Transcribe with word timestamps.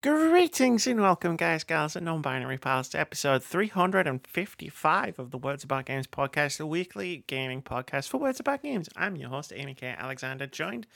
Greetings 0.00 0.86
and 0.86 1.00
welcome, 1.00 1.34
guys, 1.34 1.64
gals, 1.64 1.96
and 1.96 2.04
non 2.04 2.22
binary 2.22 2.56
pals, 2.56 2.88
to 2.90 3.00
episode 3.00 3.42
355 3.42 5.18
of 5.18 5.32
the 5.32 5.38
Words 5.38 5.64
About 5.64 5.86
Games 5.86 6.06
podcast, 6.06 6.58
the 6.58 6.66
weekly 6.66 7.24
gaming 7.26 7.62
podcast 7.62 8.06
for 8.06 8.18
Words 8.18 8.38
About 8.38 8.62
Games. 8.62 8.88
I'm 8.94 9.16
your 9.16 9.30
host, 9.30 9.52
Amy 9.52 9.74
K. 9.74 9.92
Alexander, 9.98 10.46
joined 10.46 10.86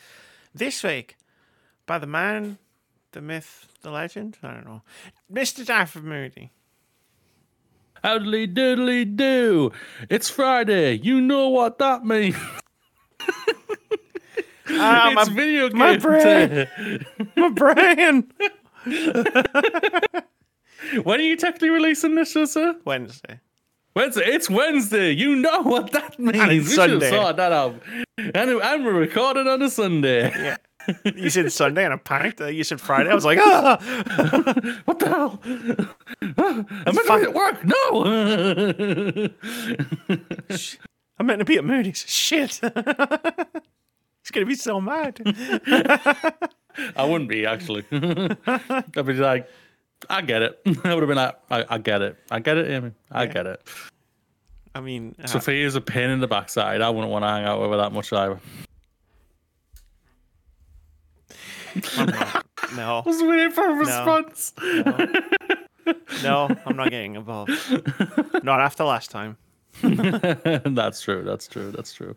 this 0.55 0.85
week 0.85 1.17
by 1.85 1.99
the 1.99 2.07
man, 2.07 2.59
the 3.11 3.21
myth, 3.21 3.67
the 3.81 3.91
legend, 3.91 4.39
I 4.41 4.53
don't 4.55 4.67
know, 4.67 4.83
Mr. 5.33 5.67
Dafford 5.67 6.05
Moody. 6.05 6.53
Howdly 8.05 8.47
doodly 8.47 9.17
do. 9.17 9.73
It's 10.11 10.31
Friday. 10.31 10.99
You 10.99 11.21
know 11.21 11.49
what 11.49 11.79
that 11.81 12.05
means. 12.05 12.37
Ah, 14.69 15.11
it's 15.11 15.29
my, 15.29 15.35
video 15.35 15.69
game 15.71 15.79
my 15.79 15.97
brain. 15.97 16.69
my 17.35 17.49
brain! 17.53 18.33
When 21.05 21.21
are 21.21 21.23
you 21.23 21.37
technically 21.37 21.71
releasing 21.71 22.17
this, 22.17 22.33
sir? 22.33 22.77
Wednesday. 22.85 23.39
Wednesday. 23.95 24.25
It's 24.27 24.51
Wednesday. 24.51 25.13
You 25.13 25.37
know 25.37 25.63
what 25.63 25.93
that 25.93 26.19
means. 26.21 26.37
it's 26.37 26.69
we 26.71 26.75
Sunday. 26.75 27.11
have 27.11 27.37
that 27.37 27.53
out. 27.53 27.81
And, 28.19 28.35
and 28.51 28.85
we're 28.85 28.93
recording 28.93 29.47
on 29.49 29.63
a 29.63 29.71
Sunday. 29.71 30.31
Yeah. 30.35 30.57
You 31.15 31.31
said 31.31 31.51
Sunday 31.53 31.85
and 31.85 31.95
I 31.95 31.97
panicked. 31.99 32.41
Uh, 32.41 32.47
You 32.47 32.65
said 32.65 32.81
Friday. 32.81 33.11
I 33.11 33.15
was 33.15 33.25
like, 33.25 33.39
ah! 33.41 33.79
What 34.85 34.99
the 34.99 35.09
hell? 35.09 35.41
I'm 36.21 36.95
meant 36.95 37.07
to 37.07 37.17
be 37.17 37.23
at 37.23 37.35
work. 37.35 37.65
No. 37.65 38.05
I'm 41.19 41.27
meant 41.27 41.39
to 41.39 41.45
be 41.45 41.57
at 41.59 41.65
Moody's. 41.65 42.05
Shit. 42.09 42.61
He's 42.61 44.31
going 44.31 44.45
to 44.45 44.47
be 44.47 44.55
so 44.57 44.81
mad. 44.81 45.21
I 46.97 47.05
wouldn't 47.05 47.29
be 47.29 47.47
actually. 47.47 47.85
I'd 47.93 48.93
be 48.95 49.13
like, 49.15 49.49
I 50.09 50.23
get 50.23 50.43
it. 50.43 50.61
I 50.85 50.95
would 50.95 51.03
have 51.03 51.09
been 51.09 51.17
like, 51.17 51.37
I, 51.51 51.65
I 51.75 51.79
get 51.79 52.03
it. 52.03 52.17
I 52.31 52.41
get 52.41 52.59
it, 52.59 52.71
Amy. 52.71 52.93
I 53.11 53.27
get 53.27 53.47
it. 53.47 53.63
I 54.75 54.81
mean, 54.81 55.15
uh, 55.23 55.27
Sophia's 55.27 55.75
a 55.75 55.81
pain 55.81 56.11
in 56.11 56.21
the 56.21 56.27
backside. 56.27 56.81
I 56.81 56.89
wouldn't 56.91 57.13
want 57.13 57.25
to 57.25 57.29
hang 57.29 57.45
out 57.45 57.61
with 57.61 57.71
her 57.71 57.77
that 57.77 57.93
much 57.93 58.13
either. 58.13 58.41
Not- 61.99 62.47
no, 62.77 62.99
I 63.05 63.09
was 63.09 63.23
waiting 63.23 63.51
for 63.51 63.69
a 63.69 63.75
response. 63.75 64.53
no, 66.23 66.49
I'm 66.67 66.77
not 66.77 66.91
getting 66.91 67.17
involved. 67.17 67.53
Not 68.43 68.61
after 68.61 68.85
last 68.85 69.11
time. 69.11 69.37
that's 69.83 71.01
true. 71.01 71.23
That's 71.25 71.49
true. 71.49 71.71
That's 71.71 71.93
true. 71.93 72.15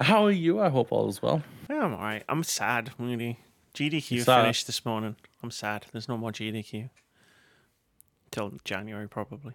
How 0.00 0.24
are 0.24 0.30
you? 0.30 0.60
I 0.60 0.68
hope 0.68 0.92
all 0.92 1.08
is 1.08 1.20
well. 1.20 1.42
Yeah, 1.68 1.84
I'm 1.84 1.92
all 1.94 2.00
right. 2.00 2.22
I'm 2.28 2.42
sad, 2.44 2.90
Moody. 2.98 3.38
GDQ 3.78 4.24
finished 4.24 4.66
this 4.66 4.84
morning. 4.84 5.14
I'm 5.40 5.52
sad. 5.52 5.86
There's 5.92 6.08
no 6.08 6.16
more 6.16 6.32
GDQ. 6.32 6.90
Till 8.32 8.54
January, 8.64 9.08
probably. 9.08 9.54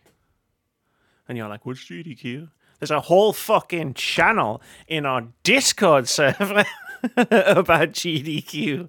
And 1.28 1.38
you're 1.38 1.50
like, 1.50 1.66
what's 1.66 1.82
GDQ? 1.82 2.50
There's 2.80 2.90
a 2.90 3.02
whole 3.02 3.34
fucking 3.34 3.96
channel 3.96 4.62
in 4.88 5.06
our 5.06 5.28
Discord 5.44 6.08
server 6.08 6.64
about 7.18 7.92
GDQ 7.92 8.88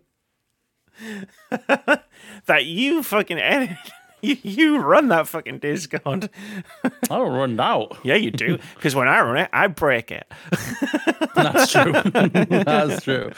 that 2.47 2.65
you 2.65 3.03
fucking 3.03 3.39
edit. 3.39 3.77
You, 4.25 4.37
you 4.43 4.79
run 4.79 5.09
that 5.09 5.29
fucking 5.29 5.59
Discord. 5.59 6.31
I 6.85 6.91
don't 7.09 7.33
run 7.33 7.61
out. 7.61 7.99
Yeah, 8.03 8.15
you 8.15 8.31
do. 8.31 8.59
Because 8.75 8.95
when 8.95 9.09
I 9.09 9.21
run 9.21 9.37
it, 9.37 9.51
I 9.53 9.67
break 9.67 10.11
it. 10.11 10.27
That's 11.35 11.73
true. 11.73 11.93
That's 11.93 13.03
true. 13.05 13.33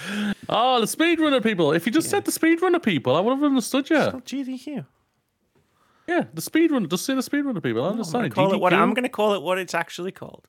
Oh, 0.48 0.80
the 0.80 0.86
speedrunner 0.86 1.42
people. 1.42 1.72
If 1.72 1.86
you 1.86 1.92
just 1.92 2.10
said 2.10 2.24
the 2.24 2.30
speedrunner 2.32 2.82
people, 2.82 3.16
I 3.16 3.20
would 3.20 3.34
have 3.34 3.42
understood 3.42 3.90
you. 3.90 3.96
Not 3.96 4.24
GDQ. 4.24 4.86
Yeah, 6.06 6.24
the 6.32 6.40
speedrunner. 6.42 6.88
Just 6.88 7.04
say 7.04 7.14
the 7.14 7.20
speedrunner 7.20 7.62
people. 7.62 7.82
I 7.82 7.86
I'm 7.86 7.92
understand. 7.94 8.32
gonna 8.32 8.48
call 8.48 8.54
it 8.54 8.60
what 8.60 8.72
I'm 8.72 8.94
gonna 8.94 9.08
call 9.08 9.34
it 9.34 9.42
what 9.42 9.58
it's 9.58 9.74
actually 9.74 10.12
called. 10.12 10.46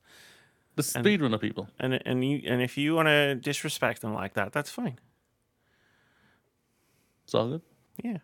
The 0.76 0.82
speedrunner 0.82 1.40
people. 1.40 1.68
And 1.80 2.00
and 2.06 2.24
you 2.24 2.42
and 2.46 2.62
if 2.62 2.78
you 2.78 2.94
want 2.94 3.08
to 3.08 3.34
disrespect 3.34 4.00
them 4.00 4.14
like 4.14 4.34
that, 4.34 4.52
that's 4.52 4.70
fine. 4.70 4.98
It's 7.24 7.34
all 7.34 7.48
good. 7.48 7.62
Yeah. 8.02 8.18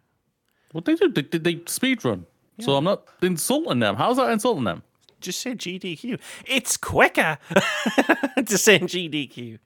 What 0.74 0.86
they 0.86 0.96
do? 0.96 1.08
They, 1.08 1.22
they, 1.22 1.38
they 1.38 1.54
speedrun. 1.60 2.24
So 2.60 2.74
I'm 2.74 2.82
not 2.82 3.06
insulting 3.22 3.78
them. 3.78 3.94
How's 3.94 4.16
that 4.16 4.28
insulting 4.30 4.64
them? 4.64 4.82
Just 5.20 5.40
say 5.40 5.54
GDQ. 5.54 6.18
It's 6.46 6.76
quicker 6.76 7.38
to 7.54 8.58
say 8.58 8.80
GDQ. 8.80 9.60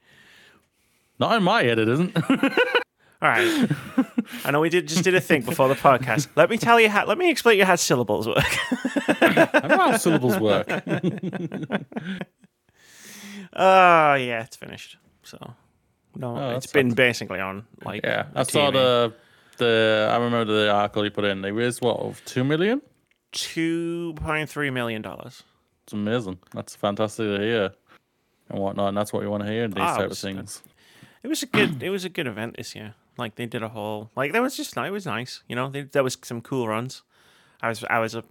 Not 1.18 1.34
in 1.38 1.42
my 1.42 1.62
head, 1.62 1.78
it 1.78 1.88
isn't. 1.88 2.14
All 3.22 3.28
right. 3.28 3.70
I 4.44 4.50
know 4.50 4.60
we 4.60 4.68
did 4.68 4.86
just 4.86 5.02
did 5.02 5.14
a 5.14 5.20
thing 5.20 5.40
before 5.42 5.68
the 5.68 5.74
podcast. 5.76 6.28
Let 6.36 6.50
me 6.50 6.58
tell 6.58 6.78
you 6.78 6.90
how. 6.90 7.06
Let 7.06 7.16
me 7.16 7.30
explain 7.30 7.58
you 7.58 7.64
how 7.64 7.76
syllables 7.76 8.28
work. 8.28 8.44
I 9.22 9.66
know 9.68 9.76
how 9.78 9.96
syllables 9.96 10.38
work. 10.38 10.68
Oh 13.54 14.14
yeah, 14.14 14.42
it's 14.44 14.56
finished. 14.56 14.98
So 15.22 15.54
no, 16.14 16.36
Oh, 16.36 16.50
it's 16.56 16.66
been 16.66 16.92
basically 16.92 17.40
on 17.40 17.66
like 17.82 18.02
Yeah, 18.04 18.26
I 18.34 18.42
saw 18.42 18.70
the 18.70 19.14
the. 19.58 20.08
I 20.10 20.16
remember 20.16 20.44
the 20.52 20.70
article 20.70 21.04
you 21.04 21.10
put 21.10 21.24
in. 21.24 21.42
They 21.42 21.52
raised 21.52 21.80
what 21.82 21.98
of 22.00 22.22
two 22.24 22.44
million. 22.44 22.80
two 23.32 24.14
point 24.16 24.48
three 24.48 24.70
million 24.70 25.02
dollars. 25.02 25.42
It's 25.84 25.92
amazing. 25.92 26.38
That's 26.54 26.74
fantastic 26.76 27.26
to 27.26 27.38
hear 27.42 27.70
and 28.50 28.58
whatnot. 28.60 28.88
And 28.88 28.96
that's 28.96 29.12
what 29.12 29.22
you 29.22 29.30
want 29.30 29.44
to 29.44 29.50
hear. 29.50 29.68
These 29.68 29.76
Ah, 29.78 29.94
type 29.96 30.04
of 30.04 30.08
was- 30.10 30.20
things. 30.20 30.62
It 31.22 31.28
was 31.28 31.42
a 31.42 31.46
good. 31.46 31.82
it 31.82 31.90
was 31.90 32.04
a 32.04 32.08
good 32.08 32.26
event 32.26 32.56
this 32.56 32.74
year. 32.74 32.94
Like 33.16 33.34
they 33.34 33.46
did 33.46 33.62
a 33.62 33.68
whole. 33.68 34.10
Like 34.16 34.32
that 34.32 34.42
was 34.42 34.56
just. 34.56 34.76
It 34.76 34.90
was 34.90 35.06
nice. 35.06 35.42
You 35.48 35.56
know, 35.56 35.68
they, 35.68 35.82
there 35.82 36.04
was 36.04 36.16
some 36.22 36.40
cool 36.40 36.68
runs. 36.68 37.02
I 37.60 37.68
was 37.68 37.84
I 37.90 37.98
was 37.98 38.14
up 38.14 38.24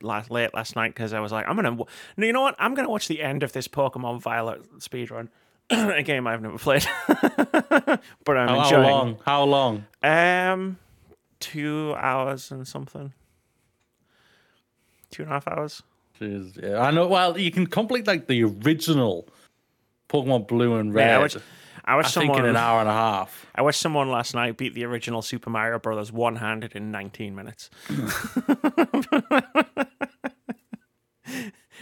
last 0.00 0.30
late 0.30 0.54
last 0.54 0.76
night 0.76 0.94
because 0.94 1.12
I 1.12 1.20
was 1.20 1.32
like, 1.32 1.46
I'm 1.48 1.56
gonna. 1.56 1.72
No, 2.16 2.26
you 2.26 2.32
know 2.32 2.42
what? 2.42 2.54
I'm 2.58 2.74
gonna 2.74 2.88
watch 2.88 3.08
the 3.08 3.20
end 3.20 3.42
of 3.42 3.52
this 3.52 3.66
Pokemon 3.68 4.20
Violet 4.22 4.62
speedrun. 4.78 5.28
a 5.96 6.02
game 6.02 6.26
I've 6.26 6.42
never 6.42 6.58
played, 6.58 6.86
but 7.06 8.36
I'm 8.36 8.48
How, 8.48 8.60
how 8.60 8.82
long? 8.82 9.18
How 9.24 9.44
long? 9.44 9.84
Um, 10.02 10.78
two 11.38 11.94
hours 11.96 12.50
and 12.50 12.66
something. 12.66 13.12
Two 15.10 15.22
and 15.22 15.30
a 15.30 15.34
half 15.34 15.48
hours. 15.48 15.82
Jeez, 16.20 16.62
yeah, 16.62 16.80
I 16.80 16.90
know. 16.90 17.06
Well, 17.06 17.38
you 17.38 17.50
can 17.50 17.66
complete 17.66 18.06
like 18.06 18.26
the 18.26 18.44
original 18.44 19.28
Pokemon 20.08 20.48
Blue 20.48 20.74
and 20.74 20.94
Red. 20.94 21.06
Yeah, 21.06 21.16
I 21.16 21.18
watched, 21.18 21.36
I 21.84 21.98
I 21.98 22.02
someone. 22.02 22.40
in 22.40 22.50
an 22.50 22.56
hour 22.56 22.80
and 22.80 22.88
a 22.88 22.92
half. 22.92 23.46
I 23.54 23.62
watched 23.62 23.80
someone 23.80 24.10
last 24.10 24.34
night 24.34 24.56
beat 24.56 24.74
the 24.74 24.84
original 24.84 25.22
Super 25.22 25.50
Mario 25.50 25.78
Brothers 25.78 26.12
one 26.12 26.36
handed 26.36 26.74
in 26.74 26.90
19 26.90 27.34
minutes. 27.34 27.70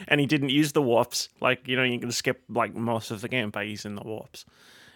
and 0.08 0.20
he 0.20 0.26
didn't 0.26 0.48
use 0.50 0.72
the 0.72 0.82
warps. 0.82 1.28
Like, 1.40 1.68
you 1.68 1.76
know, 1.76 1.84
you 1.84 1.98
can 2.00 2.10
skip 2.12 2.42
like 2.48 2.74
most 2.74 3.10
of 3.10 3.20
the 3.20 3.28
game 3.28 3.50
by 3.50 3.62
using 3.62 3.94
the 3.94 4.02
warps. 4.02 4.44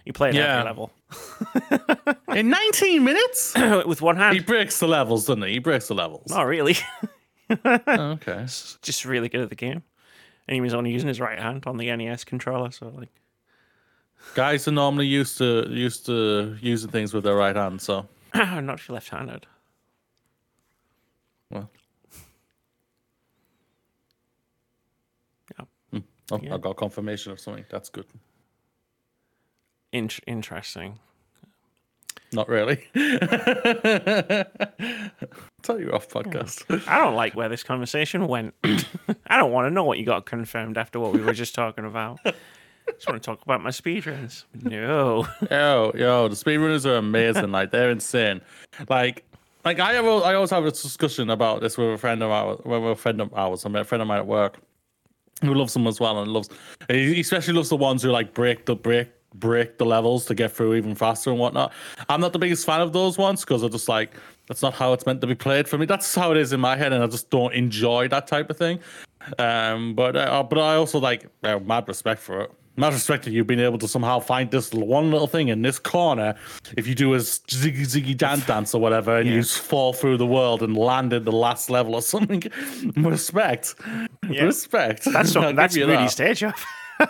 He 0.04 0.10
played 0.12 0.34
Yeah. 0.34 0.58
every 0.58 0.64
level 0.64 0.92
In 2.34 2.48
19 2.50 3.04
minutes? 3.04 3.54
with 3.86 4.02
one 4.02 4.16
hand. 4.16 4.34
he 4.34 4.42
breaks 4.42 4.80
the 4.80 4.88
levels, 4.88 5.26
doesn't 5.26 5.42
he? 5.42 5.52
He 5.52 5.58
breaks 5.60 5.86
the 5.88 5.94
levels. 5.94 6.28
Not 6.30 6.42
really. 6.46 6.76
Oh, 7.64 8.12
okay. 8.12 8.44
Just 8.80 9.04
really 9.04 9.28
good 9.28 9.42
at 9.42 9.50
the 9.50 9.54
game. 9.54 9.82
And 10.48 10.54
he 10.54 10.62
was 10.62 10.72
only 10.72 10.90
using 10.90 11.08
his 11.08 11.20
right 11.20 11.38
hand 11.38 11.64
on 11.66 11.76
the 11.76 11.94
NES 11.94 12.24
controller. 12.24 12.70
So, 12.70 12.88
like, 12.88 13.10
Guys 14.34 14.66
are 14.66 14.72
normally 14.72 15.06
used 15.06 15.36
to 15.38 15.66
used 15.68 16.06
to 16.06 16.56
using 16.62 16.90
things 16.90 17.12
with 17.12 17.24
their 17.24 17.34
right 17.36 17.54
hand, 17.54 17.82
so 17.82 18.06
not 18.34 18.74
if 18.78 18.88
you're 18.88 18.94
left 18.94 19.10
handed. 19.10 19.46
well. 21.50 21.68
Yeah. 25.58 26.00
Oh, 26.32 26.40
Yeah. 26.42 26.54
I 26.54 26.58
got 26.58 26.76
confirmation 26.76 27.32
of 27.32 27.38
something. 27.40 27.64
That's 27.70 27.88
good. 27.88 28.06
In- 29.92 30.08
interesting. 30.26 30.98
Not 32.34 32.48
really. 32.48 32.76
Tell 35.62 35.78
you 35.78 35.92
off 35.92 36.08
podcast. 36.08 36.64
I 36.88 36.98
don't 36.98 37.14
like 37.14 37.34
where 37.36 37.48
this 37.50 37.62
conversation 37.62 38.26
went. 38.26 38.54
I 39.26 39.36
don't 39.36 39.52
want 39.52 39.66
to 39.66 39.70
know 39.70 39.84
what 39.84 39.98
you 39.98 40.06
got 40.06 40.24
confirmed 40.26 40.78
after 40.78 40.98
what 40.98 41.12
we 41.12 41.20
were 41.20 41.34
just 41.34 41.54
talking 41.54 41.84
about. 41.84 42.18
I 42.24 42.32
just 42.94 43.06
want 43.06 43.22
to 43.22 43.26
talk 43.26 43.42
about 43.42 43.62
my 43.62 43.68
speedruns. 43.70 44.44
No. 44.54 45.26
Yo, 45.50 45.92
yo, 45.94 46.28
the 46.28 46.34
speedrunners 46.34 46.84
are 46.86 46.96
amazing. 46.96 47.52
like 47.52 47.70
they're 47.70 47.90
insane. 47.90 48.40
Like, 48.88 49.24
like 49.64 49.78
I 49.78 49.92
have, 49.92 50.04
I 50.06 50.34
always 50.34 50.50
have 50.50 50.64
a 50.64 50.70
discussion 50.70 51.30
about 51.30 51.60
this 51.60 51.76
with 51.78 51.90
a 51.94 51.98
friend 51.98 52.22
of 52.22 52.30
ours. 52.30 52.60
With 52.64 52.82
a 52.82 52.96
friend 52.96 53.20
of 53.20 53.32
ours, 53.34 53.64
I 53.64 53.68
mean, 53.68 53.76
a 53.76 53.84
friend 53.84 54.02
of 54.02 54.08
mine 54.08 54.18
at 54.18 54.26
work, 54.26 54.58
who 55.48 55.54
loves 55.54 55.72
them 55.72 55.86
as 55.86 56.00
well, 56.00 56.20
and 56.20 56.32
loves. 56.32 56.48
He 56.88 57.20
especially 57.20 57.54
loves 57.54 57.68
the 57.68 57.76
ones 57.76 58.02
who 58.02 58.10
like 58.10 58.34
break 58.34 58.66
the 58.66 58.76
break 58.76 59.08
break 59.34 59.78
the 59.78 59.86
levels 59.86 60.26
to 60.26 60.34
get 60.34 60.52
through 60.52 60.74
even 60.74 60.94
faster 60.94 61.30
and 61.30 61.38
whatnot. 61.38 61.72
I'm 62.08 62.20
not 62.20 62.32
the 62.32 62.38
biggest 62.38 62.66
fan 62.66 62.80
of 62.80 62.92
those 62.92 63.16
ones 63.16 63.40
because 63.40 63.64
I 63.64 63.68
just 63.68 63.88
like 63.88 64.14
that's 64.48 64.62
not 64.62 64.74
how 64.74 64.92
it's 64.92 65.06
meant 65.06 65.20
to 65.22 65.26
be 65.26 65.34
played 65.34 65.68
for 65.68 65.78
me. 65.78 65.86
That's 65.86 66.14
how 66.14 66.30
it 66.32 66.36
is 66.36 66.52
in 66.52 66.60
my 66.60 66.76
head, 66.76 66.92
and 66.92 67.02
I 67.02 67.06
just 67.06 67.30
don't 67.30 67.54
enjoy 67.54 68.08
that 68.08 68.26
type 68.26 68.50
of 68.50 68.56
thing. 68.56 68.80
Um, 69.38 69.94
but 69.94 70.16
uh, 70.16 70.42
but 70.42 70.58
I 70.58 70.74
also 70.76 70.98
like 70.98 71.28
uh, 71.42 71.58
mad 71.60 71.88
respect 71.88 72.20
for 72.20 72.42
it. 72.42 72.52
Mad 72.76 72.92
respect 72.94 73.24
to 73.24 73.30
you 73.30 73.44
being 73.44 73.60
able 73.60 73.78
to 73.78 73.86
somehow 73.88 74.18
find 74.18 74.50
this 74.50 74.72
one 74.72 75.10
little 75.10 75.26
thing 75.26 75.48
in 75.48 75.60
this 75.60 75.78
corner. 75.78 76.34
If 76.76 76.86
you 76.86 76.94
do 76.94 77.12
a 77.14 77.18
ziggy 77.18 77.82
ziggy 77.82 78.16
dance 78.16 78.46
dance 78.46 78.74
or 78.74 78.80
whatever, 78.80 79.18
and 79.18 79.28
Yeah. 79.28 79.34
you 79.36 79.42
fall 79.42 79.92
through 79.92 80.16
the 80.16 80.26
world 80.26 80.62
and 80.62 80.74
land 80.76 81.12
in 81.12 81.24
the 81.24 81.32
last 81.32 81.68
level 81.68 81.94
or 81.94 82.02
something, 82.14 82.42
respect, 82.96 83.74
Yeah. 84.28 84.44
respect. 84.44 85.04
That's 85.04 85.32
something. 85.36 85.54
That's 85.54 85.76
really 85.76 85.96
that. 85.96 86.10
stage 86.10 86.42
off. 86.44 86.64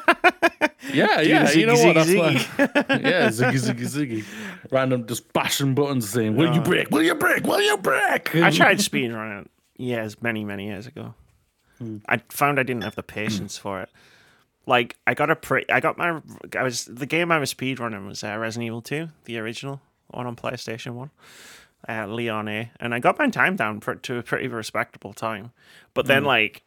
Yeah, 0.92 1.20
yeah. 1.20 1.44
the 1.44 1.58
you 1.60 1.66
know 1.66 1.74
ziggy, 1.74 1.86
what? 1.86 1.94
That's 1.94 2.10
ziggy, 2.10 2.18
why. 2.18 2.98
yeah, 3.08 3.28
ziggy 3.28 3.60
ziggy 3.70 3.86
ziggy. 3.86 4.24
Random, 4.72 5.06
just 5.06 5.32
bashing 5.32 5.74
buttons, 5.74 6.08
saying, 6.10 6.34
"Will 6.34 6.52
you 6.52 6.60
break? 6.60 6.90
Will 6.90 7.02
you 7.04 7.14
break? 7.14 7.44
Will 7.46 7.62
you 7.62 7.76
break?" 7.76 8.34
I 8.34 8.50
tried 8.50 8.78
speedrunning 8.78 9.46
years, 9.78 10.20
many, 10.20 10.44
many 10.44 10.66
years 10.66 10.88
ago. 10.88 11.14
Hmm. 11.78 11.98
I 12.08 12.20
found 12.30 12.58
I 12.58 12.64
didn't 12.64 12.82
have 12.82 12.96
the 12.96 13.02
patience 13.04 13.56
for 13.56 13.80
it. 13.80 13.90
Like 14.66 14.96
I 15.06 15.14
got 15.14 15.30
a 15.30 15.36
pre, 15.36 15.64
I 15.68 15.80
got 15.80 15.98
my, 15.98 16.20
I 16.56 16.62
was 16.62 16.84
the 16.84 17.06
game 17.06 17.32
I 17.32 17.38
was 17.38 17.52
speedrunning 17.52 18.06
was 18.06 18.22
uh, 18.22 18.36
Resident 18.38 18.66
Evil 18.66 18.82
Two, 18.82 19.08
the 19.24 19.38
original 19.38 19.80
one 20.08 20.26
on 20.26 20.36
PlayStation 20.36 20.92
One, 20.94 21.10
uh, 21.88 22.06
Leon 22.06 22.48
A, 22.48 22.70
and 22.78 22.94
I 22.94 23.00
got 23.00 23.18
my 23.18 23.28
time 23.28 23.56
down 23.56 23.80
pr- 23.80 23.94
to 23.94 24.18
a 24.18 24.22
pretty 24.22 24.46
respectable 24.48 25.12
time. 25.12 25.52
But 25.94 26.06
then 26.06 26.24
like, 26.24 26.62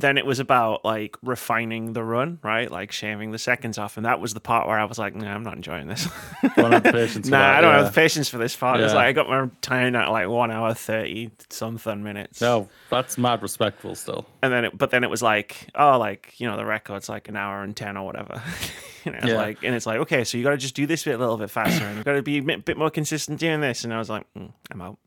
then 0.00 0.18
it 0.18 0.26
was 0.26 0.38
about 0.40 0.84
like 0.84 1.16
refining 1.22 1.92
the 1.92 2.02
run, 2.02 2.38
right? 2.42 2.70
Like 2.70 2.92
shaving 2.92 3.30
the 3.30 3.38
seconds 3.38 3.78
off, 3.78 3.96
and 3.96 4.04
that 4.06 4.20
was 4.20 4.34
the 4.34 4.40
part 4.40 4.66
where 4.66 4.78
I 4.78 4.84
was 4.84 4.98
like, 4.98 5.14
nah, 5.14 5.32
I'm 5.34 5.42
not 5.42 5.54
enjoying 5.56 5.86
this. 5.88 6.08
Don't 6.56 6.72
have 6.72 6.82
the 6.82 6.92
patience 6.92 7.28
for 7.28 7.30
Nah, 7.36 7.56
I 7.56 7.60
don't 7.60 7.70
yeah. 7.72 7.82
have 7.84 7.94
the 7.94 8.00
patience 8.00 8.28
for 8.28 8.38
this 8.38 8.54
part. 8.56 8.80
It's 8.80 8.94
like 8.94 9.06
I 9.06 9.12
got 9.12 9.28
my 9.28 9.48
time 9.60 9.94
at 9.96 10.08
like 10.10 10.28
one 10.28 10.50
hour 10.50 10.74
thirty 10.74 11.30
something 11.50 12.02
minutes. 12.02 12.40
No, 12.40 12.68
that's 12.90 13.16
mad 13.18 13.42
respectful 13.42 13.94
still. 13.94 14.26
And 14.42 14.52
then, 14.52 14.64
it, 14.66 14.76
but 14.76 14.90
then 14.90 15.04
it 15.04 15.10
was 15.10 15.22
like, 15.22 15.68
oh, 15.74 15.98
like 15.98 16.34
you 16.38 16.46
know, 16.46 16.56
the 16.56 16.66
record's 16.66 17.08
like 17.08 17.28
an 17.28 17.36
hour 17.36 17.62
and 17.62 17.76
ten 17.76 17.96
or 17.96 18.04
whatever. 18.06 18.42
you 19.04 19.12
know, 19.12 19.18
Yeah. 19.24 19.36
like, 19.36 19.58
and 19.62 19.74
it's 19.74 19.86
like, 19.86 19.98
okay, 20.00 20.24
so 20.24 20.36
you 20.38 20.44
got 20.44 20.50
to 20.50 20.56
just 20.56 20.74
do 20.74 20.86
this 20.86 21.04
bit 21.04 21.14
a 21.14 21.18
little 21.18 21.36
bit 21.36 21.50
faster, 21.50 21.84
and 21.84 21.98
you 21.98 22.04
got 22.04 22.12
to 22.14 22.22
be 22.22 22.38
a 22.38 22.42
bit 22.58 22.76
more 22.76 22.90
consistent 22.90 23.38
doing 23.40 23.60
this. 23.60 23.84
And 23.84 23.92
I 23.94 23.98
was 23.98 24.10
like, 24.10 24.26
mm, 24.36 24.52
I'm 24.70 24.80
out. 24.82 24.98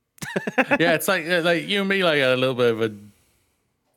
yeah, 0.80 0.94
it's 0.94 1.08
like 1.08 1.26
like 1.28 1.68
you 1.68 1.80
and 1.80 1.90
me 1.90 2.04
like 2.04 2.22
a 2.22 2.36
little 2.36 2.54
bit 2.56 2.72
of 2.74 2.82
a 2.82 2.94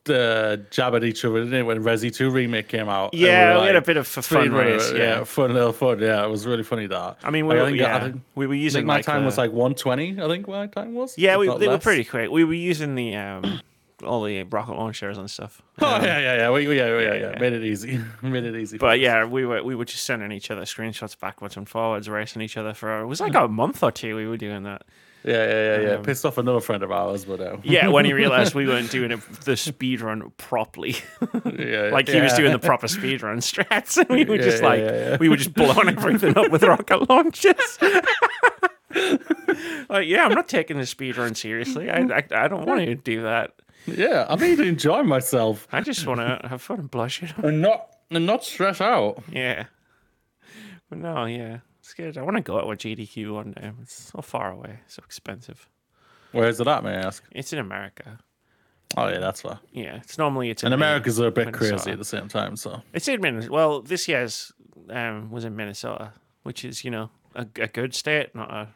uh, 0.09 0.57
jab 0.71 0.95
at 0.95 1.05
each 1.05 1.25
other, 1.25 1.45
didn't 1.45 1.61
it? 1.61 1.63
When 1.63 1.83
Resi 1.83 2.15
Two 2.15 2.31
remake 2.31 2.69
came 2.69 2.89
out. 2.89 3.15
Yeah, 3.15 3.55
were 3.57 3.61
we 3.61 3.67
had 3.69 3.77
a 3.77 3.83
bit 3.83 3.97
of 3.97 4.07
a 4.17 4.23
fun 4.23 4.53
race. 4.53 4.91
runner, 4.93 5.05
Yeah. 5.05 5.25
fun 5.25 5.55
little 5.55 5.73
fun. 5.73 6.01
Yeah, 6.01 6.25
it 6.25 6.29
was 6.31 6.47
really 6.47 6.63
funny 6.65 6.87
that. 6.87 7.19
I 7.23 7.31
mean, 7.31 7.47
we 7.47 7.55
Like, 7.55 7.71
were, 7.71 7.77
yeah, 7.77 8.01
think, 8.01 8.23
we 8.35 8.47
were 8.47 8.55
using 8.55 8.85
my 8.87 8.97
like 8.97 9.05
time 9.05 9.21
the- 9.23 9.27
was 9.27 9.39
like 9.39 9.53
120. 9.53 10.21
I 10.23 10.29
think 10.29 10.49
my 10.49 10.67
time 10.67 10.95
was. 10.95 11.17
yeah, 11.17 11.37
we, 11.37 11.47
they 11.59 11.69
were 11.69 11.79
pretty 11.79 12.05
quick. 12.05 12.31
We 12.31 12.45
were 12.45 12.53
using 12.55 12.95
the 12.95 13.15
um, 13.17 13.61
all 14.05 14.25
the 14.25 14.43
rocket 14.45 14.73
launchers 14.75 15.19
and 15.19 15.31
stuff. 15.31 15.63
Oh 15.81 15.87
Um, 15.97 16.03
yeah, 16.03 16.19
yeah, 16.19 16.37
yeah. 16.37 16.51
We, 16.51 16.67
we- 16.67 16.77
yeah, 16.79 16.89
yeah, 16.99 17.01
yeah, 17.15 17.31
yeah. 17.33 17.39
Made 17.39 17.53
it 17.53 17.65
easy. 17.65 18.01
Made 18.23 18.45
it 18.45 18.57
easy. 18.57 18.79
But 18.79 18.99
yeah, 18.99 19.25
we 19.25 19.47
were 19.47 19.63
we 19.63 19.75
were 19.77 19.85
just 19.85 20.05
sending 20.05 20.33
each 20.33 20.51
other 20.51 20.63
screenshots 20.63 21.19
backwards 21.19 21.57
and 21.57 21.69
forwards, 21.69 22.09
racing 22.09 22.43
each 22.43 22.57
other 22.57 22.75
for 22.75 23.01
it 23.03 23.07
was 23.07 23.21
like 23.21 23.35
a 23.35 23.47
month 23.47 23.83
or 23.83 23.93
two. 23.93 24.17
We 24.17 24.27
were 24.27 24.37
doing 24.37 24.65
that. 24.65 24.83
Yeah, 25.25 25.33
yeah, 25.35 25.47
yeah, 25.77 25.81
yeah. 25.81 25.95
um, 25.97 26.03
Pissed 26.03 26.25
off 26.27 26.39
another 26.39 26.61
friend 26.61 26.83
of 26.83 26.91
ours, 26.91 27.25
but 27.25 27.41
uh, 27.41 27.57
Yeah, 27.63 27.89
when 27.89 28.05
he 28.05 28.13
realized 28.23 28.55
we 28.55 28.67
weren't 28.67 28.91
doing 28.91 29.11
it, 29.13 29.21
the 29.45 29.57
speed 29.57 30.01
run 30.01 30.31
properly, 30.37 30.97
yeah, 31.59 31.91
like 31.93 32.09
he 32.09 32.21
was 32.21 32.33
doing 32.35 32.53
the 32.53 32.59
proper 32.59 32.89
speed 32.89 33.23
run 33.23 33.39
strats, 33.39 33.97
and 33.99 34.09
we 34.11 34.25
were 34.25 34.37
Yeah, 34.37 34.43
just 34.43 34.63
yeah, 34.63 34.69
like 34.69 34.81
yeah, 34.81 34.93
yeah. 35.11 35.17
we 35.19 35.29
were 35.29 35.37
just 35.37 35.55
blowing 35.55 35.89
everything 35.89 36.37
up 36.37 36.51
with 36.51 36.63
rocket 36.65 37.09
launches. 37.09 37.79
like, 39.89 40.07
yeah, 40.09 40.25
I'm 40.25 40.35
not 40.35 40.49
taking 40.49 40.79
the 40.79 40.87
speed 40.87 41.17
run 41.17 41.35
seriously. 41.35 41.91
I 41.91 41.99
I, 42.01 42.25
I 42.33 42.49
don't 42.49 42.67
want 42.67 42.81
to 42.85 42.95
do 42.95 43.23
that. 43.23 43.53
Yeah, 43.87 44.27
I 44.29 44.37
need 44.37 44.57
to 44.59 44.63
enjoy 44.65 45.03
myself 45.03 45.67
I 45.73 45.81
just 45.81 46.07
want 46.07 46.21
to 46.21 46.47
have 46.49 46.63
fun 46.63 46.79
and 46.79 46.91
blush 46.91 47.23
it 47.23 47.31
up. 47.39 47.45
and 47.45 47.61
not 47.61 47.89
and 48.11 48.27
not 48.27 48.45
stress 48.45 48.81
out. 48.81 49.23
Yeah. 49.31 49.65
But 50.89 50.99
no, 50.99 51.25
yeah. 51.25 51.59
It's 51.93 52.17
good. 52.17 52.17
I 52.17 52.23
want 52.23 52.39
to 52.39 52.43
go 52.43 52.59
out 52.59 52.67
with 52.67 52.79
GDQ 52.79 53.35
one 53.35 53.53
day. 53.53 53.71
It's 53.83 54.11
so 54.13 54.23
far 54.23 54.51
away, 54.51 54.79
so 54.87 55.03
expensive. 55.05 55.69
Where 56.31 56.49
is 56.49 56.59
it 56.59 56.67
at, 56.67 56.83
may 56.83 56.93
I 56.93 57.03
ask? 57.03 57.23
It's 57.33 57.53
in 57.53 57.59
America. 57.59 58.19
Oh 58.97 59.09
yeah, 59.09 59.19
that's 59.19 59.43
fair. 59.43 59.59
Yeah, 59.73 59.97
it's 59.97 60.17
normally 60.17 60.49
it's 60.49 60.63
in 60.63 60.73
And 60.73 60.81
Maine, 60.81 60.89
Americans 60.89 61.21
are 61.21 61.27
a 61.27 61.31
bit 61.31 61.53
crazy 61.53 61.91
at 61.91 61.99
the 61.99 62.05
same 62.07 62.29
time, 62.29 62.57
so 62.57 62.81
It's 62.95 63.09
in 63.09 63.21
Minnesota. 63.21 63.53
Well, 63.53 63.83
this 63.83 64.09
year's 64.09 64.53
um, 64.89 65.31
was 65.31 65.45
in 65.45 65.55
Minnesota, 65.55 66.15
which 66.45 66.65
is 66.65 66.83
you 66.83 66.91
know 66.91 67.11
a, 67.35 67.47
a 67.57 67.69
good 67.69 67.95
state, 67.95 68.35
not 68.35 68.51
a 68.51 68.69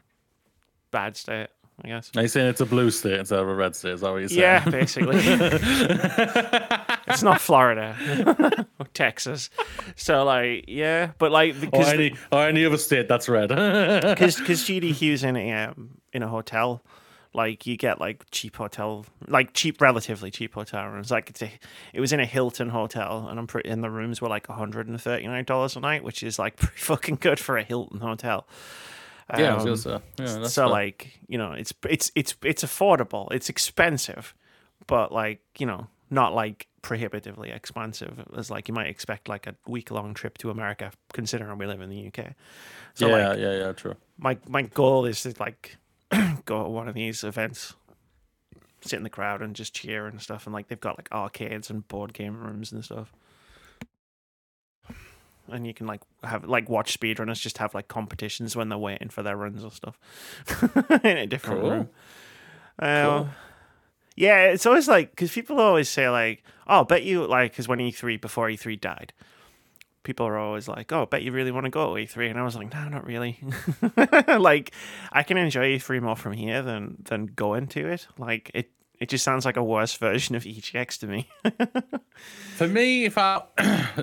bad 0.90 1.16
state, 1.16 1.48
I 1.84 1.88
guess. 1.88 2.10
Are 2.16 2.22
you 2.22 2.28
saying 2.28 2.46
it's 2.48 2.62
a 2.62 2.66
blue 2.66 2.90
state 2.90 3.20
instead 3.20 3.38
of 3.38 3.48
a 3.48 3.54
red 3.54 3.76
state? 3.76 3.92
Is 3.92 4.00
that 4.00 4.10
what 4.10 4.18
you're 4.18 4.28
saying? 4.28 4.40
Yeah, 4.40 4.64
basically. 4.68 5.18
it's 7.06 7.22
not 7.22 7.40
Florida 7.40 8.66
or 8.78 8.86
Texas, 8.94 9.50
so 9.94 10.24
like 10.24 10.64
yeah, 10.68 11.10
but 11.18 11.30
like 11.32 11.54
Or 11.56 11.60
because 11.60 11.88
any 11.88 12.16
or 12.32 12.46
any 12.46 12.64
other 12.64 12.78
state 12.78 13.08
that's 13.08 13.28
red. 13.28 13.48
because 14.02 14.36
because 14.36 14.66
Hughes 14.66 15.22
in 15.22 15.36
a 15.36 15.52
um, 15.52 15.98
in 16.14 16.22
a 16.22 16.28
hotel, 16.28 16.82
like 17.34 17.66
you 17.66 17.76
get 17.76 18.00
like 18.00 18.24
cheap 18.30 18.56
hotel, 18.56 19.04
like 19.28 19.52
cheap, 19.52 19.80
relatively 19.80 20.30
cheap 20.30 20.54
hotel 20.54 20.86
rooms. 20.88 21.10
Like 21.10 21.28
it's 21.28 21.42
a, 21.42 21.50
it 21.92 22.00
was 22.00 22.12
in 22.12 22.20
a 22.20 22.26
Hilton 22.26 22.70
hotel, 22.70 23.28
and 23.28 23.38
I'm 23.38 23.46
pretty, 23.46 23.68
and 23.68 23.84
the 23.84 23.90
rooms 23.90 24.22
were 24.22 24.28
like 24.28 24.48
139 24.48 25.44
dollars 25.44 25.76
a 25.76 25.80
night, 25.80 26.02
which 26.02 26.22
is 26.22 26.38
like 26.38 26.56
pretty 26.56 26.78
fucking 26.78 27.16
good 27.16 27.38
for 27.38 27.58
a 27.58 27.62
Hilton 27.62 28.00
hotel. 28.00 28.46
Yeah, 29.36 29.54
I 29.54 29.62
was 29.62 29.86
Um, 29.86 29.92
gonna 29.92 30.00
say. 30.18 30.24
Yeah, 30.24 30.38
that's 30.40 30.54
so 30.54 30.68
like 30.68 31.18
you 31.28 31.38
know, 31.38 31.52
it's 31.52 31.72
it's 31.88 32.10
it's 32.14 32.34
it's 32.42 32.64
affordable. 32.64 33.28
It's 33.32 33.48
expensive, 33.48 34.34
but 34.86 35.12
like 35.12 35.40
you 35.58 35.66
know, 35.66 35.88
not 36.10 36.34
like 36.34 36.68
prohibitively 36.82 37.50
expensive 37.50 38.24
as 38.36 38.48
like 38.50 38.68
you 38.68 38.74
might 38.74 38.86
expect 38.86 39.28
like 39.28 39.46
a 39.48 39.56
week 39.66 39.90
long 39.90 40.14
trip 40.14 40.38
to 40.38 40.50
America, 40.50 40.92
considering 41.12 41.58
we 41.58 41.66
live 41.66 41.80
in 41.80 41.90
the 41.90 42.06
UK. 42.06 42.34
So 42.94 43.08
yeah, 43.08 43.28
like 43.30 43.38
yeah, 43.38 43.52
yeah, 43.58 43.72
true. 43.72 43.96
my 44.18 44.38
my 44.48 44.62
goal 44.62 45.04
is 45.04 45.22
to 45.22 45.34
like 45.40 45.76
go 46.44 46.62
to 46.62 46.68
one 46.68 46.86
of 46.88 46.94
these 46.94 47.24
events, 47.24 47.74
sit 48.82 48.96
in 48.96 49.02
the 49.02 49.10
crowd 49.10 49.42
and 49.42 49.56
just 49.56 49.74
cheer 49.74 50.06
and 50.06 50.22
stuff. 50.22 50.46
And 50.46 50.54
like 50.54 50.68
they've 50.68 50.80
got 50.80 50.96
like 50.98 51.08
arcades 51.10 51.68
and 51.70 51.86
board 51.88 52.12
game 52.12 52.36
rooms 52.40 52.70
and 52.70 52.84
stuff. 52.84 53.12
And 55.50 55.66
you 55.66 55.74
can 55.74 55.86
like 55.86 56.00
have 56.24 56.44
like 56.44 56.68
watch 56.68 56.98
speedrunners 56.98 57.40
just 57.40 57.58
have 57.58 57.74
like 57.74 57.88
competitions 57.88 58.56
when 58.56 58.68
they're 58.68 58.78
waiting 58.78 59.08
for 59.08 59.22
their 59.22 59.36
runs 59.36 59.64
or 59.64 59.70
stuff 59.70 59.98
in 61.04 61.16
a 61.16 61.26
different 61.26 61.60
Cool. 61.62 61.70
room. 61.70 61.88
Um, 62.78 63.02
Cool. 63.24 63.28
Yeah, 64.16 64.44
it's 64.44 64.64
always 64.66 64.88
like 64.88 65.10
because 65.10 65.30
people 65.30 65.60
always 65.60 65.88
say 65.88 66.08
like, 66.08 66.42
"Oh, 66.66 66.84
bet 66.84 67.02
you 67.04 67.26
like," 67.26 67.52
because 67.52 67.68
when 67.68 67.80
E 67.80 67.90
three 67.90 68.16
before 68.16 68.48
E 68.48 68.56
three 68.56 68.76
died, 68.76 69.12
people 70.04 70.24
are 70.26 70.38
always 70.38 70.68
like, 70.68 70.90
"Oh, 70.90 71.04
bet 71.04 71.22
you 71.22 71.32
really 71.32 71.50
want 71.52 71.64
to 71.64 71.70
go 71.70 71.94
to 71.94 72.02
E3," 72.02 72.30
and 72.30 72.38
I 72.38 72.42
was 72.42 72.56
like, 72.56 72.72
"No, 72.72 72.88
not 72.88 73.06
really." 73.06 73.38
like, 74.38 74.72
I 75.12 75.22
can 75.22 75.36
enjoy 75.36 75.76
E3 75.78 76.00
more 76.00 76.16
from 76.16 76.32
here 76.32 76.62
than 76.62 76.96
than 77.04 77.26
going 77.26 77.66
to 77.68 77.86
it. 77.88 78.06
Like, 78.16 78.50
it 78.54 78.70
it 78.98 79.08
just 79.08 79.24
sounds 79.24 79.44
like 79.44 79.56
a 79.56 79.62
worse 79.62 79.94
version 79.94 80.34
of 80.34 80.44
EGX 80.44 80.98
to 81.00 81.06
me. 81.06 81.28
For 82.56 82.66
me, 82.66 83.04
if 83.04 83.18
I 83.18 83.42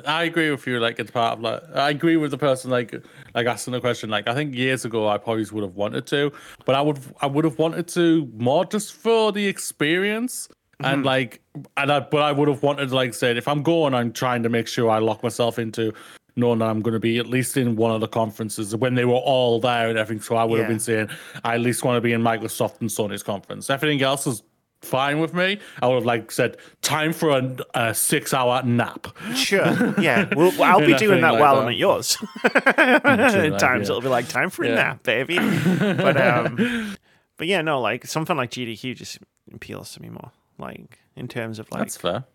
I 0.06 0.24
agree 0.24 0.52
with 0.52 0.66
you, 0.68 0.80
like 0.80 1.00
it's 1.00 1.12
part 1.12 1.38
of 1.38 1.42
like 1.42 1.62
I 1.74 1.90
agree 1.90 2.18
with 2.18 2.32
the 2.32 2.38
person 2.38 2.70
like 2.70 2.94
like 3.34 3.48
asking 3.48 3.74
the 3.74 3.82
question. 3.82 4.10
Like 4.10 4.28
I 4.28 4.34
think 4.34 4.54
years 4.54 4.86
ago 4.86 5.08
I 5.08 5.18
probably 5.18 5.46
would 5.52 5.64
have 5.64 5.76
wanted 5.76 6.06
to, 6.08 6.32
but 6.66 6.76
I 6.76 6.82
would 6.82 7.00
I 7.22 7.28
would 7.28 7.46
have 7.46 7.58
wanted 7.58 7.88
to 7.90 8.32
more 8.36 8.66
just 8.66 8.94
for 8.94 9.32
the 9.32 9.48
experience. 9.48 10.50
And 10.80 10.98
mm-hmm. 10.98 11.06
like, 11.06 11.42
and 11.78 11.92
I, 11.92 12.00
but 12.02 12.24
I 12.24 12.32
would 12.32 12.50
have 12.50 12.64
wanted, 12.64 12.92
like, 12.92 13.14
said, 13.14 13.38
if 13.38 13.48
I'm 13.48 13.62
going, 13.62 13.94
I'm 13.94 14.12
trying 14.12 14.44
to 14.44 14.50
make 14.50 14.68
sure 14.68 14.90
I 14.90 14.98
lock 14.98 15.22
myself 15.22 15.60
into 15.60 15.94
knowing 16.36 16.60
that 16.60 16.66
I'm 16.70 16.82
going 16.82 16.94
to 16.94 17.00
be 17.00 17.20
at 17.20 17.28
least 17.28 17.58
in 17.58 17.76
one 17.76 17.92
of 17.92 18.02
the 18.02 18.08
conferences 18.08 18.76
when 18.76 18.96
they 18.96 19.06
were 19.06 19.14
all 19.14 19.60
there 19.60 19.90
and 19.90 19.98
everything. 19.98 20.22
So 20.22 20.36
I 20.36 20.44
would 20.44 20.60
have 20.60 20.68
been 20.68 20.80
saying, 20.80 21.10
I 21.44 21.56
at 21.56 21.62
least 21.62 21.84
want 21.84 21.98
to 21.98 22.02
be 22.02 22.12
in 22.12 22.22
Microsoft 22.22 22.82
and 22.82 22.90
Sony's 22.90 23.24
conference. 23.24 23.70
Everything 23.70 24.02
else 24.02 24.26
is 24.26 24.42
fine 24.84 25.20
with 25.20 25.34
me. 25.34 25.60
I 25.82 25.88
would 25.88 25.96
have 25.96 26.06
like 26.06 26.32
said, 26.32 26.58
time 26.82 27.14
for 27.14 27.30
a, 27.32 27.56
a 27.74 27.94
six 27.94 28.34
hour 28.34 28.62
nap. 28.64 29.08
sure, 29.36 30.00
yeah. 30.00 30.30
Well, 30.36 30.52
I'll 30.64 30.80
be 30.86 30.94
doing 30.96 31.22
that 31.22 31.34
like 31.34 31.42
while 31.42 31.56
that. 31.56 31.62
I'm 31.64 31.70
at 31.70 31.76
yours. 31.78 32.18
like, 32.44 33.04
Times 33.04 33.88
yeah. 33.90 33.96
it'll 33.96 34.02
be 34.02 34.08
like 34.10 34.28
time 34.28 34.50
for 34.50 34.64
a 34.64 34.70
Yeah. 34.70 34.76
nap, 34.76 35.04
baby. 35.04 35.38
But 35.78 36.18
um, 36.20 36.96
but 37.38 37.48
yeah, 37.48 37.62
no, 37.62 37.82
like 37.82 38.06
something 38.06 38.38
like 38.38 38.52
GDQ 38.52 38.96
just 38.96 39.20
appeals 39.54 39.94
to 39.94 40.02
me 40.02 40.10
more. 40.10 40.32
Like 40.58 41.00
in 41.16 41.28
terms 41.28 41.60
of 41.60 41.70
like 41.72 41.80
That's 41.80 41.98
fair. 41.98 42.26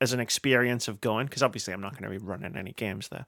as 0.00 0.12
an 0.12 0.20
experience 0.20 0.88
of 0.88 1.00
going, 1.00 1.26
because 1.26 1.42
obviously 1.42 1.72
I'm 1.74 1.80
not 1.80 1.92
going 1.92 2.04
to 2.04 2.18
be 2.18 2.24
running 2.24 2.56
any 2.56 2.72
games 2.72 3.08
there. 3.08 3.26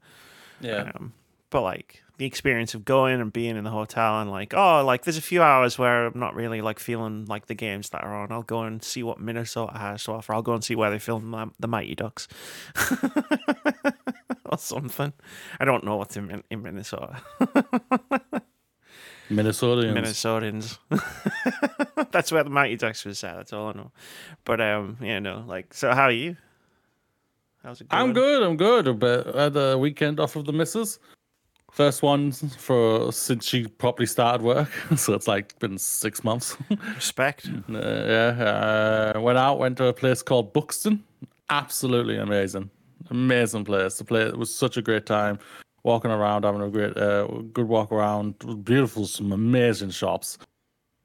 Yeah. 0.61 0.91
Um, 0.95 1.13
but 1.51 1.63
like 1.63 2.03
the 2.19 2.25
experience 2.25 2.75
of 2.75 2.85
going 2.85 3.21
and 3.21 3.33
being 3.33 3.57
in 3.57 3.65
the 3.65 3.71
hotel 3.71 4.21
and 4.21 4.31
like, 4.31 4.55
oh, 4.55 4.85
like 4.85 5.05
there's 5.05 5.19
a 5.19 5.23
few 5.23 5.43
hours 5.43 5.79
where 5.79 6.07
I'm 6.07 6.19
not 6.19 6.35
really 6.35 6.61
like 6.63 6.79
feeling 6.79 7.27
like 7.27 7.47
the 7.47 7.55
games 7.55 7.91
that 7.91 8.03
are 8.05 8.15
on. 8.15 8.33
I'll 8.33 8.43
go 8.43 8.63
and 8.63 8.83
see 8.83 9.03
what 9.03 9.21
Minnesota 9.21 9.77
has 9.79 10.05
to 10.05 10.13
offer. 10.13 10.33
I'll 10.33 10.43
go 10.43 10.55
and 10.55 10.65
see 10.65 10.75
where 10.75 10.91
they 10.91 10.99
film 10.99 11.53
the, 11.59 11.69
Mighty 11.69 11.95
Ducks 11.95 12.27
or 14.47 14.57
something. 14.57 15.13
I 15.61 15.65
don't 15.65 15.85
know 15.85 15.97
what's 15.97 16.17
in, 16.17 16.43
in 16.51 16.63
Minnesota. 16.63 17.21
Minnesotans. 19.29 20.79
Minnesotans. 20.89 22.11
That's 22.13 22.33
where 22.33 22.45
the 22.45 22.51
Mighty 22.51 22.77
Ducks 22.77 23.05
was 23.05 23.23
at. 23.25 23.37
That's 23.37 23.53
all 23.53 23.69
I 23.69 23.73
know. 23.73 23.93
But 24.45 24.61
um, 24.61 24.97
yeah, 25.01 25.19
no, 25.19 25.45
like, 25.47 25.75
so 25.75 25.93
how 25.93 26.05
are 26.05 26.13
you? 26.13 26.37
How's 27.63 27.81
it 27.81 27.89
I'm 27.91 28.13
good. 28.13 28.43
I'm 28.43 28.57
good. 28.57 28.99
But 29.01 29.37
I 29.37 29.45
had 29.45 29.55
the 29.55 29.77
weekend 29.79 30.21
off 30.21 30.37
of 30.37 30.45
the 30.45 30.53
missus. 30.53 31.01
First 31.73 32.03
one 32.03 32.33
for 32.33 33.13
since 33.13 33.45
she 33.45 33.67
properly 33.67 34.07
started 34.07 34.43
work, 34.43 34.71
so 34.97 35.13
it's 35.13 35.29
like 35.29 35.59
been 35.59 35.79
six 35.79 36.25
months. 36.25 36.57
Respect. 36.95 37.49
Uh, 37.69 37.73
yeah, 37.75 39.13
uh, 39.15 39.21
went 39.21 39.37
out, 39.37 39.59
went 39.59 39.77
to 39.77 39.87
a 39.87 39.93
place 39.93 40.23
called 40.23 40.53
Buxton. 40.53 41.03
Absolutely 41.51 42.17
amazing, 42.17 42.71
amazing 43.11 43.65
place. 43.65 43.99
The 43.99 44.05
place 44.05 44.29
it 44.29 44.39
was 44.39 44.55
such 44.55 44.77
a 44.77 44.83
great 44.83 45.05
time, 45.05 45.39
walking 45.83 46.11
around, 46.11 46.45
having 46.45 46.63
a 46.63 46.71
great, 46.71 46.97
uh, 46.97 47.27
good 47.53 47.69
walk 47.69 47.93
around. 47.93 48.39
Beautiful, 48.65 49.07
some 49.07 49.33
amazing 49.33 49.91
shops, 49.91 50.39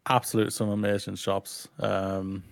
absolute 0.08 0.54
some 0.54 0.70
amazing 0.70 1.16
shops. 1.16 1.68
Um, 1.80 2.44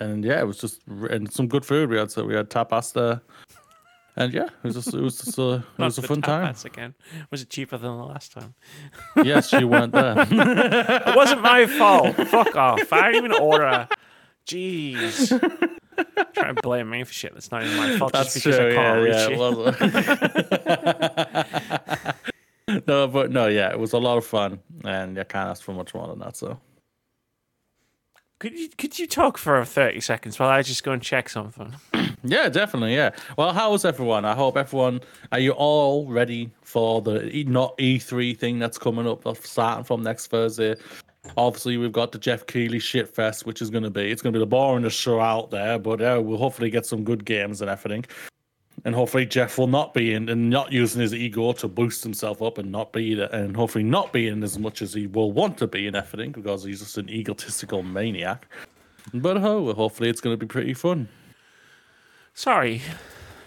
and 0.00 0.24
yeah, 0.24 0.40
it 0.40 0.46
was 0.46 0.58
just 0.58 0.80
and 0.86 1.32
some 1.32 1.48
good 1.48 1.64
food. 1.64 1.88
We 1.88 1.96
had 1.96 2.10
so 2.10 2.24
we 2.24 2.34
had 2.34 2.50
tapas 2.50 2.92
there, 2.92 3.20
and 4.16 4.32
yeah, 4.32 4.44
it 4.44 4.52
was 4.64 4.74
just 4.74 4.94
it 4.94 5.00
was 5.00 5.18
just 5.20 5.38
a 5.38 5.64
it 5.78 5.82
was 5.82 5.98
a 5.98 6.02
fun 6.02 6.22
time. 6.22 6.54
again. 6.64 6.94
Was 7.30 7.42
it 7.42 7.50
cheaper 7.50 7.76
than 7.78 7.96
the 7.96 8.04
last 8.04 8.32
time? 8.32 8.54
Yes, 9.24 9.52
you 9.52 9.68
weren't 9.68 9.92
there. 9.92 10.14
It 10.30 11.16
wasn't 11.16 11.42
my 11.42 11.66
fault. 11.66 12.16
Fuck 12.28 12.56
off. 12.56 12.92
I 12.92 13.12
didn't 13.12 13.30
even 13.30 13.42
order. 13.42 13.88
Jeez. 14.46 15.28
Trying 16.34 16.54
to 16.56 16.62
blame 16.62 16.90
me 16.90 17.04
for 17.04 17.12
shit 17.12 17.32
that's 17.34 17.50
not 17.50 17.62
even 17.64 17.76
my 17.76 17.98
fault 17.98 18.12
That's 18.12 18.32
just 18.34 18.44
because 18.46 18.58
true. 18.58 18.70
I 18.70 18.74
can't 18.74 19.06
Yeah, 19.06 19.26
reach 19.26 19.38
yeah, 22.66 22.68
it. 22.68 22.82
no, 22.88 23.06
but 23.08 23.30
no, 23.30 23.46
yeah, 23.46 23.70
it 23.70 23.78
was 23.78 23.92
a 23.92 23.98
lot 23.98 24.18
of 24.18 24.26
fun, 24.26 24.58
and 24.84 25.16
you 25.16 25.24
can't 25.24 25.48
ask 25.50 25.62
for 25.62 25.72
much 25.72 25.94
more 25.94 26.08
than 26.08 26.18
that. 26.20 26.36
So 26.36 26.58
Could 28.42 28.58
you 28.58 28.68
could 28.76 28.98
you 28.98 29.06
talk 29.06 29.38
for 29.38 29.64
30 29.64 30.00
seconds 30.00 30.36
while 30.36 30.48
I 30.48 30.62
just 30.62 30.82
go 30.82 30.90
and 30.90 31.00
check 31.00 31.28
something? 31.28 31.76
yeah, 32.24 32.48
definitely, 32.48 32.92
yeah. 32.92 33.10
Well, 33.38 33.52
how 33.52 33.70
was 33.70 33.84
everyone? 33.84 34.24
I 34.24 34.34
hope 34.34 34.56
everyone. 34.56 35.00
Are 35.30 35.38
you 35.38 35.52
all 35.52 36.08
ready 36.08 36.50
for 36.62 37.00
the 37.00 37.32
E- 37.32 37.44
not 37.44 37.78
E3 37.78 38.36
thing 38.36 38.58
that's 38.58 38.78
coming 38.78 39.06
up, 39.06 39.24
starting 39.36 39.84
from 39.84 40.02
next 40.02 40.26
Thursday? 40.26 40.74
Obviously, 41.36 41.76
we've 41.76 41.92
got 41.92 42.10
the 42.10 42.18
Geoff 42.18 42.44
Keighley 42.48 42.80
shit 42.80 43.08
fest, 43.08 43.46
which 43.46 43.62
is 43.62 43.70
going 43.70 43.84
to 43.84 43.90
be 43.90 44.10
it's 44.10 44.22
going 44.22 44.32
to 44.32 44.40
be 44.40 44.44
the 44.44 44.56
boringest 44.56 45.00
show 45.00 45.20
out 45.20 45.52
there, 45.52 45.78
but 45.78 46.00
yeah, 46.00 46.16
we'll 46.16 46.36
hopefully 46.36 46.68
get 46.68 46.84
some 46.84 47.04
good 47.04 47.24
games 47.24 47.60
and 47.60 47.70
everything. 47.70 48.04
And 48.84 48.94
hopefully 48.94 49.26
Geoff 49.26 49.58
will 49.58 49.68
not 49.68 49.94
be 49.94 50.12
in 50.12 50.28
and 50.28 50.50
not 50.50 50.72
using 50.72 51.00
his 51.00 51.14
ego 51.14 51.52
to 51.52 51.68
boost 51.68 52.02
himself 52.02 52.42
up 52.42 52.58
and 52.58 52.72
not 52.72 52.92
be 52.92 53.20
and 53.20 53.56
hopefully 53.56 53.84
not 53.84 54.12
be 54.12 54.26
in 54.26 54.42
as 54.42 54.58
much 54.58 54.82
as 54.82 54.92
he 54.92 55.06
will 55.06 55.30
want 55.30 55.56
to 55.58 55.68
be 55.68 55.86
in 55.86 55.94
everything 55.94 56.32
because 56.32 56.64
he's 56.64 56.80
just 56.80 56.98
an 56.98 57.08
egotistical 57.08 57.84
maniac. 57.84 58.48
But 59.14 59.36
oh, 59.36 59.72
hopefully 59.72 60.08
it's 60.08 60.20
going 60.20 60.34
to 60.34 60.38
be 60.38 60.48
pretty 60.48 60.74
fun. 60.74 61.08
Sorry. 62.34 62.82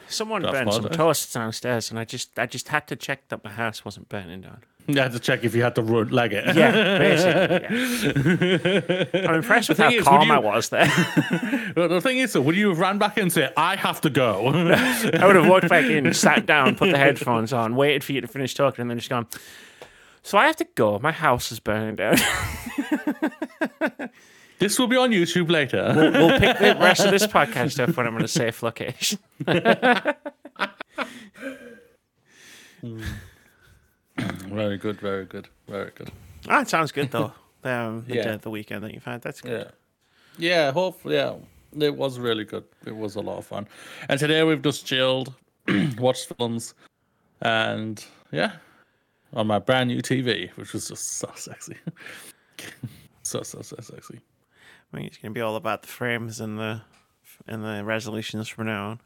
Someone 0.08 0.44
That's 0.44 0.54
burned 0.54 0.74
some 0.74 0.84
fine, 0.84 0.94
eh? 0.94 0.96
toast 0.96 1.34
downstairs 1.34 1.90
and 1.90 2.00
I 2.00 2.06
just 2.06 2.38
I 2.40 2.46
just 2.46 2.70
had 2.70 2.88
to 2.88 2.96
check 2.96 3.28
that 3.30 3.44
my 3.44 3.52
house 3.52 3.84
wasn't 3.84 4.08
burning 4.08 4.42
down. 4.42 4.62
You 4.88 5.00
had 5.00 5.14
to 5.14 5.20
check 5.20 5.44
if 5.44 5.56
you 5.56 5.64
had 5.64 5.74
to 5.76 5.82
run 5.82 6.10
leg 6.10 6.32
it. 6.34 6.56
Yeah, 6.56 6.98
basically. 7.00 7.66
Yeah. 9.14 9.28
I'm 9.28 9.36
impressed 9.36 9.70
with 9.70 9.80
how 9.80 9.90
calm 10.04 10.30
would 10.30 10.36
I 10.36 10.40
was 10.40 10.70
there. 10.70 10.86
The 11.76 12.00
thing 12.02 12.20
is, 12.20 12.38
would 12.38 12.56
you 12.56 12.70
have 12.70 12.80
ran 12.80 12.98
back 13.00 13.18
in 13.18 13.24
and 13.24 13.34
say, 13.34 13.52
"I 13.58 13.76
have 13.76 14.02
to 14.02 14.10
go"? 14.10 14.48
I 14.54 15.26
would 15.26 15.36
have 15.36 15.48
walked 15.48 15.70
back 15.70 15.86
in, 15.86 16.14
sat 16.14 16.46
down, 16.46 16.76
put 16.76 16.92
the 16.92 16.98
headphones 16.98 17.52
on, 17.52 17.76
waited 17.76 18.04
for 18.04 18.12
you 18.14 18.22
to 18.22 18.28
finish 18.28 18.54
talking, 18.54 18.82
and 18.82 18.90
then 18.92 18.98
just 18.98 19.10
gone. 19.10 19.28
So 20.22 20.38
I 20.38 20.46
have 20.48 20.56
to 20.58 20.68
go. 20.76 21.00
My 21.00 21.12
house 21.12 21.52
is 21.52 21.60
burning 21.60 21.96
down. 21.96 22.18
this 24.60 24.78
will 24.80 24.88
be 24.88 24.98
on 24.98 25.12
YouTube 25.12 25.50
later. 25.50 25.94
we'll 25.96 26.40
pick 26.40 26.58
the 26.60 26.76
rest 26.80 27.04
of 27.06 27.12
this 27.12 27.28
podcast 27.28 27.80
up 27.86 27.96
when 27.98 28.08
I'm 28.08 28.16
in 28.18 28.24
a 28.24 28.28
safe 28.28 28.62
location. 28.64 29.20
Hmm. 32.82 33.02
very 34.18 34.78
good, 34.78 35.00
very 35.00 35.26
good, 35.26 35.48
very 35.68 35.92
good. 35.96 36.12
Ah, 36.48 36.62
it 36.62 36.70
sounds 36.70 36.92
good 36.92 37.12
though. 37.12 37.34
Um, 37.66 38.06
the, 38.08 38.14
Yeah. 38.16 38.38
the 38.38 38.52
weekend 38.52 38.84
that 38.84 38.94
you've 38.94 39.04
had. 39.06 39.24
That's 39.24 39.42
good. 39.42 39.72
Yeah, 40.38 40.66
yeah. 40.68 40.72
Hopefully, 40.72 41.16
yeah. 41.16 41.34
It 41.76 41.96
was 41.96 42.20
really 42.20 42.44
good. 42.46 42.64
It 42.86 42.96
was 42.96 43.16
a 43.16 43.22
lot 43.22 43.40
of 43.40 43.48
fun. 43.48 43.68
And 44.08 44.20
today 44.20 44.44
we've 44.44 44.62
just 44.62 44.86
chilled, 44.86 45.34
watched 45.98 46.32
films, 46.38 46.76
and 47.42 48.06
yeah, 48.32 48.52
on 49.34 49.48
my 49.48 49.58
brand 49.58 49.90
new 49.90 50.00
TV, 50.04 50.52
which 50.58 50.74
was 50.74 50.88
just 50.90 51.14
so 51.14 51.32
sexy, 51.34 51.76
so 53.24 53.42
so 53.42 53.64
so 53.64 53.78
sexy. 53.82 54.20
I 54.94 54.98
mean, 54.98 55.08
it's 55.08 55.18
going 55.18 55.34
to 55.34 55.38
be 55.38 55.42
all 55.42 55.56
about 55.56 55.82
the 55.82 55.88
frames 55.88 56.40
and 56.40 56.60
the 56.60 56.82
and 57.48 57.64
the 57.64 57.84
resolutions 57.84 58.48
from 58.48 58.68
now 58.68 58.90
on. 58.92 59.00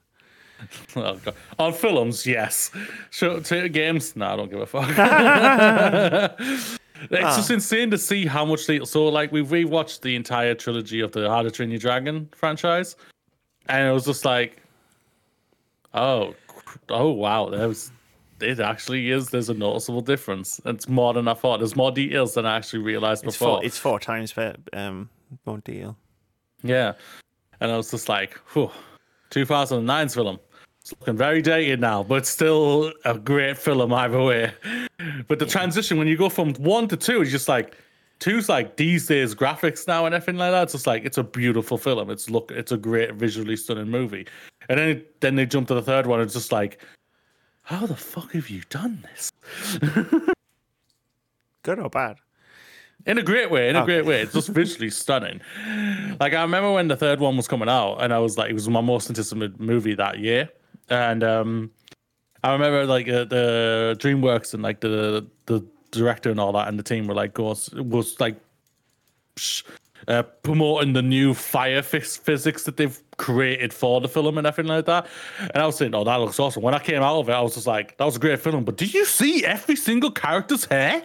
Oh. 0.96 1.20
On 1.60 1.72
films, 1.74 2.26
yes. 2.26 2.72
Show 3.12 3.40
to 3.40 3.70
games, 3.70 4.16
no, 4.16 4.28
I 4.28 4.36
don't 4.36 4.50
give 4.50 4.60
a 4.60 4.66
fuck. 4.66 4.90
it's 7.12 7.36
just 7.38 7.52
insane 7.52 7.92
to 7.92 7.98
see 7.98 8.26
how 8.26 8.44
much 8.44 8.66
they. 8.68 8.84
So, 8.86 9.06
like, 9.08 9.32
we've 9.32 9.48
rewatched 9.48 10.02
the 10.02 10.16
entire 10.16 10.56
trilogy 10.56 11.00
of 11.00 11.12
the 11.12 11.30
How 11.30 11.42
to 11.44 11.52
Train 11.52 11.70
Your 11.70 11.80
Dragon 11.80 12.28
franchise, 12.36 12.96
and 13.68 13.88
it 13.88 13.92
was 13.92 14.06
just 14.06 14.26
like, 14.26 14.62
oh, 15.94 16.34
oh 16.90 17.12
wow, 17.12 17.50
there 17.50 17.68
was. 17.68 17.92
It 18.42 18.60
actually 18.62 19.12
is. 19.12 19.30
There's 19.30 19.50
a 19.50 19.54
noticeable 19.54 20.02
difference. 20.02 20.62
It's 20.66 20.88
more 20.88 21.14
than 21.14 21.28
I 21.28 21.34
thought. 21.34 21.60
There's 21.60 21.76
more 21.76 21.92
details 21.92 22.36
than 22.36 22.46
I 22.46 22.56
actually 22.56 22.80
realized 22.80 23.26
It's 23.26 23.36
before. 23.36 23.58
four, 23.58 23.66
it's 23.66 23.78
four 23.78 24.00
times 24.00 24.32
better, 24.32 24.58
um, 24.72 25.10
more 25.46 25.58
deal. 25.60 25.98
Yeah. 26.64 26.94
And 27.60 27.70
I 27.70 27.76
was 27.76 27.92
just 27.92 28.08
like, 28.08 28.40
whew, 28.54 28.72
2009's 29.32 30.16
film. 30.16 30.40
It's 30.82 30.94
looking 31.00 31.18
very 31.18 31.42
dated 31.42 31.80
now, 31.82 32.04
but 32.04 32.26
still 32.26 32.94
a 33.06 33.18
great 33.18 33.58
film 33.58 33.94
either 33.94 34.22
way. 34.22 34.54
But 35.28 35.40
the 35.40 35.46
transition, 35.46 35.98
when 35.98 36.08
you 36.08 36.18
go 36.18 36.30
from 36.30 36.54
one 36.56 36.88
to 36.88 36.98
two, 36.98 37.22
is 37.22 37.32
just 37.32 37.48
like, 37.48 37.76
two's 38.20 38.50
like 38.50 38.78
these 38.78 39.08
days 39.08 39.36
graphics 39.36 39.88
now 39.88 40.06
and 40.06 40.16
everything 40.16 40.38
like 40.38 40.52
that. 40.52 40.64
It's 40.64 40.74
just 40.74 40.88
like, 40.88 41.06
it's 41.06 41.18
a 41.18 41.24
beautiful 41.24 41.78
film. 41.78 42.10
It's 42.10 42.30
look, 42.30 42.52
it's 42.52 42.72
a 42.72 42.78
great 42.78 43.14
visually 43.16 43.56
stunning 43.56 43.90
movie. 43.90 44.28
And 44.70 44.80
then, 44.80 45.06
then 45.20 45.36
they 45.36 45.46
jump 45.46 45.68
to 45.70 45.74
the 45.74 45.82
third 45.82 46.06
one. 46.06 46.22
It's 46.22 46.34
just 46.34 46.52
like, 46.52 46.80
how 47.64 47.86
the 47.86 47.96
fuck 47.96 48.32
have 48.32 48.50
you 48.50 48.62
done 48.70 49.06
this? 49.14 49.32
Good 51.64 51.80
or 51.80 51.90
bad? 51.90 52.18
In 53.06 53.18
a 53.18 53.24
great 53.24 53.50
way, 53.50 53.70
in 53.70 53.76
a 53.76 53.86
great 53.86 54.06
way. 54.06 54.22
It's 54.22 54.34
just 54.34 54.50
visually 54.50 54.90
stunning. 54.90 55.40
Like 56.20 56.34
I 56.34 56.42
remember 56.42 56.72
when 56.74 56.88
the 56.90 56.98
third 56.98 57.20
one 57.20 57.38
was 57.38 57.48
coming 57.48 57.70
out, 57.70 57.98
and 57.98 58.14
I 58.14 58.20
was 58.20 58.38
like, 58.38 58.50
it 58.50 58.54
was 58.54 58.68
my 58.68 58.82
most 58.82 59.10
anticipated 59.10 59.60
movie 59.60 59.96
that 59.96 60.20
year. 60.20 60.50
And 60.90 61.24
um, 61.24 61.72
I 62.44 62.54
remember 62.54 62.86
like 62.86 63.08
uh, 63.08 63.26
the 63.26 63.98
DreamWorks 64.00 64.54
and 64.54 64.64
like 64.64 64.82
the 64.82 65.26
the 65.46 65.66
director 65.92 66.30
and 66.32 66.40
all 66.40 66.52
that, 66.54 66.68
and 66.68 66.78
the 66.78 66.84
team 66.84 67.08
were 67.08 67.16
like, 67.16 67.34
goes 67.34 67.70
was 67.74 68.20
like 68.20 68.36
sh- 69.38 69.64
uh, 70.08 70.24
promoting 70.44 70.94
the 70.94 71.02
new 71.02 71.34
fire 71.34 71.82
phys- 71.82 72.18
physics 72.20 72.64
that 72.64 72.78
they've 72.78 73.02
created 73.18 73.74
for 73.74 74.00
the 74.02 74.08
film 74.08 74.38
and 74.38 74.48
everything 74.48 74.70
like 74.70 74.86
that. 74.86 75.08
And 75.40 75.58
I 75.58 75.66
was 75.66 75.78
saying, 75.78 75.94
oh, 75.94 76.04
that 76.04 76.16
looks 76.16 76.40
awesome. 76.40 76.64
When 76.64 76.74
I 76.74 76.80
came 76.80 77.02
out 77.02 77.20
of 77.20 77.30
it, 77.30 77.34
I 77.34 77.42
was 77.42 77.56
just 77.56 77.68
like, 77.68 77.98
that 77.98 78.06
was 78.06 78.16
a 78.16 78.20
great 78.20 78.40
film. 78.40 78.64
But 78.64 78.78
did 78.78 78.94
you 78.94 79.06
see 79.06 79.46
every 79.46 79.76
single 79.76 80.12
character's 80.12 80.66
hair? 80.66 81.04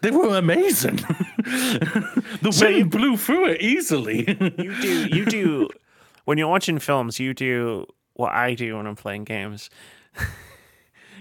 They 0.00 0.10
were 0.10 0.36
amazing. 0.36 0.96
the 1.36 2.58
wind 2.60 2.76
you, 2.76 2.84
blew 2.86 3.16
through 3.16 3.46
it 3.46 3.62
easily. 3.62 4.26
You 4.58 4.80
do, 4.80 5.06
you 5.08 5.24
do. 5.24 5.68
when 6.24 6.36
you're 6.36 6.48
watching 6.48 6.78
films, 6.78 7.18
you 7.18 7.32
do 7.34 7.86
what 8.14 8.32
I 8.32 8.54
do 8.54 8.76
when 8.76 8.86
I'm 8.86 8.96
playing 8.96 9.24
games. 9.24 9.70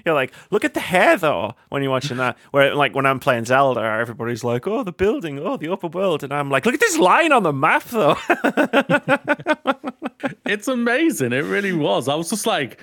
You're 0.05 0.15
like, 0.15 0.33
look 0.51 0.65
at 0.65 0.73
the 0.73 0.81
hair 0.81 1.15
though. 1.15 1.53
When 1.69 1.81
you're 1.81 1.89
watching 1.91 2.17
that, 2.17 2.37
where 2.51 2.75
like 2.75 2.93
when 2.93 3.05
I'm 3.05 3.21
playing 3.21 3.45
Zelda, 3.45 3.79
everybody's 3.79 4.43
like, 4.43 4.67
oh, 4.67 4.83
the 4.83 4.91
building, 4.91 5.39
oh, 5.39 5.55
the 5.55 5.71
upper 5.71 5.87
world, 5.87 6.23
and 6.23 6.33
I'm 6.33 6.49
like, 6.49 6.65
look 6.65 6.73
at 6.73 6.81
this 6.81 6.97
line 6.97 7.31
on 7.31 7.43
the 7.43 7.53
map 7.53 7.85
though. 7.85 8.17
it's 10.45 10.67
amazing. 10.67 11.31
It 11.31 11.45
really 11.45 11.71
was. 11.71 12.09
I 12.09 12.15
was 12.15 12.29
just 12.29 12.45
like, 12.45 12.81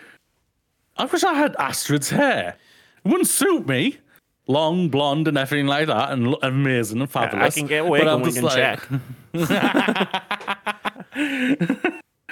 I 0.96 1.04
wish 1.04 1.22
I 1.22 1.34
had 1.34 1.54
Astrid's 1.58 2.08
hair. 2.08 2.56
It 3.04 3.08
wouldn't 3.08 3.28
suit 3.28 3.68
me. 3.68 3.98
Long, 4.46 4.88
blonde, 4.88 5.28
and 5.28 5.36
everything 5.36 5.66
like 5.66 5.88
that, 5.88 6.12
and 6.12 6.34
amazing 6.42 7.02
and 7.02 7.10
fabulous. 7.10 7.54
I 7.54 7.60
can 7.60 7.66
get 7.68 7.84
away 7.84 7.98
But 8.00 8.08
I'm 8.08 8.22
we 8.22 8.32
can 8.32 8.44
like- 8.44 8.54
check. 8.54 8.88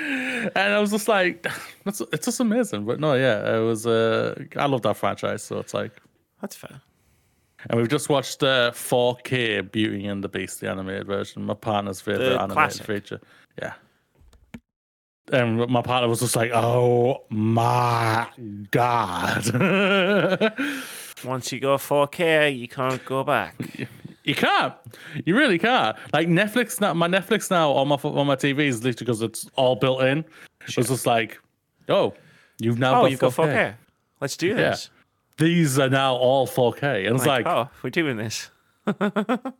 And 0.00 0.56
I 0.74 0.78
was 0.78 0.90
just 0.92 1.08
like, 1.08 1.46
that's 1.84 2.00
it's 2.12 2.26
just 2.26 2.40
amazing. 2.40 2.84
But 2.84 3.00
no, 3.00 3.14
yeah, 3.14 3.56
it 3.56 3.60
was. 3.60 3.86
Uh, 3.86 4.34
I 4.56 4.66
love 4.66 4.82
that 4.82 4.96
franchise, 4.96 5.42
so 5.42 5.58
it's 5.58 5.74
like, 5.74 5.92
That's 6.40 6.54
fair. 6.54 6.80
and 7.68 7.80
we've 7.80 7.88
just 7.88 8.08
watched 8.08 8.42
uh, 8.42 8.70
4K 8.72 9.72
Beauty 9.72 10.06
and 10.06 10.22
the 10.22 10.28
Beast, 10.28 10.60
the 10.60 10.70
animated 10.70 11.06
version. 11.08 11.42
My 11.44 11.54
partner's 11.54 12.00
favorite 12.00 12.20
The 12.30 12.40
animated 12.42 12.52
classic. 12.54 12.86
feature. 12.86 13.20
Yeah. 13.60 13.72
And 15.32 15.66
my 15.68 15.82
partner 15.82 16.08
was 16.08 16.20
just 16.20 16.36
like, 16.36 16.52
"Oh 16.54 17.24
my 17.28 18.28
god!" 18.70 19.44
Once 21.24 21.52
you 21.52 21.60
go 21.60 21.76
4K, 21.76 22.56
you 22.56 22.66
can't 22.68 23.04
go 23.04 23.24
back. 23.24 23.54
You 24.28 24.34
can't. 24.34 24.74
You 25.24 25.34
really 25.34 25.58
can't. 25.58 25.96
Like 26.12 26.28
Netflix 26.28 26.82
now, 26.82 26.92
my 26.92 27.08
Netflix 27.08 27.50
now 27.50 27.70
on 27.72 27.88
my 27.88 27.94
on 27.96 28.26
my 28.26 28.36
TV 28.36 28.66
is 28.66 28.84
literally 28.84 29.06
because 29.06 29.22
it's 29.22 29.48
all 29.56 29.74
built 29.74 30.02
in. 30.02 30.22
It's 30.66 30.74
just 30.74 31.06
like, 31.06 31.38
oh, 31.88 32.12
You've 32.60 32.78
now 32.78 32.98
Oh, 32.98 33.02
got 33.04 33.10
you've 33.10 33.20
4K. 33.20 33.36
got 33.36 33.48
4K. 33.48 33.74
Let's 34.20 34.36
do 34.36 34.52
this. 34.54 34.90
These 35.38 35.78
are 35.78 35.88
now 35.88 36.14
all 36.16 36.46
4K. 36.46 37.06
And 37.06 37.16
it's 37.16 37.24
like, 37.24 37.46
oh, 37.46 37.70
we're 37.82 37.88
doing 37.90 38.18
this. 38.18 38.50
I 38.86 39.52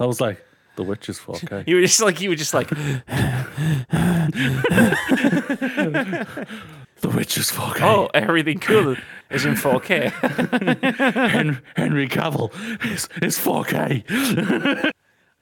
was 0.00 0.20
like, 0.20 0.44
The 0.74 0.82
Witch 0.82 1.08
is 1.08 1.20
4K. 1.20 1.68
You 1.68 1.76
were 1.76 1.82
just 1.82 2.02
like 2.02 2.20
you 2.20 2.30
were 2.30 2.34
just 2.34 2.52
like 2.54 2.68
the 7.06 7.16
Witch 7.16 7.38
is 7.38 7.50
4K. 7.52 7.82
oh 7.82 8.10
everything 8.14 8.58
cool 8.58 8.96
is 9.30 9.44
in 9.44 9.54
4K. 9.54 10.10
Hen- 11.30 11.62
Henry 11.76 12.08
Cavill 12.08 12.52
is, 12.84 13.08
is 13.22 13.38
4K. 13.38 14.04
I 14.08 14.92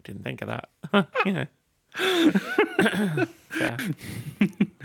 didn't 0.04 0.24
think 0.24 0.42
of 0.42 0.48
that. 0.48 0.68
yeah. 1.26 1.44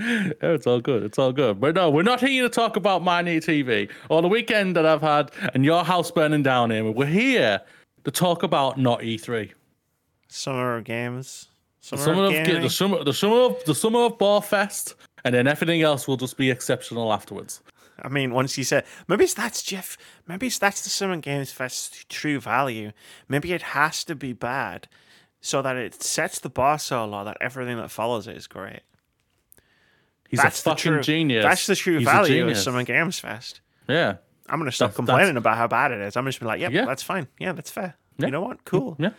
Yeah, 0.01 0.53
it's 0.53 0.67
all 0.67 0.79
good. 0.79 1.03
It's 1.03 1.19
all 1.19 1.33
good. 1.33 1.59
But 1.59 1.75
no, 1.75 1.89
we're 1.89 2.03
not 2.03 2.21
here 2.21 2.43
to 2.43 2.49
talk 2.49 2.77
about 2.77 3.03
my 3.03 3.21
new 3.21 3.41
TV 3.41 3.89
or 4.09 4.21
the 4.21 4.29
weekend 4.29 4.75
that 4.77 4.85
I've 4.85 5.01
had 5.01 5.31
and 5.53 5.65
your 5.65 5.83
house 5.83 6.11
burning 6.11 6.43
down 6.43 6.71
here. 6.71 6.89
We're 6.89 7.05
here 7.07 7.61
to 8.05 8.11
talk 8.11 8.43
about 8.43 8.77
not 8.77 9.01
E3. 9.01 9.51
Summer 10.29 10.79
games. 10.81 11.47
Summer, 11.81 12.01
Summer 12.03 12.23
of 12.25 12.33
of, 12.35 12.45
gaming. 12.45 12.61
the 12.61 12.69
summer, 12.69 13.03
the 13.03 13.13
summer 13.13 13.37
of 13.37 13.63
the 13.65 13.73
summer 13.73 14.01
of 14.01 14.17
Barfest, 14.17 14.95
and 15.23 15.33
then 15.35 15.47
everything 15.47 15.81
else 15.81 16.07
will 16.07 16.17
just 16.17 16.37
be 16.37 16.49
exceptional 16.51 17.11
afterwards. 17.13 17.61
I 18.01 18.07
mean, 18.07 18.33
once 18.33 18.57
you 18.57 18.63
said 18.63 18.85
maybe 19.07 19.25
it's 19.25 19.33
that's 19.33 19.61
Geoff. 19.61 19.97
Maybe 20.27 20.47
it's 20.47 20.57
that's 20.59 20.81
the 20.83 20.89
Summer 20.89 21.17
Games 21.17 21.51
Fest's 21.51 22.05
true 22.09 22.39
value. 22.39 22.91
Maybe 23.27 23.51
it 23.53 23.61
has 23.61 24.03
to 24.05 24.15
be 24.15 24.31
bad, 24.33 24.87
so 25.41 25.61
that 25.61 25.75
it 25.75 26.01
sets 26.01 26.39
the 26.39 26.49
bar 26.49 26.79
so 26.79 27.03
low 27.05 27.25
that 27.25 27.37
everything 27.41 27.77
that 27.77 27.91
follows 27.91 28.27
it 28.27 28.37
is 28.37 28.47
great. 28.47 28.81
He's 30.29 30.41
That's 30.41 30.59
a 30.59 30.63
fucking 30.63 30.91
true, 30.93 31.01
genius. 31.01 31.43
That's 31.43 31.65
the 31.65 31.75
true 31.75 31.97
He's 31.97 32.05
value 32.05 32.47
of. 32.47 32.57
Summer 32.57 32.83
Games 32.83 33.19
Fest. 33.19 33.61
Yeah, 33.87 34.17
I'm 34.47 34.59
gonna 34.59 34.71
stop 34.71 34.89
That's- 34.91 34.95
complaining 34.95 35.33
that's- 35.33 35.41
about 35.41 35.57
how 35.57 35.67
bad 35.67 35.91
it 35.91 36.01
is. 36.01 36.15
I'm 36.15 36.25
just 36.25 36.39
be 36.39 36.45
like, 36.45 36.61
yep, 36.61 36.71
Yeah. 36.71 36.85
that's 36.85 37.03
fine. 37.03 37.27
Yeah, 37.39 37.53
that's 37.53 37.71
fair. 37.71 37.95
Yeah. 38.17 38.27
You 38.27 38.31
know 38.31 38.41
what? 38.41 38.63
Cool. 38.63 38.95
yeah, 38.99 39.09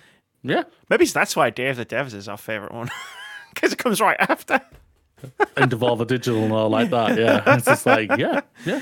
yeah. 0.43 0.63
Maybe 0.89 1.05
that's 1.07 1.35
why 1.35 1.51
Day 1.51 1.69
of 1.69 1.77
the 1.77 1.85
Devs 1.87 2.15
is 2.15 2.29
our 2.29 2.37
favorite 2.39 2.73
one 2.73 2.91
because 3.55 3.73
it 3.73 3.79
comes 3.79 4.01
right 4.01 4.17
after. 4.21 4.61
And 5.57 5.71
Devolver 5.71 6.07
Digital 6.07 6.43
and 6.45 6.53
all 6.53 6.69
like 6.69 6.91
that. 6.91 7.19
Yeah, 7.19 7.43
it's 7.57 7.67
just 7.67 7.87
like 7.87 8.17
yeah, 8.17 8.41
yeah. 8.65 8.81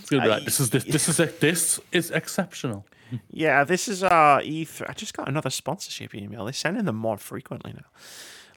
It's 0.00 0.10
gonna 0.10 0.22
be 0.22 0.28
like 0.28 0.44
this 0.44 0.60
is 0.60 0.70
this 0.70 0.84
this 0.84 1.08
is 1.08 1.16
this 1.40 1.80
is 1.92 2.10
exceptional. 2.10 2.86
Yeah, 3.30 3.64
this 3.64 3.86
is 3.88 4.02
uh 4.02 4.40
E3. 4.42 4.88
I 4.90 4.92
just 4.92 5.14
got 5.14 5.28
another 5.28 5.50
sponsorship 5.50 6.14
email. 6.14 6.44
They're 6.44 6.52
sending 6.52 6.84
them 6.84 6.96
more 6.96 7.18
frequently 7.18 7.72
now. 7.72 7.84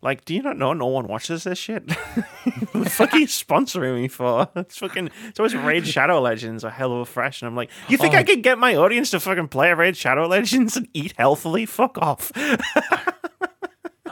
Like, 0.02 0.24
do 0.24 0.34
you 0.34 0.42
not 0.42 0.58
know 0.58 0.72
no 0.72 0.86
one 0.88 1.08
watches 1.08 1.44
this 1.44 1.58
shit? 1.60 1.92
what 2.72 2.84
the 2.86 2.90
fuck 2.90 3.14
are 3.14 3.18
you 3.20 3.28
sponsoring 3.28 3.96
me 4.02 4.08
for? 4.08 4.48
It's 4.56 4.78
fucking. 4.78 5.10
It's 5.28 5.40
always 5.42 5.54
Raid 5.56 5.86
Shadow 5.86 6.22
Legends 6.22 6.64
or 6.64 6.70
Hello 6.70 7.04
Fresh, 7.04 7.42
and 7.42 7.48
I'm 7.50 7.56
like, 7.58 7.70
you 7.90 7.98
think 7.98 8.14
I 8.16 8.22
Oh. 8.22 8.24
could 8.24 8.42
get 8.42 8.58
my 8.58 8.76
audience 8.76 9.12
to 9.12 9.20
fucking 9.20 9.50
play 9.50 9.74
Raid 9.74 9.98
Shadow 9.98 10.26
Legends 10.26 10.78
and 10.78 10.88
eat 10.94 11.14
healthily? 11.18 11.66
Fuck 11.66 11.98
off. 11.98 12.32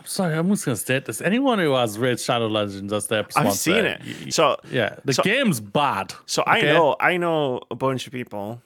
Sorry, 0.08 0.36
I'm 0.36 0.50
just 0.50 0.66
gonna 0.66 0.78
state 0.78 1.06
this. 1.06 1.22
Anyone 1.22 1.60
who 1.60 1.74
has 1.74 2.00
Raid 2.00 2.20
Shadow 2.20 2.48
Legends 2.48 2.92
as 2.94 3.08
their 3.08 3.26
I've 3.36 3.54
seen 3.54 3.86
it. 3.86 4.02
y- 4.04 4.30
So, 4.30 4.58
yeah, 4.72 4.96
the 5.06 5.14
so- 5.14 5.24
game's 5.24 5.60
bad. 5.60 6.14
so 6.26 6.44
I 6.48 6.60
okay? 6.60 6.74
know, 6.74 6.96
I 7.00 7.18
know 7.18 7.62
a 7.70 7.76
bunch 7.76 8.08
of 8.08 8.14
people 8.14 8.62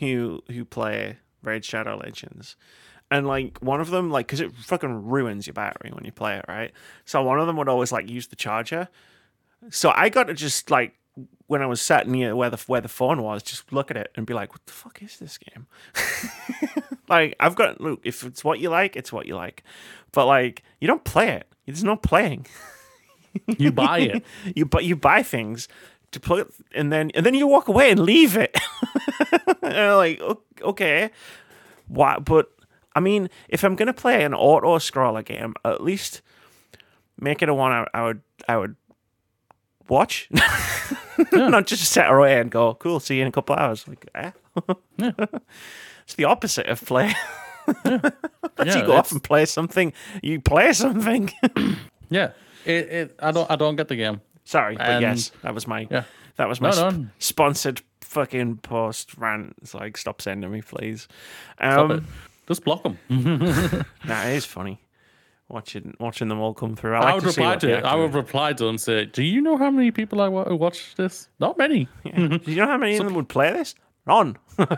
who 0.00 0.42
who 0.50 0.64
play 0.64 1.18
Raid 1.42 1.64
Shadow 1.64 1.96
Legends. 1.96 2.56
And 3.10 3.26
like 3.28 3.58
one 3.60 3.80
of 3.80 3.90
them, 3.90 4.10
like, 4.10 4.26
because 4.26 4.40
it 4.40 4.52
fucking 4.56 5.06
ruins 5.06 5.46
your 5.46 5.54
battery 5.54 5.90
when 5.92 6.04
you 6.04 6.10
play 6.10 6.36
it, 6.38 6.44
right? 6.48 6.72
So 7.04 7.22
one 7.22 7.38
of 7.38 7.46
them 7.46 7.56
would 7.56 7.68
always 7.68 7.92
like 7.92 8.10
use 8.10 8.26
the 8.26 8.34
charger. 8.36 8.88
So 9.70 9.92
I 9.94 10.08
got 10.08 10.24
to 10.26 10.34
just 10.34 10.70
like 10.72 10.94
when 11.46 11.62
I 11.62 11.66
was 11.66 11.80
sat 11.80 12.08
near 12.08 12.34
where 12.34 12.50
the 12.50 12.56
where 12.66 12.80
the 12.80 12.88
phone 12.88 13.22
was, 13.22 13.42
just 13.42 13.72
look 13.72 13.90
at 13.90 13.96
it 13.96 14.10
and 14.16 14.26
be 14.26 14.34
like, 14.34 14.52
"What 14.52 14.66
the 14.66 14.72
fuck 14.72 15.02
is 15.02 15.18
this 15.18 15.38
game?" 15.38 15.66
like 17.08 17.36
I've 17.38 17.54
got 17.54 17.80
look, 17.80 18.00
if 18.04 18.24
it's 18.24 18.42
what 18.44 18.58
you 18.58 18.70
like, 18.70 18.96
it's 18.96 19.12
what 19.12 19.26
you 19.26 19.36
like, 19.36 19.62
but 20.12 20.26
like 20.26 20.62
you 20.80 20.88
don't 20.88 21.04
play 21.04 21.28
it. 21.30 21.46
There's 21.66 21.84
no 21.84 21.96
playing. 21.96 22.46
You 23.58 23.70
buy 23.70 23.98
it. 23.98 24.24
You 24.56 24.64
but 24.64 24.84
you 24.84 24.96
buy 24.96 25.22
things 25.22 25.68
to 26.12 26.18
play, 26.18 26.44
and 26.74 26.90
then 26.90 27.10
and 27.14 27.26
then 27.26 27.34
you 27.34 27.46
walk 27.46 27.68
away 27.68 27.90
and 27.90 28.00
leave 28.00 28.34
it. 28.34 28.56
and 29.62 29.96
like, 29.96 30.22
okay, 30.62 31.10
why? 31.86 32.18
But 32.18 32.50
I 32.94 33.00
mean, 33.00 33.28
if 33.50 33.62
I'm 33.62 33.76
gonna 33.76 33.92
play 33.92 34.24
an 34.24 34.32
auto 34.32 34.78
scroller 34.78 35.22
game, 35.22 35.52
at 35.66 35.82
least 35.84 36.22
make 37.20 37.42
it 37.42 37.50
a 37.50 37.54
one 37.54 37.72
I, 37.72 37.86
I 37.92 38.04
would 38.04 38.22
I 38.48 38.56
would 38.56 38.76
watch, 39.88 40.28
not 41.32 41.66
just 41.66 41.84
sit 41.90 42.04
away 42.08 42.40
and 42.40 42.50
go, 42.50 42.74
cool, 42.74 43.00
see 43.00 43.16
you 43.16 43.22
in 43.22 43.28
a 43.28 43.32
couple 43.32 43.56
hours. 43.56 43.86
Like, 43.88 44.08
eh? 44.14 44.30
it's 44.98 46.14
the 46.16 46.24
opposite 46.24 46.66
of 46.66 46.82
play. 46.84 47.12
yeah, 47.84 48.10
you 48.58 48.86
go 48.86 48.92
off 48.92 49.12
and 49.12 49.22
play 49.22 49.44
something, 49.44 49.92
you 50.22 50.40
play 50.40 50.72
something. 50.72 51.30
yeah. 52.10 52.30
It, 52.64 52.88
it, 52.90 53.16
I 53.22 53.30
don't, 53.30 53.50
I 53.50 53.56
don't 53.56 53.76
get 53.76 53.88
the 53.88 53.96
game. 53.96 54.20
Sorry, 54.44 54.76
but 54.76 55.00
yes, 55.00 55.30
that 55.42 55.54
was 55.54 55.66
my 55.66 55.86
Yeah. 55.90 56.04
that 56.36 56.48
was 56.48 56.60
my 56.60 56.70
No, 56.70 56.74
sp- 56.74 56.96
no. 56.98 57.06
sponsored 57.18 57.80
fucking 58.00 58.58
post 58.58 59.16
rant. 59.18 59.56
It's 59.62 59.74
like 59.74 59.96
stop 59.96 60.20
sending 60.22 60.50
me, 60.50 60.62
please. 60.62 61.08
Stop 61.58 61.78
Um, 61.78 61.90
it. 61.90 62.02
Just 62.48 62.64
block 62.64 62.84
them. 62.84 62.96
nah, 64.04 64.22
it 64.24 64.36
is 64.36 64.44
funny 64.44 64.80
watching 65.48 65.94
watching 66.00 66.28
them 66.28 66.40
all 66.40 66.54
come 66.54 66.74
through. 66.74 66.94
I, 66.94 67.10
I 67.10 67.14
would 67.14 67.20
to 67.22 67.26
reply 67.28 67.56
to 67.56 67.78
it. 67.78 67.84
I 67.84 67.94
would 67.94 68.14
reply 68.14 68.52
to 68.52 68.64
them 68.64 68.70
and 68.70 68.80
say, 68.80 69.06
"Do 69.06 69.22
you 69.22 69.40
know 69.40 69.56
how 69.56 69.70
many 69.70 69.90
people 69.90 70.20
I 70.20 70.28
wa- 70.28 70.52
watch 70.54 70.94
this? 70.96 71.28
Not 71.40 71.58
many, 71.58 71.88
Do 72.04 72.40
you 72.46 72.56
know 72.56 72.66
how 72.66 72.78
many 72.78 72.96
of 72.96 73.04
them 73.04 73.14
would 73.14 73.28
play 73.28 73.52
this? 73.52 73.74
None. 74.06 74.36
because 74.56 74.70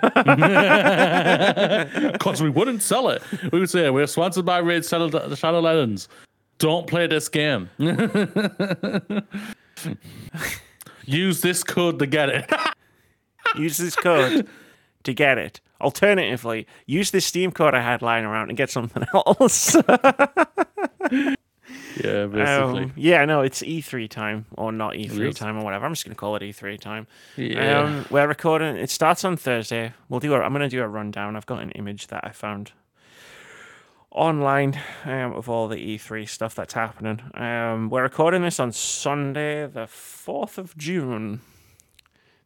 we 2.43 2.51
wouldn't 2.51 2.83
sell 2.83 3.09
it. 3.11 3.23
We 3.53 3.61
would 3.61 3.71
say 3.71 3.89
we're 3.91 4.07
sponsored 4.07 4.47
by 4.47 4.59
Raid 4.59 4.85
Shadow, 4.87 5.35
Shadow 5.35 5.61
Legends. 5.61 6.09
Don't 6.59 6.87
play 6.87 7.07
this 7.07 7.29
game. 7.29 7.69
Use 11.05 11.41
this 11.43 11.63
code 11.63 11.99
to 11.99 12.07
get 12.07 12.31
it. 12.31 12.51
Use 13.57 13.77
this 13.77 13.95
code 13.97 14.49
to 15.09 15.15
get 15.15 15.39
it. 15.39 15.61
Alternatively, 15.81 16.67
use 16.87 17.11
this 17.11 17.25
Steam 17.27 17.51
code 17.53 17.75
I 17.75 17.81
had 17.81 18.03
lying 18.03 18.25
around 18.25 18.49
and 18.51 18.57
get 18.57 18.71
something 18.71 19.05
else. 19.15 19.75
yeah, 22.03 22.27
basically. 22.27 22.85
Um, 22.85 22.93
yeah, 22.97 23.25
no, 23.25 23.41
it's 23.43 23.63
E3 23.63 24.09
time 24.09 24.47
or 24.57 24.73
not 24.73 24.95
E3 24.95 25.29
is. 25.29 25.35
time 25.37 25.57
or 25.59 25.65
whatever. 25.65 25.87
I'm 25.87 25.93
just 25.93 26.05
gonna 26.05 26.15
call 26.15 26.37
it 26.37 26.43
E3 26.43 26.79
time. 26.81 27.07
Yeah. 27.37 27.81
Um, 27.83 28.07
we're 28.11 28.27
recording. 28.27 28.77
It 28.77 28.91
starts 28.91 29.25
on 29.25 29.37
Thursday. 29.37 29.93
We'll 30.09 30.21
do. 30.21 30.35
A, 30.35 30.41
I'm 30.41 30.53
gonna 30.53 30.69
do 30.69 30.83
a 30.83 30.89
rundown. 30.89 31.37
I've 31.37 31.47
got 31.47 31.63
an 31.63 31.71
image 31.73 32.09
that 32.09 32.25
I 32.25 32.31
found 32.31 32.73
online 34.11 34.81
um, 35.05 35.33
of 35.35 35.49
all 35.49 35.69
the 35.69 35.77
E3 35.77 36.29
stuff 36.29 36.55
that's 36.55 36.75
happening. 36.75 37.21
Um, 37.35 37.89
we're 37.91 38.03
recording 38.03 38.43
this 38.43 38.59
on 38.59 38.73
Sunday, 38.73 39.67
the 39.67 39.87
fourth 39.87 40.59
of 40.59 40.77
June. 40.77 41.41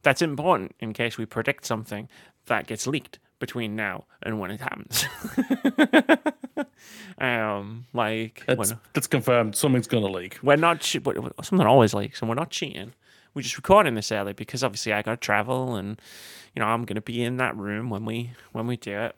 That's 0.03 0.21
important 0.21 0.75
in 0.81 0.93
case 0.93 1.17
we 1.17 1.27
predict 1.27 1.65
something 1.65 2.09
that 2.47 2.67
gets 2.67 2.87
leaked 2.87 3.19
between 3.39 3.75
now 3.75 4.05
and 4.23 4.39
when 4.39 4.53
it 4.53 4.61
happens. 4.61 5.05
um, 7.19 7.87
like 7.93 8.45
that's, 8.47 8.71
when, 8.71 8.79
it's 8.95 9.07
confirmed. 9.07 9.57
Something's 9.57 9.89
gonna 9.89 10.07
leak. 10.07 10.39
we're 10.43 10.57
not 10.57 10.81
che- 10.81 11.01
something 11.43 11.67
always 11.67 11.93
leaks, 11.93 12.21
and 12.21 12.29
we're 12.29 12.37
not 12.37 12.51
cheating. 12.51 12.93
We're 13.35 13.43
just 13.43 13.57
recording 13.57 13.95
this 13.95 14.13
early 14.13 14.33
because 14.33 14.63
obviously 14.63 14.93
I 14.93 15.03
got 15.03 15.13
to 15.13 15.17
travel, 15.17 15.75
and 15.75 16.01
you 16.55 16.61
know 16.61 16.67
I'm 16.67 16.85
to 16.97 17.01
be 17.01 17.23
in 17.23 17.39
that 17.39 17.57
room 17.57 17.91
when 17.91 18.05
we 18.05 18.31
when 18.53 18.67
we 18.67 18.77
do 18.77 18.93
it. 18.93 19.17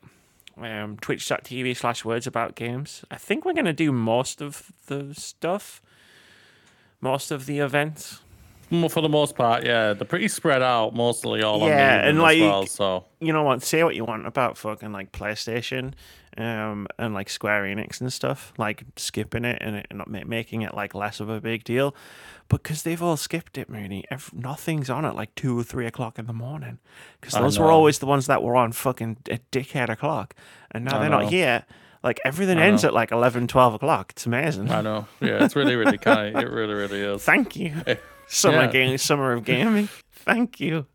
Um, 0.56 0.96
Twitch.tv 0.98 1.76
slash 1.76 2.04
Words 2.04 2.26
About 2.26 2.54
Games. 2.54 3.04
I 3.10 3.16
think 3.16 3.44
we're 3.44 3.54
to 3.66 3.72
do 3.72 3.90
most 3.90 4.40
of 4.40 4.70
the 4.86 5.12
stuff, 5.14 5.82
most 7.00 7.30
of 7.30 7.46
the 7.46 7.58
events. 7.58 8.20
Mm, 8.82 8.90
For 8.90 9.00
the 9.00 9.08
most 9.08 9.34
part, 9.36 9.64
yeah, 9.64 9.92
they're 9.92 10.04
pretty 10.06 10.28
spread 10.28 10.62
out, 10.62 10.94
mostly 10.94 11.42
all 11.42 11.62
on 11.62 11.68
Yeah, 11.68 12.02
the 12.02 12.08
and, 12.08 12.20
like, 12.20 12.36
as 12.38 12.42
well. 12.42 12.66
So 12.66 13.04
You 13.20 13.32
know 13.32 13.42
what? 13.42 13.62
Say 13.62 13.82
what 13.84 13.94
you 13.94 14.04
want 14.04 14.26
about 14.26 14.56
fucking 14.58 14.92
like 14.92 15.12
PlayStation, 15.12 15.92
um, 16.36 16.86
and 16.98 17.14
like 17.14 17.28
Square 17.30 17.64
Enix 17.64 18.00
and 18.00 18.12
stuff, 18.12 18.52
like 18.58 18.84
skipping 18.96 19.44
it 19.44 19.58
and, 19.60 19.76
it, 19.76 19.86
not 19.92 20.08
making 20.08 20.62
it 20.62 20.74
like 20.74 20.94
less 20.94 21.20
of 21.20 21.28
a 21.28 21.40
big 21.40 21.64
deal, 21.64 21.94
because 22.48 22.82
they've 22.82 23.02
all 23.02 23.16
skipped 23.16 23.56
it, 23.58 23.68
Mooney. 23.70 24.04
Ev- 24.10 24.32
nothing's 24.34 24.90
on 24.90 25.04
at 25.04 25.14
like 25.14 25.34
two 25.34 25.58
or 25.58 25.62
three 25.62 25.86
o'clock 25.86 26.18
in 26.18 26.26
the 26.26 26.32
morning, 26.32 26.78
because 27.20 27.34
those 27.34 27.58
were 27.58 27.70
always 27.70 27.98
the 28.00 28.06
ones 28.06 28.26
that 28.26 28.42
were 28.42 28.56
on 28.56 28.72
fucking 28.72 29.18
at 29.30 29.48
dickhead 29.50 29.88
o'clock, 29.88 30.34
and 30.72 30.84
now 30.84 30.96
I 30.96 31.00
they're 31.00 31.10
know. 31.10 31.20
not 31.20 31.30
here. 31.30 31.64
Like 32.02 32.20
everything 32.22 32.58
I 32.58 32.66
ends 32.66 32.82
know. 32.82 32.88
at 32.88 32.94
like 32.94 33.12
11, 33.12 33.46
12 33.46 33.74
o'clock. 33.74 34.10
It's 34.10 34.26
amazing. 34.26 34.70
I 34.70 34.82
know, 34.82 35.06
yeah, 35.22 35.42
it's 35.42 35.56
really, 35.56 35.74
really 35.74 35.96
kind 36.12 36.36
it 36.36 36.50
really, 36.50 36.74
really 36.74 37.00
is. 37.00 37.24
Thank 37.24 37.56
you, 37.56 37.72
Eh, 37.86 37.94
summer 38.28 38.64
yeah. 38.64 38.70
game, 38.70 38.98
summer 38.98 39.32
of 39.32 39.44
gaming. 39.44 39.88
Thank 40.12 40.60
you. 40.60 40.86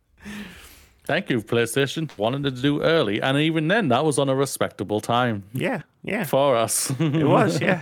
Thank 1.05 1.29
you, 1.29 1.41
PlayStation. 1.41 2.15
Wanted 2.17 2.43
to 2.43 2.51
do 2.51 2.81
early, 2.81 3.21
and 3.21 3.37
even 3.37 3.67
then, 3.67 3.87
that 3.87 4.05
was 4.05 4.19
on 4.19 4.29
a 4.29 4.35
respectable 4.35 5.01
time 5.01 5.43
Yeah, 5.53 5.81
yeah. 6.03 6.23
for 6.23 6.55
us. 6.55 6.91
It 6.99 7.27
was, 7.27 7.59
yeah. 7.61 7.81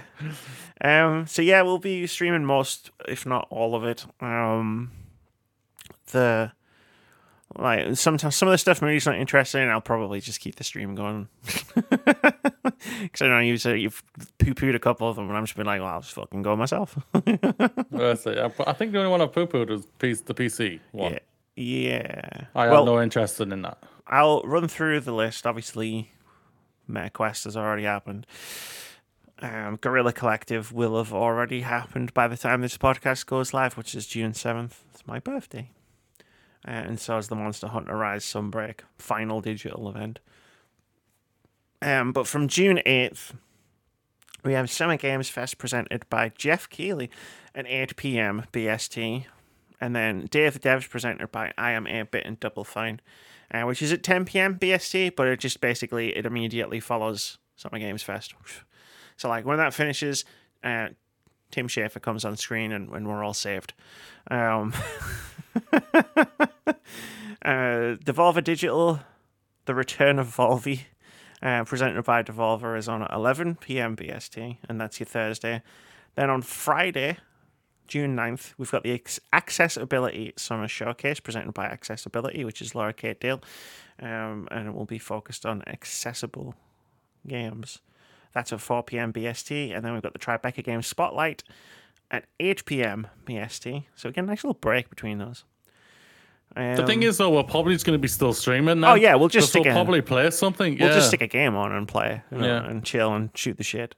Um, 0.80 1.28
so 1.28 1.42
yeah, 1.42 1.62
we'll 1.64 1.78
be 1.80 2.08
streaming 2.08 2.46
most, 2.46 2.92
if 3.08 3.26
not 3.26 3.48
all 3.50 3.76
of 3.76 3.84
it. 3.84 4.06
Um, 4.22 4.92
the 6.12 6.52
like 7.56 7.96
sometimes 7.96 8.36
some 8.36 8.48
of 8.48 8.52
the 8.52 8.58
stuff 8.58 8.82
Moody's 8.82 9.06
not 9.06 9.16
interesting. 9.16 9.64
in, 9.64 9.70
I'll 9.70 9.82
probably 9.82 10.20
just 10.20 10.40
keep 10.40 10.56
the 10.56 10.64
stream 10.64 10.96
going. 10.96 11.28
Because 13.02 13.24
I 13.24 13.28
know 13.28 13.40
you 13.40 13.58
said 13.58 13.82
you've 13.82 14.04
poo 14.38 14.54
pooed 14.54 14.76
a 14.76 14.80
couple 14.80 15.10
of 15.10 15.16
them, 15.16 15.28
and 15.30 15.38
I'm 15.38 15.46
just 15.46 15.58
been 15.58 15.66
like, 15.66 15.82
well, 15.82 15.90
I'll 15.90 16.02
just 16.02 16.14
fucking 16.14 16.44
go 16.44 16.56
myself. 16.56 16.96
I 17.16 17.20
I 17.24 18.74
think 18.74 18.92
the 18.92 19.00
only 19.00 19.10
one 19.10 19.22
I 19.22 19.26
poo 19.26 19.48
pooed 19.48 19.70
was 19.70 19.88
the 20.22 20.34
PC 20.34 20.80
one. 20.92 21.14
yeah. 21.14 21.20
Yeah. 21.58 22.46
I 22.54 22.68
well, 22.68 22.78
have 22.78 22.86
no 22.86 23.02
interest 23.02 23.42
in 23.42 23.50
that. 23.64 23.84
I'll 24.06 24.42
run 24.44 24.68
through 24.68 25.00
the 25.02 25.12
list. 25.12 25.48
Obviously, 25.48 26.12
MetaQuest 26.90 27.46
has 27.46 27.58
already 27.58 27.84
happened. 27.84 28.28
Um, 29.40 29.78
Guerrilla 29.82 30.14
Collective 30.14 30.72
will 30.72 30.98
have 30.98 31.14
already 31.14 31.62
happened 31.62 32.14
by 32.14 32.28
the 32.28 32.38
time 32.38 32.62
this 32.62 32.78
podcast 32.78 33.26
goes 33.26 33.54
live, 33.54 33.76
which 33.76 33.96
is 33.96 34.06
June 34.08 34.34
7th. 34.34 34.74
It's 34.94 35.06
my 35.08 35.20
birthday. 35.20 35.72
Uh, 36.68 36.72
and 36.72 37.00
so 37.00 37.18
is 37.18 37.30
the 37.30 37.36
Monster 37.36 37.68
Hunter 37.68 37.96
Rise 37.96 38.26
Sunbreak 38.26 38.82
final 38.98 39.40
digital 39.40 39.88
event. 39.88 40.20
Um, 41.82 42.12
but 42.12 42.28
from 42.28 42.48
June 42.48 42.82
8th, 42.86 43.34
we 44.44 44.54
have 44.54 44.70
Summer 44.70 44.98
Games 44.98 45.30
Fest 45.30 45.58
presented 45.58 46.10
by 46.10 46.30
Geoff 46.38 46.70
Keighley 46.70 47.10
at 47.56 47.66
8 47.68 47.96
p.m. 47.96 48.44
BST. 48.52 49.26
And 49.80 49.96
then 49.96 50.26
Day 50.26 50.46
of 50.46 50.54
the 50.54 50.60
Devs 50.60 50.90
presented 50.90 51.32
by 51.32 51.54
I 51.58 51.72
Am 51.72 51.86
8-Bit 51.86 52.26
and 52.26 52.40
Double 52.40 52.64
Fine, 52.64 53.00
uh, 53.52 53.62
which 53.62 53.82
is 53.82 53.94
at 53.94 54.04
10 54.04 54.26
p.m. 54.26 54.58
BST, 54.58 55.16
but 55.16 55.28
it 55.28 55.40
just 55.40 55.62
basically, 55.62 56.18
it 56.18 56.26
immediately 56.26 56.80
follows 56.80 57.38
Summer 57.56 57.80
Games 57.80 58.04
Fest. 58.04 58.34
So 59.16 59.30
like 59.30 59.46
when 59.46 59.58
that 59.58 59.74
finishes, 59.74 60.26
uh, 60.64 60.90
Tim 61.52 61.68
Schafer 61.68 62.02
comes 62.02 62.26
on 62.26 62.36
screen 62.36 62.72
and 62.72 62.90
when 62.90 63.08
we're 63.08 63.24
all 63.24 63.34
saved. 63.34 63.74
Um, 64.30 64.74
uh, 67.44 67.96
Devolver 68.04 68.44
Digital, 68.44 69.00
The 69.66 69.76
Return 69.76 70.20
of 70.20 70.28
Volvi, 70.28 70.82
uh, 71.42 71.64
presented 71.64 72.04
by 72.04 72.24
Devolver, 72.24 72.78
is 72.78 72.88
on 72.88 73.04
at 73.04 73.12
11 73.12 73.56
p.m. 73.56 73.96
BST, 73.96 74.58
and 74.68 74.80
that's 74.80 75.00
your 75.00 75.08
Thursday. 75.08 75.62
Then 76.16 76.30
on 76.30 76.42
Friday, 76.42 77.18
June 77.88 78.16
9th, 78.16 78.54
we've 78.58 78.72
got 78.72 78.84
the 78.84 79.02
Accessibility 79.34 80.34
Summer 80.36 80.68
Showcase 80.68 81.20
presented 81.20 81.54
by 81.54 81.66
Accessibility, 81.66 82.44
which 82.44 82.62
is 82.62 82.76
Laura 82.76 82.94
Kate 82.94 83.20
Dale, 83.20 83.42
um, 84.02 84.48
and 84.52 84.68
it 84.68 84.74
will 84.74 84.86
be 84.86 85.00
focused 85.00 85.46
on 85.46 85.64
accessible 85.68 86.56
games. 87.26 87.80
That's 88.34 88.54
at 88.54 88.62
4 88.62 88.84
p.m. 88.84 89.14
BST, 89.14 89.76
and 89.76 89.84
then 89.84 89.94
we've 89.94 90.02
got 90.02 90.14
the 90.14 90.20
Tribeca 90.20 90.64
Games 90.64 90.86
Spotlight 90.86 91.44
at 92.12 92.26
8 92.40 92.66
p.m. 92.66 93.08
BST. 93.26 93.86
So 93.96 94.10
again, 94.10 94.26
nice 94.26 94.44
little 94.44 94.54
break 94.60 94.90
between 94.90 95.18
those. 95.18 95.44
The 96.56 96.84
thing 96.88 97.00
Um, 97.00 97.04
is, 97.04 97.18
though, 97.18 97.30
we're 97.30 97.44
probably 97.44 97.74
just 97.76 97.86
going 97.86 97.98
to 97.98 98.02
be 98.02 98.08
still 98.08 98.34
streaming 98.34 98.80
now. 98.80 98.94
Oh, 98.94 98.96
yeah, 98.96 99.14
we'll 99.16 99.28
just 99.30 99.54
we'll 99.54 99.68
a- 99.68 99.72
probably 99.72 100.02
play 100.02 100.32
something. 100.32 100.78
We'll 100.80 100.90
yeah. 100.90 100.96
just 100.96 101.10
stick 101.10 101.22
a 101.22 101.28
game 101.28 101.56
on 101.56 101.72
and 101.72 101.88
play, 101.88 102.24
you 102.32 102.38
know, 102.40 102.46
Yeah. 102.48 102.66
and 102.68 102.84
chill 102.84 103.14
and 103.14 103.30
shoot 103.36 103.58
the 103.58 103.64
shit. 103.64 103.94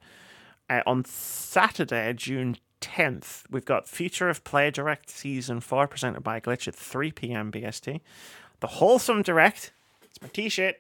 Uh, 0.70 0.82
on 0.86 1.06
Saturday, 1.06 2.12
June 2.14 2.58
10th, 2.82 3.44
we've 3.50 3.64
got 3.66 3.88
Future 3.88 4.28
of 4.30 4.44
Play 4.44 4.72
Direct 4.72 5.10
Season 5.10 5.62
4 5.62 5.88
presented 5.88 6.22
by 6.22 6.40
Glitch 6.42 6.68
at 6.68 6.76
3 6.76 7.12
p.m. 7.14 7.50
BST. 7.52 8.02
The 8.60 8.68
Wholesome 8.68 9.22
Direct, 9.22 9.72
it's 10.04 10.22
my 10.22 10.28
t 10.28 10.50
shirt, 10.50 10.76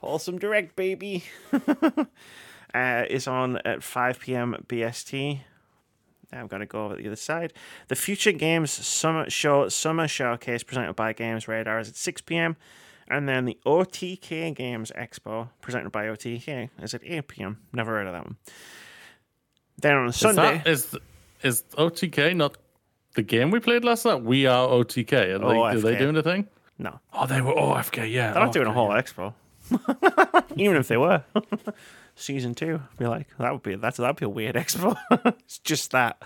Wholesome 0.00 0.38
Direct, 0.38 0.76
baby, 0.76 1.24
uh, 2.74 3.04
is 3.08 3.26
on 3.26 3.58
at 3.64 3.82
5 3.82 4.20
p.m. 4.20 4.56
BST. 4.68 5.40
I'm 6.36 6.46
going 6.46 6.60
to 6.60 6.66
go 6.66 6.84
over 6.86 6.96
to 6.96 7.02
the 7.02 7.08
other 7.08 7.16
side. 7.16 7.52
The 7.88 7.96
Future 7.96 8.32
Games 8.32 8.70
Summer 8.70 9.28
Show 9.30 9.68
Summer 9.68 10.08
Showcase 10.08 10.62
presented 10.62 10.94
by 10.94 11.12
Games 11.12 11.46
Radar 11.48 11.78
is 11.80 11.88
at 11.88 11.96
6 11.96 12.20
p.m. 12.22 12.56
And 13.08 13.28
then 13.28 13.44
the 13.44 13.58
OTK 13.66 14.54
Games 14.54 14.90
Expo 14.96 15.50
presented 15.60 15.90
by 15.92 16.06
OTK 16.06 16.70
is 16.82 16.94
at 16.94 17.02
8 17.04 17.28
p.m. 17.28 17.58
Never 17.72 17.92
heard 17.92 18.06
of 18.06 18.12
that 18.14 18.24
one. 18.24 18.36
Then 19.78 19.96
on 19.96 20.08
Is 20.08 20.16
Sunday, 20.16 20.58
that- 20.64 20.66
Is, 20.66 20.96
is 21.42 21.62
OTK 21.76 22.34
not 22.34 22.56
the 23.14 23.22
game 23.22 23.50
we 23.50 23.60
played 23.60 23.84
last 23.84 24.04
night? 24.06 24.22
We 24.22 24.46
are 24.46 24.66
OTK. 24.68 25.12
Are 25.12 25.38
they, 25.38 25.44
oh, 25.44 25.62
are 25.62 25.76
they 25.78 25.96
doing 25.98 26.14
the 26.14 26.22
thing? 26.22 26.48
no, 26.78 26.98
Oh, 27.12 27.26
they 27.26 27.40
were 27.40 27.52
OFK, 27.52 28.10
yeah. 28.10 28.32
they're 28.32 28.42
not 28.42 28.52
doing 28.52 28.66
a 28.66 28.72
whole 28.72 28.88
expo. 28.90 29.34
Even 30.56 30.76
if 30.76 30.88
they 30.88 30.96
were, 30.96 31.22
season 32.16 32.54
two, 32.54 32.80
be 32.98 33.06
like 33.06 33.28
that 33.38 33.52
would 33.52 33.62
be 33.62 33.74
that's 33.76 33.96
that'd 33.96 34.16
be 34.16 34.24
a 34.24 34.28
weird 34.28 34.54
expo. 34.56 34.96
it's 35.40 35.58
just 35.58 35.90
that. 35.92 36.22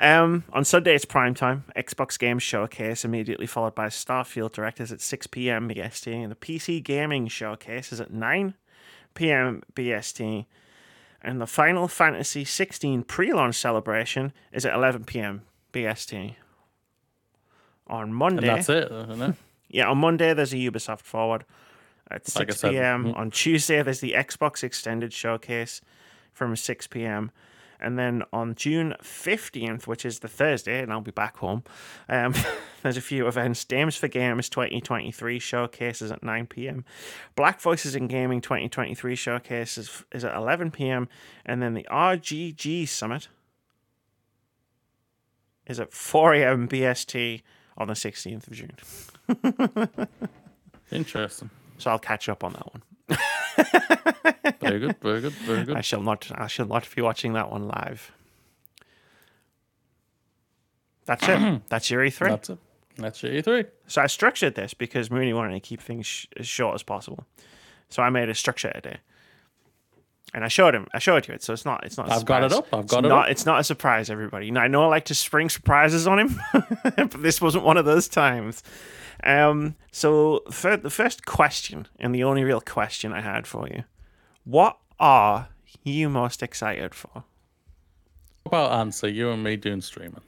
Um, 0.00 0.44
on 0.52 0.64
Sunday 0.64 0.94
it's 0.94 1.04
prime 1.04 1.34
time. 1.34 1.64
Xbox 1.76 2.18
Games 2.18 2.42
Showcase 2.42 3.04
immediately 3.04 3.46
followed 3.46 3.74
by 3.74 3.86
Starfield 3.86 4.52
Directors 4.52 4.92
at 4.92 5.00
six 5.00 5.26
p.m. 5.26 5.68
BST, 5.68 6.12
and 6.12 6.30
the 6.30 6.36
PC 6.36 6.82
Gaming 6.82 7.28
Showcase 7.28 7.92
is 7.92 8.00
at 8.00 8.12
nine 8.12 8.54
p.m. 9.14 9.62
BST. 9.74 10.46
And 11.24 11.40
the 11.40 11.46
Final 11.46 11.86
Fantasy 11.86 12.44
16 12.44 13.04
pre-launch 13.04 13.54
celebration 13.54 14.32
is 14.52 14.66
at 14.66 14.74
11 14.74 15.04
p.m. 15.04 15.42
BST. 15.72 16.34
On 17.86 18.02
And 18.02 18.14
Monday, 18.14 18.46
that's 18.48 18.68
it, 18.68 18.90
isn't 18.90 19.22
it? 19.22 19.34
yeah, 19.68 19.88
on 19.88 19.98
Monday 19.98 20.34
there's 20.34 20.52
a 20.52 20.56
Ubisoft 20.56 21.02
Forward 21.02 21.44
at 22.12 22.34
Like 22.36 22.48
6 22.50 22.60
said, 22.60 22.70
p.m. 22.72 23.04
mhm. 23.04 23.16
On 23.16 23.30
Tuesday 23.30 23.82
there's 23.82 24.00
the 24.00 24.12
Xbox 24.12 24.62
Extended 24.62 25.12
Showcase 25.12 25.80
from 26.32 26.56
6 26.56 26.86
p.m. 26.88 27.30
And 27.82 27.98
then 27.98 28.22
on 28.32 28.54
June 28.54 28.94
15th, 29.02 29.88
which 29.88 30.06
is 30.06 30.20
the 30.20 30.28
Thursday, 30.28 30.80
and 30.80 30.92
I'll 30.92 31.00
be 31.00 31.10
back 31.10 31.38
home, 31.38 31.64
um, 32.08 32.32
there's 32.82 32.96
a 32.96 33.00
few 33.00 33.26
events. 33.26 33.64
Games 33.64 33.96
for 33.96 34.06
Games 34.06 34.48
2023 34.48 35.40
showcases 35.40 36.12
at 36.12 36.22
9 36.22 36.46
p.m. 36.46 36.84
Black 37.34 37.60
Voices 37.60 37.96
in 37.96 38.06
Gaming 38.06 38.40
2023 38.40 39.16
showcase 39.16 39.76
is, 39.76 40.04
is 40.12 40.24
at 40.24 40.36
11 40.36 40.70
p.m. 40.70 41.08
And 41.44 41.60
then 41.60 41.74
the 41.74 41.86
RGG 41.90 42.88
Summit 42.88 43.28
is 45.66 45.80
at 45.80 45.92
4 45.92 46.34
a.m. 46.34 46.68
BST 46.68 47.42
on 47.76 47.88
the 47.88 47.94
16th 47.94 48.46
of 48.46 48.52
June. 48.52 50.08
Interesting. 50.92 51.50
So 51.82 51.90
I'll 51.90 51.98
catch 51.98 52.28
up 52.28 52.44
on 52.44 52.52
that 52.52 52.72
one. 52.72 52.82
Very 54.60 54.78
good, 54.78 54.96
very 55.02 55.20
good, 55.20 55.32
very 55.32 55.64
good. 55.64 55.76
I 55.76 55.80
shall 55.80 56.00
not. 56.00 56.30
I 56.34 56.46
shall 56.46 56.66
not 56.66 56.88
be 56.94 57.02
watching 57.02 57.32
that 57.32 57.50
one 57.50 57.66
live. 57.66 58.12
That's 61.06 61.28
it. 61.28 61.62
That's 61.68 61.90
your 61.90 62.02
E3. 62.02 62.28
That's 62.28 62.50
it. 62.50 62.58
That's 62.96 63.22
your 63.24 63.32
E3. 63.32 63.66
so 63.88 64.00
I 64.02 64.06
structured 64.06 64.54
this 64.54 64.74
because 64.74 65.10
Mooney 65.10 65.32
wanted 65.32 65.54
to 65.54 65.60
keep 65.60 65.80
things 65.80 66.06
sh- 66.06 66.26
as 66.36 66.46
short 66.46 66.74
as 66.76 66.84
possible. 66.84 67.24
So 67.88 68.02
I 68.02 68.10
made 68.10 68.28
a 68.28 68.34
structure 68.34 68.70
today, 68.72 68.98
and 70.34 70.44
I 70.44 70.48
showed 70.48 70.74
him. 70.74 70.86
I 70.92 70.98
showed 70.98 71.28
you 71.28 71.34
it. 71.34 71.42
So 71.42 71.52
it's 71.52 71.64
not. 71.64 71.84
It's 71.84 71.96
not. 71.96 72.10
I've 72.10 72.24
got 72.24 72.42
it 72.42 72.52
up, 72.52 72.66
I've 72.72 72.84
It's 72.84 72.90
got 72.92 73.04
it 73.04 73.08
not, 73.08 73.26
up. 73.26 73.30
It's 73.30 73.46
not 73.46 73.60
a 73.60 73.64
surprise, 73.64 74.10
everybody. 74.10 74.50
Now, 74.50 74.62
I 74.62 74.68
know 74.68 74.84
I 74.84 74.86
like 74.86 75.04
to 75.06 75.14
spring 75.14 75.48
surprises 75.48 76.06
on 76.06 76.18
him, 76.18 76.40
but 76.84 77.22
this 77.22 77.40
wasn't 77.40 77.64
one 77.64 77.76
of 77.76 77.84
those 77.84 78.08
times. 78.08 78.62
Um. 79.24 79.76
So 79.90 80.42
for 80.50 80.76
the 80.76 80.90
first 80.90 81.26
question, 81.26 81.86
and 81.98 82.14
the 82.14 82.24
only 82.24 82.44
real 82.44 82.60
question 82.60 83.12
I 83.12 83.20
had 83.20 83.46
for 83.46 83.68
you, 83.68 83.84
what 84.44 84.78
are 84.98 85.48
you 85.84 86.08
most 86.08 86.42
excited 86.42 86.94
for? 86.94 87.24
About 88.46 88.72
answer 88.72 89.08
you 89.08 89.30
and 89.30 89.42
me 89.44 89.56
doing 89.56 89.80
streaming, 89.80 90.20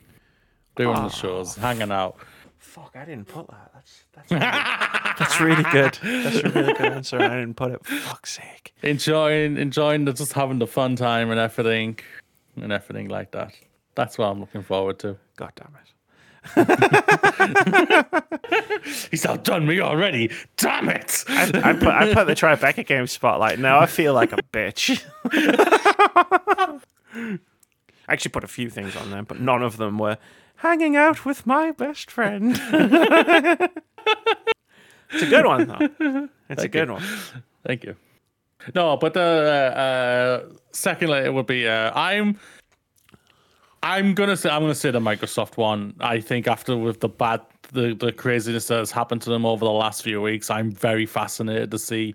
doing 0.76 0.94
the 0.94 1.08
shows, 1.08 1.56
hanging 1.56 1.90
out. 1.90 2.16
Fuck, 2.58 2.92
I 2.94 3.04
didn't 3.04 3.26
put 3.26 3.48
that. 3.48 3.70
That's 3.74 4.03
that's 4.28 4.30
really, 4.30 4.42
that's 5.18 5.40
really 5.40 5.62
good. 5.64 5.98
That's 6.02 6.36
a 6.36 6.50
really 6.50 6.72
good 6.72 6.86
answer. 6.92 7.18
I 7.20 7.28
didn't 7.40 7.54
put 7.54 7.72
it. 7.72 7.84
Fuck's 7.86 8.32
sake. 8.34 8.74
enjoying 8.82 9.56
enjoying 9.56 10.04
the, 10.04 10.12
just 10.12 10.32
having 10.32 10.58
the 10.58 10.66
fun 10.66 10.96
time 10.96 11.30
and 11.30 11.38
everything 11.40 11.98
and 12.60 12.72
everything 12.72 13.08
like 13.08 13.30
that 13.32 13.52
that's 13.94 14.16
what 14.18 14.26
i'm 14.26 14.40
looking 14.40 14.62
forward 14.62 14.98
to 14.98 15.16
God 15.36 15.52
damn 15.56 15.74
it. 15.74 15.80
he's 19.10 19.24
outdone 19.24 19.66
me 19.66 19.80
already 19.80 20.30
damn 20.56 20.88
it 20.88 21.24
I, 21.28 21.44
I 21.64 21.72
put 21.72 21.88
I 21.88 22.12
put 22.14 22.26
the 22.26 22.34
Tribeca 22.34 22.84
game 22.86 23.06
spotlight. 23.06 23.58
Now 23.58 23.78
I 23.80 23.86
feel 23.86 24.12
like 24.14 24.32
a 24.32 24.38
bitch. 24.52 25.02
I 28.06 28.12
actually 28.12 28.30
put 28.32 28.44
a 28.44 28.48
few 28.48 28.68
things 28.68 28.94
on 28.96 29.10
there, 29.10 29.22
but 29.22 29.40
none 29.40 29.62
of 29.62 29.78
them 29.78 29.98
were 29.98 30.18
hanging 30.56 30.96
out 30.96 31.24
with 31.24 31.46
my 31.46 31.70
best 31.72 32.10
friend. 32.10 32.54
it's 35.10 35.22
a 35.22 35.26
good 35.26 35.46
one 35.46 35.66
though. 35.66 36.28
It's 36.50 36.62
a 36.62 36.68
good 36.68 36.90
one. 36.90 37.02
thank 37.66 37.84
you 37.84 37.96
no 38.74 38.96
but 38.96 39.14
the 39.14 39.20
uh, 39.20 39.78
uh 39.78 40.44
secondly 40.72 41.18
it 41.18 41.32
would 41.32 41.46
be 41.46 41.66
uh 41.68 41.92
i'm 41.94 42.38
i'm 43.82 44.14
gonna 44.14 44.36
say 44.36 44.48
i'm 44.50 44.62
gonna 44.62 44.74
say 44.74 44.90
the 44.90 45.00
microsoft 45.00 45.56
one 45.56 45.94
i 46.00 46.20
think 46.20 46.46
after 46.46 46.76
with 46.76 47.00
the 47.00 47.08
bad 47.08 47.40
the, 47.72 47.94
the 47.94 48.12
craziness 48.12 48.68
that 48.68 48.78
has 48.78 48.90
happened 48.90 49.20
to 49.22 49.30
them 49.30 49.44
over 49.44 49.64
the 49.64 49.70
last 49.70 50.02
few 50.02 50.20
weeks 50.20 50.50
i'm 50.50 50.70
very 50.70 51.06
fascinated 51.06 51.70
to 51.70 51.78
see 51.78 52.14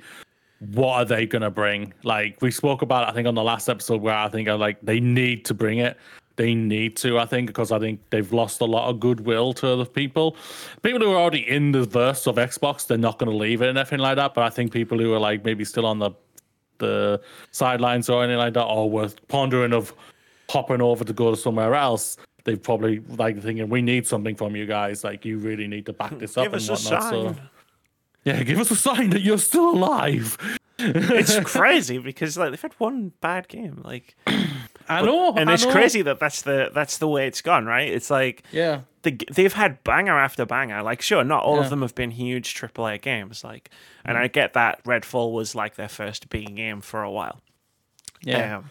what 0.59 0.93
are 0.95 1.05
they 1.05 1.25
gonna 1.25 1.49
bring? 1.49 1.93
Like 2.03 2.41
we 2.41 2.51
spoke 2.51 2.81
about, 2.81 3.07
I 3.07 3.13
think 3.13 3.27
on 3.27 3.35
the 3.35 3.43
last 3.43 3.69
episode 3.69 4.01
where 4.01 4.15
I 4.15 4.27
think 4.29 4.47
I 4.49 4.53
like 4.53 4.77
they 4.81 4.99
need 4.99 5.45
to 5.45 5.53
bring 5.53 5.79
it. 5.79 5.97
They 6.39 6.55
need 6.55 6.95
to. 6.95 7.19
I 7.19 7.25
think 7.25 7.47
because 7.47 7.69
I 7.69 7.79
think 7.79 7.99
they've 8.11 8.31
lost 8.31 8.61
a 8.61 8.65
lot 8.65 8.89
of 8.89 9.01
goodwill 9.01 9.51
to 9.55 9.75
the 9.75 9.85
people. 9.85 10.37
People 10.81 11.01
who 11.01 11.11
are 11.11 11.17
already 11.17 11.45
in 11.45 11.73
the 11.73 11.83
verse 11.83 12.27
of 12.27 12.37
Xbox, 12.37 12.87
they're 12.87 12.97
not 12.97 13.19
going 13.19 13.29
to 13.29 13.35
leave 13.35 13.61
it 13.61 13.67
and 13.67 13.77
anything 13.77 13.99
like 13.99 14.15
that. 14.15 14.33
But 14.33 14.45
I 14.45 14.49
think 14.49 14.71
people 14.71 14.97
who 14.97 15.13
are 15.13 15.19
like 15.19 15.43
maybe 15.43 15.65
still 15.65 15.85
on 15.85 15.99
the 15.99 16.11
the 16.77 17.19
sidelines 17.51 18.09
or 18.09 18.23
anything 18.23 18.39
like 18.39 18.53
that, 18.53 18.63
or 18.63 18.89
were 18.89 19.09
pondering 19.27 19.73
of 19.73 19.93
hopping 20.49 20.81
over 20.81 21.03
to 21.03 21.11
go 21.11 21.29
to 21.29 21.35
somewhere 21.35 21.75
else, 21.75 22.15
they've 22.45 22.63
probably 22.63 22.99
like 23.17 23.41
thinking, 23.41 23.67
"We 23.67 23.81
need 23.81 24.07
something 24.07 24.37
from 24.37 24.55
you 24.55 24.65
guys. 24.65 25.03
Like 25.03 25.25
you 25.25 25.39
really 25.39 25.67
need 25.67 25.85
to 25.87 25.93
back 25.93 26.17
this 26.19 26.37
up 26.37 26.45
Give 26.45 26.53
and 26.53 26.61
us 26.61 26.69
a 26.69 26.71
whatnot." 26.71 27.09
So 27.09 27.23
sign. 27.33 27.49
yeah, 28.23 28.43
give 28.49 28.61
us 28.61 28.71
a 28.71 28.77
sign 28.77 29.09
that 29.09 29.23
you're 29.23 29.39
still 29.39 29.71
alive. 29.71 30.37
It's 30.77 31.37
crazy 31.43 31.97
because 31.97 32.37
like 32.37 32.51
they've 32.51 32.61
had 32.61 32.75
one 32.77 33.11
bad 33.19 33.49
game, 33.49 33.81
like, 33.83 34.15
I 34.89 35.01
know, 35.03 35.33
and 35.35 35.49
I 35.49 35.53
it's 35.53 35.65
know. 35.65 35.71
crazy 35.71 36.01
that 36.01 36.19
that's 36.19 36.41
the 36.41 36.71
that's 36.73 36.97
the 36.97 37.07
way 37.07 37.27
it's 37.27 37.41
gone, 37.41 37.65
right? 37.65 37.87
It's 37.87 38.09
like 38.09 38.43
Yeah, 38.51 38.81
the, 39.03 39.17
they've 39.31 39.53
had 39.53 39.83
banger 39.83 40.17
after 40.17 40.45
banger. 40.45 40.81
Like, 40.83 41.01
sure, 41.01 41.23
not 41.23 41.43
all 41.43 41.57
Yeah. 41.57 41.63
of 41.65 41.69
them 41.69 41.81
have 41.81 41.93
been 41.95 42.11
huge 42.11 42.53
AAA 42.55 43.01
games. 43.01 43.43
Like, 43.43 43.69
and 44.03 44.17
I 44.17 44.27
get 44.27 44.53
that 44.53 44.83
Redfall 44.83 45.31
was 45.31 45.53
like 45.55 45.75
their 45.75 45.87
first 45.89 46.29
big 46.29 46.55
game 46.55 46.81
for 46.81 47.03
a 47.03 47.11
while. 47.11 47.39
yeah. 48.21 48.57
Um, 48.57 48.69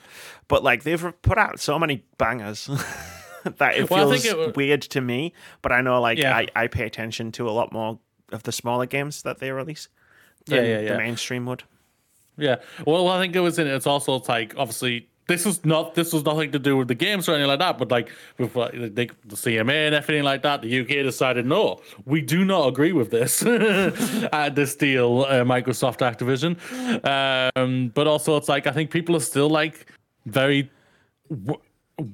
but 0.49 0.63
like 0.65 0.83
they've 0.83 1.13
put 1.23 1.39
out 1.39 1.61
so 1.61 1.79
many 1.79 2.05
bangers 2.19 2.67
that 3.59 3.77
it 3.77 3.89
Well, 3.91 4.11
feels 4.11 4.23
think 4.23 4.35
it 4.35 4.39
wa- 4.49 4.53
weird 4.57 4.83
to 4.83 5.01
me. 5.01 5.33
But 5.63 5.73
I 5.73 5.81
know 5.81 6.01
like 6.01 6.19
Yeah. 6.19 6.37
I, 6.37 6.49
I 6.57 6.67
pay 6.67 6.85
attention 6.85 7.33
to 7.33 7.49
a 7.49 7.53
lot 7.53 7.73
more 7.73 7.99
of 8.33 8.43
the 8.43 8.53
smaller 8.53 8.87
games 8.87 9.23
that 9.23 9.39
they 9.39 9.53
release. 9.53 9.89
Yeah, 10.47 10.57
than 10.63 10.65
yeah, 10.71 10.81
yeah. 10.81 10.93
The 10.93 10.99
mainstream 10.99 11.47
would. 11.47 11.63
Yeah. 12.37 12.57
Well, 12.87 13.09
I 13.09 13.21
think 13.21 13.35
it 13.37 13.41
was 13.41 13.59
in. 13.59 13.67
It's 13.67 13.87
also 13.87 14.23
like 14.29 14.55
obviously 14.57 15.09
this 15.29 15.47
is 15.47 15.65
not 15.65 15.95
this 15.95 16.13
was 16.13 16.25
nothing 16.25 16.51
to 16.53 16.59
do 16.59 16.77
with 16.77 16.89
the 16.89 16.95
games 16.95 17.29
or 17.29 17.33
anything 17.33 17.49
like 17.49 17.61
that. 17.61 17.79
But 17.79 17.91
like 17.91 18.11
with 18.39 18.57
like, 18.57 18.73
the, 18.73 19.37
CMA 19.37 19.87
and 19.87 19.95
everything 19.95 20.25
like 20.25 20.43
that, 20.43 20.63
the 20.63 20.81
UK 20.81 20.89
decided 21.05 21.47
no, 21.47 21.81
we 22.05 22.21
do 22.21 22.45
not 22.45 22.67
agree 22.67 22.93
with 22.93 23.11
this 23.11 23.43
uh, 23.47 24.51
this 24.53 24.75
deal, 24.75 25.25
uh, 25.29 25.45
Microsoft 25.45 26.01
Activision. 26.01 26.57
Um, 27.07 27.93
but 27.95 28.09
also 28.09 28.37
it's 28.37 28.49
like 28.49 28.67
I 28.67 28.73
think 28.73 28.91
people 28.91 29.15
are 29.15 29.21
still 29.21 29.49
like 29.49 29.87
very. 30.27 30.71
W- 31.31 31.61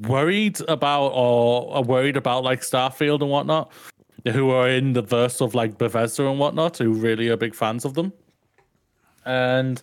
worried 0.01 0.59
about 0.69 1.09
or 1.09 1.77
are 1.77 1.83
worried 1.83 2.17
about 2.17 2.43
like 2.43 2.63
Starfield 2.63 3.21
and 3.21 3.31
whatnot, 3.31 3.71
who 4.33 4.51
are 4.51 4.69
in 4.69 4.95
the 4.95 5.03
verse 5.03 5.43
of 5.43 5.55
like 5.55 5.77
Bethesda 5.77 6.27
and 6.27 6.39
whatnot, 6.39 6.79
who 6.79 6.95
really 6.95 7.29
are 7.29 7.37
big 7.37 7.55
fans 7.55 7.85
of 7.85 7.93
them. 7.93 8.13
And 9.27 9.81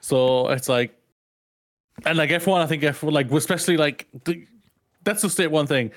so 0.00 0.48
it's 0.48 0.68
like, 0.68 0.96
and 2.06 2.18
like 2.18 2.30
everyone, 2.30 2.60
I 2.62 2.66
think 2.66 2.82
everyone, 2.82 3.14
like 3.14 3.30
especially 3.30 3.76
like, 3.76 4.06
the, 4.24 4.46
let's 5.06 5.22
just 5.22 5.34
state 5.34 5.50
one 5.50 5.66
thing. 5.66 5.92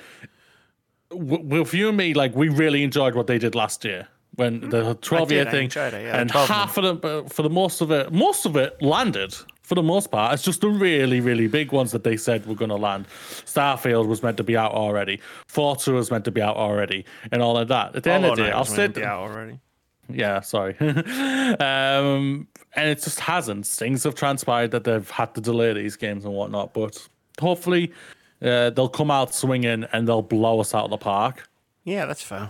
With 1.11 1.73
you 1.73 1.89
and 1.89 1.97
me, 1.97 2.13
like 2.13 2.35
we 2.35 2.49
really 2.49 2.83
enjoyed 2.83 3.15
what 3.15 3.27
they 3.27 3.37
did 3.37 3.53
last 3.53 3.85
year 3.85 4.07
when 4.35 4.61
the 4.69 4.95
mm, 4.95 5.01
twelve 5.01 5.31
year 5.31 5.45
thing, 5.45 5.67
it, 5.67 5.75
yeah, 5.75 6.19
and 6.19 6.29
12 6.29 6.47
half 6.47 6.77
of 6.77 7.01
the 7.01 7.07
uh, 7.07 7.29
for 7.29 7.43
the 7.43 7.49
most 7.49 7.81
of 7.81 7.91
it, 7.91 8.11
most 8.11 8.45
of 8.45 8.55
it 8.55 8.81
landed 8.81 9.35
for 9.61 9.75
the 9.75 9.83
most 9.83 10.11
part. 10.11 10.33
It's 10.33 10.43
just 10.43 10.61
the 10.61 10.69
really, 10.69 11.19
really 11.19 11.47
big 11.47 11.71
ones 11.71 11.91
that 11.91 12.03
they 12.03 12.17
said 12.17 12.45
were 12.45 12.55
going 12.55 12.69
to 12.69 12.75
land. 12.75 13.07
Starfield 13.45 14.07
was 14.07 14.23
meant 14.23 14.37
to 14.37 14.43
be 14.43 14.57
out 14.57 14.71
already. 14.71 15.21
Forza 15.47 15.93
was 15.93 16.09
meant 16.09 16.25
to 16.25 16.31
be 16.31 16.41
out 16.41 16.57
already, 16.57 17.05
and 17.31 17.41
all 17.41 17.57
of 17.57 17.67
that. 17.67 17.95
At 17.95 18.03
the 18.03 18.11
end 18.11 18.25
of 18.25 18.35
the 18.35 18.43
day, 18.43 18.51
I'll 18.51 18.65
say 18.65 18.77
meant 18.77 18.95
sit. 18.95 18.95
to 18.95 18.99
be 19.01 19.05
out 19.05 19.21
already. 19.21 19.59
Yeah, 20.09 20.41
sorry. 20.41 20.77
um, 20.79 22.47
and 22.75 22.89
it 22.89 23.01
just 23.01 23.19
hasn't. 23.19 23.65
Things 23.65 24.03
have 24.03 24.15
transpired 24.15 24.71
that 24.71 24.83
they've 24.83 25.09
had 25.09 25.33
to 25.35 25.41
delay 25.41 25.73
these 25.73 25.95
games 25.95 26.25
and 26.25 26.33
whatnot, 26.33 26.73
but 26.73 27.07
hopefully 27.39 27.91
uh, 28.41 28.69
they'll 28.71 28.89
come 28.89 29.11
out 29.11 29.33
swinging 29.33 29.85
and 29.93 30.07
they'll 30.07 30.21
blow 30.21 30.59
us 30.59 30.73
out 30.73 30.85
of 30.85 30.89
the 30.91 30.97
park. 30.97 31.47
Yeah, 31.83 32.05
that's 32.05 32.21
fair. 32.21 32.49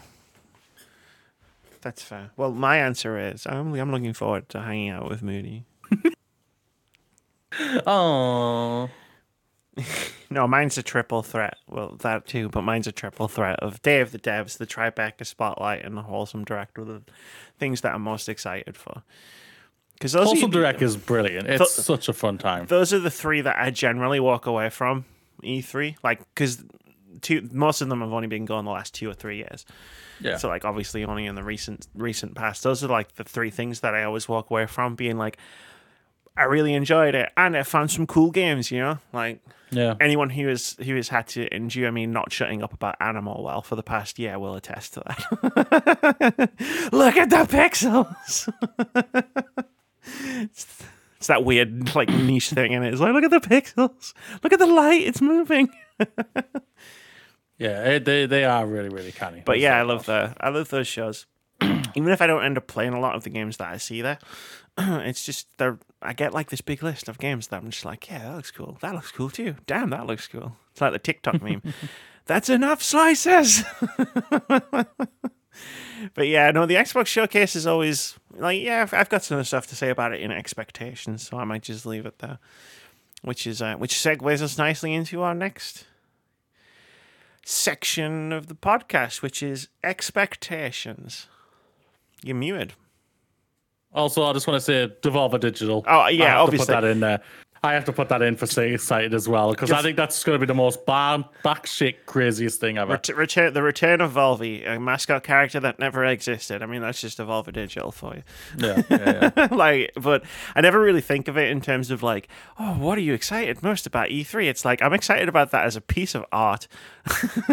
That's 1.82 2.02
fair. 2.02 2.32
Well, 2.38 2.52
my 2.52 2.78
answer 2.78 3.18
is 3.18 3.46
I'm 3.46 3.74
I'm 3.74 3.92
looking 3.92 4.14
forward 4.14 4.48
to 4.50 4.62
hanging 4.62 4.90
out 4.90 5.10
with 5.10 5.22
Moody. 5.22 5.66
Oh, 7.86 8.90
No, 10.34 10.48
mine's 10.48 10.78
a 10.78 10.84
triple 10.84 11.22
threat. 11.24 11.58
Well, 11.68 11.96
that 12.00 12.28
too, 12.28 12.50
but 12.50 12.64
mine's 12.64 12.88
a 12.88 12.92
triple 12.92 13.28
threat 13.28 13.60
of 13.60 13.82
Day 13.82 14.02
of 14.02 14.12
the 14.12 14.20
Devs, 14.20 14.58
the 14.58 14.66
Tribeca 14.66 15.26
Spotlight, 15.26 15.86
and 15.86 15.96
the 15.96 16.02
Wholesome 16.02 16.44
Direct 16.44 16.78
were 16.78 16.86
the 16.86 17.02
things 17.60 17.82
that 17.82 17.94
I'm 17.94 18.02
most 18.02 18.28
excited 18.28 18.76
for. 18.76 19.04
Because 19.94 20.14
those, 20.14 20.26
Wholesome 20.26 20.50
are, 20.50 20.54
Direct 20.54 20.82
is 20.82 20.98
brilliant. 20.98 21.48
It's 21.48 21.72
such 21.72 22.10
a 22.10 22.14
fun 22.14 22.38
time. 22.38 22.66
those 22.66 22.92
are 22.94 23.00
the 23.00 23.12
three 23.12 23.42
that 23.42 23.56
I 23.58 23.70
generally 23.70 24.20
walk 24.20 24.48
away 24.48 24.70
from 24.70 25.06
E3. 25.44 25.96
Like, 26.04 26.20
because 26.34 26.64
two, 27.22 27.48
most 27.52 27.82
of 27.82 27.90
them 27.90 28.02
have 28.02 28.12
only 28.12 28.28
been 28.28 28.46
going 28.46 28.66
the 28.66 28.72
last 28.72 28.94
two 28.94 29.10
or 29.10 29.14
three 29.14 29.38
years. 29.38 29.66
Yeah. 30.20 30.38
So 30.38 30.48
like 30.48 30.66
obviously 30.66 31.04
only 31.04 31.26
in 31.26 31.36
the 31.36 31.44
recent 31.44 31.88
recent 31.96 32.36
past. 32.36 32.64
Those 32.64 32.84
are 32.84 32.88
like 32.88 33.16
the 33.16 33.24
three 33.24 33.50
things 33.50 33.82
that 33.82 33.94
I 33.94 34.04
always 34.04 34.28
walk 34.28 34.50
away 34.50 34.66
from 34.66 34.96
being 34.96 35.18
like 35.18 35.38
I 36.36 36.44
really 36.44 36.74
enjoyed 36.74 37.16
it 37.16 37.32
and 37.38 37.56
I 37.56 37.64
found 37.64 37.92
some 37.92 38.08
cool 38.08 38.32
games, 38.32 38.72
you 38.72 38.80
know? 38.80 39.00
Like 39.12 39.42
yeah. 39.72 39.96
anyone 40.00 40.30
who 40.32 40.48
has 40.48 40.76
who 40.84 40.96
has 40.96 41.10
had 41.10 41.28
to 41.30 41.54
endure 41.54 41.92
me 41.92 42.06
not 42.06 42.32
shutting 42.32 42.64
up 42.64 42.74
about 42.74 42.96
Animal 43.00 43.44
Well 43.44 43.62
for 43.62 43.76
the 43.76 43.84
past 43.84 44.18
year 44.20 44.40
will 44.40 44.56
attest 44.56 44.94
to 44.96 45.04
that. 45.06 46.50
Look 46.92 47.18
at 47.18 47.30
the 47.30 47.46
pixels. 47.46 48.52
it's, 50.42 50.84
it's 51.18 51.28
that 51.28 51.44
weird 51.44 51.94
like 51.96 52.10
niche 52.10 52.50
thing 52.50 52.74
and 52.74 52.86
it's 52.86 53.00
like 53.00 53.14
look 53.14 53.24
at 53.24 53.32
the 53.32 53.40
pixels. 53.40 54.14
Look 54.44 54.54
at 54.54 54.60
the 54.60 54.68
light, 54.68 55.02
it's 55.02 55.22
moving. 55.22 55.70
Yeah, 57.58 57.84
it, 57.86 58.06
they 58.06 58.26
they 58.26 58.44
are 58.44 58.66
really 58.66 58.90
really 58.90 59.12
canny. 59.12 59.42
But 59.46 59.60
yeah, 59.60 59.78
I 59.78 59.84
love 59.84 60.06
the 60.06 60.36
I 60.40 60.50
love 60.50 60.70
those 60.70 60.88
shows. 60.88 61.26
Even 61.62 62.12
if 62.12 62.22
I 62.22 62.28
don't 62.28 62.44
end 62.44 62.58
up 62.58 62.68
playing 62.68 62.94
a 62.94 63.00
lot 63.00 63.16
of 63.16 63.24
the 63.24 63.30
games 63.30 63.58
that 63.58 63.70
I 63.70 63.78
see 63.78 64.02
there, 64.02 64.20
it's 64.78 65.26
just 65.26 65.48
they're 65.58 65.78
I 66.04 66.14
get 66.14 66.34
like 66.34 66.50
this 66.50 66.62
big 66.62 66.84
list 66.84 67.08
of 67.10 67.18
games 67.18 67.48
that 67.48 67.62
I'm 67.62 67.70
just 67.70 67.86
like, 67.86 68.08
yeah, 68.10 68.20
that 68.20 68.36
looks 68.36 68.52
cool. 68.52 68.78
That 68.82 68.94
looks 68.94 69.12
cool 69.12 69.30
too. 69.30 69.56
Damn, 69.68 69.90
that 69.92 70.06
looks 70.06 70.28
cool. 70.28 70.56
It's 70.72 70.82
like 70.82 70.92
the 70.94 71.00
TikTok 71.00 71.42
meme. 71.42 71.62
That's 72.26 72.50
enough 72.50 72.82
slices. 72.82 73.64
but 76.14 76.28
yeah, 76.28 76.52
no, 76.52 76.66
the 76.66 76.76
Xbox 76.76 77.08
showcase 77.08 77.56
is 77.56 77.68
always 77.68 78.18
like, 78.36 78.62
yeah, 78.62 78.82
I've- 78.84 78.96
I've 78.96 79.10
got 79.10 79.24
some 79.24 79.44
stuff 79.44 79.68
to 79.68 79.76
say 79.76 79.90
about 79.90 80.14
it 80.14 80.22
in 80.22 80.32
expectations, 80.32 81.28
so 81.28 81.38
I 81.38 81.44
might 81.44 81.64
just 81.64 81.86
leave 81.86 82.06
it 82.06 82.20
there. 82.20 82.40
Which 83.22 83.48
is 83.48 83.62
uh, 83.62 83.76
which 83.76 83.94
segues 83.96 84.42
us 84.42 84.58
nicely 84.58 84.94
into 84.94 85.22
our 85.22 85.34
next 85.34 85.86
section 87.46 88.32
of 88.34 88.48
the 88.48 88.56
podcast, 88.56 89.22
which 89.22 89.42
is 89.42 89.70
expectations. 89.84 91.28
You're 92.22 92.36
muted. 92.36 92.74
Also, 93.94 94.24
I 94.24 94.34
just 94.34 94.48
want 94.48 94.58
to 94.58 94.62
say 94.62 94.92
Devolver 95.02 95.40
Digital. 95.40 95.84
Oh, 95.88 96.08
yeah, 96.08 96.40
obviously. 96.40 96.66
to 96.66 96.74
put 96.74 96.82
that 96.82 96.88
in 96.90 97.00
there. 97.00 97.22
I 97.66 97.74
have 97.74 97.86
to 97.86 97.94
put 97.94 98.10
that 98.10 98.22
in 98.22 98.36
for 98.36 98.46
saying 98.46 98.74
excited 98.74 99.14
as 99.14 99.30
well 99.30 99.52
because 99.52 99.72
I 99.72 99.82
think 99.82 99.96
that's 99.96 100.22
going 100.26 100.36
to 100.36 100.40
be 100.40 100.46
the 100.46 100.54
most 100.54 100.86
bar- 100.86 101.30
backshit 101.46 101.96
craziest 102.06 102.60
thing 102.60 102.78
ever. 102.78 102.92
Ret- 102.92 103.08
return 103.16 103.54
the 103.54 103.64
return 103.64 104.02
of 104.02 104.12
Volvi, 104.12 104.70
a 104.70 104.82
mascot 104.82 105.24
character 105.24 105.62
that 105.62 105.80
never 105.80 106.04
existed. 106.04 106.62
I 106.62 106.66
mean, 106.66 106.82
that's 106.82 107.00
just 107.00 107.20
Devolver 107.20 107.54
Digital 107.54 107.94
for 107.94 108.16
you. 108.16 108.24
Yeah, 108.58 108.82
yeah, 108.90 109.32
yeah. 109.38 109.48
like, 109.52 109.94
but 109.96 110.26
I 110.56 110.60
never 110.60 110.78
really 110.78 111.00
think 111.00 111.30
of 111.30 111.38
it 111.38 111.52
in 111.52 111.62
terms 111.62 111.90
of 111.90 112.04
like, 112.04 112.28
oh, 112.60 112.74
what 112.74 112.98
are 112.98 113.02
you 113.02 113.14
excited 113.14 113.64
most 113.64 113.88
about 113.88 114.10
E3? 114.10 114.48
It's 114.48 114.66
like 114.66 114.82
I'm 114.82 114.94
excited 114.94 115.30
about 115.30 115.52
that 115.52 115.66
as 115.66 115.78
a 115.78 115.82
piece 115.82 116.16
of 116.16 116.26
art. 116.34 116.68
I 117.06 117.46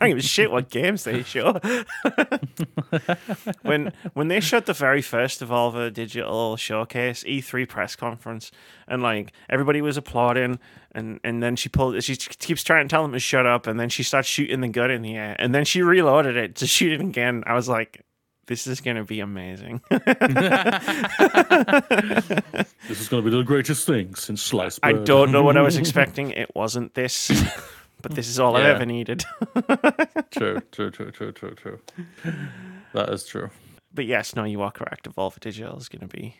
don't 0.00 0.08
give 0.08 0.18
a 0.18 0.22
shit 0.22 0.50
what 0.50 0.68
games 0.68 1.04
they 1.04 1.22
show. 1.22 1.52
when 3.62 3.92
when 4.14 4.26
they 4.26 4.40
showed 4.40 4.66
the 4.66 4.72
very 4.72 5.02
first 5.02 5.40
Devolver 5.40 5.92
Digital 5.92 6.56
showcase 6.56 7.22
E3 7.22 7.68
press 7.68 7.94
conference, 7.94 8.50
and 8.90 9.02
like 9.02 9.32
everybody 9.48 9.80
was 9.80 9.96
applauding, 9.96 10.58
and 10.92 11.20
and 11.24 11.42
then 11.42 11.56
she 11.56 11.68
pulled, 11.68 12.02
she 12.02 12.16
keeps 12.16 12.62
trying 12.62 12.86
to 12.86 12.92
tell 12.92 13.02
them 13.02 13.12
to 13.12 13.18
shut 13.18 13.46
up, 13.46 13.66
and 13.66 13.80
then 13.80 13.88
she 13.88 14.02
starts 14.02 14.28
shooting 14.28 14.60
the 14.60 14.68
gun 14.68 14.90
in 14.90 15.00
the 15.02 15.16
air, 15.16 15.36
and 15.38 15.54
then 15.54 15.64
she 15.64 15.80
reloaded 15.80 16.36
it 16.36 16.56
to 16.56 16.66
shoot 16.66 16.92
it 16.92 17.00
again. 17.00 17.42
I 17.46 17.54
was 17.54 17.68
like. 17.68 18.04
This 18.46 18.66
is 18.66 18.80
gonna 18.80 19.04
be 19.04 19.20
amazing. 19.20 19.80
this 19.90 20.10
is 23.00 23.08
going 23.08 23.22
to 23.22 23.30
be 23.30 23.36
the 23.36 23.44
greatest 23.46 23.86
thing 23.86 24.16
since 24.16 24.42
sliced 24.42 24.80
bread. 24.80 24.96
I 24.96 25.04
don't 25.04 25.30
know 25.30 25.44
what 25.44 25.56
I 25.56 25.62
was 25.62 25.76
expecting. 25.82 26.32
It 26.32 26.52
wasn't 26.56 26.94
this, 26.94 27.30
but 28.02 28.16
this 28.16 28.26
is 28.26 28.40
all 28.40 28.56
I 28.56 28.62
ever 28.62 28.84
needed. 28.84 29.24
True, 30.32 30.60
true, 30.72 30.90
true, 30.90 31.12
true, 31.12 31.30
true, 31.30 31.54
true. 31.54 31.78
That 32.92 33.10
is 33.10 33.24
true. 33.24 33.50
But 33.94 34.06
yes, 34.06 34.34
no, 34.34 34.42
you 34.42 34.62
are 34.62 34.72
correct. 34.72 35.06
Evolve 35.06 35.38
Digital 35.38 35.76
is 35.78 35.88
going 35.88 36.08
to 36.08 36.16
be 36.16 36.36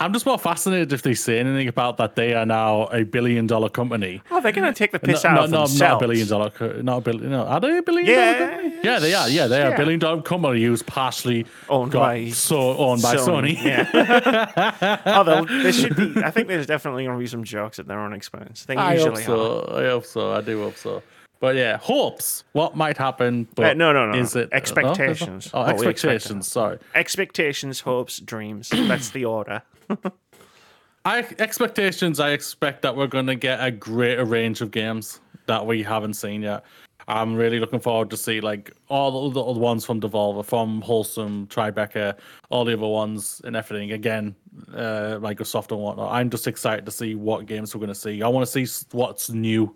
I'm 0.00 0.12
just 0.12 0.26
more 0.26 0.38
fascinated 0.38 0.92
if 0.92 1.02
they 1.02 1.14
say 1.14 1.40
anything 1.40 1.66
about 1.66 1.96
that 1.96 2.14
they 2.14 2.32
are 2.32 2.46
now 2.46 2.84
a 2.92 3.02
billion 3.02 3.48
dollar 3.48 3.68
company. 3.68 4.22
Oh, 4.30 4.40
they're 4.40 4.52
gonna 4.52 4.72
take 4.72 4.92
the 4.92 5.00
piss 5.00 5.24
no, 5.24 5.30
out 5.30 5.34
no, 5.34 5.42
of 5.44 5.50
no, 5.50 5.58
themselves. 5.66 5.80
not 5.80 5.96
a 5.96 5.98
billion 5.98 6.28
dollar, 6.28 6.50
co- 6.50 6.80
not 6.82 6.98
a 6.98 7.00
billion. 7.00 7.30
No, 7.30 7.42
are 7.44 7.58
they 7.60 7.78
a 7.78 7.82
billion 7.82 8.06
Yeah, 8.06 8.38
dollar 8.38 8.48
company? 8.52 8.80
Yeah, 8.84 8.98
they 9.00 9.14
are. 9.14 9.28
Yeah, 9.28 9.46
they 9.48 9.60
are 9.62 9.68
yeah. 9.70 9.74
a 9.74 9.76
billion 9.76 9.98
dollar 9.98 10.22
company 10.22 10.62
who's 10.62 10.84
partially 10.84 11.46
Owned 11.68 11.90
got 11.90 12.00
by 12.00 12.28
so 12.30 12.76
owned 12.78 13.02
by 13.02 13.16
Sony. 13.16 13.60
Yeah. 13.60 15.00
Although 15.16 15.44
there 15.46 15.72
should 15.72 15.96
be, 15.96 16.22
I 16.22 16.30
think 16.30 16.46
there's 16.46 16.66
definitely 16.66 17.04
gonna 17.04 17.18
be 17.18 17.26
some 17.26 17.42
jokes 17.42 17.80
at 17.80 17.88
their 17.88 17.98
own 17.98 18.12
expense. 18.12 18.66
They 18.66 18.76
I 18.76 18.96
hope 18.96 19.16
usually 19.16 19.22
are. 19.22 19.26
so. 19.26 19.74
I 19.76 19.84
hope 19.86 20.06
so. 20.06 20.32
I 20.32 20.40
do 20.42 20.62
hope 20.62 20.76
so. 20.76 21.02
But 21.40 21.56
yeah, 21.56 21.76
hopes. 21.76 22.44
What 22.52 22.76
might 22.76 22.98
happen? 22.98 23.48
But 23.56 23.64
Uh, 23.70 23.74
no, 23.74 23.92
no, 23.92 24.12
no, 24.12 24.18
Is 24.18 24.34
no. 24.36 24.42
it 24.42 24.48
Expectations. 24.52 25.50
Oh, 25.52 25.62
What 25.62 25.78
we 25.78 25.86
expectations. 25.88 26.46
Sorry. 26.48 26.78
Expectations, 26.94 27.80
hopes, 27.80 28.20
dreams. 28.20 28.68
That's 28.70 29.10
the 29.10 29.24
order. 29.24 29.62
I 31.04 31.26
expectations. 31.38 32.20
I 32.20 32.30
expect 32.30 32.82
that 32.82 32.94
we're 32.94 33.06
going 33.06 33.26
to 33.26 33.34
get 33.34 33.64
a 33.64 33.70
greater 33.70 34.24
range 34.24 34.60
of 34.60 34.70
games 34.70 35.20
that 35.46 35.64
we 35.64 35.82
haven't 35.82 36.14
seen 36.14 36.42
yet. 36.42 36.64
I'm 37.08 37.34
really 37.34 37.58
looking 37.58 37.80
forward 37.80 38.10
to 38.10 38.18
see 38.18 38.42
like 38.42 38.70
all 38.88 39.30
the 39.30 39.42
other 39.42 39.58
ones 39.58 39.86
from 39.86 39.98
Devolver, 39.98 40.44
from 40.44 40.82
Wholesome, 40.82 41.46
Tribeca, 41.46 42.18
all 42.50 42.66
the 42.66 42.74
other 42.74 42.86
ones 42.86 43.40
and 43.44 43.56
everything. 43.56 43.92
Again, 43.92 44.36
uh, 44.74 45.16
Microsoft 45.18 45.72
and 45.72 45.80
whatnot. 45.80 46.12
I'm 46.12 46.28
just 46.28 46.46
excited 46.46 46.84
to 46.84 46.92
see 46.92 47.14
what 47.14 47.46
games 47.46 47.74
we're 47.74 47.80
going 47.80 47.88
to 47.88 47.94
see. 47.94 48.22
I 48.22 48.28
want 48.28 48.46
to 48.46 48.66
see 48.66 48.84
what's 48.92 49.30
new 49.30 49.74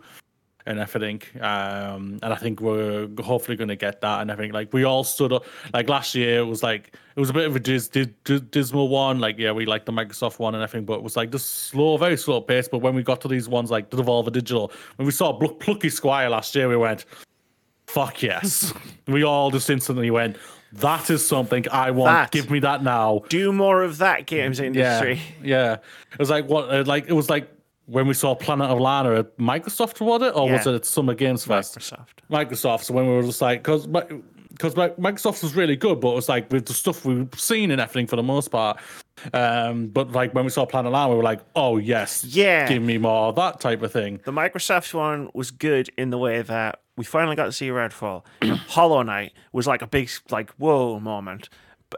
and 0.66 0.78
everything. 0.78 1.22
Um, 1.40 2.18
and 2.22 2.32
I 2.32 2.36
think 2.36 2.60
we're 2.60 3.08
hopefully 3.22 3.56
going 3.56 3.68
to 3.68 3.76
get 3.76 4.00
that 4.00 4.20
and 4.20 4.30
everything. 4.30 4.52
Like 4.52 4.72
we 4.72 4.84
all 4.84 5.04
stood 5.04 5.32
up. 5.32 5.44
Like 5.72 5.88
last 5.88 6.14
year, 6.14 6.40
it 6.40 6.46
was 6.46 6.62
like 6.62 6.94
it 7.16 7.20
was 7.20 7.30
a 7.30 7.32
bit 7.32 7.46
of 7.46 7.56
a 7.56 7.60
dis- 7.60 7.88
dis- 7.88 8.08
dis- 8.24 8.40
dismal 8.42 8.88
one. 8.88 9.18
Like 9.18 9.38
yeah, 9.38 9.52
we 9.52 9.66
liked 9.66 9.86
the 9.86 9.92
Microsoft 9.92 10.38
one 10.38 10.54
and 10.54 10.62
everything, 10.62 10.84
but 10.84 10.94
it 10.94 11.02
was 11.02 11.16
like 11.16 11.30
just 11.30 11.66
slow, 11.66 11.96
very 11.96 12.16
slow 12.16 12.40
pace. 12.40 12.68
But 12.68 12.78
when 12.78 12.94
we 12.94 13.02
got 13.02 13.20
to 13.22 13.28
these 13.28 13.48
ones 13.48 13.70
like 13.70 13.90
the 13.90 13.96
Devolver 13.96 14.32
Digital, 14.32 14.72
when 14.96 15.06
we 15.06 15.12
saw 15.12 15.32
Bl- 15.32 15.46
Plucky 15.46 15.88
Squire 15.88 16.28
last 16.28 16.54
year, 16.54 16.68
we 16.68 16.76
went, 16.76 17.04
"Fuck 17.86 18.22
yes!" 18.22 18.72
we 19.06 19.24
all 19.24 19.50
just 19.50 19.68
instantly 19.68 20.10
went. 20.10 20.36
That 20.74 21.10
is 21.10 21.26
something 21.26 21.66
I 21.70 21.90
want. 21.90 22.12
That. 22.12 22.30
Give 22.30 22.50
me 22.50 22.58
that 22.60 22.82
now. 22.82 23.24
Do 23.28 23.52
more 23.52 23.82
of 23.82 23.98
that, 23.98 24.26
games 24.26 24.58
industry. 24.58 25.20
Yeah, 25.42 25.44
yeah. 25.44 25.72
It 26.12 26.18
was 26.18 26.30
like 26.30 26.48
what? 26.48 26.72
Uh, 26.72 26.84
like 26.86 27.08
it 27.08 27.12
was 27.12 27.28
like 27.28 27.50
when 27.86 28.06
we 28.06 28.14
saw 28.14 28.34
Planet 28.34 28.70
of 28.70 28.78
Lana 28.80 29.18
at 29.20 29.36
Microsoft, 29.38 30.00
was 30.00 30.22
it, 30.22 30.34
or 30.36 30.50
was 30.50 30.66
it 30.66 30.74
at 30.74 30.84
Summer 30.84 31.14
Games 31.14 31.44
Fest? 31.44 31.78
Microsoft. 31.78 32.06
Microsoft. 32.30 32.82
So 32.84 32.94
when 32.94 33.06
we 33.06 33.12
were 33.12 33.22
just 33.22 33.42
like, 33.42 33.62
because 33.62 33.86
because 33.86 34.74
Microsoft 34.74 35.42
was 35.42 35.54
really 35.56 35.76
good, 35.76 36.00
but 36.00 36.10
it 36.12 36.14
was 36.14 36.28
like 36.28 36.50
with 36.52 36.66
the 36.66 36.74
stuff 36.74 37.04
we've 37.04 37.28
seen 37.36 37.70
and 37.70 37.80
everything 37.80 38.06
for 38.06 38.16
the 38.16 38.22
most 38.22 38.48
part. 38.50 38.78
Um, 39.34 39.88
but 39.88 40.12
like 40.12 40.34
when 40.34 40.44
we 40.44 40.50
saw 40.50 40.64
Planet 40.66 40.88
of 40.88 40.92
Lana, 40.94 41.10
we 41.10 41.16
were 41.16 41.22
like, 41.22 41.40
oh 41.56 41.76
yes, 41.78 42.24
Yeah. 42.24 42.68
give 42.68 42.82
me 42.82 42.98
more 42.98 43.28
of 43.28 43.36
that 43.36 43.60
type 43.60 43.82
of 43.82 43.92
thing. 43.92 44.20
The 44.24 44.32
Microsoft 44.32 44.94
one 44.94 45.30
was 45.34 45.50
good 45.50 45.90
in 45.96 46.10
the 46.10 46.18
way 46.18 46.42
that 46.42 46.80
we 46.96 47.04
finally 47.04 47.36
got 47.36 47.46
to 47.46 47.52
see 47.52 47.68
Redfall. 47.68 48.24
Hollow 48.68 49.02
Knight 49.02 49.32
was 49.52 49.66
like 49.66 49.82
a 49.82 49.86
big 49.86 50.10
like 50.30 50.50
whoa 50.52 51.00
moment. 51.00 51.48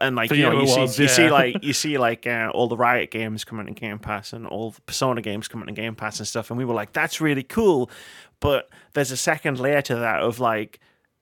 And 0.00 0.16
like 0.16 0.28
For 0.28 0.34
you 0.34 0.44
know, 0.44 0.52
you 0.52 0.60
you 0.60 0.66
see, 0.66 0.80
was, 0.80 0.98
you 0.98 1.08
see 1.08 1.30
like 1.30 1.56
you 1.64 1.72
see 1.72 1.98
like 1.98 2.26
uh, 2.26 2.50
all 2.54 2.68
the 2.68 2.76
Riot 2.76 3.10
games 3.10 3.44
coming 3.44 3.66
to 3.66 3.72
Game 3.72 3.98
Pass 3.98 4.32
and 4.32 4.46
all 4.46 4.72
the 4.72 4.80
Persona 4.82 5.20
games 5.22 5.48
coming 5.48 5.66
to 5.66 5.72
Game 5.72 5.94
Pass 5.94 6.18
and 6.18 6.28
stuff, 6.28 6.50
and 6.50 6.58
we 6.58 6.64
were 6.64 6.74
like, 6.74 6.92
that's 6.92 7.20
really 7.20 7.42
cool. 7.42 7.90
But 8.40 8.68
there's 8.92 9.10
a 9.10 9.16
second 9.16 9.58
layer 9.58 9.82
to 9.82 9.96
that 9.96 10.22
of 10.22 10.40
like, 10.40 10.80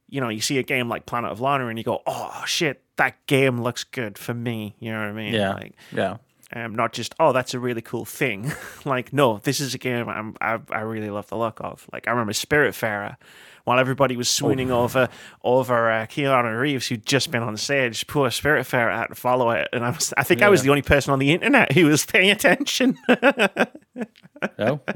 you 0.08 0.20
know, 0.20 0.28
you 0.28 0.40
see 0.40 0.58
a 0.58 0.62
game 0.62 0.88
like 0.88 1.06
Planet 1.06 1.30
of 1.30 1.40
Lana 1.40 1.68
and 1.68 1.78
you 1.78 1.84
go, 1.84 2.02
oh 2.06 2.42
shit, 2.46 2.82
that 2.96 3.24
game 3.26 3.62
looks 3.62 3.84
good 3.84 4.18
for 4.18 4.34
me. 4.34 4.74
You 4.78 4.92
know 4.92 4.98
what 4.98 5.08
I 5.08 5.12
mean? 5.12 5.34
Yeah, 5.34 5.54
Like, 5.54 5.74
yeah. 5.92 6.16
um, 6.54 6.74
not 6.74 6.92
just 6.92 7.14
oh 7.18 7.32
that's 7.32 7.54
a 7.54 7.58
really 7.58 7.80
cool 7.80 8.04
thing 8.04 8.52
like 8.84 9.12
no 9.12 9.38
this 9.38 9.58
is 9.60 9.74
a 9.74 9.78
game 9.78 10.08
I'm, 10.08 10.36
I, 10.40 10.58
I 10.70 10.80
really 10.80 11.08
love 11.10 11.28
the 11.28 11.36
look 11.38 11.60
of 11.62 11.86
like 11.92 12.06
I 12.06 12.10
remember 12.10 12.32
Spiritfarer 12.32 13.16
while 13.64 13.78
everybody 13.78 14.16
was 14.16 14.28
swooning 14.28 14.70
over 14.70 15.08
over 15.44 15.90
uh, 15.90 16.06
Keanu 16.06 16.60
Reeves 16.60 16.88
who'd 16.88 17.06
just 17.06 17.30
been 17.30 17.42
on 17.42 17.56
stage 17.56 18.06
poor 18.06 18.28
Spiritfarer 18.28 18.94
had 18.96 19.06
to 19.08 19.14
follow 19.14 19.50
it 19.50 19.68
and 19.72 19.84
I 19.84 19.90
was 19.90 20.12
I 20.16 20.22
think 20.24 20.42
I 20.42 20.48
was 20.48 20.62
the 20.62 20.70
only 20.70 20.82
person 20.82 21.12
on 21.12 21.18
the 21.18 21.32
internet 21.32 21.72
who 21.72 21.86
was 21.86 22.04
paying 22.06 22.30
attention 22.30 22.96
yeah. 23.08 24.76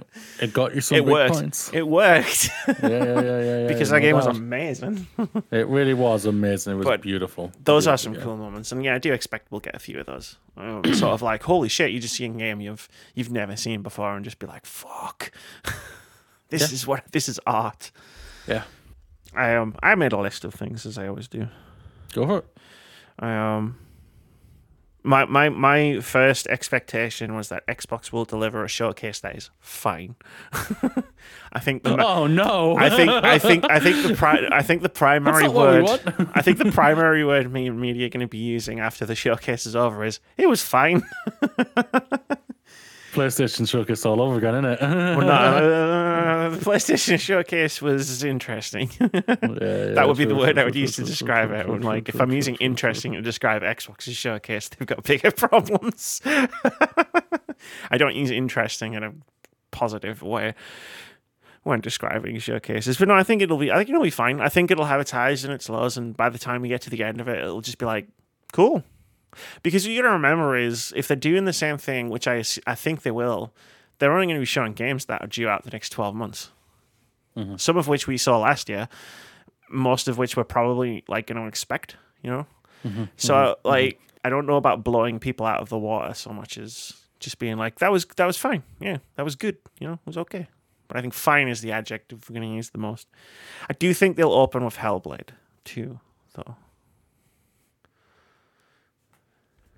It 0.41 0.53
got 0.53 0.75
you 0.75 0.81
some 0.81 0.99
it 0.99 1.01
big 1.05 1.13
worked 1.13 1.35
points. 1.35 1.71
it 1.73 1.87
worked 1.87 2.49
yeah, 2.67 2.75
yeah, 2.83 2.89
yeah, 2.89 3.21
yeah, 3.21 3.41
yeah. 3.63 3.67
because 3.69 3.91
that 3.91 4.01
game 4.01 4.17
was 4.17 4.27
amazing 4.27 5.07
It 5.51 5.67
really 5.69 5.95
was 5.95 6.25
amazing. 6.27 6.73
It 6.75 6.77
was 6.77 6.87
But 6.87 7.03
beautiful. 7.03 7.53
those 7.63 7.87
are 7.87 7.97
some 7.97 8.13
game. 8.15 8.23
cool 8.23 8.37
moments, 8.37 8.73
and 8.73 8.83
yeah, 8.85 8.95
I 8.95 8.99
do 8.99 9.13
expect 9.13 9.51
we'll 9.51 9.61
get 9.61 9.75
a 9.75 9.79
few 9.79 9.99
of 10.01 10.07
those. 10.07 10.37
Um, 10.57 10.83
sort 10.95 11.13
of 11.13 11.23
like, 11.23 11.43
holy 11.45 11.69
shit, 11.69 11.91
you 11.93 12.01
just 12.01 12.15
see 12.17 12.25
a 12.25 12.29
game 12.29 12.61
you've 12.61 12.89
you've 13.15 13.31
never 13.31 13.57
seen 13.57 13.83
before, 13.83 14.15
and 14.17 14.25
just 14.25 14.39
be 14.39 14.47
like, 14.47 14.67
fuck, 14.67 15.31
this 16.49 16.63
Yeah. 16.63 16.75
is 16.75 16.87
what 16.87 17.05
this 17.13 17.29
is 17.29 17.39
art. 17.47 17.91
Yeah. 18.47 18.65
I 19.35 19.55
um 19.55 19.75
I 19.83 19.95
made 19.95 20.13
a 20.13 20.19
list 20.19 20.45
of 20.45 20.55
things 20.55 20.87
as 20.87 20.99
I 20.99 21.09
always 21.09 21.29
do. 21.29 21.49
Go 22.13 22.27
for 22.27 22.39
it. 22.39 22.59
I 23.19 23.35
um 23.35 23.77
my 25.07 25.25
my 25.25 25.49
my 25.49 26.01
first 26.01 26.49
expectation 26.49 27.35
was 27.37 27.49
that 27.49 27.67
Xbox 27.67 28.11
will 28.11 28.25
deliver 28.25 28.65
a 28.65 28.69
showcase 28.69 29.21
that 29.21 29.37
is 29.37 29.51
fine. 29.61 30.17
I 31.53 31.61
think 31.61 31.85
the 31.85 31.97
Oh 32.05 32.27
no! 32.27 32.77
I 32.77 32.91
think 32.91 33.11
I 33.11 33.39
think 33.49 33.65
I 33.71 33.79
think 33.79 34.07
the 34.07 34.15
pri- 34.15 34.49
I 34.51 34.63
think 34.63 34.83
the 34.83 34.89
primary 34.89 35.45
not 35.45 35.55
what 35.55 35.75
we 35.75 35.83
word. 35.83 36.29
I 36.35 36.43
think 36.43 36.59
the 36.59 36.73
primary 36.73 37.25
word 37.25 37.53
me 37.53 37.69
and 37.69 37.81
media 37.81 38.07
are 38.07 38.11
going 38.11 38.27
to 38.27 38.29
be 38.29 38.39
using 38.39 38.81
after 38.81 39.07
the 39.07 39.15
showcase 39.15 39.65
is 39.65 39.77
over 39.77 40.05
is 40.05 40.19
it 40.37 40.49
was 40.49 40.63
fine. 40.63 41.03
PlayStation 43.17 43.69
showcase 43.69 44.05
all 44.05 44.21
over 44.21 44.39
again, 44.39 44.55
isn't 44.55 44.65
it? 44.65 44.81
Well, 44.81 45.21
no, 45.21 45.27
uh, 46.47 46.49
the 46.51 46.59
PlayStation 46.59 47.19
showcase 47.19 47.81
was 47.81 48.23
interesting. 48.23 48.89
that 48.99 50.05
would 50.07 50.17
be 50.17 50.25
the 50.25 50.35
word 50.35 50.59
I 50.59 50.65
would 50.65 50.75
use 50.75 50.97
to 50.97 51.05
describe 51.05 51.51
it. 51.51 51.69
When, 51.69 51.83
like 51.83 52.09
if 52.09 52.21
I'm 52.21 52.33
using 52.33 52.57
interesting 52.57 53.13
to 53.13 53.23
describe 53.23 53.63
Xbox's 53.63 54.17
showcase, 54.17 54.69
they've 54.69 54.87
got 54.87 55.03
bigger 55.03 55.31
problems. 55.37 56.21
I 56.25 57.99
don't 57.99 58.15
use 58.15 58.31
interesting 58.31 58.95
in 58.95 59.03
a 59.03 59.13
positive 59.71 60.23
way 60.23 60.55
when 61.63 61.81
describing 61.81 62.39
showcases. 62.39 62.97
But 62.97 63.09
no, 63.09 63.15
I 63.15 63.23
think 63.23 63.43
it'll 63.43 63.59
be 63.59 63.73
I 63.73 63.77
think 63.77 63.89
it'll 63.91 64.03
be 64.03 64.11
fine. 64.11 64.41
I 64.41 64.49
think 64.49 64.71
it'll 64.71 64.85
have 64.85 65.01
its 65.01 65.11
highs 65.11 65.45
and 65.45 65.53
its 65.53 65.69
lows, 65.69 65.97
and 65.97 66.17
by 66.17 66.29
the 66.29 66.39
time 66.39 66.63
we 66.63 66.69
get 66.69 66.83
to 66.83 66.91
the 66.91 67.03
end 67.03 67.21
of 67.21 67.29
it, 67.29 67.39
it'll 67.39 67.61
just 67.61 67.79
be 67.79 67.87
like, 67.87 68.07
cool. 68.53 68.85
Because 69.63 69.85
what 69.85 69.93
you 69.93 70.03
got 70.03 70.09
to 70.09 70.15
remember 70.15 70.57
is 70.57 70.93
if 70.97 71.09
they're 71.09 71.17
doing 71.17 71.45
the 71.45 71.53
same 71.53 71.79
thing, 71.79 72.09
which 72.09 72.27
I 72.27 72.43
I 72.67 72.75
think 72.75 73.03
they 73.03 73.11
will, 73.11 73.53
they're 73.99 74.13
only 74.13 74.27
going 74.27 74.37
to 74.37 74.41
be 74.41 74.47
showing 74.47 74.73
games 74.73 75.07
that 75.07 75.23
are 75.23 75.27
due 75.27 75.49
out 75.49 75.65
the 75.65 75.71
next 75.71 75.91
twelve 75.91 76.15
months. 76.15 76.51
Mm-hmm. 77.37 77.57
Some 77.57 77.77
of 77.77 77.89
which 77.89 78.07
we 78.07 78.17
saw 78.17 78.39
last 78.39 78.69
year, 78.69 78.89
most 79.69 80.09
of 80.09 80.19
which 80.19 80.37
we're 80.37 80.45
probably 80.45 81.05
like 81.09 81.27
going 81.27 81.41
to 81.41 81.47
expect. 81.47 81.97
You 82.23 82.31
know, 82.31 82.47
mm-hmm. 82.85 83.05
so 83.17 83.35
mm-hmm. 83.35 83.69
like 83.69 84.01
I 84.25 84.31
don't 84.31 84.47
know 84.47 84.57
about 84.57 84.85
blowing 84.85 85.19
people 85.19 85.47
out 85.47 85.61
of 85.61 85.69
the 85.69 85.79
water 85.79 86.15
so 86.15 86.31
much 86.31 86.59
as 86.59 86.95
just 87.21 87.39
being 87.39 87.57
like 87.57 87.79
that 87.79 87.93
was 87.93 88.05
that 88.17 88.27
was 88.27 88.37
fine. 88.37 88.63
Yeah, 88.81 88.99
that 89.17 89.25
was 89.25 89.37
good. 89.37 89.57
You 89.79 89.89
know, 89.89 89.95
it 89.95 90.07
was 90.07 90.19
okay. 90.19 90.49
But 90.89 90.97
I 90.97 91.01
think 91.01 91.15
fine 91.15 91.49
is 91.49 91.61
the 91.61 91.73
adjective 91.73 92.29
we're 92.29 92.35
going 92.35 92.49
to 92.49 92.55
use 92.55 92.71
the 92.71 92.79
most. 92.79 93.09
I 93.69 93.75
do 93.75 93.93
think 93.93 94.17
they'll 94.17 94.33
open 94.33 94.65
with 94.65 94.77
Hellblade 94.77 95.31
too, 95.65 96.01
though. 96.35 96.57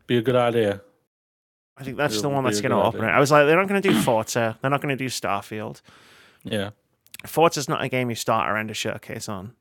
Be 0.09 0.19
a 0.19 0.23
good 0.23 0.35
idea. 0.37 0.81
I 1.77 1.85
think 1.85 1.97
that's 1.97 2.15
the 2.15 2.19
It'll 2.21 2.33
one 2.33 2.43
that's 2.45 2.61
going 2.61 2.73
to 2.73 2.83
open 2.83 3.05
it. 3.05 3.09
I 3.09 3.21
was 3.21 3.31
like, 3.31 3.47
they're 3.47 3.57
not 3.57 3.69
going 3.69 3.81
to 3.81 3.89
do 3.89 4.01
Forza. 4.01 4.59
They're 4.61 4.71
not 4.71 4.81
going 4.83 4.97
to 4.97 5.05
do 5.05 5.09
Starfield. 5.09 5.81
Yeah. 6.43 6.71
Forza's 7.25 7.69
not 7.69 7.83
a 7.85 7.89
game 7.89 8.11
you 8.11 8.17
start 8.17 8.51
or 8.51 8.57
end 8.57 8.71
a 8.71 8.75
showcase 8.75 9.29
on, 9.29 9.53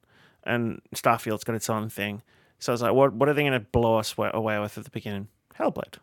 and 0.43 0.81
Starfield's 0.95 1.43
got 1.43 1.55
its 1.55 1.69
own 1.69 1.89
thing. 1.89 2.23
So 2.59 2.71
I 2.71 2.73
was 2.73 2.81
like, 2.81 2.93
what 2.93 3.13
what 3.13 3.29
are 3.29 3.33
they 3.35 3.43
going 3.43 3.53
to 3.53 3.59
blow 3.59 3.97
us 3.97 4.15
away 4.17 4.57
with 4.59 4.77
at 4.79 4.83
the 4.83 4.89
beginning? 4.89 5.27
Hellblade, 5.59 5.95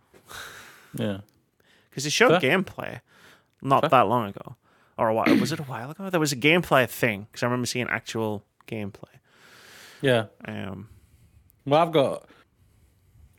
Yeah. 0.96 1.18
because 1.90 2.04
they 2.04 2.10
showed 2.10 2.40
Fair. 2.40 2.50
gameplay 2.58 3.00
not 3.62 3.82
Fair. 3.82 3.90
that 3.90 4.08
long 4.08 4.28
ago, 4.28 4.56
or 4.98 5.08
a 5.08 5.14
while 5.14 5.26
was 5.38 5.52
it 5.52 5.58
a 5.60 5.64
while 5.64 5.90
ago? 5.90 6.10
There 6.10 6.20
was 6.20 6.32
a 6.32 6.36
gameplay 6.36 6.88
thing 6.88 7.26
because 7.30 7.42
I 7.42 7.46
remember 7.46 7.66
seeing 7.66 7.88
actual 7.88 8.44
gameplay. 8.68 9.14
Yeah. 10.00 10.26
Um, 10.46 10.88
Well, 11.64 11.80
I've 11.82 11.92
got. 11.92 12.28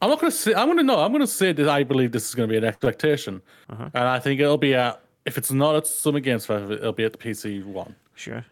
I'm 0.06 0.12
not 0.12 0.20
going 0.22 0.32
to 0.32 0.38
say. 0.38 0.54
I'm 0.54 0.68
going 0.68 0.78
to 0.78 0.84
know. 0.84 1.00
I'm 1.00 1.12
going 1.12 1.22
to 1.22 1.28
say 1.28 1.52
that 1.52 1.68
I 1.68 1.84
believe 1.84 2.12
this 2.12 2.28
is 2.30 2.36
going 2.36 2.48
to 2.48 2.54
be 2.54 2.58
an 2.58 2.64
expectation, 2.64 3.42
Uh-huh. 3.70 3.90
and 3.94 4.04
I 4.08 4.20
think 4.20 4.40
it'll 4.40 4.58
be 4.58 4.76
at. 4.76 5.02
If 5.26 5.38
it's 5.40 5.52
not 5.52 5.76
at 5.76 5.88
Summer 5.88 6.20
Games 6.20 6.46
Fest, 6.46 6.72
it'll 6.72 6.92
be 6.94 7.04
at 7.04 7.12
the 7.14 7.18
PC 7.18 7.64
one, 7.66 7.96
sure. 8.14 8.46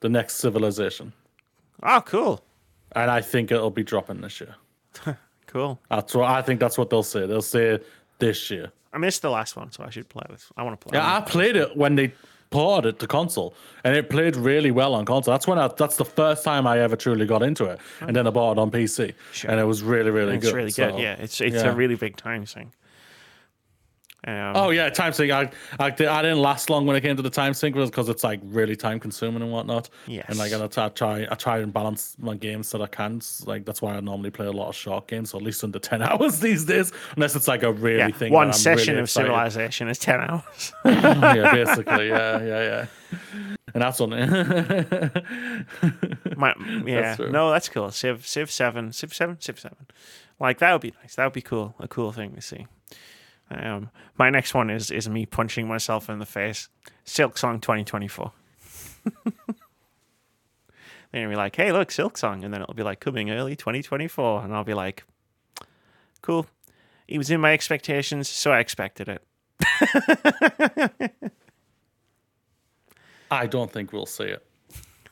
the 0.00 0.08
next 0.08 0.36
Civilization, 0.36 1.12
Oh, 1.82 2.00
cool, 2.06 2.44
and 2.92 3.10
I 3.10 3.20
think 3.20 3.50
it'll 3.50 3.70
be 3.72 3.82
dropping 3.82 4.20
this 4.20 4.40
year. 4.40 4.54
cool. 5.48 5.80
That's 5.90 6.14
what 6.14 6.30
I 6.30 6.40
think. 6.42 6.60
That's 6.60 6.78
what 6.78 6.88
they'll 6.90 7.02
say. 7.02 7.26
They'll 7.26 7.42
say 7.42 7.80
this 8.20 8.48
year. 8.50 8.70
I 8.92 8.98
missed 8.98 9.22
the 9.22 9.30
last 9.30 9.56
one, 9.56 9.72
so 9.72 9.82
I 9.82 9.90
should 9.90 10.08
play 10.08 10.22
this. 10.30 10.52
I 10.56 10.62
want 10.62 10.80
to 10.80 10.86
play. 10.88 10.96
Yeah, 10.96 11.16
I 11.16 11.20
played 11.20 11.56
it 11.56 11.76
when 11.76 11.96
they 11.96 12.12
ported 12.54 12.94
it 12.94 12.98
to 13.00 13.06
console, 13.06 13.52
and 13.84 13.96
it 13.96 14.08
played 14.08 14.36
really 14.36 14.70
well 14.70 14.94
on 14.94 15.04
console. 15.04 15.32
That's 15.34 15.46
when 15.46 15.58
I, 15.58 15.68
that's 15.68 15.96
the 15.96 16.04
first 16.04 16.44
time 16.44 16.66
I 16.66 16.78
ever 16.78 16.96
truly 16.96 17.26
got 17.26 17.42
into 17.42 17.64
it, 17.66 17.78
and 18.00 18.14
then 18.14 18.26
I 18.26 18.30
bought 18.30 18.52
it 18.52 18.58
on 18.60 18.70
PC, 18.70 19.12
Sure. 19.32 19.50
and 19.50 19.58
it 19.60 19.64
was 19.64 19.82
really, 19.82 20.10
really 20.10 20.36
it's 20.36 20.44
good. 20.46 20.54
really 20.54 20.70
So, 20.70 20.90
good. 20.92 21.00
Yeah, 21.00 21.14
it's 21.24 21.40
it's 21.40 21.56
yeah. 21.56 21.70
a 21.72 21.74
really 21.74 21.96
big 21.96 22.16
time 22.16 22.46
thing. 22.46 22.72
Um, 24.26 24.52
Oh 24.56 24.70
yeah, 24.70 24.88
time 24.88 25.12
sink. 25.12 25.30
I, 25.32 25.50
I, 25.78 25.86
I 25.86 25.90
didn't 25.90 26.38
last 26.38 26.70
long 26.70 26.86
when 26.86 26.96
it 26.96 27.02
came 27.02 27.16
to 27.16 27.22
the 27.22 27.30
time 27.30 27.52
sink 27.52 27.74
because 27.74 28.08
it's 28.08 28.24
like 28.24 28.40
really 28.42 28.76
time 28.76 28.98
consuming 28.98 29.42
and 29.42 29.52
whatnot. 29.52 29.90
And 30.06 30.38
like 30.38 30.52
I 30.52 30.66
try, 30.66 30.86
I 30.86 30.88
try, 30.88 31.26
I 31.30 31.34
try 31.34 31.58
and 31.58 31.72
balance 31.72 32.16
my 32.18 32.34
games 32.34 32.68
so 32.68 32.78
that 32.78 32.84
I 32.84 32.86
can. 32.88 33.20
Like 33.44 33.64
that's 33.64 33.82
why 33.82 33.94
I 33.94 34.00
normally 34.00 34.30
play 34.30 34.46
a 34.46 34.52
lot 34.52 34.68
of 34.68 34.74
short 34.74 35.08
games, 35.08 35.30
so 35.30 35.38
at 35.38 35.44
least 35.44 35.62
under 35.62 35.78
ten 35.78 36.02
hours 36.08 36.40
these 36.40 36.64
days, 36.64 36.92
unless 37.16 37.36
it's 37.36 37.48
like 37.48 37.62
a 37.62 37.72
really 37.72 37.98
yeah, 37.98 38.10
thing. 38.10 38.32
one 38.32 38.52
session 38.52 38.94
really 38.94 39.00
of 39.00 39.04
excited. 39.04 39.26
Civilization 39.26 39.88
is 39.88 39.98
ten 39.98 40.20
hours. 40.20 40.72
yeah, 40.84 41.52
basically, 41.52 42.08
yeah, 42.08 42.42
yeah, 42.42 42.62
yeah. 42.62 42.86
And 43.74 43.82
that's 43.82 44.00
on 44.00 44.12
it. 44.12 45.26
My, 46.36 46.54
yeah, 46.86 47.16
true. 47.16 47.30
no, 47.30 47.50
that's 47.50 47.68
cool. 47.68 47.90
Civ, 47.90 48.26
Civ 48.26 48.50
seven, 48.50 48.92
Civ 48.92 49.12
seven, 49.12 49.40
Civ 49.40 49.58
seven. 49.58 49.86
Like 50.38 50.58
that 50.58 50.72
would 50.72 50.80
be 50.80 50.92
nice. 51.02 51.16
That 51.16 51.24
would 51.24 51.32
be 51.32 51.42
cool. 51.42 51.74
A 51.78 51.88
cool 51.88 52.12
thing 52.12 52.34
to 52.34 52.40
see. 52.40 52.66
Um, 53.50 53.90
my 54.16 54.30
next 54.30 54.54
one 54.54 54.70
is 54.70 54.90
is 54.90 55.08
me 55.08 55.26
punching 55.26 55.68
myself 55.68 56.08
in 56.08 56.18
the 56.18 56.26
face. 56.26 56.68
Silksong 57.04 57.60
2024. 57.60 58.32
Then 61.14 61.22
you'll 61.22 61.30
be 61.30 61.36
like, 61.36 61.54
"Hey, 61.54 61.70
look, 61.70 61.90
Silksong," 61.90 62.44
and 62.44 62.52
then 62.52 62.60
it'll 62.60 62.74
be 62.74 62.82
like 62.82 62.98
coming 62.98 63.30
early 63.30 63.54
2024, 63.54 64.42
and 64.42 64.52
I'll 64.52 64.64
be 64.64 64.74
like, 64.74 65.04
"Cool." 66.22 66.48
It 67.06 67.18
was 67.18 67.30
in 67.30 67.40
my 67.40 67.52
expectations, 67.52 68.28
so 68.28 68.50
I 68.50 68.58
expected 68.58 69.08
it. 69.08 69.22
I 73.30 73.46
don't 73.46 73.70
think 73.70 73.92
we'll 73.92 74.06
see 74.06 74.24
it. 74.24 74.44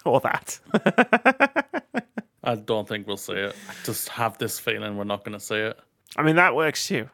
Or 0.04 0.18
that. 0.22 0.58
I 2.42 2.56
don't 2.56 2.88
think 2.88 3.06
we'll 3.06 3.16
see 3.16 3.34
it. 3.34 3.54
I 3.70 3.74
just 3.84 4.08
have 4.08 4.38
this 4.38 4.58
feeling 4.58 4.96
we're 4.96 5.04
not 5.04 5.24
going 5.24 5.38
to 5.38 5.44
see 5.44 5.54
it. 5.54 5.78
I 6.16 6.24
mean, 6.24 6.34
that 6.34 6.56
works 6.56 6.88
too. 6.88 7.08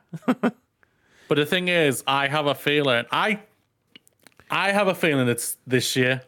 But 1.29 1.37
the 1.37 1.47
thing 1.47 1.69
is, 1.69 2.03
I 2.07 2.27
have 2.27 2.47
a 2.47 2.55
feeling. 2.55 3.05
I, 3.13 3.41
I 4.51 4.73
have 4.73 4.89
a 4.89 4.95
feeling 4.95 5.29
it's 5.29 5.59
this 5.67 5.95
year, 5.95 6.23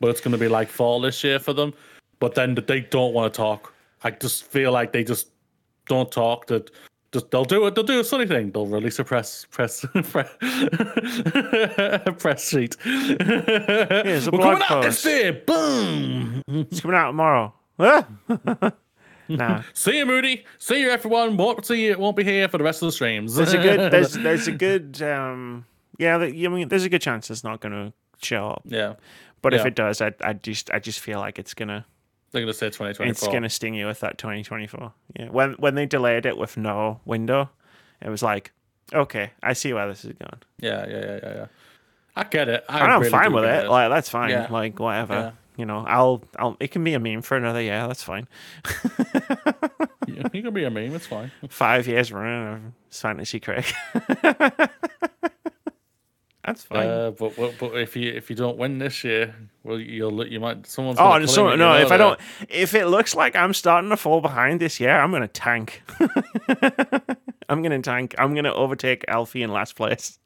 but 0.00 0.08
it's 0.08 0.20
going 0.20 0.32
to 0.32 0.38
be 0.38 0.48
like 0.48 0.68
fall 0.68 1.00
this 1.00 1.22
year 1.22 1.38
for 1.38 1.52
them. 1.52 1.74
But 2.18 2.34
then 2.34 2.54
they 2.66 2.80
don't 2.80 3.12
want 3.12 3.32
to 3.32 3.36
talk. 3.36 3.72
I 4.02 4.10
just 4.10 4.44
feel 4.44 4.72
like 4.72 4.92
they 4.92 5.04
just 5.04 5.28
don't 5.86 6.10
talk. 6.10 6.46
That 6.46 6.70
just 7.12 7.30
they'll 7.30 7.44
do 7.44 7.66
it. 7.66 7.74
They'll 7.74 7.84
do 7.84 8.00
a 8.00 8.04
funny 8.04 8.26
thing. 8.26 8.50
They'll 8.50 8.66
release 8.66 8.98
a 8.98 9.04
press 9.04 9.46
press 9.50 9.84
press, 10.04 10.30
press 12.18 12.48
sheet. 12.48 12.76
Here's 12.82 14.26
a 14.26 14.30
We're 14.30 14.38
blog 14.38 14.60
coming 14.60 14.62
out 14.68 14.82
this 14.82 15.04
year. 15.04 15.32
Boom. 15.32 16.42
It's 16.48 16.80
coming 16.80 16.96
out 16.96 17.08
tomorrow. 17.08 17.54
Ah! 19.30 19.34
nah. 19.36 19.62
See 19.74 19.98
you, 19.98 20.06
Moody. 20.06 20.44
See 20.58 20.80
you, 20.80 20.90
everyone. 20.90 21.36
Won't 21.36 21.64
see 21.66 21.86
you. 21.86 21.98
Won't 21.98 22.16
be 22.16 22.24
here 22.24 22.48
for 22.48 22.58
the 22.58 22.64
rest 22.64 22.82
of 22.82 22.86
the 22.86 22.92
streams. 22.92 23.34
there's 23.34 23.52
a 23.52 23.58
good 23.58 23.92
there's 23.92 24.12
there's 24.26 24.48
a 24.48 24.52
good 24.52 25.00
um 25.02 25.64
yeah 25.98 26.16
I 26.16 26.30
mean 26.30 26.68
there's 26.68 26.84
a 26.84 26.88
good 26.88 27.02
chance 27.02 27.30
it's 27.30 27.42
not 27.44 27.60
gonna 27.60 27.92
show 28.22 28.48
up 28.48 28.62
yeah. 28.64 28.94
but 29.42 29.52
if 29.54 29.66
it 29.66 29.74
does 29.74 30.00
I 30.00 30.12
I 30.22 30.32
just 30.32 30.70
I 30.70 30.78
just 30.78 31.00
feel 31.00 31.18
like 31.18 31.38
it's 31.38 31.54
gonna 31.54 31.84
They're 32.30 32.42
gonna 32.42 32.52
say 32.52 32.66
2024. 32.68 33.06
it's 33.10 33.26
gonna 33.26 33.48
sting 33.50 33.74
you 33.74 33.86
with 33.86 34.00
that 34.00 34.16
2024 34.18 34.92
yeah 35.18 35.28
when 35.28 35.52
when 35.54 35.74
they 35.74 35.86
delayed 35.86 36.24
it 36.26 36.36
with 36.38 36.56
no 36.56 37.00
window 37.04 37.50
it 38.00 38.08
was 38.10 38.22
like 38.22 38.52
okay 38.94 39.32
I 39.42 39.52
see 39.54 39.72
where 39.72 39.88
this 39.88 40.04
is 40.04 40.12
going 40.12 40.40
Yeah, 40.60 40.86
yeah, 40.88 41.00
yeah, 41.00 41.20
yeah, 41.22 41.34
yeah. 41.34 41.46
I 42.16 42.24
get 42.24 42.48
it. 42.48 42.64
I 42.68 42.80
I'm 42.80 43.00
really 43.00 43.10
fine 43.10 43.32
with 43.32 43.44
get 43.44 43.64
it 43.64 43.68
like 43.70 43.90
that's 43.90 44.08
fine 44.08 44.30
Yeah. 44.30 44.46
like 44.50 44.78
whatever 44.78 45.14
Yeah. 45.14 45.30
You 45.58 45.66
know 45.66 45.84
I'll 45.86 46.22
I'll 46.38 46.56
it 46.60 46.70
can 46.70 46.82
be 46.84 46.94
a 46.94 47.00
meme 47.00 47.20
for 47.20 47.36
another 47.36 47.60
year 47.60 47.86
that's 47.86 48.02
fine 48.02 48.26
Yeah, 50.06 50.26
you 50.32 50.42
can 50.42 50.54
be 50.54 50.64
a 50.64 50.70
meme. 50.70 50.94
It's 50.94 51.06
fine. 51.06 51.30
five 51.50 51.86
years 51.86 52.10
running 52.12 52.54
of 52.54 52.60
Fantasy 52.90 53.40
Critic 53.40 53.74
that's 56.44 56.62
fine 56.64 56.86
Uh, 56.86 57.10
but, 57.10 57.36
but 57.36 57.58
but 57.58 57.76
if 57.76 57.94
you 57.96 58.10
if 58.12 58.30
you 58.30 58.36
don't 58.36 58.56
win 58.56 58.78
this 58.78 59.04
year, 59.04 59.34
well, 59.64 59.78
you'll 59.78 60.26
you 60.26 60.40
might 60.40 60.66
someone's. 60.66 60.98
Oh, 60.98 61.02
gonna 61.04 61.16
and 61.16 61.24
claim 61.26 61.34
so 61.34 61.48
no. 61.50 61.56
know 61.56 61.74
If 61.74 61.92
I 61.92 61.96
don't, 61.98 62.18
if 62.48 62.74
it 62.74 62.86
looks 62.86 63.14
like 63.14 63.36
I'm 63.36 63.52
starting 63.52 63.90
to 63.90 63.96
fall 63.96 64.20
behind 64.22 64.60
this 64.60 64.80
year, 64.80 64.98
I'm 64.98 65.12
gonna 65.12 65.28
tank. 65.28 65.82
I'm 67.48 67.62
gonna 67.62 67.82
tank. 67.82 68.14
I'm 68.16 68.34
gonna 68.34 68.52
overtake 68.52 69.04
Alfie 69.08 69.42
in 69.42 69.50
last 69.52 69.76
place. 69.76 70.18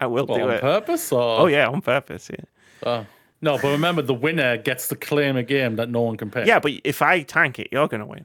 I 0.00 0.06
will 0.06 0.26
do 0.26 0.40
on 0.40 0.50
it. 0.50 0.60
purpose 0.60 1.12
or 1.12 1.40
Oh 1.40 1.46
yeah, 1.46 1.68
on 1.68 1.82
purpose. 1.82 2.30
Yeah. 2.30 2.44
Oh. 2.86 3.06
No, 3.44 3.58
but 3.58 3.68
remember 3.70 4.02
the 4.02 4.14
winner 4.14 4.56
gets 4.56 4.88
to 4.88 4.96
claim 4.96 5.36
a 5.36 5.42
game 5.42 5.76
that 5.76 5.88
no 5.90 6.00
one 6.02 6.16
can 6.16 6.30
pick. 6.30 6.46
Yeah, 6.46 6.58
but 6.58 6.72
if 6.82 7.00
I 7.02 7.22
tank 7.22 7.58
it, 7.58 7.68
you're 7.70 7.86
gonna 7.88 8.06
win, 8.06 8.24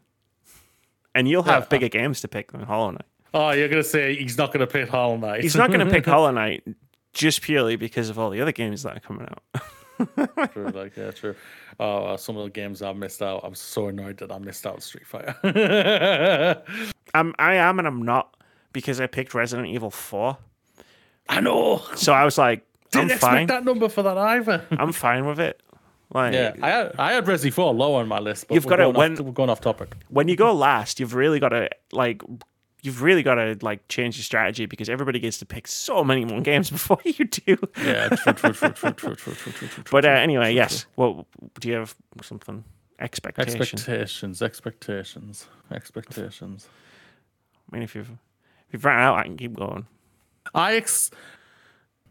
and 1.13 1.27
you'll 1.27 1.43
have 1.43 1.63
Yeah. 1.63 1.67
bigger 1.69 1.89
games 1.89 2.21
to 2.21 2.27
pick 2.27 2.51
than 2.51 2.61
Hollow 2.61 2.91
Knight. 2.91 3.05
Oh, 3.33 3.51
you're 3.51 3.67
gonna 3.69 3.83
say 3.83 4.15
he's 4.15 4.37
not 4.37 4.51
gonna 4.51 4.65
pick 4.67 4.89
Hollow 4.89 5.17
Knight. 5.17 5.41
He's 5.41 5.55
not 5.55 5.69
gonna 5.71 5.85
pick 5.89 6.05
Hollow 6.13 6.31
Knight 6.31 6.63
just 7.13 7.41
purely 7.41 7.75
because 7.75 8.09
of 8.09 8.17
all 8.17 8.29
the 8.31 8.41
other 8.41 8.51
games 8.51 8.83
that 8.83 8.97
are 8.97 8.99
coming 9.01 9.27
out. 9.29 9.43
true, 10.53 10.69
like 10.69 10.95
yeah, 10.95 11.11
true. 11.11 11.35
Oh, 11.79 12.05
uh, 12.05 12.17
some 12.17 12.37
of 12.37 12.43
the 12.45 12.49
games 12.49 12.81
I've 12.81 12.95
missed 12.95 13.21
out. 13.21 13.41
I'm 13.43 13.55
so 13.55 13.87
annoyed 13.87 14.17
that 14.17 14.31
I 14.31 14.37
missed 14.39 14.65
out 14.65 14.81
Street 14.81 15.05
Fighter. 15.05 15.35
I'm, 17.13 17.33
I 17.39 17.55
am, 17.55 17.79
and 17.79 17.87
I'm 17.87 18.03
not 18.03 18.35
because 18.71 19.01
I 19.01 19.07
picked 19.07 19.33
Resident 19.33 19.67
Evil 19.67 19.91
Four. 19.91 20.37
I 21.27 21.41
know. 21.41 21.83
So 21.95 22.13
I 22.13 22.23
was 22.25 22.37
like, 22.37 22.65
Didn't 22.91 23.05
I'm 23.05 23.11
expect 23.11 23.21
fine. 23.33 23.47
that 23.47 23.63
number 23.65 23.87
for 23.89 24.03
that 24.03 24.17
either. 24.17 24.65
I'm 24.71 24.91
fine 24.91 25.25
with 25.25 25.39
it. 25.39 25.61
Like, 26.11 26.33
yeah, 26.33 26.55
I 26.61 26.69
had 26.69 26.95
I 26.97 27.13
had 27.13 27.25
Resi 27.25 27.53
Four 27.53 27.71
low 27.73 27.93
on 27.95 28.07
my 28.07 28.17
list, 28.19 28.47
but 28.47 28.55
You've 28.55 28.65
we're 28.65 28.69
got 28.77 28.79
it 28.79 28.93
when- 28.95 29.13
off, 29.13 29.19
we're 29.19 29.31
going 29.31 29.49
off 29.51 29.61
topic. 29.61 29.93
when 30.09 30.27
you 30.27 30.35
go 30.35 30.51
last, 30.53 30.99
you've 30.99 31.13
really 31.13 31.39
got 31.39 31.49
to 31.49 31.69
like 31.91 32.23
you've 32.81 33.01
really 33.03 33.21
got 33.21 33.35
to 33.35 33.57
like 33.61 33.87
change 33.89 34.17
your 34.17 34.23
strategy 34.23 34.65
because 34.65 34.89
everybody 34.89 35.19
gets 35.19 35.37
to 35.37 35.45
pick 35.45 35.67
so 35.67 36.03
many 36.03 36.25
more 36.25 36.41
games 36.41 36.69
before 36.71 36.97
you 37.05 37.25
do. 37.25 37.57
Yeah, 37.77 38.07
true, 38.09 38.33
true, 38.33 38.53
true, 38.53 38.69
true, 38.71 38.93
true, 38.93 38.93
true, 38.93 39.15
true, 39.35 39.51
true, 39.53 39.67
true, 39.67 39.83
But 39.91 40.05
uh, 40.05 40.09
anyway, 40.09 40.55
yes. 40.55 40.87
Well, 40.95 41.27
do 41.59 41.67
you 41.67 41.75
have 41.75 41.93
something 42.23 42.63
expectation? 42.99 43.61
Expectations, 43.61 44.41
expectations, 44.41 45.47
expectations. 45.71 46.67
I 47.71 47.75
mean, 47.75 47.83
if 47.83 47.93
you've 47.93 48.09
if 48.09 48.73
you've 48.73 48.85
ran 48.85 48.99
out, 48.99 49.17
I 49.19 49.23
can 49.25 49.37
keep 49.37 49.53
going. 49.55 49.85
I 50.55 50.75
ex. 50.75 51.11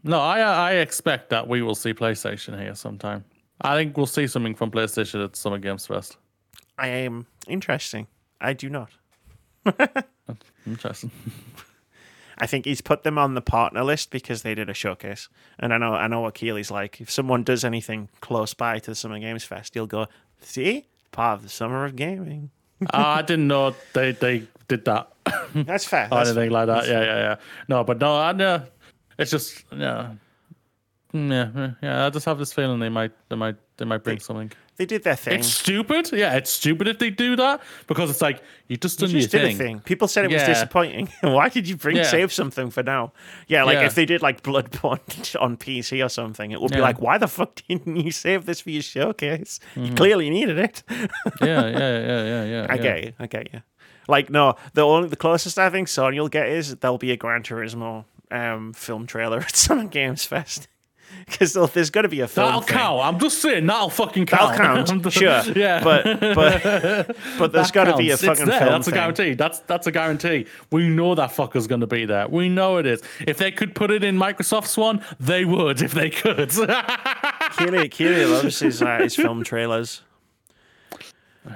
No, 0.03 0.19
I 0.19 0.41
uh, 0.41 0.51
I 0.51 0.71
expect 0.73 1.29
that 1.29 1.47
we 1.47 1.61
will 1.61 1.75
see 1.75 1.93
PlayStation 1.93 2.59
here 2.59 2.75
sometime. 2.75 3.25
I 3.61 3.75
think 3.75 3.97
we'll 3.97 4.05
see 4.05 4.27
something 4.27 4.55
from 4.55 4.71
PlayStation 4.71 5.23
at 5.23 5.35
Summer 5.35 5.57
Games 5.57 5.85
Fest. 5.85 6.17
I 6.77 6.87
am 6.87 7.25
interesting. 7.47 8.07
I 8.39 8.53
do 8.53 8.69
not. 8.69 8.89
Interesting. 10.65 11.11
I 12.37 12.45
think 12.47 12.65
he's 12.65 12.79
put 12.79 13.03
them 13.03 13.17
on 13.17 13.33
the 13.33 13.41
partner 13.41 13.83
list 13.83 14.11
because 14.11 14.43
they 14.43 14.55
did 14.55 14.69
a 14.69 14.73
showcase. 14.73 15.27
And 15.59 15.73
I 15.73 15.77
know 15.77 15.93
I 15.93 16.07
know 16.07 16.21
what 16.21 16.35
Keighley's 16.35 16.71
like. 16.71 17.01
If 17.01 17.11
someone 17.11 17.43
does 17.43 17.65
anything 17.65 18.07
close 18.21 18.53
by 18.53 18.79
to 18.79 18.91
the 18.91 18.95
Summer 18.95 19.19
Games 19.19 19.43
Fest, 19.43 19.73
he'll 19.73 19.87
go, 19.87 20.07
see? 20.41 20.85
Part 21.11 21.39
of 21.39 21.43
the 21.43 21.49
summer 21.49 21.83
of 21.85 21.95
gaming. 21.95 22.51
Oh, 22.81 22.87
I 22.93 23.21
didn't 23.23 23.47
know 23.47 23.75
they 23.93 24.13
they 24.13 24.47
did 24.69 24.85
that 24.85 25.11
That's 25.53 25.83
fair. 25.85 26.05
or 26.05 26.17
That's 26.19 26.29
anything 26.29 26.51
like 26.51 26.67
that. 26.67 26.87
Yeah, 26.87 27.01
yeah, 27.01 27.17
yeah. 27.17 27.35
No, 27.67 27.83
but 27.83 27.99
no, 27.99 28.15
I 28.15 28.31
know. 28.31 28.63
It's 29.19 29.31
just 29.31 29.63
yeah, 29.75 30.13
Mm, 31.13 31.31
yeah, 31.55 31.71
yeah. 31.81 32.05
I 32.05 32.09
just 32.11 32.25
have 32.27 32.37
this 32.37 32.53
feeling 32.53 32.79
they 32.79 32.89
might 32.89 33.11
they 33.29 33.35
might 33.35 33.55
they 33.77 33.85
might 33.85 34.03
bring 34.03 34.19
something. 34.19 34.51
They 34.77 34.85
did 34.85 35.03
their 35.03 35.15
thing. 35.15 35.39
It's 35.39 35.47
stupid. 35.47 36.11
Yeah, 36.13 36.35
it's 36.37 36.51
stupid 36.51 36.87
if 36.87 36.99
they 36.99 37.09
do 37.09 37.35
that 37.35 37.61
because 37.87 38.11
it's 38.11 38.21
like 38.21 38.41
you 38.67 38.77
just 38.77 39.01
You 39.01 39.07
just 39.07 39.33
your 39.33 39.41
did 39.41 39.47
thing. 39.47 39.55
a 39.55 39.57
thing. 39.57 39.79
People 39.81 40.07
said 40.07 40.25
it 40.25 40.31
was 40.31 40.43
disappointing. 40.43 41.09
Why 41.21 41.49
did 41.49 41.67
you 41.67 41.75
bring 41.77 41.95
Yeah. 41.97 42.03
save 42.03 42.31
something 42.31 42.69
for 42.69 42.83
now? 42.83 43.11
Yeah, 43.47 43.63
like 43.63 43.79
Yeah. 43.79 43.87
if 43.87 43.95
they 43.95 44.05
did 44.05 44.21
like 44.21 44.43
Bloodborne 44.43 45.35
on 45.41 45.57
PC 45.57 46.05
or 46.05 46.09
something, 46.09 46.51
it 46.51 46.61
would 46.61 46.71
be 46.71 46.79
like, 46.79 47.01
why 47.01 47.17
the 47.17 47.27
fuck 47.27 47.55
didn't 47.67 47.97
you 47.97 48.11
save 48.11 48.45
this 48.45 48.61
for 48.61 48.69
your 48.69 48.83
showcase? 48.83 49.59
Mm-hmm. 49.73 49.85
You 49.85 49.93
clearly 49.95 50.29
needed 50.29 50.59
it. 50.59 50.83
yeah, 50.89 51.07
yeah, 51.41 51.67
yeah, 51.71 52.23
yeah, 52.23 52.43
yeah. 52.45 52.67
I 52.69 52.75
yeah. 52.75 52.81
get 52.81 53.03
you. 53.03 53.13
I 53.19 53.25
get 53.27 53.51
you. 53.53 53.61
Like 54.07 54.29
no, 54.29 54.55
the 54.75 54.81
only 54.85 55.09
the 55.09 55.15
closest 55.17 55.57
I 55.57 55.71
think 55.71 55.87
Sony 55.87 56.19
will 56.19 56.29
get 56.29 56.47
is 56.47 56.75
there'll 56.77 56.97
be 56.99 57.11
a 57.11 57.17
Gran 57.17 57.41
Turismo 57.43 58.05
um, 58.31 58.73
film 58.73 59.07
trailer 59.07 59.39
at 59.39 59.55
Summer 59.55 59.85
Games 59.85 60.25
Fest 60.25 60.67
because 61.25 61.53
there's 61.73 61.89
got 61.89 62.03
to 62.03 62.09
be 62.09 62.21
a 62.21 62.27
film. 62.27 62.47
That'll 62.47 62.61
thing. 62.61 62.77
count. 62.77 63.01
I'm 63.01 63.19
just 63.19 63.41
saying 63.41 63.65
that'll 63.65 63.89
fucking 63.89 64.25
count. 64.25 64.57
That'll 64.57 64.85
count. 64.85 65.03
count, 65.03 65.13
sure. 65.45 65.57
Yeah, 65.57 65.83
but 65.83 66.19
but 66.19 67.15
but 67.37 67.51
there's 67.51 67.71
got 67.71 67.85
to 67.85 67.97
be 67.97 68.11
a 68.11 68.17
counts. 68.17 68.23
It's 68.23 68.39
fucking 68.39 68.45
there. 68.45 68.59
film. 68.59 68.71
That's 68.71 68.87
a 68.87 68.91
guarantee. 68.91 69.33
That's 69.33 69.59
that's 69.61 69.87
a 69.87 69.91
guarantee. 69.91 70.45
We 70.71 70.89
know 70.89 71.15
that 71.15 71.31
fucker's 71.31 71.67
going 71.67 71.81
to 71.81 71.87
be 71.87 72.05
there. 72.05 72.27
We 72.27 72.49
know 72.49 72.77
it 72.77 72.85
is. 72.85 73.01
If 73.25 73.37
they 73.37 73.51
could 73.51 73.75
put 73.75 73.91
it 73.91 74.03
in 74.03 74.17
Microsoft's 74.17 74.77
one, 74.77 75.03
they 75.19 75.45
would. 75.45 75.81
If 75.81 75.93
they 75.93 76.09
could. 76.09 76.51
Keighley, 77.57 77.89
Keighley 77.89 78.25
loves 78.25 78.59
his 78.59 78.81
uh, 78.81 78.99
his 78.99 79.15
film 79.15 79.43
trailers. 79.43 80.01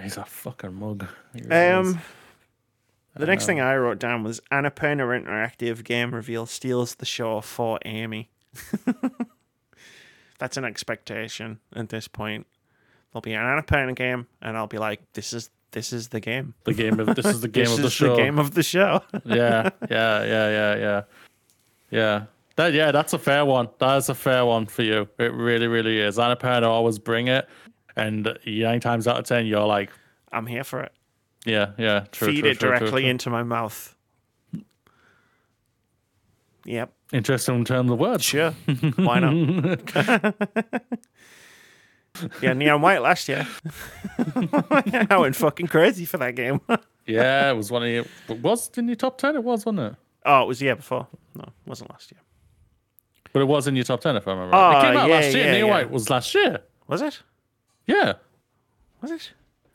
He's 0.01 0.17
a 0.17 0.26
fucking 0.26 0.74
mug. 0.74 1.05
He 1.36 1.41
really 1.43 1.89
is. 1.89 1.95
The 3.16 3.28
next 3.28 3.45
thing 3.45 3.61
I 3.61 3.76
wrote 3.76 3.99
down 3.99 4.24
was 4.24 4.41
Annapurna 4.51 5.22
Interactive 5.22 5.84
game 5.84 6.14
reveal 6.14 6.45
steals 6.45 6.95
the 6.95 7.05
show 7.05 7.41
for 7.41 7.80
Amy. 7.86 8.30
That's 10.39 10.57
an 10.57 10.66
expectation 10.66 11.59
at 11.76 11.89
this 11.89 12.07
point. 12.07 12.47
There'll 13.11 13.22
be 13.22 13.34
an 13.34 13.41
Annapurna 13.43 13.95
game, 13.95 14.28
and 14.41 14.57
I'll 14.57 14.68
be 14.68 14.80
like, 14.80 15.01
"This 15.14 15.32
is 15.32 15.51
this 15.72 15.93
is 15.93 16.07
the 16.09 16.20
game. 16.20 16.55
the 16.64 16.74
game 16.74 16.99
of 16.99 17.16
this 17.16 17.26
is 17.26 17.41
the 17.41 17.47
game 17.49 17.72
of 17.72 17.78
the 17.78 17.86
is 17.86 17.93
show. 17.93 18.16
the 18.16 18.22
game 18.22 18.39
of 18.39 18.53
the 18.55 18.64
show." 18.64 19.01
yeah, 19.26 19.70
yeah, 19.89 20.24
yeah, 20.24 20.49
yeah, 20.49 20.76
yeah. 20.76 21.01
Yeah. 21.91 22.24
That 22.55 22.74
yeah, 22.74 22.91
that's 22.91 23.14
a 23.14 23.20
fair 23.20 23.45
one. 23.45 23.70
That 23.78 23.97
is 23.97 24.09
a 24.09 24.16
fair 24.16 24.45
one 24.45 24.66
for 24.66 24.82
you. 24.82 25.07
It 25.20 25.34
really, 25.34 25.68
really 25.68 25.99
is. 25.99 26.18
Annapurna 26.18 26.64
always 26.68 26.97
bring 26.97 27.28
it, 27.28 27.47
and 27.95 28.38
nine 28.45 28.80
times 28.80 29.07
out 29.07 29.20
of 29.20 29.26
ten, 29.26 29.45
you're 29.45 29.66
like, 29.66 29.91
I'm 30.32 30.47
here 30.47 30.64
for 30.64 30.82
it. 30.82 30.91
Yeah, 31.45 31.71
yeah, 31.77 32.05
true, 32.11 32.27
Feed 32.29 32.41
true, 32.41 32.49
it 32.51 32.59
true, 32.59 32.69
directly 32.69 33.05
into 33.07 33.29
my 33.29 33.43
mouth. 33.43 33.95
Yep, 36.65 36.93
Interesting 37.11 37.65
turn 37.65 37.89
of 37.89 37.99
words. 37.99 38.23
sure. 38.23 38.51
Why 38.95 39.19
not? 39.19 39.93
yeah, 42.41 42.53
Neon 42.53 42.81
White 42.81 43.01
last 43.01 43.27
year. 43.27 43.45
I 45.09 45.17
went 45.17 45.35
fucking 45.35 45.67
crazy 45.67 46.05
for 46.05 46.17
that 46.19 46.35
game. 46.35 46.61
Yeah, 47.05 47.51
it 47.51 47.57
was 47.57 47.69
one 47.69 47.83
of 47.83 47.89
your. 47.89 48.05
it 48.29 48.39
Was 48.41 48.71
in 48.77 48.87
your 48.87 48.95
top 48.95 49.17
ten? 49.17 49.35
It 49.35 49.43
was, 49.43 49.65
wasn't 49.65 49.93
it? 49.93 49.99
oh, 50.25 50.43
it 50.43 50.47
was 50.47 50.59
the 50.59 50.65
year 50.65 50.75
before. 50.77 51.05
No, 51.35 51.43
it 51.43 51.49
wasn't 51.65 51.89
last 51.91 52.11
year. 52.13 52.21
But 53.33 53.41
it 53.41 53.45
was 53.45 53.67
in 53.67 53.75
your 53.75 53.83
top 53.83 53.99
ten, 53.99 54.15
if 54.15 54.25
I 54.27 54.31
remember. 54.31 54.55
right. 54.55 54.75
Oh, 54.75 54.79
it 54.79 54.83
came 54.83 54.97
out 54.97 55.09
yeah, 55.09 55.15
last 55.15 55.35
year. 55.35 55.45
yeah, 55.45 55.51
Neil 55.51 55.67
yeah. 55.67 55.73
White 55.73 55.91
was 55.91 56.09
last 56.09 56.33
year. 56.33 56.61
Was 56.87 57.01
it? 57.01 57.21
Yeah, 57.87 58.13
Was 59.01 59.11
it? 59.11 59.33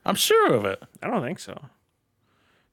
I'm 0.09 0.15
sure 0.17 0.55
of 0.55 0.65
it. 0.65 0.83
I 1.03 1.07
don't 1.09 1.23
think 1.23 1.39
so. 1.39 1.61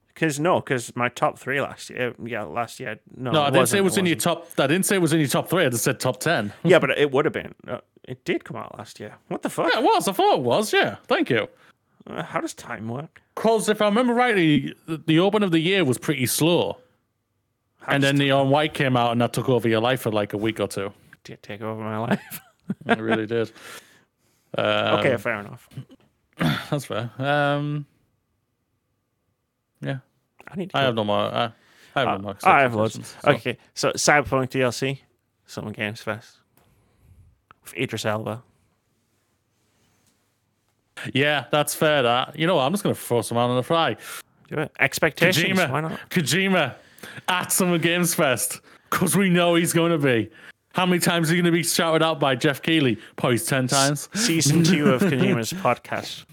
Because 0.08 0.40
no, 0.40 0.60
because 0.60 0.96
my 0.96 1.10
top 1.10 1.38
three 1.38 1.60
last 1.60 1.90
year, 1.90 2.14
yeah, 2.24 2.42
last 2.44 2.80
year, 2.80 2.98
no, 3.14 3.32
No, 3.32 3.42
I 3.42 3.50
didn't 3.50 3.66
say 3.68 3.78
it 3.78 3.82
wasn't, 3.82 4.06
in 4.08 4.12
your 4.12 4.16
wasn't. 4.16 4.56
top. 4.56 4.60
I 4.64 4.66
didn't 4.66 4.86
say 4.86 4.96
it 4.96 5.02
was 5.02 5.12
in 5.12 5.18
your 5.20 5.28
top 5.28 5.48
three. 5.50 5.64
I 5.64 5.68
just 5.68 5.84
said 5.84 6.00
top 6.00 6.18
ten. 6.20 6.52
Yeah, 6.64 6.78
but 6.78 6.90
it 6.98 7.10
would 7.12 7.26
have 7.26 7.34
been. 7.34 7.54
Uh, 7.68 7.78
it 8.04 8.24
did 8.24 8.42
come 8.44 8.56
out 8.56 8.78
last 8.78 8.98
year. 8.98 9.14
What 9.28 9.42
the 9.42 9.50
fuck? 9.50 9.70
Yeah, 9.72 9.80
it 9.80 9.84
was. 9.84 10.08
I 10.08 10.12
thought 10.12 10.36
it 10.38 10.42
was. 10.42 10.72
Yeah, 10.72 10.96
thank 11.06 11.28
you. 11.28 11.48
Uh, 12.06 12.22
how 12.22 12.40
does 12.40 12.54
time 12.54 12.88
work? 12.88 13.20
Because 13.34 13.68
if 13.68 13.82
I 13.82 13.84
remember 13.86 14.14
rightly, 14.14 14.74
the- 14.86 15.02
the 15.06 15.18
open 15.18 15.42
of 15.42 15.50
the 15.50 15.58
year 15.58 15.84
was 15.84 15.98
pretty 15.98 16.24
slow, 16.24 16.78
How 17.80 17.92
and 17.92 18.00
does 18.02 18.08
then 18.12 18.16
Neon 18.18 18.48
White 18.48 18.72
came 18.72 18.96
out, 18.96 19.12
and 19.12 19.20
that 19.20 19.34
took 19.34 19.50
over 19.50 19.68
your 19.68 19.80
life 19.82 20.00
for 20.00 20.10
like 20.12 20.32
a 20.32 20.38
week 20.38 20.60
or 20.60 20.68
two. 20.68 20.92
did 21.24 21.42
take 21.42 21.60
over 21.60 21.82
my 21.82 21.98
life. 22.08 22.40
It 22.86 22.98
really 23.00 23.26
did. 23.26 23.52
Um, 24.58 25.00
okay, 25.00 25.18
fair 25.18 25.40
enough. 25.40 25.68
that's 26.70 26.84
fair. 26.84 27.10
Um, 27.18 27.86
yeah, 29.80 29.98
I 30.48 30.56
need. 30.56 30.70
To 30.70 30.78
I 30.78 30.82
have 30.82 30.94
no 30.94 31.04
more. 31.04 31.18
I, 31.18 31.52
I 31.94 32.00
have 32.00 32.08
no 32.20 32.24
more. 32.24 32.36
I 32.44 32.60
have 32.62 32.74
loads. 32.74 32.94
so- 33.22 33.30
Okay, 33.32 33.56
so 33.74 33.90
Cyberpunk 33.92 34.50
DLC, 34.50 34.98
Summer 35.46 35.70
Games 35.72 36.00
Fest, 36.02 36.38
with 37.64 37.74
Idris 37.76 38.04
Elba. 38.04 38.42
Yeah, 41.12 41.44
that's 41.52 41.74
fair. 41.74 42.02
That 42.02 42.38
you 42.38 42.46
know, 42.46 42.56
what, 42.56 42.62
I'm 42.62 42.72
just 42.72 42.82
gonna 42.82 42.94
throw 42.94 43.22
some 43.22 43.38
out 43.38 43.50
on 43.50 43.56
the 43.56 43.62
fly. 43.62 43.96
Do 44.48 44.58
it. 44.60 44.72
Expectations. 44.78 45.58
Kojima, 45.58 45.70
Why 45.70 45.80
not? 45.80 46.00
Kojima 46.10 46.74
at 47.28 47.52
Summer 47.52 47.78
Games 47.78 48.14
Fest 48.14 48.60
because 48.90 49.16
we 49.16 49.28
know 49.28 49.54
he's 49.56 49.72
going 49.72 49.90
to 49.92 49.98
be. 49.98 50.30
How 50.76 50.84
many 50.84 51.00
times 51.00 51.30
are 51.30 51.34
you 51.34 51.40
going 51.40 51.50
to 51.50 51.56
be 51.56 51.62
shouted 51.62 52.02
out 52.02 52.20
by 52.20 52.34
Geoff 52.34 52.60
Keighley? 52.60 52.98
Probably 53.16 53.38
ten 53.38 53.66
times. 53.66 54.10
Season 54.12 54.62
two 54.62 54.90
of 54.92 55.00
Kojima's 55.00 55.50
podcast 55.54 56.26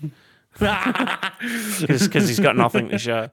because 1.80 2.28
he's 2.28 2.42
got 2.42 2.58
nothing 2.58 2.90
to 2.90 2.98
show. 2.98 3.30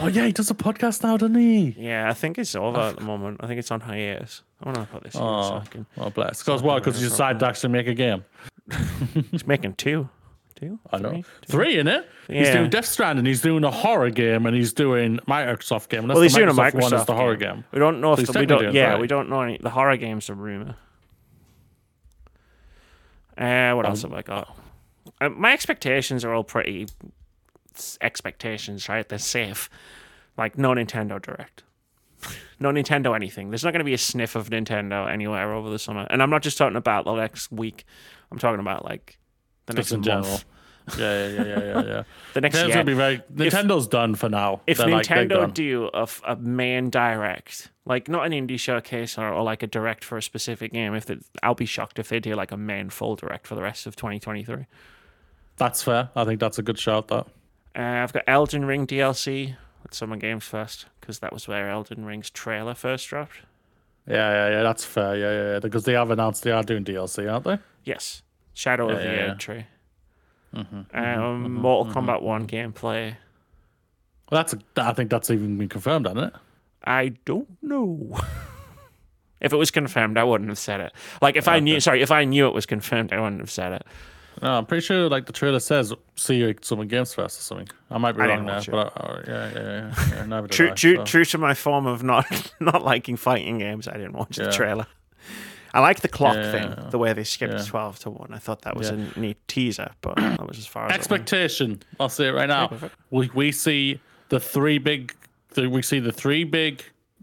oh 0.00 0.08
yeah, 0.08 0.26
he 0.26 0.32
does 0.32 0.50
a 0.50 0.54
podcast 0.54 1.04
now, 1.04 1.16
doesn't 1.16 1.36
he? 1.36 1.76
Yeah, 1.78 2.10
I 2.10 2.14
think 2.14 2.36
it's 2.36 2.56
over 2.56 2.80
at 2.80 2.96
the 2.96 3.02
oh. 3.02 3.06
moment. 3.06 3.36
I 3.38 3.46
think 3.46 3.60
it's 3.60 3.70
on 3.70 3.78
hiatus. 3.80 4.42
I 4.60 4.70
want 4.70 4.78
to 4.78 4.86
put 4.92 5.04
this 5.04 5.14
in 5.14 5.20
so 5.20 5.24
Oh, 5.24 5.62
can. 5.70 5.86
oh 5.96 6.10
bless. 6.10 6.42
Because 6.42 6.64
why? 6.64 6.80
Because 6.80 6.98
he 6.98 7.04
decided 7.08 7.38
to 7.38 7.46
actually 7.46 7.70
make 7.70 7.86
a 7.86 7.94
game. 7.94 8.24
He's 9.30 9.46
making 9.46 9.74
two. 9.74 10.08
Two? 10.60 10.78
I 10.92 10.98
know. 10.98 11.10
Three? 11.10 11.24
Three 11.46 11.78
in 11.78 11.88
it. 11.88 12.06
He's 12.28 12.50
doing 12.50 12.68
Death 12.68 12.84
Stranding. 12.84 13.24
He's 13.24 13.40
doing 13.40 13.64
a 13.64 13.70
horror 13.70 14.10
game, 14.10 14.44
and 14.44 14.54
he's 14.54 14.72
doing 14.74 15.18
Microsoft 15.26 15.88
game. 15.88 16.06
That's 16.06 16.16
Well, 16.16 16.22
he's 16.22 16.34
doing 16.34 16.50
a 16.50 16.52
Microsoft 16.52 16.82
one 16.82 16.94
is 16.94 17.04
the 17.06 17.14
horror 17.14 17.36
game. 17.36 17.54
game. 17.56 17.64
We 17.72 17.78
don't 17.78 18.00
know 18.02 18.14
So 18.16 18.22
if 18.22 18.28
the, 18.32 18.40
we 18.40 18.46
don't. 18.46 18.74
Yeah, 18.74 18.90
right. 18.92 19.00
we 19.00 19.06
don't 19.06 19.30
know 19.30 19.40
any. 19.40 19.58
The 19.58 19.70
horror 19.70 19.96
game's 19.96 20.28
a 20.28 20.34
rumor. 20.34 20.76
Uh, 23.38 23.72
what 23.72 23.86
else 23.86 24.02
have 24.02 24.12
I 24.12 24.22
got? 24.22 24.54
Uh, 25.20 25.30
my 25.30 25.52
expectations 25.52 26.24
are 26.24 26.34
all 26.34 26.44
pretty 26.44 26.88
expectations, 28.00 28.88
right? 28.88 29.08
They're 29.08 29.18
safe. 29.18 29.70
Like 30.36 30.58
no 30.58 30.70
Nintendo 30.70 31.20
Direct, 31.20 31.62
no 32.58 32.70
Nintendo 32.70 33.14
anything. 33.14 33.50
There's 33.50 33.64
not 33.64 33.72
going 33.72 33.80
to 33.80 33.84
be 33.84 33.94
a 33.94 33.98
sniff 33.98 34.36
of 34.36 34.50
Nintendo 34.50 35.10
anywhere 35.10 35.52
over 35.52 35.70
the 35.70 35.78
summer, 35.78 36.06
and 36.10 36.22
I'm 36.22 36.30
not 36.30 36.42
just 36.42 36.56
talking 36.58 36.76
about 36.76 37.04
the 37.04 37.14
next 37.14 37.50
week. 37.50 37.84
I'm 38.30 38.38
talking 38.38 38.60
about 38.60 38.84
like 38.84 39.18
the 39.66 39.74
Just 39.74 39.92
next 39.92 40.06
in 40.06 40.14
month, 40.14 40.24
general. 40.26 40.40
Yeah, 40.98 41.26
yeah, 41.26 41.28
yeah, 41.28 41.44
yeah, 41.44 41.58
yeah. 41.60 41.82
yeah. 41.86 42.02
the 42.34 42.40
next 42.40 42.56
Nintendo's 42.56 42.66
year. 42.66 42.74
gonna 42.74 42.84
be 42.84 42.94
very. 42.94 43.18
Nintendo's 43.34 43.86
done 43.86 44.14
for 44.14 44.28
now. 44.28 44.60
if 44.66 44.78
They're 44.78 44.88
like, 44.88 45.06
they're 45.06 45.24
Nintendo 45.26 45.28
done. 45.40 45.50
do 45.50 45.90
a, 45.94 46.02
f- 46.02 46.22
a 46.26 46.36
main 46.36 46.90
direct, 46.90 47.70
like 47.84 48.08
not 48.08 48.26
an 48.26 48.32
indie 48.32 48.58
showcase 48.58 49.16
or, 49.18 49.28
or 49.32 49.42
like 49.42 49.62
a 49.62 49.66
direct 49.66 50.04
for 50.04 50.18
a 50.18 50.22
specific 50.22 50.72
game, 50.72 50.94
if 50.94 51.08
it, 51.10 51.24
I'll 51.42 51.54
be 51.54 51.66
shocked 51.66 51.98
if 51.98 52.08
they 52.08 52.18
do 52.20 52.34
like 52.34 52.50
a 52.52 52.56
main 52.56 52.90
full 52.90 53.16
direct 53.16 53.46
for 53.46 53.54
the 53.54 53.62
rest 53.62 53.86
of 53.86 53.94
2023. 53.96 54.66
That's 55.56 55.82
fair. 55.82 56.10
I 56.16 56.24
think 56.24 56.40
that's 56.40 56.58
a 56.58 56.62
good 56.62 56.78
shout. 56.78 57.08
That. 57.08 57.26
Uh, 57.76 58.02
I've 58.02 58.12
got 58.12 58.24
Elden 58.26 58.64
Ring 58.64 58.86
DLC 58.86 59.56
at 59.84 59.94
Summer 59.94 60.16
Games 60.16 60.44
Fest 60.44 60.86
because 61.00 61.18
that 61.20 61.32
was 61.32 61.46
where 61.46 61.68
Elden 61.70 62.04
Ring's 62.04 62.30
trailer 62.30 62.74
first 62.74 63.06
dropped. 63.08 63.36
Yeah, 64.08 64.14
yeah, 64.30 64.50
yeah. 64.56 64.62
That's 64.62 64.84
fair. 64.84 65.14
Yeah, 65.16 65.30
yeah, 65.32 65.52
yeah. 65.52 65.58
Because 65.60 65.84
they 65.84 65.92
have 65.92 66.10
announced 66.10 66.42
they 66.42 66.50
are 66.50 66.62
doing 66.62 66.84
DLC, 66.84 67.30
aren't 67.30 67.44
they? 67.44 67.58
Yes, 67.84 68.22
Shadow 68.54 68.88
of 68.90 68.98
Yeah, 68.98 69.04
the 69.06 69.12
yeah, 69.14 69.26
yeah. 69.26 69.34
Erdtree. 69.34 69.64
Mm-hmm, 70.54 70.96
Um, 70.96 71.54
Mortal 71.54 71.92
Kombat 71.92 72.22
1 72.22 72.46
gameplay. 72.46 73.16
Well, 74.30 74.42
that's. 74.42 74.52
A, 74.54 74.58
I 74.76 74.92
think 74.92 75.10
that's 75.10 75.30
even 75.30 75.58
been 75.58 75.68
confirmed, 75.68 76.06
hasn't 76.06 76.32
it? 76.34 76.40
I 76.84 77.08
don't 77.24 77.48
know. 77.62 78.18
if 79.40 79.52
it 79.52 79.56
was 79.56 79.70
confirmed, 79.70 80.18
I 80.18 80.24
wouldn't 80.24 80.48
have 80.50 80.58
said 80.58 80.80
it. 80.80 80.92
Like 81.20 81.36
if 81.36 81.48
I 81.48 81.60
knew, 81.60 81.80
sorry, 81.80 82.02
if 82.02 82.10
I 82.10 82.24
knew 82.24 82.46
it 82.46 82.54
was 82.54 82.66
confirmed, 82.66 83.12
I 83.12 83.20
wouldn't 83.20 83.40
have 83.40 83.50
said 83.50 83.72
it. 83.72 83.82
No, 84.42 84.52
I'm 84.52 84.66
pretty 84.66 84.82
sure 84.86 85.08
like 85.08 85.26
the 85.26 85.32
trailer 85.32 85.58
says 85.58 85.92
see 86.16 86.36
you 86.36 86.50
at 86.50 86.64
Summer 86.64 86.84
Games 86.84 87.12
Fest 87.12 87.40
or 87.40 87.42
something. 87.42 87.68
I 87.90 87.98
might 87.98 88.12
be 88.12 88.22
I 88.22 88.26
wrong 88.28 88.46
didn't 88.46 88.66
there, 88.66 88.84
but 88.84 88.92
I, 88.96 89.06
oh, 89.06 89.22
yeah, 89.26 89.50
yeah, 89.52 89.90
yeah, 90.16 90.28
yeah. 90.30 90.46
True, 90.50 90.70
I, 90.70 90.74
true, 90.74 90.96
so. 90.96 91.04
true 91.04 91.24
to 91.26 91.38
my 91.38 91.54
form 91.54 91.86
of 91.86 92.02
not 92.02 92.52
not 92.60 92.84
liking 92.84 93.16
fighting 93.16 93.58
games. 93.58 93.88
I 93.88 93.94
didn't 93.94 94.12
watch 94.12 94.36
the 94.36 94.50
trailer. 94.50 94.86
I 95.72 95.80
like 95.80 96.00
the 96.00 96.08
clock 96.08 96.36
Yeah, 96.36 96.52
thing, 96.52 96.90
the 96.90 96.98
way 96.98 97.12
they 97.12 97.24
skipped 97.24 97.54
yeah. 97.54 97.64
twelve 97.64 97.98
to 98.00 98.10
one. 98.10 98.32
I 98.32 98.38
thought 98.38 98.62
that 98.62 98.76
was 98.76 98.90
Yeah. 98.90 98.96
a 99.14 99.18
neat 99.18 99.38
teaser, 99.48 99.90
but 100.00 100.16
that 100.16 100.46
was 100.46 100.58
as 100.58 100.66
far 100.66 100.86
as 100.86 100.92
it. 100.92 100.94
Expectation. 100.96 101.82
I'll 101.98 102.08
say 102.08 102.28
it 102.28 102.32
right 102.32 102.48
now. 102.48 102.72
We 103.10 103.30
we 103.34 103.52
see 103.52 104.00
the 104.28 104.40
three 104.40 104.78
big. 104.78 105.14
We 105.56 105.82
see 105.82 105.98
the 106.00 106.12
three 106.12 106.44
big 106.44 106.82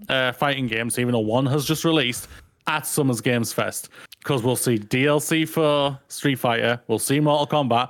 uh, 0.10 0.32
fighting 0.34 0.68
games, 0.68 1.00
even 1.00 1.14
though 1.14 1.20
one 1.20 1.46
has 1.48 1.66
just 1.66 1.84
released 1.86 2.28
at 2.68 2.86
Summer's 2.86 3.22
Games 3.22 3.54
Fest, 3.54 3.90
because 4.20 4.44
we'll 4.44 4.58
see 4.58 4.78
DLC 4.78 5.48
for 5.48 5.98
Street 6.10 6.36
Fighter, 6.36 6.82
we'll 6.88 7.00
see 7.00 7.20
Mortal 7.22 7.48
Kombat, 7.48 7.88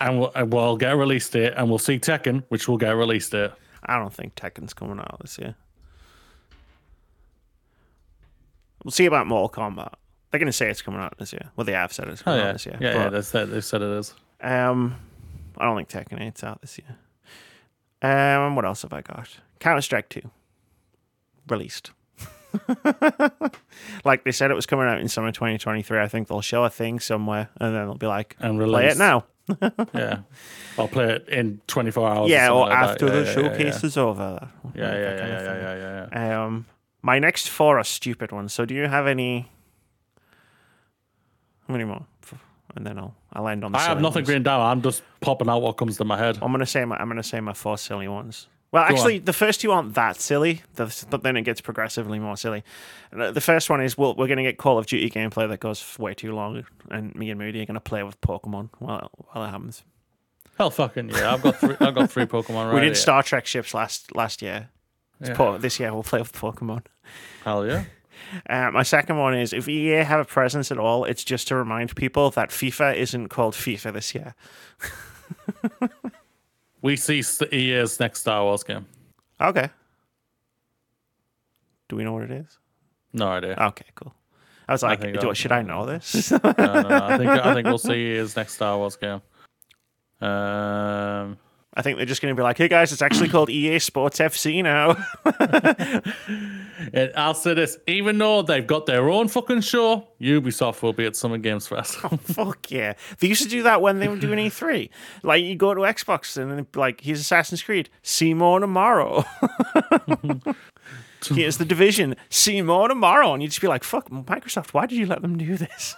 and 0.00 0.20
we'll, 0.20 0.30
and 0.34 0.52
we'll 0.52 0.76
get 0.76 0.92
a 0.92 0.96
release 0.96 1.26
date, 1.30 1.54
and 1.56 1.68
we'll 1.70 1.78
see 1.78 1.98
Tekken, 1.98 2.44
which 2.48 2.68
will 2.68 2.76
get 2.76 2.90
released 2.90 3.32
it. 3.32 3.50
I 3.86 3.98
don't 3.98 4.12
think 4.12 4.34
Tekken's 4.34 4.74
coming 4.74 4.98
out 4.98 5.18
this 5.22 5.38
year. 5.38 5.54
We'll 8.84 8.92
see 8.92 9.06
about 9.06 9.26
Mortal 9.26 9.48
Kombat. 9.50 9.92
They're 10.30 10.38
going 10.38 10.46
to 10.46 10.52
say 10.52 10.68
it's 10.70 10.82
coming 10.82 11.00
out 11.00 11.16
this 11.18 11.32
year. 11.32 11.50
Well, 11.56 11.64
they 11.64 11.72
have 11.72 11.92
said 11.92 12.08
it's 12.08 12.20
Oh 12.22 12.24
coming 12.24 12.40
yeah, 12.40 12.48
out 12.48 12.52
this 12.52 12.66
year. 12.66 12.78
yeah, 12.80 12.94
yeah. 12.94 13.04
but, 13.04 13.10
They 13.10 13.22
said 13.22 13.50
they 13.50 13.60
said 13.60 13.82
it 13.82 13.88
is. 13.90 14.14
Um, 14.40 14.96
I 15.56 15.64
don't 15.64 15.76
think 15.76 15.88
Tekken 15.88 16.20
8's 16.20 16.44
out 16.44 16.60
this 16.60 16.78
year. 16.78 16.96
Um, 18.00 18.54
what 18.54 18.64
else 18.64 18.82
have 18.82 18.92
I 18.92 19.00
got? 19.02 19.28
Counter 19.58 19.80
Strike 19.82 20.08
2 20.10 20.20
released. 21.48 21.90
like 24.04 24.24
they 24.24 24.32
said, 24.32 24.50
it 24.50 24.54
was 24.54 24.66
coming 24.66 24.86
out 24.86 25.00
in 25.00 25.08
summer 25.08 25.32
2023. 25.32 25.98
I 25.98 26.08
think 26.08 26.28
they'll 26.28 26.40
show 26.40 26.64
a 26.64 26.70
thing 26.70 27.00
somewhere, 27.00 27.48
and 27.60 27.74
then 27.74 27.84
they'll 27.86 27.94
be 27.94 28.06
like, 28.06 28.36
And 28.40 28.58
"Play 28.58 28.64
release. 28.86 28.94
it 28.94 28.98
now." 28.98 29.24
Yeah, 29.94 30.18
I'll 30.78 30.88
play 30.88 31.10
it 31.14 31.28
in 31.28 31.60
24 31.68 32.08
hours. 32.08 32.30
yeah, 32.30 32.50
or 32.50 32.68
like 32.68 32.70
that. 32.70 32.90
after 32.90 33.06
Yeah, 33.06 33.12
the 33.12 33.18
yeah, 33.20 33.24
yeah, 33.26 33.32
showcase 33.34 33.84
is 33.84 33.96
over. 33.96 34.48
Yeah, 34.74 34.82
yeah, 34.82 34.90
That 34.90 35.00
yeah, 35.00 35.18
kind 35.20 35.32
of 35.32 35.38
thing. 35.40 35.56
yeah, 35.56 35.74
yeah, 35.74 36.08
yeah, 36.12 36.26
yeah. 36.28 36.44
Um, 36.44 36.66
my 37.08 37.18
next 37.18 37.48
four 37.48 37.78
are 37.78 37.84
stupid 37.84 38.32
ones. 38.32 38.52
So, 38.52 38.66
do 38.66 38.74
you 38.74 38.86
have 38.86 39.06
any? 39.06 39.50
How 41.66 41.72
many 41.72 41.84
more? 41.84 42.04
And 42.76 42.86
then 42.86 42.98
I'll 42.98 43.14
I'll 43.32 43.48
end 43.48 43.64
on. 43.64 43.72
The 43.72 43.78
I 43.78 43.82
have 43.82 44.02
nothing 44.02 44.20
ones. 44.20 44.28
written 44.28 44.42
down. 44.42 44.60
I'm 44.60 44.82
just 44.82 45.02
popping 45.22 45.48
out 45.48 45.62
what 45.62 45.78
comes 45.78 45.96
to 45.96 46.04
my 46.04 46.18
head. 46.18 46.38
I'm 46.42 46.52
gonna 46.52 46.66
say 46.66 46.84
my 46.84 46.96
I'm 46.98 47.08
gonna 47.08 47.22
say 47.22 47.40
my 47.40 47.54
four 47.54 47.78
silly 47.78 48.08
ones. 48.08 48.46
Well, 48.72 48.86
Go 48.86 48.94
actually, 48.94 49.18
the 49.20 49.32
first 49.32 49.62
two 49.62 49.72
aren't 49.72 49.94
that 49.94 50.20
silly, 50.20 50.60
but 50.76 51.22
then 51.22 51.38
it 51.38 51.42
gets 51.44 51.62
progressively 51.62 52.18
more 52.18 52.36
silly. 52.36 52.62
The 53.10 53.40
first 53.40 53.70
one 53.70 53.80
is 53.80 53.96
we'll, 53.96 54.14
we're 54.14 54.28
gonna 54.28 54.42
get 54.42 54.58
Call 54.58 54.76
of 54.76 54.84
Duty 54.84 55.08
gameplay 55.08 55.48
that 55.48 55.60
goes 55.60 55.98
way 55.98 56.12
too 56.12 56.34
long, 56.34 56.66
and 56.90 57.14
me 57.14 57.30
and 57.30 57.40
Moody 57.40 57.62
are 57.62 57.64
gonna 57.64 57.80
play 57.80 58.02
with 58.02 58.20
Pokemon 58.20 58.68
while 58.80 59.10
while 59.28 59.44
it 59.46 59.50
happens. 59.50 59.82
Hell, 60.58 60.70
fucking 60.70 61.08
yeah! 61.08 61.32
I've 61.32 61.42
got 61.42 61.56
three. 61.56 61.76
I've 61.80 61.94
got 61.94 62.10
three 62.10 62.26
Pokemon 62.34 62.66
right 62.66 62.74
we 62.74 62.80
did 62.80 62.86
here. 62.88 62.94
Star 62.96 63.22
Trek 63.22 63.46
ships 63.46 63.72
last 63.72 64.14
last 64.14 64.42
year. 64.42 64.68
It's 65.20 65.30
Yeah. 65.30 65.58
This 65.58 65.80
year 65.80 65.92
we'll 65.92 66.02
play 66.02 66.20
with 66.20 66.32
Pokemon. 66.32 66.84
Hell 67.44 67.66
yeah! 67.66 67.84
Uh, 68.50 68.68
my 68.72 68.82
second 68.82 69.16
one 69.16 69.32
is 69.32 69.52
if 69.52 69.68
EA 69.68 70.02
have 70.02 70.18
a 70.18 70.24
presence 70.24 70.72
at 70.72 70.76
all, 70.78 71.04
it's 71.04 71.22
just 71.22 71.46
to 71.48 71.54
remind 71.54 71.94
people 71.94 72.30
that 72.32 72.50
FIFA 72.50 72.96
isn't 72.96 73.28
called 73.28 73.54
FIFA 73.54 73.92
this 73.92 74.12
year. 74.12 74.34
We 76.80 76.96
see 76.96 77.22
EA's 77.52 77.98
next 77.98 78.20
Star 78.20 78.44
Wars 78.44 78.62
game. 78.62 78.86
Okay. 79.40 79.68
Do 81.88 81.96
we 81.96 82.04
know 82.04 82.12
what 82.12 82.24
it 82.24 82.30
is? 82.30 82.58
No 83.12 83.28
idea. 83.28 83.56
Okay, 83.58 83.86
cool. 83.94 84.14
I 84.68 84.72
was 84.72 84.82
like, 84.82 85.00
think 85.00 85.18
do, 85.18 85.34
should 85.34 85.52
I 85.52 85.62
know 85.62 85.86
this? 85.86 86.30
no, 86.30 86.38
no, 86.42 86.52
no. 86.82 86.88
I 87.02 87.16
think 87.16 87.30
I 87.30 87.54
think 87.54 87.66
we'll 87.66 87.78
see 87.78 88.14
his 88.14 88.36
next 88.36 88.54
Star 88.54 88.76
Wars 88.76 88.96
game. 88.96 89.22
Um, 90.20 91.38
I 91.78 91.82
think 91.82 91.96
they're 91.96 92.06
just 92.06 92.20
going 92.20 92.34
to 92.34 92.36
be 92.36 92.42
like, 92.42 92.58
hey 92.58 92.66
guys, 92.66 92.92
it's 92.92 93.02
actually 93.02 93.28
called 93.28 93.50
EA 93.50 93.78
Sports 93.78 94.18
FC 94.18 94.64
now. 94.64 94.96
and 96.92 97.12
I'll 97.14 97.34
say 97.34 97.54
this: 97.54 97.78
even 97.86 98.18
though 98.18 98.42
they've 98.42 98.66
got 98.66 98.86
their 98.86 99.08
own 99.08 99.28
fucking 99.28 99.60
show, 99.60 100.08
Ubisoft 100.20 100.82
will 100.82 100.92
be 100.92 101.06
at 101.06 101.14
Summer 101.14 101.38
Games 101.38 101.68
Fest. 101.68 101.98
Oh, 102.10 102.16
fuck 102.16 102.70
yeah. 102.70 102.94
They 103.18 103.28
used 103.28 103.42
to 103.42 103.48
do 103.48 103.62
that 103.62 103.80
when 103.80 104.00
they 104.00 104.08
were 104.08 104.16
doing 104.16 104.38
E3. 104.38 104.88
Like, 105.22 105.44
you 105.44 105.54
go 105.54 105.72
to 105.74 105.82
Xbox 105.82 106.36
and 106.36 106.50
then, 106.50 106.66
like, 106.74 107.02
here's 107.02 107.20
Assassin's 107.20 107.62
Creed. 107.62 107.90
See 108.02 108.34
more 108.34 108.58
tomorrow. 108.58 109.24
here's 111.26 111.58
The 111.58 111.64
Division. 111.64 112.16
See 112.30 112.60
more 112.62 112.88
tomorrow. 112.88 113.34
And 113.34 113.42
you'd 113.42 113.50
just 113.50 113.60
be 113.60 113.68
like, 113.68 113.84
fuck, 113.84 114.10
Microsoft, 114.10 114.72
why 114.72 114.86
did 114.86 114.98
you 114.98 115.06
let 115.06 115.22
them 115.22 115.36
do 115.36 115.56
this? 115.56 115.94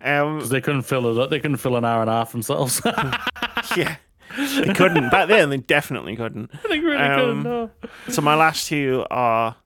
um, 0.00 0.40
they 0.48 0.60
couldn't 0.60 0.82
fill 0.82 1.20
it. 1.20 1.30
They 1.30 1.40
couldn't 1.40 1.58
fill 1.58 1.76
an 1.76 1.84
hour 1.84 2.02
and 2.02 2.10
a 2.10 2.14
half 2.14 2.32
themselves. 2.32 2.80
yeah. 3.76 3.96
They 4.36 4.72
couldn't. 4.74 5.10
Back 5.10 5.28
then, 5.28 5.50
they 5.50 5.56
definitely 5.56 6.14
couldn't. 6.16 6.50
they 6.68 6.78
really 6.78 6.96
Um, 6.96 7.18
couldn't. 7.20 7.42
No. 7.42 7.70
So 8.08 8.22
my 8.22 8.34
last 8.36 8.68
two 8.68 9.04
are 9.10 9.56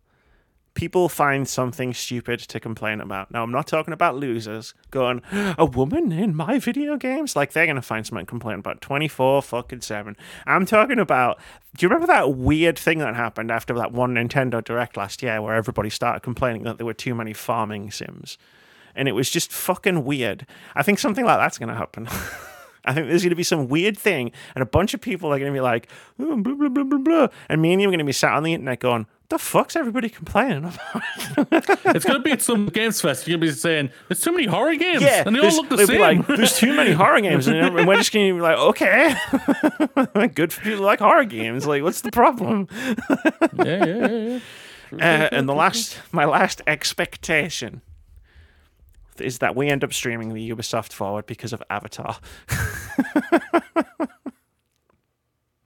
people 0.73 1.09
find 1.09 1.47
something 1.47 1.95
stupid 1.95 2.41
to 2.41 2.59
complain 2.59 3.01
about. 3.01 3.31
Now 3.31 3.43
I'm 3.43 3.53
not 3.53 3.67
talking 3.69 3.93
about 3.95 4.17
losers 4.17 4.75
going, 4.91 5.23
a 5.59 5.65
woman 5.67 6.11
in 6.11 6.35
my 6.35 6.59
video 6.59 6.97
games? 6.97 7.37
Like 7.37 7.53
they're 7.53 7.67
gonna 7.67 7.83
find 7.83 8.07
something 8.07 8.25
to 8.27 8.31
complain 8.31 8.59
about. 8.59 8.81
Twenty 8.81 9.07
four 9.07 9.43
fucking 9.43 9.83
seven. 9.83 10.17
I'm 10.47 10.65
talking 10.67 10.99
about 10.99 11.39
do 11.77 11.85
you 11.85 11.89
remember 11.91 12.07
that 12.09 12.35
weird 12.35 12.79
thing 12.79 12.99
that 13.01 13.15
happened 13.15 13.51
after 13.51 13.75
that 13.75 13.93
one 13.93 14.15
Nintendo 14.15 14.65
Direct 14.65 14.97
last 14.97 15.23
year 15.23 15.41
where 15.43 15.55
everybody 15.55 15.91
started 15.91 16.21
complaining 16.21 16.63
that 16.63 16.79
there 16.79 16.87
were 16.87 16.95
too 16.95 17.15
many 17.15 17.35
farming 17.35 17.91
sims? 17.91 18.39
And 18.97 19.09
it 19.09 19.13
was 19.13 19.29
just 19.31 19.53
fucking 19.53 20.05
weird. 20.05 20.47
I 20.75 20.83
think 20.83 20.99
something 20.99 21.25
like 21.25 21.39
that's 21.39 21.59
gonna 21.59 21.77
happen. 21.77 22.09
I 22.85 22.93
think 22.93 23.09
there's 23.09 23.23
going 23.23 23.31
to 23.31 23.37
be 23.37 23.43
some 23.43 23.69
weird 23.69 23.97
thing, 23.97 24.33
and 24.55 24.63
a 24.63 24.67
bunch 24.67 24.95
of 24.95 25.01
people 25.01 25.33
are 25.33 25.39
going 25.39 25.53
to 25.53 25.57
be 25.57 25.61
like, 25.63 25.89
oh, 26.19 26.37
blah, 26.37 26.55
blah, 26.55 26.69
blah, 26.69 26.85
blah, 26.85 26.99
blah. 26.99 27.29
And 27.49 27.63
me 27.63 27.73
and 27.73 27.81
you 27.81 27.89
are 27.89 27.91
going 27.91 27.99
to 27.99 28.05
be 28.05 28.13
sat 28.13 28.33
on 28.33 28.43
the 28.43 28.53
internet 28.53 28.81
going, 28.81 29.07
the 29.31 29.39
fuck's 29.39 29.75
everybody 29.75 30.09
complaining 30.09 30.65
about? 30.65 31.03
It's 31.97 32.05
gonna 32.05 32.21
be 32.21 32.33
at 32.33 32.43
some 32.43 32.67
games 32.67 33.01
fest. 33.01 33.27
You're 33.27 33.39
gonna 33.39 33.51
be 33.51 33.53
saying 33.53 33.91
there's 34.09 34.21
too 34.21 34.33
many 34.33 34.47
horror 34.47 34.75
games, 34.77 35.03
yeah, 35.03 35.23
and 35.27 35.35
they 35.35 35.41
all 35.41 35.55
look 35.55 35.69
the 35.69 35.87
same. 35.87 36.01
like, 36.01 36.27
there's 36.27 36.57
too 36.57 36.75
many 36.75 36.93
horror 36.93 37.21
games, 37.29 37.47
and 37.47 37.57
and 37.57 37.89
we're 37.89 37.97
just 37.97 38.13
going 38.13 38.29
to 38.29 38.35
be 38.35 38.41
like, 38.41 38.59
okay, 38.59 39.15
good 40.35 40.53
for 40.53 40.61
people 40.61 40.79
who 40.79 40.85
like 40.85 40.99
horror 41.01 41.25
games. 41.25 41.67
Like, 41.67 41.83
what's 41.83 42.03
the 42.03 42.11
problem? 42.11 42.69
yeah, 43.11 43.65
yeah, 43.65 43.85
yeah, 43.85 44.41
yeah. 44.93 45.25
Uh, 45.25 45.29
and 45.33 45.49
the 45.49 45.55
last, 45.55 45.99
my 46.13 46.25
last 46.25 46.61
expectation 46.67 47.81
is 49.19 49.39
that 49.39 49.55
we 49.57 49.69
end 49.69 49.85
up 49.85 49.93
streaming 49.93 50.35
the 50.35 50.51
Ubisoft 50.51 50.93
forward 50.93 51.27
because 51.27 51.53
of 51.53 51.63
Avatar. 51.71 52.19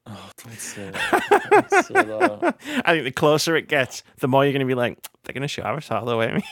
Don't 0.07 0.59
say 0.59 0.91
that. 0.91 1.47
Don't 1.51 1.71
say 1.85 1.95
that. 1.95 2.57
I 2.85 2.93
think 2.93 3.05
the 3.05 3.11
closer 3.11 3.57
it 3.57 3.69
gets, 3.69 4.03
the 4.19 4.29
more 4.29 4.45
you're 4.45 4.53
going 4.53 4.61
to 4.61 4.67
be 4.67 4.75
like, 4.75 4.99
they're 5.25 5.35
going 5.35 5.43
to 5.43 5.49
show 5.49 5.63
Avatar 5.63 6.05
though, 6.05 6.23
ain't 6.23 6.43
they? 6.43 6.49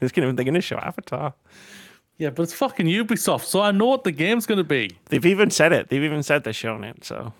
They're 0.08 0.22
going 0.32 0.54
to 0.54 0.60
show 0.60 0.76
Avatar. 0.76 1.34
Yeah, 2.18 2.30
but 2.30 2.42
it's 2.44 2.52
fucking 2.52 2.86
Ubisoft, 2.86 3.44
so 3.44 3.60
I 3.60 3.70
know 3.70 3.86
what 3.86 4.04
the 4.04 4.12
game's 4.12 4.46
gonna 4.46 4.64
be. 4.64 4.96
They've 5.06 5.24
even 5.26 5.50
said 5.50 5.72
it. 5.72 5.88
They've 5.88 6.02
even 6.02 6.22
said 6.22 6.44
they're 6.44 6.52
showing 6.52 6.84
it. 6.84 7.04
So 7.04 7.32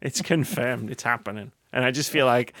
it's 0.00 0.22
confirmed. 0.22 0.90
It's 0.90 1.02
happening. 1.02 1.52
And 1.72 1.84
I 1.84 1.90
just 1.90 2.10
feel 2.10 2.26
like 2.26 2.52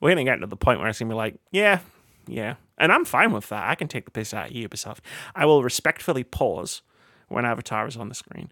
we're 0.00 0.14
going 0.14 0.24
to 0.24 0.30
get 0.30 0.36
to 0.40 0.46
the 0.46 0.56
point 0.56 0.80
where 0.80 0.88
it's 0.88 0.98
going 0.98 1.08
to 1.08 1.12
be 1.12 1.16
like, 1.16 1.36
yeah, 1.50 1.80
yeah. 2.26 2.54
And 2.82 2.90
I'm 2.90 3.04
fine 3.04 3.32
with 3.32 3.48
that. 3.50 3.70
I 3.70 3.76
can 3.76 3.86
take 3.86 4.06
the 4.06 4.10
piss 4.10 4.34
out 4.34 4.48
of 4.48 4.52
Ubisoft. 4.52 4.98
I 5.36 5.46
will 5.46 5.62
respectfully 5.62 6.24
pause 6.24 6.82
when 7.28 7.44
Avatar 7.44 7.86
is 7.86 7.96
on 7.96 8.08
the 8.08 8.14
screen 8.16 8.50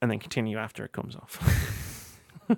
and 0.00 0.08
then 0.08 0.20
continue 0.20 0.56
after 0.56 0.84
it 0.84 0.92
comes 0.92 1.16
off. 1.16 2.16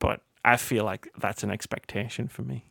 but 0.00 0.22
I 0.44 0.56
feel 0.56 0.84
like 0.84 1.08
that's 1.18 1.44
an 1.44 1.52
expectation 1.52 2.26
for 2.26 2.42
me. 2.42 2.64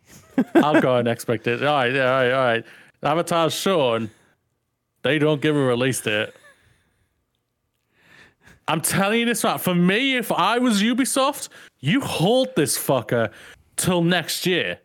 I'll 0.56 0.82
go 0.82 0.98
and 0.98 1.08
expect 1.08 1.48
it. 1.48 1.64
All 1.64 1.74
right, 1.74 1.96
all 1.96 2.04
right, 2.04 2.32
all 2.32 2.44
right. 2.44 2.66
Avatar's 3.02 3.54
shown. 3.54 4.12
They 5.04 5.20
don't 5.20 5.42
give 5.42 5.56
a 5.56 5.60
release 5.60 6.02
date. 6.02 6.32
I'm 8.68 8.82
telling 8.82 9.22
you 9.22 9.26
this 9.26 9.46
right. 9.46 9.60
For 9.60 9.74
me, 9.74 10.18
if 10.18 10.34
I 10.34 10.58
was 10.58 10.84
Ubisoft, 10.84 11.48
you 11.80 12.02
hold 12.02 12.58
this 12.58 12.78
fucker 12.78 13.32
till 13.78 14.04
next 14.04 14.46
year. 14.46 14.80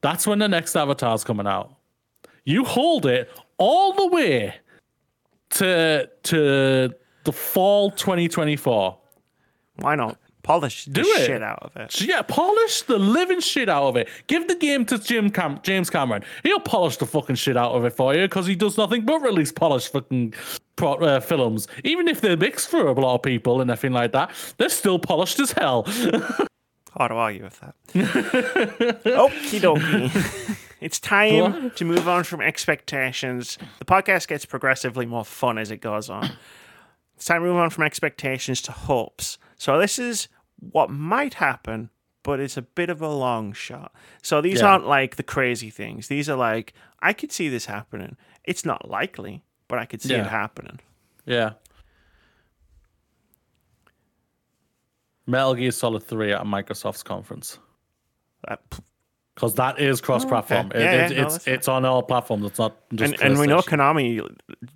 That's 0.00 0.26
when 0.26 0.38
the 0.38 0.48
next 0.48 0.76
Avatar's 0.76 1.24
coming 1.24 1.46
out. 1.46 1.74
You 2.44 2.64
hold 2.64 3.06
it 3.06 3.30
all 3.58 3.92
the 3.92 4.06
way 4.08 4.54
to 5.50 6.08
to 6.24 6.94
the 7.24 7.32
fall 7.32 7.90
2024. 7.90 8.98
Why 9.80 9.94
not? 9.94 10.18
Polish 10.42 10.84
the 10.84 10.92
Do 10.92 11.00
it. 11.02 11.26
shit 11.26 11.42
out 11.42 11.58
of 11.62 11.76
it. 11.76 12.00
Yeah, 12.00 12.22
polish 12.22 12.82
the 12.82 12.98
living 12.98 13.40
shit 13.40 13.68
out 13.68 13.82
of 13.88 13.96
it. 13.96 14.08
Give 14.28 14.46
the 14.46 14.54
game 14.54 14.84
to 14.86 14.96
Jim 14.96 15.28
Cam- 15.28 15.58
James 15.64 15.90
Cameron. 15.90 16.22
He'll 16.44 16.60
polish 16.60 16.98
the 16.98 17.06
fucking 17.06 17.34
shit 17.34 17.56
out 17.56 17.72
of 17.72 17.84
it 17.84 17.92
for 17.94 18.14
you 18.14 18.22
because 18.22 18.46
he 18.46 18.54
does 18.54 18.78
nothing 18.78 19.04
but 19.04 19.18
release 19.22 19.50
polished 19.50 19.90
fucking 19.92 20.34
pro- 20.76 20.94
uh, 20.98 21.18
films. 21.18 21.66
Even 21.82 22.06
if 22.06 22.20
they're 22.20 22.36
mixed 22.36 22.68
for 22.68 22.86
a 22.86 22.92
lot 22.92 23.16
of 23.16 23.22
people 23.22 23.60
and 23.60 23.68
everything 23.72 23.92
like 23.92 24.12
that, 24.12 24.30
they're 24.56 24.68
still 24.68 25.00
polished 25.00 25.40
as 25.40 25.50
hell. 25.50 25.84
Hard 26.96 27.10
to 27.10 27.14
argue 27.16 27.42
with 27.44 27.60
that. 27.60 27.74
Okie 29.04 29.60
dokie. 29.60 30.56
it's 30.80 30.98
time 30.98 31.62
What? 31.64 31.76
to 31.76 31.84
move 31.84 32.08
on 32.08 32.24
from 32.24 32.40
expectations. 32.40 33.58
The 33.78 33.84
podcast 33.84 34.28
gets 34.28 34.44
progressively 34.46 35.04
more 35.06 35.24
fun 35.24 35.58
as 35.58 35.70
it 35.70 35.78
goes 35.82 36.08
on. 36.08 36.30
It's 37.16 37.26
time 37.26 37.42
to 37.42 37.48
move 37.48 37.56
on 37.56 37.70
from 37.70 37.84
expectations 37.84 38.62
to 38.62 38.72
hopes. 38.72 39.38
So 39.56 39.78
this 39.78 39.98
is 39.98 40.28
what 40.70 40.88
might 40.90 41.34
happen, 41.34 41.90
but 42.22 42.40
it's 42.40 42.56
a 42.56 42.62
bit 42.62 42.88
of 42.90 43.02
a 43.02 43.08
long 43.08 43.52
shot. 43.52 43.92
So 44.22 44.40
these 44.40 44.60
Yeah. 44.60 44.68
aren't 44.68 44.86
like 44.86 45.16
the 45.16 45.22
crazy 45.22 45.70
things. 45.70 46.08
These 46.08 46.28
are 46.30 46.36
like 46.36 46.72
I 47.02 47.12
could 47.12 47.30
see 47.30 47.48
this 47.50 47.66
happening. 47.66 48.16
It's 48.44 48.64
not 48.64 48.88
likely, 48.88 49.44
but 49.68 49.78
I 49.78 49.84
could 49.84 50.00
see 50.00 50.14
Yeah. 50.14 50.22
it 50.22 50.28
happening. 50.28 50.80
yeah. 51.26 51.52
Metal 55.26 55.54
Gear 55.54 55.70
Solid 55.70 56.02
3 56.02 56.32
at 56.32 56.42
Microsoft's 56.44 57.02
conference. 57.02 57.58
Because 59.34 59.54
that 59.56 59.78
is 59.78 60.00
cross 60.00 60.24
platform. 60.24 60.70
Oh, 60.72 60.76
okay. 60.76 60.84
Yeah, 60.84 61.06
it, 61.06 61.12
yeah, 61.12 61.20
no, 61.20 61.26
it's 61.26 61.46
it's 61.46 61.68
on 61.68 61.84
all 61.84 62.02
platforms. 62.02 62.46
It's 62.46 62.58
not 62.58 62.76
just 62.94 63.14
and 63.14 63.22
and 63.22 63.38
we 63.38 63.46
know 63.46 63.58
Konami 63.58 64.26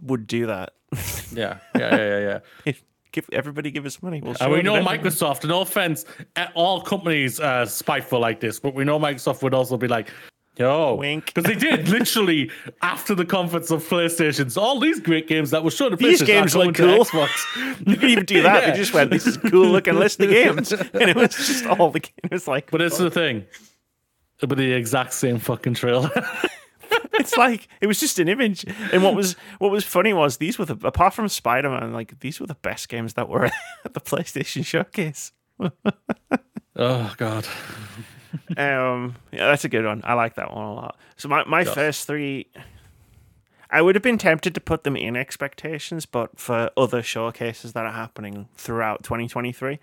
would 0.02 0.26
do 0.26 0.46
that. 0.46 0.74
Yeah, 1.32 1.58
yeah, 1.76 1.96
yeah, 1.96 2.18
yeah, 2.18 2.40
yeah. 2.64 2.72
give 3.12 3.28
everybody 3.32 3.70
give 3.70 3.86
us 3.86 4.02
money. 4.02 4.20
We'll 4.20 4.34
And 4.40 4.52
we 4.52 4.62
know. 4.62 4.82
Microsoft, 4.82 5.48
no 5.48 5.60
offense, 5.60 6.04
uh, 6.36 6.46
all 6.54 6.80
companies 6.80 7.38
are 7.38 7.66
spiteful 7.66 8.20
like 8.20 8.40
this, 8.40 8.58
but 8.58 8.74
we 8.74 8.84
know 8.84 8.98
Microsoft 8.98 9.42
would 9.42 9.54
also 9.54 9.76
be 9.76 9.88
like, 9.88 10.10
yo. 10.60 10.94
Wink. 10.94 11.26
Because 11.26 11.44
they 11.44 11.54
did 11.54 11.88
literally 11.98 12.50
after 12.82 13.14
the 13.14 13.24
conference 13.24 13.70
of 13.70 13.82
PlayStations, 13.88 14.56
all 14.56 14.78
these 14.78 15.00
great 15.00 15.26
games 15.26 15.50
that 15.50 15.64
were 15.64 15.70
shown 15.70 15.90
to 15.90 15.96
These 15.96 16.22
PlayStation 16.22 16.26
games 16.26 16.54
look 16.56 16.74
cool. 16.76 17.04
Xbox. 17.04 17.30
You 17.86 17.96
could 17.96 18.10
even 18.10 18.24
do 18.26 18.42
that. 18.42 18.62
Yeah. 18.62 18.70
They 18.70 18.76
just 18.76 18.92
went, 18.94 19.10
"This 19.10 19.26
is 19.26 19.36
cool 19.38 19.66
looking 19.66 19.94
list 19.94 20.20
of 20.20 20.28
games," 20.30 20.70
and 20.72 21.10
it 21.10 21.16
was 21.16 21.34
just 21.34 21.66
all 21.66 21.90
the 21.90 22.00
games. 22.00 22.14
It 22.24 22.30
was 22.30 22.46
like, 22.46 22.70
But 22.70 22.82
it's 22.82 22.98
the 22.98 23.10
thing. 23.10 23.46
It'll 24.42 24.54
the 24.54 24.72
exact 24.72 25.12
same 25.14 25.38
fucking 25.38 25.74
trailer. 25.74 26.10
it's 27.14 27.36
like 27.36 27.68
it 27.80 27.86
was 27.86 27.98
just 28.00 28.18
an 28.18 28.28
image. 28.28 28.64
And 28.92 29.02
what 29.02 29.14
was 29.14 29.34
what 29.58 29.70
was 29.70 29.84
funny 29.84 30.12
was 30.12 30.36
these 30.36 30.58
were 30.58 30.66
the 30.66 30.86
apart 30.86 31.14
from 31.14 31.28
Spider 31.28 31.70
Man, 31.70 31.92
like 31.92 32.20
these 32.20 32.38
were 32.40 32.46
the 32.46 32.54
best 32.54 32.88
games 32.88 33.14
that 33.14 33.28
were 33.28 33.46
at 33.84 33.94
the 33.94 34.00
PlayStation 34.00 34.64
Showcase. 34.64 35.32
oh 36.76 37.14
god. 37.16 37.46
Um, 38.56 39.16
yeah, 39.32 39.46
that's 39.46 39.64
a 39.64 39.68
good 39.68 39.84
one. 39.84 40.02
I 40.04 40.14
like 40.14 40.34
that 40.34 40.54
one 40.54 40.64
a 40.64 40.74
lot. 40.74 40.96
So 41.16 41.28
my 41.28 41.44
my 41.44 41.64
first 41.64 42.06
three. 42.06 42.46
I 43.72 43.82
would 43.82 43.94
have 43.94 44.02
been 44.02 44.18
tempted 44.18 44.54
to 44.54 44.60
put 44.60 44.82
them 44.82 44.96
in 44.96 45.16
expectations, 45.16 46.04
but 46.04 46.40
for 46.40 46.70
other 46.76 47.02
showcases 47.02 47.72
that 47.74 47.86
are 47.86 47.92
happening 47.92 48.48
throughout 48.56 49.04
2023, 49.04 49.78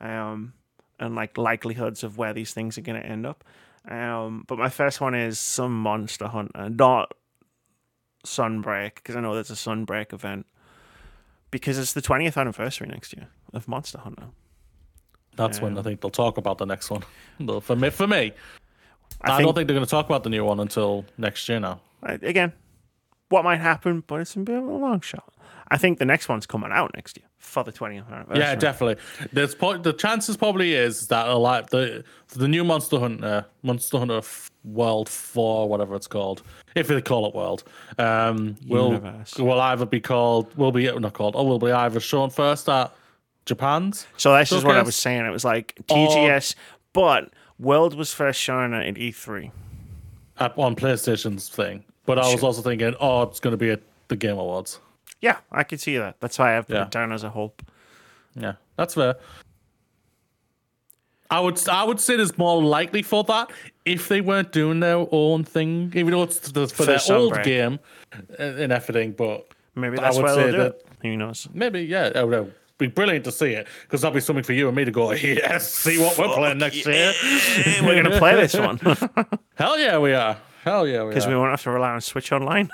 um, 0.00 0.52
and 0.98 1.14
like 1.14 1.38
likelihoods 1.38 2.02
of 2.02 2.18
where 2.18 2.32
these 2.32 2.52
things 2.52 2.76
are 2.76 2.80
going 2.80 3.00
to 3.00 3.06
end 3.06 3.26
up. 3.26 3.44
Um, 3.88 4.44
but 4.48 4.58
my 4.58 4.68
first 4.68 5.00
one 5.00 5.14
is 5.14 5.38
some 5.38 5.80
Monster 5.80 6.26
Hunter, 6.26 6.68
not 6.70 7.14
Sunbreak, 8.24 8.96
because 8.96 9.16
I 9.16 9.20
know 9.20 9.34
there's 9.34 9.50
a 9.50 9.54
Sunbreak 9.54 10.12
event. 10.12 10.46
Because 11.50 11.78
it's 11.78 11.92
the 11.92 12.02
20th 12.02 12.36
anniversary 12.36 12.86
next 12.88 13.12
year 13.12 13.28
of 13.52 13.66
Monster 13.66 13.98
Hunter. 13.98 14.26
That's 15.36 15.60
when 15.60 15.78
I 15.78 15.82
think 15.82 16.00
they'll 16.00 16.10
talk 16.10 16.36
about 16.36 16.58
the 16.58 16.66
next 16.66 16.90
one. 16.90 17.02
For 17.62 17.74
me, 17.74 17.88
for 17.88 18.06
me, 18.06 18.32
I, 19.22 19.32
I, 19.32 19.36
think, 19.36 19.46
don't 19.46 19.54
think 19.54 19.66
they're 19.66 19.74
going 19.74 19.86
to 19.86 19.90
talk 19.90 20.04
about 20.06 20.24
the 20.24 20.30
new 20.30 20.44
one 20.44 20.60
until 20.60 21.06
next 21.16 21.48
year 21.48 21.58
now. 21.58 21.80
again, 22.02 22.52
what 23.30 23.44
might 23.44 23.60
happen, 23.60 24.04
but 24.06 24.20
it's 24.20 24.36
a 24.36 24.40
bit 24.40 24.58
of 24.58 24.64
a 24.64 24.76
long 24.76 25.00
shot. 25.00 25.32
I 25.70 25.78
think 25.78 25.98
the 25.98 26.04
next 26.04 26.28
one's 26.28 26.46
coming 26.46 26.70
out 26.72 26.90
next 26.94 27.16
year 27.16 27.26
for 27.38 27.62
the 27.62 27.72
20th 27.72 28.10
anniversary. 28.10 28.40
Yeah, 28.40 28.54
definitely. 28.56 29.02
There's 29.32 29.54
po- 29.54 29.78
the 29.78 29.92
chances 29.92 30.36
probably 30.36 30.74
is 30.74 31.06
that 31.08 31.28
a 31.28 31.36
lot 31.36 31.70
the 31.70 32.04
the 32.30 32.48
new 32.48 32.64
Monster 32.64 32.98
Hunter 32.98 33.46
Monster 33.62 33.98
Hunter 33.98 34.18
F- 34.18 34.50
World 34.64 35.08
Four, 35.08 35.68
whatever 35.68 35.94
it's 35.94 36.08
called, 36.08 36.42
if 36.74 36.88
they 36.88 37.00
call 37.00 37.26
it 37.26 37.34
World, 37.34 37.62
um, 37.98 38.56
will 38.66 39.00
will 39.38 39.60
either 39.60 39.86
be 39.86 40.00
called 40.00 40.52
will 40.56 40.72
be 40.72 40.90
not 40.90 41.12
called 41.12 41.36
or 41.36 41.46
will 41.46 41.60
be 41.60 41.70
either 41.70 42.00
shown 42.00 42.30
first 42.30 42.68
at 42.68 42.92
Japan's. 43.50 44.06
So 44.16 44.32
that's 44.32 44.48
just 44.50 44.64
what 44.64 44.76
I 44.76 44.82
was 44.82 44.96
saying. 44.96 45.26
It 45.26 45.30
was 45.30 45.44
like 45.44 45.74
TGS, 45.88 46.54
but 46.92 47.32
World 47.58 47.94
was 47.94 48.14
first 48.14 48.40
shown 48.40 48.72
at 48.72 48.96
E 48.96 49.10
E3. 49.10 49.50
at, 50.38 50.56
on 50.56 50.74
PlayStation's 50.76 51.48
thing. 51.48 51.84
But 52.06 52.18
I 52.18 52.32
was 52.32 52.42
also 52.42 52.62
thinking, 52.62 52.94
oh, 53.00 53.22
it's 53.22 53.40
going 53.40 53.52
to 53.52 53.56
be 53.58 53.70
at 53.70 53.82
the 54.08 54.16
Game 54.16 54.38
Awards. 54.38 54.80
Yeah, 55.20 55.38
I 55.52 55.64
could 55.64 55.80
see 55.80 55.98
that. 55.98 56.16
That's 56.20 56.38
why 56.38 56.56
I've 56.56 56.66
put 56.66 56.76
Yeah. 56.76 56.84
it 56.84 56.90
down 56.90 57.12
as 57.12 57.24
a 57.24 57.30
hope. 57.30 57.62
Yeah, 58.34 58.54
that's 58.76 58.94
fair. 58.94 59.16
I 61.30 61.38
would 61.40 61.68
I 61.68 61.84
would 61.84 62.00
say 62.00 62.16
there's 62.16 62.36
more 62.38 62.60
likely 62.62 63.02
for 63.02 63.22
that 63.24 63.50
if 63.84 64.08
they 64.08 64.20
weren't 64.20 64.50
doing 64.52 64.80
their 64.80 65.06
own 65.12 65.44
thing, 65.44 65.92
even 65.94 66.10
though 66.12 66.22
it's 66.24 66.38
the, 66.50 66.66
for 66.66 66.84
their 66.84 66.96
First 66.96 67.10
old 67.10 67.34
Sunbreak. 67.34 67.44
game 67.44 67.78
uh, 68.38 68.42
and 68.42 68.72
everything. 68.72 69.12
But 69.12 69.46
Maybe 69.76 69.98
I 69.98 70.02
that's 70.02 70.16
would 70.16 70.24
why 70.24 70.34
say 70.34 70.42
they'll 70.42 70.52
do 70.52 70.58
that- 70.58 70.66
it. 70.76 70.86
Who 71.02 71.16
knows? 71.16 71.48
maybe 71.54 71.82
yeah, 71.82 72.06
it 72.14 72.26
would 72.28 72.52
be 72.80 72.88
brilliant 72.88 73.24
to 73.26 73.32
see 73.32 73.52
it 73.52 73.68
because 73.82 74.00
that'll 74.00 74.14
be 74.14 74.20
something 74.20 74.42
for 74.44 74.52
you 74.52 74.66
and 74.66 74.76
me 74.76 74.84
to 74.84 74.90
go. 74.90 75.12
Yes, 75.12 75.72
see 75.72 75.98
what 75.98 76.18
we're 76.18 76.34
playing 76.34 76.58
next 76.58 76.84
year. 76.86 77.12
We're 77.82 78.02
gonna 78.02 78.18
play 78.18 78.34
this 78.34 78.54
one 78.54 78.78
Hell 79.54 79.78
yeah, 79.78 79.98
we 79.98 80.12
are. 80.14 80.36
Hell 80.64 80.86
yeah, 80.86 81.02
we 81.04 81.10
because 81.10 81.26
we 81.26 81.36
won't 81.36 81.50
have 81.50 81.62
to 81.62 81.70
rely 81.70 81.90
on 81.90 82.00
Switch 82.00 82.32
Online. 82.32 82.68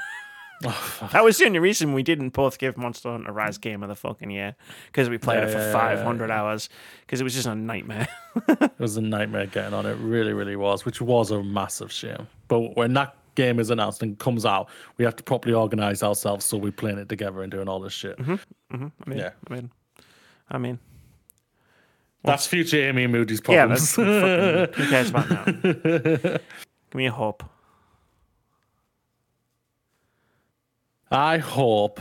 Oh, 0.65 1.09
that 1.13 1.23
was 1.23 1.37
the 1.37 1.45
only 1.45 1.59
reason 1.59 1.93
we 1.93 2.03
didn't 2.03 2.31
both 2.31 2.57
give 2.57 2.79
Monster 2.79 3.11
Hunter 3.11 3.31
Rise 3.31 3.59
Game 3.59 3.83
of 3.83 3.91
the 3.91 3.95
fucking 3.95 4.31
year 4.31 4.57
because 4.87 5.11
we 5.11 5.19
played 5.19 5.43
Yeah, 5.43 5.49
it 5.49 5.53
for 5.53 5.59
yeah, 5.59 5.73
yeah, 5.73 5.91
yeah, 5.91 5.97
500 5.97 6.31
hours 6.31 6.71
because 7.03 7.21
it 7.21 7.25
was 7.25 7.35
just 7.35 7.47
a 7.47 7.55
nightmare. 7.55 8.09
It 8.49 8.73
was 8.79 8.97
a 8.97 9.03
nightmare 9.03 9.47
getting 9.47 9.75
on 9.75 9.85
it. 9.85 9.95
Really, 9.97 10.33
really 10.33 10.57
was, 10.57 10.87
which 10.87 11.03
was 11.03 11.31
a 11.31 11.43
massive 11.43 11.93
shame. 11.93 12.27
But 12.49 12.75
when 12.75 12.95
that 12.95 13.15
game 13.35 13.61
is 13.61 13.69
announced 13.69 14.03
and 14.03 14.19
comes 14.19 14.47
out, 14.47 14.71
we 14.97 15.05
have 15.05 15.15
to 15.17 15.23
properly 15.23 15.53
organize 15.55 16.03
ourselves 16.03 16.47
so 16.47 16.57
we're 16.57 16.73
playing 16.73 16.97
it 16.99 17.11
together 17.11 17.43
and 17.43 17.53
doing 17.53 17.69
all 17.69 17.79
this 17.81 17.93
shit. 17.93 18.17
Mm-hmm. 18.17 18.33
Mm-hmm. 18.75 18.87
I 19.07 19.11
mean, 19.11 19.19
Yeah. 19.19 19.31
I 19.51 19.55
mean, 19.55 19.71
I 20.49 20.59
mean, 20.59 20.79
That's 22.23 22.47
future 22.47 22.77
Amy 22.89 23.05
and 23.05 23.13
Moody's 23.13 23.41
yeah, 23.49 23.67
problems. 23.67 23.97
that's 23.97 24.71
fucking, 24.71 24.85
who 24.85 24.91
cares 24.91 25.11
about 25.11 25.31
now? 25.31 25.45
Give 26.91 26.95
me 26.95 27.07
a 27.07 27.13
hope. 27.13 27.43
I 31.11 31.39
hope 31.39 32.01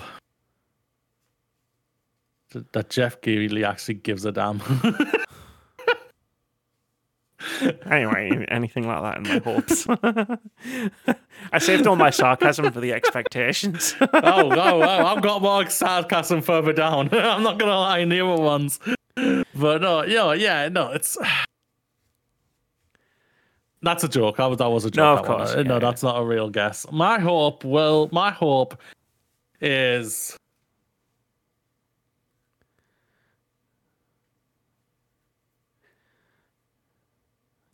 that- 2.71 2.89
Geoff 2.89 3.21
Keighley 3.21 3.63
actually 3.65 3.95
gives 3.95 4.25
a 4.25 4.31
damn. 4.31 4.61
Anyway, 7.89 8.45
anything 8.49 8.87
like 8.87 9.01
that 9.01 9.17
in 9.17 9.23
my 9.23 9.39
hopes. 9.39 9.87
I 11.51 11.59
saved 11.59 11.87
all 11.87 11.95
my 11.95 12.09
sarcasm 12.09 12.71
for 12.71 12.79
the 12.79 12.93
expectations. 12.93 13.95
oh, 14.01 14.07
oh, 14.13 14.81
oh, 14.81 15.05
I've 15.05 15.21
got 15.21 15.41
more 15.41 15.69
sarcasm 15.69 16.41
further 16.41 16.73
down. 16.73 17.09
I'm 17.13 17.43
not 17.43 17.59
gonna 17.59 17.77
lie 17.77 17.99
in 17.99 18.09
the 18.09 18.21
other 18.21 18.41
ones. 18.41 18.79
But 19.15 19.81
no, 19.81 20.03
yeah, 20.03 20.33
yeah, 20.33 20.69
no, 20.69 20.91
it's 20.91 21.17
that's 23.81 24.03
a 24.03 24.09
joke. 24.09 24.39
I 24.39 24.47
was 24.47 24.57
that 24.57 24.69
was 24.69 24.85
a 24.85 24.91
joke. 24.91 24.97
No, 24.97 25.17
of 25.17 25.25
course, 25.25 25.51
Uh, 25.51 25.63
no, 25.63 25.75
yeah, 25.75 25.79
that's 25.79 26.03
not 26.03 26.19
a 26.19 26.25
real 26.25 26.49
guess. 26.49 26.85
My 26.91 27.19
hope, 27.19 27.63
well, 27.63 28.09
my 28.11 28.31
hope 28.31 28.79
is 29.61 30.35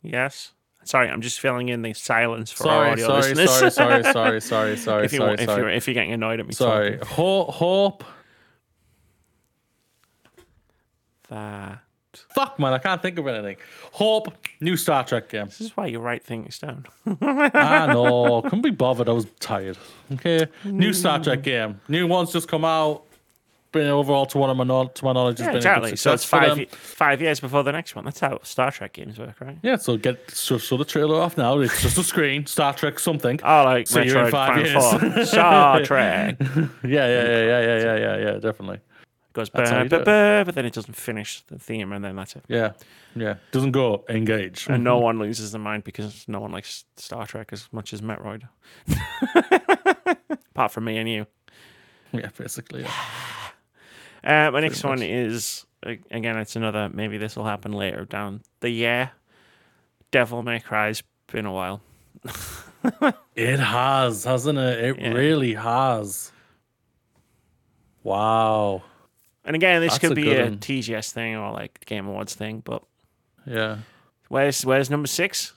yes. 0.02 0.52
Sorry, 0.84 1.08
I'm 1.08 1.20
just 1.20 1.38
filling 1.38 1.68
in 1.68 1.82
the 1.82 1.92
silence 1.92 2.50
for 2.50 2.68
our 2.68 2.86
audio 2.88 3.06
sorry, 3.06 3.34
listeners. 3.34 3.74
sorry, 3.74 4.02
sorry, 4.02 4.12
sorry, 4.12 4.40
sorry, 4.40 4.76
sorry, 4.76 5.04
if 5.04 5.12
you 5.12 5.18
sorry, 5.18 5.34
if 5.34 5.40
you're 5.40 5.46
sorry, 5.46 5.76
if 5.76 5.86
you're 5.86 5.94
getting 5.94 6.12
annoyed 6.12 6.40
at 6.40 6.46
me, 6.46 6.52
sorry. 6.52 6.98
Ho- 6.98 7.44
hope. 7.44 8.04
that 11.28 11.78
Fuck 12.34 12.58
man, 12.58 12.72
I 12.74 12.78
can't 12.78 13.00
think 13.00 13.18
of 13.18 13.26
anything. 13.26 13.56
Hope 13.92 14.34
new 14.60 14.76
Star 14.76 15.04
Trek 15.04 15.28
game. 15.30 15.46
this 15.46 15.60
is 15.62 15.76
why 15.76 15.86
you 15.86 15.98
write 15.98 16.22
things 16.22 16.58
down. 16.58 16.84
I 17.06 17.86
know. 17.92 18.42
Couldn't 18.42 18.60
be 18.62 18.70
bothered. 18.70 19.08
I 19.08 19.12
was 19.12 19.26
tired. 19.40 19.78
Okay. 20.12 20.46
New 20.64 20.92
Star 20.92 21.22
Trek 21.22 21.42
game. 21.42 21.80
New 21.88 22.06
one's 22.06 22.32
just 22.32 22.48
come 22.48 22.64
out. 22.64 23.04
Been 23.72 23.86
overall 23.86 24.26
to 24.26 24.36
one 24.36 24.50
of 24.50 24.56
my 24.58 24.64
know- 24.64 24.88
to 24.88 25.04
my 25.04 25.14
knowledge 25.14 25.38
has 25.38 25.46
yeah, 25.46 25.52
been 25.52 25.54
a 25.54 25.58
exactly. 25.58 25.96
So 25.96 26.12
it's 26.12 26.24
five 26.24 26.68
five 26.68 27.22
years 27.22 27.40
before 27.40 27.62
the 27.62 27.72
next 27.72 27.96
one. 27.96 28.04
That's 28.04 28.20
how 28.20 28.38
Star 28.42 28.70
Trek 28.70 28.92
games 28.92 29.18
work, 29.18 29.40
right? 29.40 29.56
Yeah, 29.62 29.76
so 29.76 29.96
get 29.96 30.30
so, 30.30 30.58
so 30.58 30.76
the 30.76 30.84
trailer 30.84 31.18
off 31.18 31.38
now. 31.38 31.58
It's 31.58 31.80
just 31.80 31.96
a 31.96 32.04
screen, 32.04 32.44
Star 32.44 32.74
Trek 32.74 32.98
something. 32.98 33.40
Oh, 33.42 33.64
like 33.64 33.86
So 33.86 34.02
Metroid 34.02 34.30
five 34.30 34.52
Prime 34.52 34.66
years. 34.66 35.14
4. 35.14 35.24
Star 35.24 35.82
Trek 35.84 36.36
Yeah, 36.38 36.46
yeah, 36.58 36.68
yeah, 36.84 37.06
yeah, 37.06 37.44
yeah, 37.46 37.60
yeah, 37.60 37.96
yeah, 37.96 38.16
yeah, 38.18 38.32
definitely. 38.38 38.80
goes 39.32 39.48
That's 39.48 39.70
how 39.70 39.76
bah, 39.76 39.82
you 39.84 39.88
bah, 39.88 39.96
do 39.96 40.02
it. 40.02 40.04
bah, 40.04 40.44
but 40.44 40.54
then 40.54 40.66
it 40.66 40.74
doesn't 40.74 40.94
finish 40.94 41.40
the 41.46 41.58
theme, 41.58 41.92
and 41.92 42.04
then 42.04 42.14
that's 42.14 42.36
it. 42.36 42.44
Yeah, 42.48 42.72
yeah. 43.16 43.36
Doesn't 43.52 43.72
go 43.72 44.04
engage. 44.10 44.66
And 44.68 44.84
no 44.84 44.96
mm-hmm. 44.96 45.04
one 45.04 45.18
loses 45.18 45.52
their 45.52 45.62
mind 45.62 45.84
because 45.84 46.26
no 46.28 46.40
one 46.40 46.52
likes 46.52 46.84
Star 46.96 47.26
Trek 47.26 47.48
as 47.52 47.68
much 47.72 47.94
as 47.94 48.02
Metroid. 48.02 48.42
Apart 50.50 50.72
from 50.72 50.84
me 50.84 50.98
and 50.98 51.08
you. 51.08 51.26
Yeah, 52.12 52.28
basically. 52.36 52.82
Yeah. 52.82 52.92
Uh, 54.24 54.50
my 54.50 54.60
next 54.60 54.84
one 54.84 55.02
is 55.02 55.66
again. 55.82 56.36
It's 56.38 56.54
another. 56.56 56.88
Maybe 56.92 57.18
this 57.18 57.34
will 57.36 57.44
happen 57.44 57.72
later 57.72 58.04
down 58.04 58.42
the 58.60 58.70
year. 58.70 59.10
Devil 60.10 60.42
May 60.42 60.60
Cry's 60.60 61.02
been 61.30 61.46
a 61.46 61.52
while. 61.52 61.80
It 63.36 63.60
has, 63.60 64.24
hasn't 64.24 64.58
it? 64.58 64.84
It 64.84 64.98
Yeah. 65.00 65.12
really 65.12 65.54
has. 65.54 66.32
Wow. 68.02 68.82
And 69.44 69.56
again, 69.56 69.80
this 69.80 69.92
That's 69.94 70.00
could 70.00 70.12
a 70.12 70.14
be 70.16 70.34
a 70.34 70.44
one. 70.44 70.58
TGS 70.58 71.12
thing 71.12 71.36
or 71.36 71.52
like 71.52 71.84
Game 71.86 72.06
Awards 72.06 72.34
thing. 72.34 72.60
But 72.64 72.82
Yeah. 73.46 73.78
where's 74.28 74.64
where's 74.66 74.90
number 74.90 75.06
six? 75.06 75.52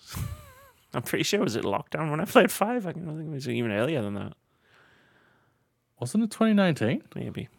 I'm 0.93 1.01
pretty 1.01 1.23
sure 1.23 1.41
it 1.41 1.43
was 1.43 1.55
it 1.55 1.63
lockdown 1.65 2.09
when 2.11 2.19
I 2.21 2.25
played 2.25 2.51
five. 2.51 2.85
I 2.87 2.91
don't 2.93 3.05
think 3.17 3.29
it 3.29 3.33
was 3.33 3.49
even 3.49 3.71
earlier 3.71 4.01
than 4.01 4.13
that. 4.13 4.33
Wasn't 5.99 6.23
it 6.23 6.31
2019? 6.31 7.03
Maybe. 7.15 7.49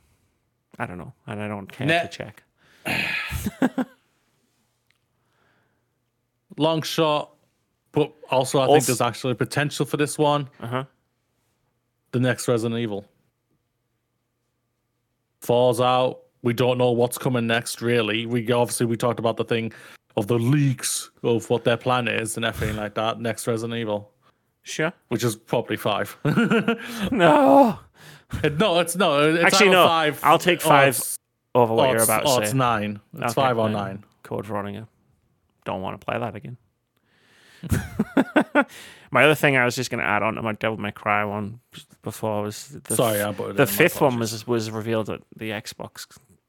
I 0.78 0.86
don't 0.86 0.98
know, 0.98 1.12
and 1.26 1.40
I 1.42 1.48
don't 1.48 1.70
care 1.70 1.86
Nah. 1.86 2.02
to 2.02 2.08
check. 2.08 2.42
long 6.58 6.82
shot, 6.82 7.32
but 7.92 8.12
also 8.30 8.58
I 8.58 8.62
Also- 8.62 8.74
think 8.74 8.86
there's 8.86 9.00
actually 9.00 9.34
potential 9.34 9.86
for 9.86 9.96
this 9.96 10.18
one. 10.18 10.48
Uh 10.60 10.66
huh. 10.66 10.84
The 12.12 12.20
next 12.20 12.48
Resident 12.48 12.80
Evil 12.80 13.04
falls 15.40 15.80
out. 15.80 16.20
We 16.42 16.52
don't 16.54 16.78
know 16.78 16.92
what's 16.92 17.18
coming 17.18 17.46
next. 17.46 17.82
Really, 17.82 18.26
we 18.26 18.50
obviously 18.52 18.86
we 18.86 18.96
talked 18.96 19.18
about 19.18 19.36
the 19.36 19.44
thing 19.44 19.72
of 20.16 20.28
the 20.28 20.38
leaks 20.38 21.10
of 21.22 21.50
what 21.50 21.64
their 21.64 21.76
plan 21.76 22.08
is 22.08 22.36
and 22.36 22.44
everything 22.46 22.76
like 22.76 22.94
that. 22.94 23.20
Next 23.20 23.46
Resident 23.46 23.78
Evil, 23.78 24.12
Sure. 24.62 24.92
which 25.08 25.24
is 25.24 25.36
probably 25.36 25.76
five. 25.76 26.16
No. 27.10 27.78
no, 28.58 28.78
it's 28.80 28.96
no. 28.96 29.34
It's 29.34 29.44
Actually, 29.44 29.70
no. 29.70 29.86
five. 29.86 30.20
I'll 30.22 30.38
take 30.38 30.60
five 30.60 31.00
Over 31.54 31.74
what 31.74 31.88
or 31.90 31.92
you're 31.94 32.02
about 32.02 32.22
to 32.24 32.28
or 32.28 32.36
say. 32.38 32.42
it's 32.44 32.54
nine. 32.54 33.00
It's 33.14 33.22
Okay, 33.24 33.32
five 33.34 33.58
or 33.58 33.66
fine. 33.66 33.72
nine. 33.72 34.04
Code 34.22 34.46
Veronica. 34.46 34.88
Don't 35.64 35.82
want 35.82 36.00
to 36.00 36.04
play 36.04 36.18
that 36.18 36.34
again. 36.34 36.56
my 39.10 39.24
other 39.24 39.34
thing 39.34 39.56
I 39.56 39.64
was 39.64 39.74
just 39.74 39.90
going 39.90 40.00
to 40.02 40.06
add 40.08 40.22
on 40.22 40.34
to 40.34 40.42
my 40.42 40.52
Devil 40.52 40.76
May 40.78 40.92
Cry 40.92 41.24
one 41.24 41.60
before 42.02 42.42
was 42.42 42.68
the, 42.84 42.94
Sorry, 42.94 43.20
I 43.22 43.32
the 43.32 43.66
fifth 43.66 44.00
one 44.00 44.18
was 44.18 44.46
was 44.46 44.70
revealed 44.70 45.10
at 45.10 45.22
the 45.36 45.50
Xbox 45.50 46.06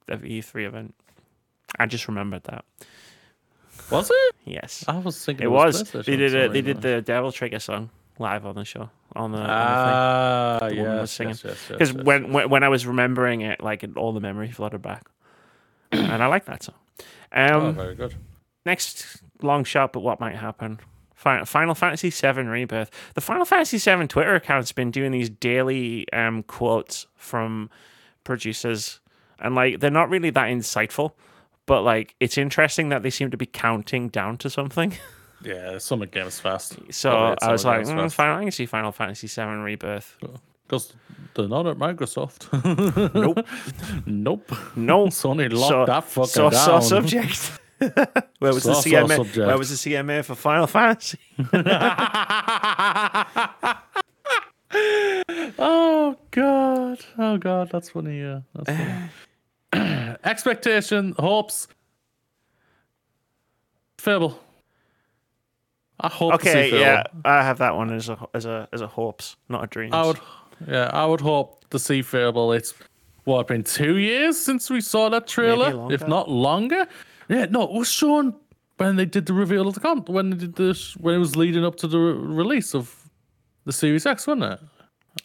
E3 0.09 0.65
event. 0.65 0.95
I 1.79 1.85
just 1.85 2.07
remembered 2.07 2.43
that. 2.43 2.65
Was 3.89 4.11
it? 4.11 4.35
Yes, 4.45 4.83
I 4.87 4.97
was 4.97 5.23
thinking 5.23 5.45
it 5.45 5.47
it 5.47 5.51
was. 5.51 5.83
PlayStation 5.83 6.05
They 6.05 6.15
did 6.17 6.35
a, 6.35 6.49
they 6.49 6.61
did 6.61 6.81
the 6.81 7.01
Devil 7.01 7.31
Trigger 7.31 7.59
song 7.59 7.89
live 8.19 8.45
on 8.45 8.55
the 8.55 8.65
show 8.65 8.89
on 9.15 9.31
the 9.31 9.39
Ah, 9.39 10.59
the 10.69 10.75
woman 10.75 10.97
was 10.99 11.01
yes, 11.01 11.11
singing. 11.11 11.29
yes, 11.31 11.43
yes, 11.45 11.67
because 11.69 11.93
yes, 11.93 12.03
when, 12.03 12.31
when 12.33 12.49
when 12.49 12.63
I 12.63 12.69
was 12.69 12.85
remembering 12.85 13.41
it, 13.41 13.61
like 13.61 13.83
all 13.95 14.11
the 14.13 14.19
memory 14.19 14.51
flooded 14.51 14.81
back, 14.81 15.05
and 15.91 16.21
I 16.23 16.27
like 16.27 16.45
that 16.45 16.63
song. 16.63 16.75
Um, 17.31 17.51
oh, 17.61 17.71
very 17.71 17.95
good. 17.95 18.15
next 18.65 19.21
long 19.41 19.63
shot, 19.63 19.93
but 19.93 20.01
what 20.01 20.19
might 20.19 20.35
happen? 20.35 20.79
Fi- 21.15 21.43
Final 21.45 21.73
Fantasy 21.75 22.09
VII 22.11 22.43
Rebirth. 22.43 22.91
The 23.15 23.21
Final 23.21 23.45
Fantasy 23.45 23.77
VII 23.79 24.07
Twitter 24.07 24.35
account's 24.35 24.71
been 24.71 24.91
doing 24.91 25.11
these 25.11 25.29
daily 25.29 26.11
um, 26.13 26.43
quotes 26.43 27.07
from 27.15 27.69
producers, 28.23 28.99
and 29.39 29.55
like 29.55 29.79
they're 29.79 29.89
not 29.91 30.09
really 30.09 30.29
that 30.31 30.47
insightful, 30.47 31.13
but 31.65 31.81
like 31.81 32.15
it's 32.19 32.37
interesting 32.37 32.89
that 32.89 33.01
they 33.03 33.09
seem 33.09 33.31
to 33.31 33.37
be 33.37 33.45
counting 33.47 34.09
down 34.09 34.37
to 34.37 34.49
something. 34.49 34.93
Yeah, 35.43 35.77
Summer 35.77 36.05
Games 36.07 36.39
Fast. 36.39 36.77
So 36.91 37.35
I 37.41 37.51
was 37.51 37.63
like, 37.65 37.85
mm, 37.85 38.11
Final, 38.11 38.37
I 38.37 38.41
can 38.43 38.51
see 38.51 38.65
Final 38.65 38.91
Fantasy 38.91 39.27
VII 39.27 39.47
Rebirth. 39.57 40.17
Because 40.65 40.93
They're 41.35 41.47
not 41.47 41.67
at 41.67 41.77
Microsoft. 41.77 42.47
Nope. 43.13 43.45
nope. 44.05 44.51
No. 44.75 45.05
Sony 45.07 45.51
locked 45.51 45.69
So- 45.69 45.85
that 45.85 46.03
fucker 46.03 46.27
so, 46.27 46.49
down. 46.49 46.81
so 46.81 47.01
subject. 47.01 47.59
where 48.39 48.53
was 48.53 48.63
the 48.63 48.73
So- 48.73 48.81
so 48.81 48.89
CMA? 48.89 49.15
subject. 49.15 49.47
Where 49.47 49.57
was 49.57 49.69
the 49.69 49.75
CMA 49.91 50.25
for 50.25 50.35
Final 50.35 50.67
Fantasy? 50.67 51.19
oh 55.59 56.15
god. 56.31 56.99
Oh 57.17 57.37
god, 57.37 57.69
that's 57.71 57.89
funny. 57.91 58.19
Yeah, 58.19 58.39
that's 58.55 58.77
funny. 58.77 59.09
Expectation, 60.23 61.13
hopes. 61.17 61.67
Fable. 63.97 64.39
I 65.99 66.09
hope. 66.09 66.33
Okay, 66.35 66.79
yeah, 66.79 67.03
I 67.25 67.43
have 67.43 67.57
that 67.57 67.75
one 67.75 67.91
as 67.93 68.09
a 68.09 68.17
as 68.33 68.45
a 68.45 68.67
as 68.71 68.81
a 68.81 68.87
hopes, 68.87 69.35
not 69.49 69.63
a 69.63 69.67
dream. 69.67 69.93
I 69.93 70.05
would. 70.05 70.19
Yeah, 70.67 70.89
I 70.93 71.05
would 71.05 71.21
hope 71.21 71.67
to 71.69 71.79
see 71.79 72.01
Fable. 72.01 72.51
It's 72.53 72.73
what 73.23 73.47
been 73.47 73.63
two 73.63 73.97
years 73.97 74.39
since 74.39 74.69
we 74.69 74.81
saw 74.81 75.09
that 75.09 75.27
trailer, 75.27 75.91
if 75.93 76.07
not 76.07 76.29
longer. 76.29 76.87
Yeah, 77.29 77.45
no, 77.49 77.63
it 77.63 77.71
was 77.71 77.91
shown 77.91 78.35
when 78.77 78.95
they 78.95 79.05
did 79.05 79.25
the 79.25 79.33
reveal 79.33 79.67
of 79.67 79.73
the 79.73 79.79
con 79.79 80.03
when 80.07 80.29
they 80.29 80.37
did 80.37 80.55
this 80.55 80.95
when 80.97 81.15
it 81.15 81.19
was 81.19 81.35
leading 81.35 81.65
up 81.65 81.75
to 81.77 81.87
the 81.87 81.99
re- 81.99 82.13
release 82.13 82.73
of 82.75 83.09
the 83.65 83.73
Series 83.73 84.05
X, 84.05 84.27
wasn't 84.27 84.43
it? 84.53 84.59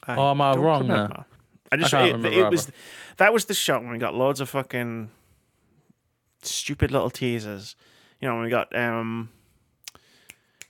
I 0.06 0.16
Oh, 0.16 0.30
am 0.30 0.40
I 0.40 0.54
wrong 0.54 0.82
remember. 0.82 1.24
I 1.70 1.76
just 1.76 1.90
can't 1.90 2.08
it, 2.08 2.12
remember 2.12 2.38
it 2.38 2.50
was 2.50 2.70
that 3.18 3.32
was 3.32 3.44
the 3.44 3.54
shot 3.54 3.82
when 3.82 3.92
we 3.92 3.98
got 3.98 4.14
loads 4.14 4.40
of 4.40 4.48
fucking 4.48 5.10
stupid 6.42 6.90
little 6.90 7.10
teasers. 7.10 7.76
You 8.20 8.28
know, 8.28 8.34
when 8.34 8.44
we 8.44 8.50
got 8.50 8.74
um 8.76 9.30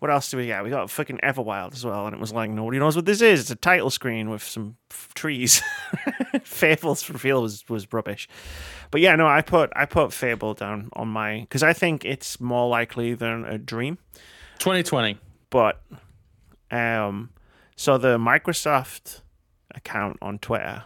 what 0.03 0.11
else 0.11 0.32
do 0.32 0.36
we 0.36 0.46
get? 0.46 0.64
We 0.64 0.70
got 0.70 0.90
fucking 0.90 1.20
Everwild 1.22 1.74
as 1.74 1.84
well, 1.84 2.09
and 2.09 2.14
it 2.16 2.18
was 2.18 2.32
like 2.32 2.50
nobody 2.50 2.80
knows 2.80 2.96
what 2.96 3.05
this 3.05 3.22
is. 3.22 3.42
It's 3.42 3.50
a 3.53 3.55
title 3.55 3.88
screen 3.88 4.30
with 4.30 4.42
some 4.42 4.74
f- 4.90 5.14
trees. 5.14 5.62
Fable's 6.42 7.09
reveal 7.09 7.40
was 7.40 7.64
was 7.68 7.86
rubbish, 7.92 8.28
but 8.90 9.00
yeah, 9.00 9.14
no, 9.14 9.28
I 9.28 9.42
put 9.42 9.70
I 9.76 9.86
put 9.86 10.12
Fable 10.12 10.55
down 10.55 10.88
on 10.94 11.07
my 11.07 11.42
because 11.42 11.62
I 11.62 11.72
think 11.72 12.05
it's 12.05 12.40
more 12.40 12.68
likely 12.68 13.14
than 13.14 13.44
a 13.44 13.59
dream. 13.59 13.96
2020. 14.59 15.18
But 15.50 15.80
um, 16.72 17.30
so 17.76 17.96
the 17.96 18.18
Microsoft 18.18 19.20
account 19.72 20.18
on 20.20 20.40
Twitter 20.40 20.82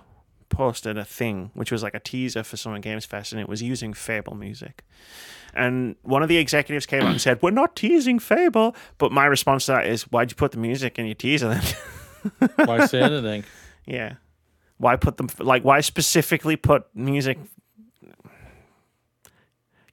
posted 0.50 0.98
a 0.98 1.06
thing 1.06 1.52
which 1.54 1.72
was 1.72 1.82
like 1.82 1.94
a 1.94 2.00
teaser 2.00 2.42
for 2.42 2.58
Summer 2.58 2.80
Games 2.80 3.06
Fest, 3.06 3.32
and 3.32 3.40
it 3.40 3.48
was 3.48 3.62
using 3.62 3.94
Fable 3.94 4.34
music. 4.34 4.84
And 5.57 5.96
one 6.02 6.22
of 6.22 6.28
the 6.28 6.36
executives 6.36 6.86
came 6.86 7.02
out 7.02 7.11
and 7.11 7.20
said, 7.20 7.40
"We're 7.42 7.50
not 7.50 7.74
teasing 7.74 8.18
Fable." 8.18 8.76
But 8.98 9.11
my 9.11 9.24
response 9.24 9.66
to 9.66 9.72
that 9.72 9.86
is, 9.86 10.04
"Why'd 10.04 10.30
you 10.30 10.36
put 10.36 10.52
the 10.52 10.59
music 10.59 10.98
in 10.98 11.07
your 11.07 11.14
teaser 11.14 11.48
then?" 11.48 11.62
Why 12.66 12.86
say 12.86 13.00
anything? 13.02 13.44
yeah, 13.86 14.14
why 14.78 14.96
put 14.96 15.16
them 15.16 15.28
like 15.38 15.64
why 15.64 15.80
specifically 15.80 16.57
put 16.57 16.86
music? 16.94 17.38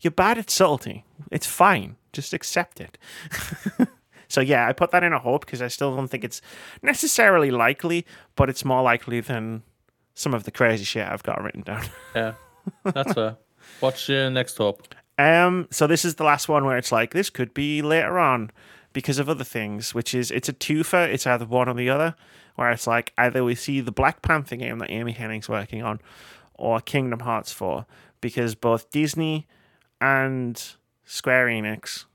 You're 0.02 0.12
bad 0.12 0.38
at 0.38 0.50
subtlety. 0.50 1.06
It's 1.32 1.48
fine. 1.48 1.96
Just 2.12 2.34
accept 2.34 2.82
it. 2.82 2.98
so 4.28 4.42
yeah, 4.42 4.68
I 4.68 4.74
put 4.74 4.92
that 4.92 5.04
in 5.04 5.14
a 5.14 5.20
hope 5.20 5.46
because 5.46 5.62
I 5.62 5.70
still 5.70 5.96
don't 5.96 6.10
think 6.10 6.24
it's 6.24 6.42
necessarily 6.82 7.52
likely, 7.52 8.06
but 8.36 8.50
it's 8.50 8.66
more 8.66 8.82
likely 8.82 9.22
than 9.22 9.64
some 10.14 10.34
of 10.34 10.44
the 10.44 10.52
crazy 10.52 10.84
shit 10.84 11.08
I've 11.08 11.24
got 11.24 11.42
written 11.42 11.62
down. 11.62 11.86
Yeah, 12.16 12.34
that's 12.84 13.14
fair. 13.14 13.38
What's 13.80 14.08
your 14.10 14.30
next 14.30 14.58
hope? 14.58 14.94
Um, 15.18 15.68
so 15.72 15.86
this 15.88 16.06
is 16.06 16.16
the 16.16 16.24
last 16.24 16.50
one 16.50 16.66
where 16.66 16.78
it's 16.78 16.92
like 16.92 17.14
this 17.14 17.30
could 17.30 17.54
be 17.54 17.82
later 17.82 18.18
on 18.18 18.52
because 18.94 19.20
of 19.20 19.30
other 19.30 19.44
things, 19.44 19.94
which 19.94 20.14
is 20.14 20.32
it's 20.32 20.50
a 20.50 20.54
twofer. 20.54 21.08
It's 21.08 21.28
either 21.28 21.46
one 21.46 21.68
or 21.70 21.74
the 21.74 21.90
other, 21.90 22.16
where 22.56 22.72
it's 22.72 22.88
like 22.88 23.14
either 23.18 23.44
we 23.44 23.56
see 23.56 23.82
the 23.82 23.92
Black 23.92 24.22
Panther 24.22 24.56
game 24.56 24.80
that 24.80 24.90
Amy 24.92 25.14
Hennig's 25.14 25.50
working 25.50 25.84
on, 25.84 26.00
or 26.56 26.80
Kingdom 26.80 27.22
Hearts 27.22 27.52
4, 27.52 27.86
because 28.22 28.56
both 28.56 28.90
Disney 28.92 29.48
and 30.00 30.62
Square 31.06 31.48
Enix 31.48 32.06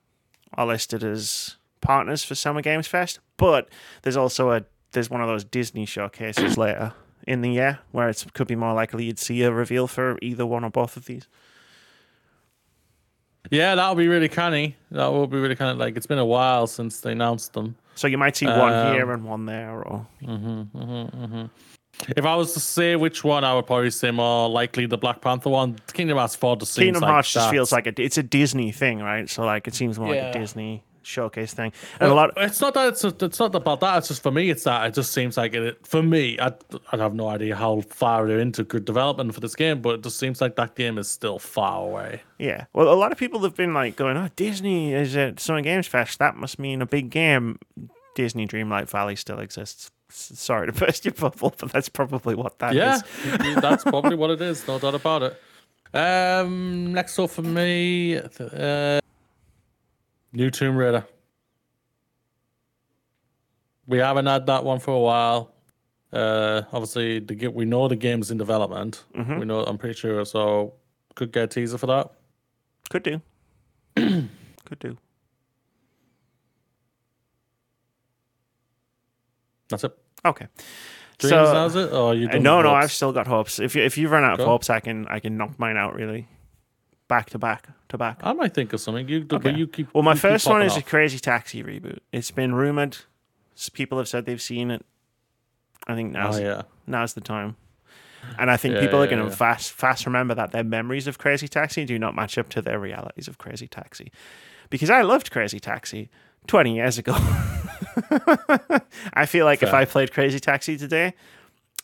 are 0.55 0.67
listed 0.67 1.05
as 1.05 1.57
partners 1.81 2.25
for 2.25 2.35
Summer 2.35 2.63
Games 2.63 2.87
Fest, 2.87 3.21
but 3.37 3.69
there's 4.03 4.17
also 4.17 4.51
a 4.51 4.65
there's 4.93 5.11
one 5.11 5.21
of 5.21 5.29
those 5.29 5.45
Disney 5.45 5.85
showcases 5.85 6.57
later 6.59 6.95
in 7.27 7.43
the 7.43 7.51
year 7.51 7.81
where 7.93 8.09
it 8.09 8.25
could 8.33 8.47
be 8.47 8.57
more 8.57 8.73
likely 8.73 9.05
you'd 9.05 9.19
see 9.19 9.43
a 9.43 9.53
reveal 9.53 9.87
for 9.87 10.19
either 10.23 10.47
one 10.47 10.65
or 10.65 10.71
both 10.71 10.97
of 10.97 11.05
these. 11.05 11.29
Yeah, 13.51 13.75
that'll 13.75 13.95
be 13.95 14.09
really 14.09 14.29
canny. 14.29 14.77
That 14.91 15.07
will 15.07 15.27
be 15.27 15.39
really 15.39 15.57
kind 15.57 15.71
of 15.71 15.79
like 15.79 15.97
it's 15.97 16.07
been 16.07 16.19
a 16.19 16.27
while 16.27 16.67
since 16.67 17.01
they 17.01 17.13
announced 17.13 17.53
them. 17.53 17.77
So 17.95 18.07
you 18.07 18.19
might 18.19 18.37
see 18.37 18.47
one 18.47 18.73
Um, 18.73 18.95
here 18.95 19.11
and 19.13 19.25
one 19.25 19.47
there, 19.47 19.83
or 19.83 20.07
mm-hmm, 20.23 20.79
mm-hmm, 20.79 21.25
mm-hmm. 21.25 21.47
If 22.17 22.25
I 22.25 22.37
was 22.37 22.53
to 22.55 22.61
say 22.61 22.95
which 22.95 23.25
one, 23.25 23.43
I 23.43 23.55
would 23.55 23.67
probably 23.67 23.91
say 23.91 24.13
more 24.13 24.49
likely 24.49 24.87
the 24.87 24.99
Black 24.99 25.21
Panther 25.21 25.51
one. 25.51 25.79
Kingdom 25.93 26.17
Hearts 26.17 26.37
4 26.37 26.57
just 26.59 26.75
seems 26.75 26.85
Kingdom 26.85 27.03
like 27.03 27.11
Hearts 27.11 27.33
just 27.33 27.47
that's- 27.47 27.51
feels 27.53 27.73
like 27.73 27.87
a, 27.89 28.01
it's 28.01 28.19
a 28.19 28.23
Disney 28.23 28.71
thing, 28.71 29.01
right? 29.01 29.29
So 29.29 29.45
like 29.45 29.67
it 29.67 29.75
seems 29.75 29.99
more 29.99 30.11
like 30.15 30.35
a 30.35 30.39
Disney 30.39 30.85
showcase 31.09 31.55
thing, 31.55 31.73
and 32.01 32.11
a 32.11 32.15
lot. 32.15 32.33
It's 32.37 32.61
not 32.61 32.75
that 32.75 32.89
it's, 32.89 33.05
it's 33.05 33.39
not 33.39 33.55
about 33.55 33.81
that. 33.81 33.99
It's 33.99 34.09
just 34.09 34.23
for 34.23 34.31
me. 34.31 34.51
It's 34.51 34.65
that 34.65 34.87
it 34.87 34.95
just 34.95 35.13
seems 35.13 35.37
like 35.37 35.55
it. 35.55 35.87
For 35.87 36.03
me, 36.03 36.39
I 36.39 36.53
I 36.93 36.97
have 36.99 37.15
no 37.15 37.29
idea 37.29 37.57
how 37.57 37.81
far 37.81 38.27
they're 38.27 38.39
into 38.39 38.65
good 38.65 38.85
development 38.85 39.35
for 39.35 39.41
this 39.41 39.55
game, 39.55 39.81
but 39.81 39.97
it 39.97 40.03
just 40.03 40.19
seems 40.19 40.41
like 40.41 40.57
that 40.57 40.75
game 40.75 40.99
is 40.99 41.09
still 41.09 41.39
far 41.39 41.83
away. 41.85 42.23
Yeah, 42.39 42.67
well, 42.73 42.93
a 42.93 42.95
lot 42.95 43.13
of 43.13 43.19
people 43.19 43.41
have 43.41 43.57
been 43.57 43.75
like 43.75 43.97
going, 43.97 44.17
"Oh, 44.17 44.29
Disney 44.37 44.93
is 44.93 45.17
at 45.17 45.41
Summer 45.41 45.63
Games 45.63 45.87
Fest. 45.87 46.19
That 46.19 46.37
must 46.37 46.59
mean 46.59 46.83
a 46.83 46.87
big 46.87 47.11
game." 47.11 47.59
Disney 48.15 48.49
Dreamlight 48.49 48.91
Valley 48.91 49.15
still 49.15 49.39
exists. 49.39 49.93
Sorry 50.11 50.67
to 50.67 50.73
burst 50.73 51.05
your 51.05 51.15
bubble, 51.15 51.55
but 51.57 51.71
that's 51.71 51.89
probably 51.89 52.35
what 52.35 52.59
that 52.59 52.73
is. 52.73 53.03
Yeah, 53.25 53.61
that's 53.61 53.85
probably 53.85 54.17
what 54.17 54.31
it 54.31 54.41
is. 54.41 54.67
No 54.67 54.79
doubt 54.79 54.97
about 54.97 55.23
it. 55.23 55.41
Um, 55.95 56.93
next 56.93 57.19
up 57.19 57.31
for 57.31 57.43
me, 57.43 58.17
uh, 58.19 59.01
new 60.33 60.51
Tomb 60.51 60.77
Raider. 60.77 61.05
We 63.87 63.99
haven't 63.99 64.27
had 64.27 64.47
that 64.47 64.65
one 64.65 64.79
for 64.81 64.93
a 64.95 64.99
while. 65.01 65.53
Uh, 66.13 66.63
obviously, 66.73 67.19
the 67.21 67.49
we 67.49 67.65
know 67.65 67.89
the 67.89 67.97
game's 67.97 68.31
in 68.31 68.39
development. 68.39 69.05
Mm-hmm. 69.15 69.39
We 69.41 69.45
know, 69.47 69.63
I'm 69.65 69.79
pretty 69.79 69.95
sure. 69.99 70.25
So, 70.25 70.75
could 71.15 71.33
get 71.33 71.45
a 71.45 71.47
teaser 71.47 71.79
for 71.79 71.87
that. 71.87 72.11
Could 72.91 73.03
do. 73.03 73.21
Could 73.97 74.79
do. 74.81 74.97
That's 79.69 79.85
it. 79.85 79.97
Okay. 80.25 80.47
Dreams 81.19 81.31
So- 81.31 81.79
it? 81.79 81.93
Or 81.93 82.15
you 82.15 82.29
Uh, 82.29 82.39
no, 82.39 82.63
no. 82.63 82.73
I've 82.73 82.93
still 82.93 83.13
got 83.13 83.27
hopes. 83.27 83.59
If 83.59 83.75
you, 83.75 83.83
if 83.83 83.99
you 83.99 84.09
run 84.09 84.25
out 84.25 84.39
of 84.41 84.47
hopes, 84.47 84.71
I 84.71 84.81
can 84.81 85.07
I 85.09 85.19
can 85.21 85.37
knock 85.37 85.59
mine 85.59 85.77
out 85.77 85.95
really, 85.95 86.29
back 87.09 87.31
to 87.31 87.39
back 87.39 87.69
to 87.89 87.99
back. 87.99 88.21
I 88.23 88.33
might 88.35 88.55
think 88.55 88.73
of 88.73 88.81
something. 88.81 89.09
You, 89.09 89.21
Okay. 89.23 89.39
but 89.39 89.57
you 89.57 89.67
keep. 89.67 89.93
Well, 89.95 90.03
my 90.03 90.15
first 90.15 90.47
one 90.47 90.63
is 90.63 90.77
a. 90.77 90.83
Crazy 90.83 91.19
Taxi 91.19 91.63
reboot. 91.63 91.99
It's 92.13 92.31
been 92.31 92.55
rumored. 92.55 92.99
People 93.73 93.99
have 93.99 94.07
said 94.09 94.25
they've 94.27 94.41
seen 94.41 94.71
it. 94.71 94.85
I 95.87 95.95
think 95.95 96.15
Oh 96.15 96.21
now's 96.21 96.41
yeah. 96.41 96.63
now's 96.87 97.15
the 97.15 97.21
time. 97.21 97.57
And 98.39 98.51
I 98.51 98.57
think 98.57 98.75
Yeah, 98.75 98.81
people 98.81 99.03
are 99.03 99.07
going 99.07 99.23
to 99.23 99.29
yeah. 99.31 99.35
fast 99.35 99.73
fast 99.73 100.05
remember 100.07 100.35
that 100.35 100.51
their 100.53 100.65
memories 100.65 101.07
of 101.07 101.19
Crazy 101.19 101.49
Taxi 101.49 101.85
do 101.85 101.99
not 101.99 102.15
match 102.15 102.37
up 102.37 102.49
to 102.51 102.61
their 102.63 102.79
realities 102.79 103.27
of 103.29 103.39
Crazy 103.39 103.67
Taxi. 103.69 104.13
Because 104.71 104.91
I 104.91 105.03
loved 105.03 105.31
Crazy 105.31 105.59
Taxi 105.61 106.11
20 106.47 106.75
years 106.77 106.99
ago. 106.99 107.15
I 109.15 109.27
feel 109.27 109.45
like 109.45 109.63
if 109.63 109.73
I 109.73 109.85
played 109.85 110.13
Crazy 110.13 110.41
Taxi 110.41 110.77
today, 110.77 111.15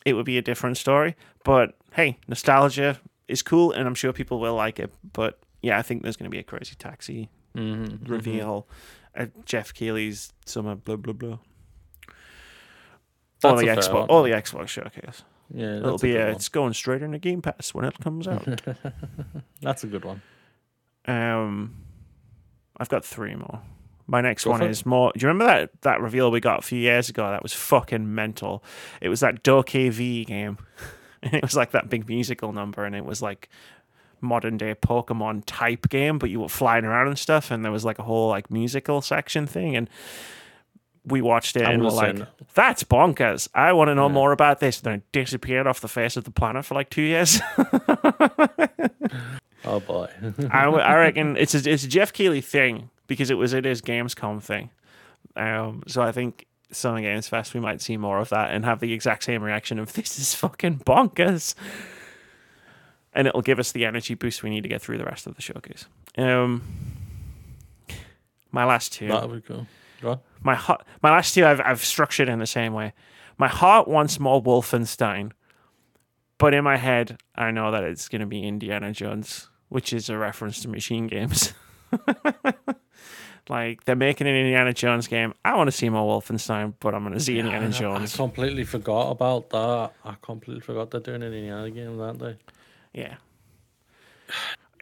it 0.05 0.13
would 0.13 0.25
be 0.25 0.37
a 0.37 0.41
different 0.41 0.77
story. 0.77 1.15
But 1.43 1.75
hey, 1.93 2.19
nostalgia 2.27 2.99
is 3.27 3.41
cool 3.41 3.71
and 3.71 3.87
I'm 3.87 3.95
sure 3.95 4.13
people 4.13 4.39
will 4.39 4.55
like 4.55 4.79
it. 4.79 4.93
But 5.13 5.39
yeah, 5.61 5.77
I 5.77 5.81
think 5.81 6.03
there's 6.03 6.15
going 6.17 6.29
to 6.29 6.35
be 6.35 6.39
a 6.39 6.43
Crazy 6.43 6.75
Taxi 6.75 7.29
Mm-hmm, 7.55 8.11
reveal 8.11 8.67
at 9.15 9.45
Geoff 9.45 9.73
Keighley's 9.73 10.33
summer 10.45 10.75
blah 10.75 10.97
blah 10.97 11.13
blah. 11.13 11.37
Or 13.43 13.57
the 13.57 13.67
Xbox, 13.67 14.07
or 14.09 14.23
the 14.23 14.31
Xbox 14.33 14.67
showcase. 14.69 15.23
Yeah, 15.53 15.77
It'll 15.77 15.97
be 15.97 16.15
a 16.15 16.27
a, 16.27 16.31
it's 16.31 16.49
going 16.49 16.73
straight 16.73 17.01
into 17.01 17.19
Game 17.19 17.41
Pass 17.41 17.73
when 17.73 17.85
it 17.85 17.97
comes 17.99 18.27
out. 18.27 18.45
That's 19.61 19.83
a 19.83 19.87
good 19.87 20.03
one. 20.03 20.21
um, 21.05 21.75
I've 22.77 22.89
got 22.89 23.05
three 23.05 23.35
more. 23.35 23.61
My 24.07 24.21
next 24.21 24.43
Go 24.43 24.51
one 24.51 24.63
is 24.63 24.81
it. 24.81 24.85
more. 24.85 25.11
Do 25.15 25.21
you 25.23 25.27
remember 25.29 25.45
that 25.45 25.81
that 25.83 26.01
reveal 26.01 26.29
we 26.31 26.39
got 26.39 26.59
a 26.59 26.61
few 26.61 26.79
years 26.79 27.09
ago? 27.09 27.29
That 27.29 27.41
was 27.43 27.53
fucking 27.53 28.13
mental. 28.13 28.63
It 29.01 29.09
was 29.09 29.19
that 29.21 29.43
DokeV 29.43 30.25
game, 30.25 30.57
and 31.25 31.33
it 31.33 31.41
was 31.43 31.55
like 31.57 31.71
that 31.71 31.89
big 31.89 32.07
musical 32.07 32.53
number, 32.53 32.85
and 32.85 32.95
it 32.95 33.03
was 33.03 33.21
like 33.21 33.49
modern 34.21 34.55
day 34.57 34.73
Pokemon 34.73 35.43
type 35.45 35.89
game, 35.89 36.17
but 36.17 36.29
you 36.29 36.39
were 36.39 36.47
flying 36.49 36.85
around 36.85 37.07
and 37.07 37.19
stuff, 37.19 37.51
and 37.51 37.63
there 37.65 37.71
was 37.71 37.83
like 37.83 37.99
a 37.99 38.03
whole 38.03 38.29
like 38.29 38.49
musical 38.49 39.01
section 39.01 39.45
thing, 39.45 39.75
and 39.75 39.89
we 41.07 41.21
watched 41.21 41.55
it 41.55 41.61
and 41.61 41.83
we're 41.83 41.89
like, 41.91 42.17
"That's 42.55 42.83
bonkers! 42.83 43.47
I 43.53 43.73
want 43.73 43.89
to 43.89 43.95
know 43.95 44.07
Yeah. 44.07 44.13
more 44.13 44.31
about 44.31 44.59
this." 44.59 44.77
And 44.79 44.85
then 44.85 44.93
it 44.95 45.11
disappeared 45.11 45.67
off 45.67 45.79
the 45.81 45.87
face 45.87 46.17
of 46.17 46.23
the 46.23 46.31
planet 46.31 46.65
for 46.65 46.73
like 46.75 46.89
two 46.89 47.01
years. 47.03 47.39
Oh 49.67 49.79
boy. 49.79 50.07
I, 50.51 50.65
I 50.67 50.95
reckon 50.99 51.37
it's 51.37 51.55
a, 51.55 51.67
it's 51.71 51.83
a 51.83 51.87
Geoff 51.87 52.13
Keighley 52.13 52.39
thing 52.41 52.91
because 53.07 53.31
it 53.31 53.33
was 53.33 53.51
at 53.55 53.65
his 53.65 53.81
Gamescom 53.81 54.39
thing. 54.43 54.69
Um, 55.35 55.81
so 55.87 56.03
I 56.03 56.11
think 56.11 56.45
Summer 56.75 57.01
Games 57.01 57.27
Fest, 57.27 57.53
we 57.53 57.59
might 57.59 57.81
see 57.81 57.97
more 57.97 58.19
of 58.19 58.29
that 58.29 58.51
and 58.51 58.65
have 58.65 58.79
the 58.79 58.93
exact 58.93 59.23
same 59.23 59.43
reaction 59.43 59.79
of 59.79 59.93
this 59.93 60.19
is 60.19 60.33
fucking 60.35 60.79
bonkers. 60.79 61.55
And 63.13 63.27
it'll 63.27 63.41
give 63.41 63.59
us 63.59 63.71
the 63.71 63.85
energy 63.85 64.13
boost 64.13 64.43
we 64.43 64.49
need 64.49 64.63
to 64.63 64.69
get 64.69 64.81
through 64.81 64.97
the 64.97 65.05
rest 65.05 65.25
of 65.25 65.35
the 65.35 65.41
showcase. 65.41 65.85
Um, 66.17 66.63
my 68.51 68.65
last 68.65 68.93
two. 68.93 69.07
Be 69.07 69.41
cool. 69.41 69.67
Go 70.01 70.11
on. 70.11 70.19
my 70.43 70.55
heart, 70.55 70.85
my 71.01 71.11
last 71.11 71.33
two 71.33 71.45
I've 71.45 71.61
I've 71.61 71.83
structured 71.83 72.27
in 72.29 72.39
the 72.39 72.47
same 72.47 72.73
way. 72.73 72.93
My 73.37 73.47
heart 73.47 73.87
wants 73.87 74.19
more 74.19 74.41
Wolfenstein, 74.43 75.31
but 76.37 76.53
in 76.53 76.63
my 76.63 76.77
head 76.77 77.17
I 77.35 77.51
know 77.51 77.71
that 77.71 77.83
it's 77.83 78.09
going 78.09 78.21
to 78.21 78.27
be 78.27 78.43
Indiana 78.43 78.91
Jones, 78.91 79.49
which 79.69 79.93
is 79.93 80.09
a 80.09 80.17
reference 80.17 80.61
to 80.61 80.67
MachineGames. 80.67 81.53
like 83.49 83.83
they're 83.85 83.95
making 83.95 84.27
an 84.27 84.35
Indiana 84.35 84.73
Jones 84.73 85.07
game. 85.07 85.33
I 85.43 85.55
want 85.55 85.67
to 85.67 85.71
see 85.71 85.89
more 85.89 86.19
Wolfenstein, 86.21 86.73
but 86.79 86.95
I'm 86.95 87.03
going 87.03 87.13
to 87.13 87.19
see 87.19 87.37
Indiana 87.39 87.69
Jones. 87.69 88.13
I 88.13 88.17
completely 88.17 88.63
forgot 88.63 89.11
about 89.11 89.49
that. 89.51 89.91
I 90.03 90.15
completely 90.21 90.61
forgot 90.61 90.91
they're 90.91 90.99
doing 91.01 91.23
an 91.23 91.33
Indiana 91.33 91.69
game, 91.69 91.99
aren't 92.01 92.19
they? 92.19 92.37
Yeah, 92.93 93.15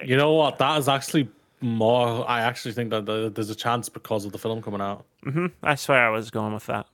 You 0.04 0.18
know 0.18 0.34
what? 0.34 0.58
That 0.60 0.78
is 0.80 0.88
actually 0.88 1.30
more. 1.62 2.30
I 2.30 2.42
actually 2.42 2.74
think 2.74 2.90
that 2.92 3.06
there's 3.06 3.50
a 3.50 3.56
chance 3.56 3.90
because 3.90 4.26
of 4.26 4.32
the 4.32 4.38
film 4.38 4.62
coming 4.62 4.82
out. 4.82 5.06
hmm 5.24 5.48
that's 5.62 5.88
where 5.88 6.06
I 6.06 6.10
was 6.10 6.30
going 6.30 6.54
with 6.54 6.66
that. 6.68 6.86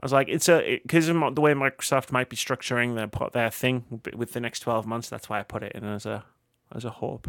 I 0.00 0.04
was 0.04 0.12
like, 0.12 0.28
it's 0.28 0.48
a 0.48 0.80
because 0.82 1.08
of 1.08 1.34
the 1.34 1.40
way 1.40 1.54
Microsoft 1.54 2.10
might 2.12 2.28
be 2.28 2.36
structuring 2.36 2.94
their 2.96 3.08
their 3.32 3.50
thing 3.50 4.00
with 4.14 4.32
the 4.32 4.40
next 4.40 4.60
twelve 4.60 4.86
months. 4.86 5.08
That's 5.08 5.28
why 5.28 5.40
I 5.40 5.42
put 5.44 5.62
it 5.62 5.72
in 5.72 5.84
as 5.84 6.04
a 6.04 6.24
as 6.74 6.84
a 6.84 6.90
hope, 6.90 7.28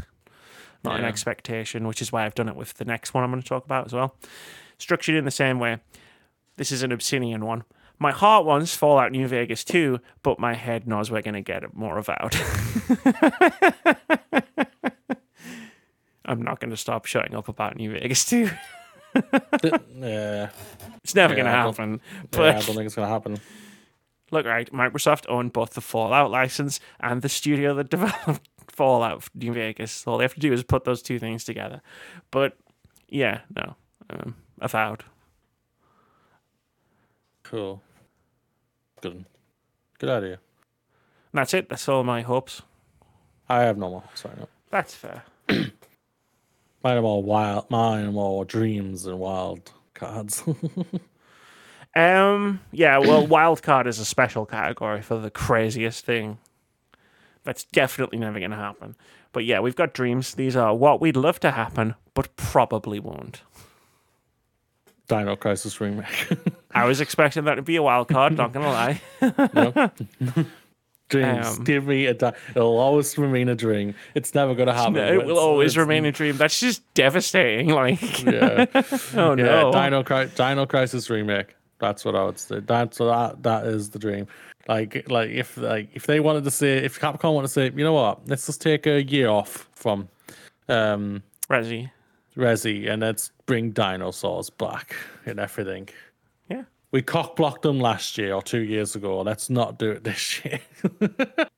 not 0.85 0.99
an 0.99 1.05
expectation. 1.05 1.87
Which 1.87 2.01
is 2.01 2.11
why 2.11 2.25
I've 2.25 2.35
done 2.35 2.49
it 2.49 2.55
with 2.55 2.73
the 2.75 2.85
next 2.85 3.13
one 3.13 3.23
I'm 3.23 3.31
going 3.31 3.41
to 3.41 3.47
talk 3.47 3.65
about 3.65 3.85
as 3.85 3.93
well. 3.93 4.15
Structured 4.77 5.15
in 5.15 5.25
the 5.25 5.31
same 5.31 5.59
way. 5.59 5.77
This 6.57 6.71
is 6.71 6.83
an 6.83 6.91
Obsidian 6.91 7.45
one. 7.45 7.63
My 7.99 8.11
heart 8.11 8.45
wants 8.45 8.75
Fallout 8.75 9.11
New 9.13 9.25
Vegas 9.27 9.63
2, 9.63 9.99
but 10.21 10.37
my 10.39 10.53
head 10.53 10.85
knows 10.87 11.09
we're 11.11 11.21
going 11.21 11.33
to 11.35 11.41
get 11.41 11.63
it 11.63 11.73
more 11.75 11.97
avowed. 11.97 12.35
I'm 16.25 16.41
not 16.41 16.59
going 16.59 16.71
to 16.71 16.77
stop 16.77 17.05
shutting 17.05 17.35
up 17.35 17.47
about 17.47 17.75
New 17.77 17.91
Vegas 17.91 18.25
2. 18.25 18.49
Yeah, 19.95 20.49
It's 21.03 21.15
never 21.15 21.33
going 21.35 21.45
to 21.45 21.51
Yeah, 21.51 21.59
I 21.59 21.63
don't- 21.63 21.77
happen. 21.77 22.01
yeah, 22.13 22.21
But 22.31 22.41
I 22.41 22.51
don't 22.53 22.61
think 22.63 22.81
it's 22.81 22.95
gonna 22.95 23.07
happen. 23.07 23.39
look, 24.31 24.45
right, 24.45 24.69
Microsoft 24.73 25.25
owned 25.29 25.53
both 25.53 25.73
the 25.73 25.81
Fallout 25.81 26.31
license 26.31 26.79
and 26.99 27.21
the 27.21 27.29
studio 27.29 27.73
that 27.75 27.89
developed 27.89 28.49
Fallout 28.75 29.27
New 29.33 29.53
Vegas. 29.53 30.05
All 30.05 30.17
they 30.17 30.23
have 30.23 30.33
to 30.33 30.39
do 30.39 30.53
is 30.53 30.63
put 30.63 30.83
those 30.83 31.01
two 31.01 31.19
things 31.19 31.43
together. 31.43 31.81
But 32.31 32.57
yeah, 33.09 33.41
no, 33.55 33.75
um, 34.09 34.35
avowed. 34.59 35.03
Cool. 37.43 37.81
Good. 39.01 39.25
Good 39.99 40.09
idea. 40.09 40.39
And 41.31 41.39
that's 41.39 41.53
it. 41.53 41.69
That's 41.69 41.87
all 41.87 42.03
my 42.03 42.21
hopes. 42.21 42.61
I 43.47 43.61
have 43.61 43.77
no 43.77 43.89
more. 43.89 44.03
Sorry, 44.15 44.35
no. 44.37 44.47
That's 44.71 44.95
fair. 44.95 45.23
Mine 45.49 45.67
are 46.97 47.01
more 47.01 47.23
wild. 47.23 47.69
Mine 47.69 48.05
are 48.05 48.11
more 48.11 48.45
dreams 48.45 49.05
and 49.05 49.19
wild 49.19 49.71
cards. 49.93 50.43
Um, 51.95 52.59
yeah, 52.73 52.97
well, 52.97 53.25
wild 53.25 53.63
card 53.63 53.87
is 53.87 53.99
a 53.99 54.05
special 54.05 54.45
category 54.45 55.01
for 55.01 55.17
the 55.17 55.31
craziest 55.31 56.05
thing. 56.05 56.39
That's 57.45 57.63
definitely 57.63 58.17
never 58.17 58.39
going 58.39 58.51
to 58.51 58.57
happen. 58.57 58.95
But 59.31 59.45
yeah, 59.45 59.59
we've 59.61 59.75
got 59.75 59.93
dreams. 59.93 60.33
These 60.35 60.55
are 60.55 60.75
what 60.75 60.99
we'd 60.99 61.15
love 61.15 61.39
to 61.41 61.51
happen, 61.51 61.95
but 62.13 62.35
probably 62.35 62.99
won't. 62.99 63.41
Dino 65.07 65.35
Crisis 65.35 65.79
remake. 65.79 66.27
I 66.71 66.85
was 66.85 66.99
expecting 66.99 67.45
that 67.45 67.55
to 67.55 67.61
be 67.61 67.75
a 67.75 67.83
wild 67.83 68.07
card, 68.07 68.35
not 68.35 68.51
going 68.51 68.65
to 68.65 68.71
lie. 68.71 69.01
No. 69.53 70.45
Dreams. 71.09 71.45
Um, 71.59 71.63
Give 71.63 71.85
me 71.85 72.07
a. 72.07 72.15
Di- 72.15 72.33
it'll 72.55 72.79
always 72.79 73.15
remain 73.15 73.47
a 73.47 73.53
dream. 73.53 73.93
It's 74.15 74.33
never 74.33 74.55
gonna 74.55 74.73
happen. 74.73 74.95
it 74.95 75.23
will 75.23 75.37
always 75.37 75.77
remain 75.77 76.03
a 76.05 76.11
dream. 76.11 76.35
That's 76.35 76.59
just 76.59 76.81
devastating. 76.95 77.69
Like, 77.69 78.23
Yeah. 78.23 78.65
oh 79.13 79.35
Yeah, 79.37 79.43
no. 79.43 79.71
Dino, 79.71 80.01
Dino 80.01 80.65
Crisis 80.65 81.07
remake. 81.11 81.55
That's 81.77 82.05
what 82.05 82.15
I 82.15 82.23
would 82.23 82.39
say. 82.39 82.59
That's 82.59 82.97
that 82.97 83.43
that 83.43 83.67
is 83.67 83.91
the 83.91 83.99
dream. 83.99 84.25
Like 84.67 85.09
like 85.09 85.29
if 85.29 85.57
like 85.57 85.89
if 85.93 86.07
they 86.07 86.19
wanted 86.19 86.43
to 86.45 86.51
say 86.51 86.77
if 86.77 86.99
Capcom 86.99 87.33
wanted 87.35 87.47
to 87.47 87.53
say, 87.53 87.65
you 87.75 87.83
know 87.83 87.93
what, 87.93 88.27
let's 88.27 88.45
just 88.47 88.61
take 88.61 88.87
a 88.87 89.03
year 89.03 89.29
off 89.29 89.69
from 89.73 90.09
um 90.67 91.21
Resi. 91.49 91.91
Resi 92.35 92.89
and 92.89 93.01
let's 93.01 93.31
bring 93.45 93.71
dinosaurs 93.71 94.49
back 94.49 94.95
and 95.25 95.39
everything. 95.39 95.87
Yeah. 96.49 96.63
We 96.91 97.01
cock 97.01 97.35
blocked 97.35 97.61
them 97.61 97.79
last 97.79 98.17
year 98.17 98.33
or 98.33 98.41
two 98.41 98.61
years 98.61 98.95
ago. 98.95 99.21
Let's 99.21 99.49
not 99.49 99.77
do 99.77 99.91
it 99.91 100.03
this 100.03 100.43
year. 100.43 100.59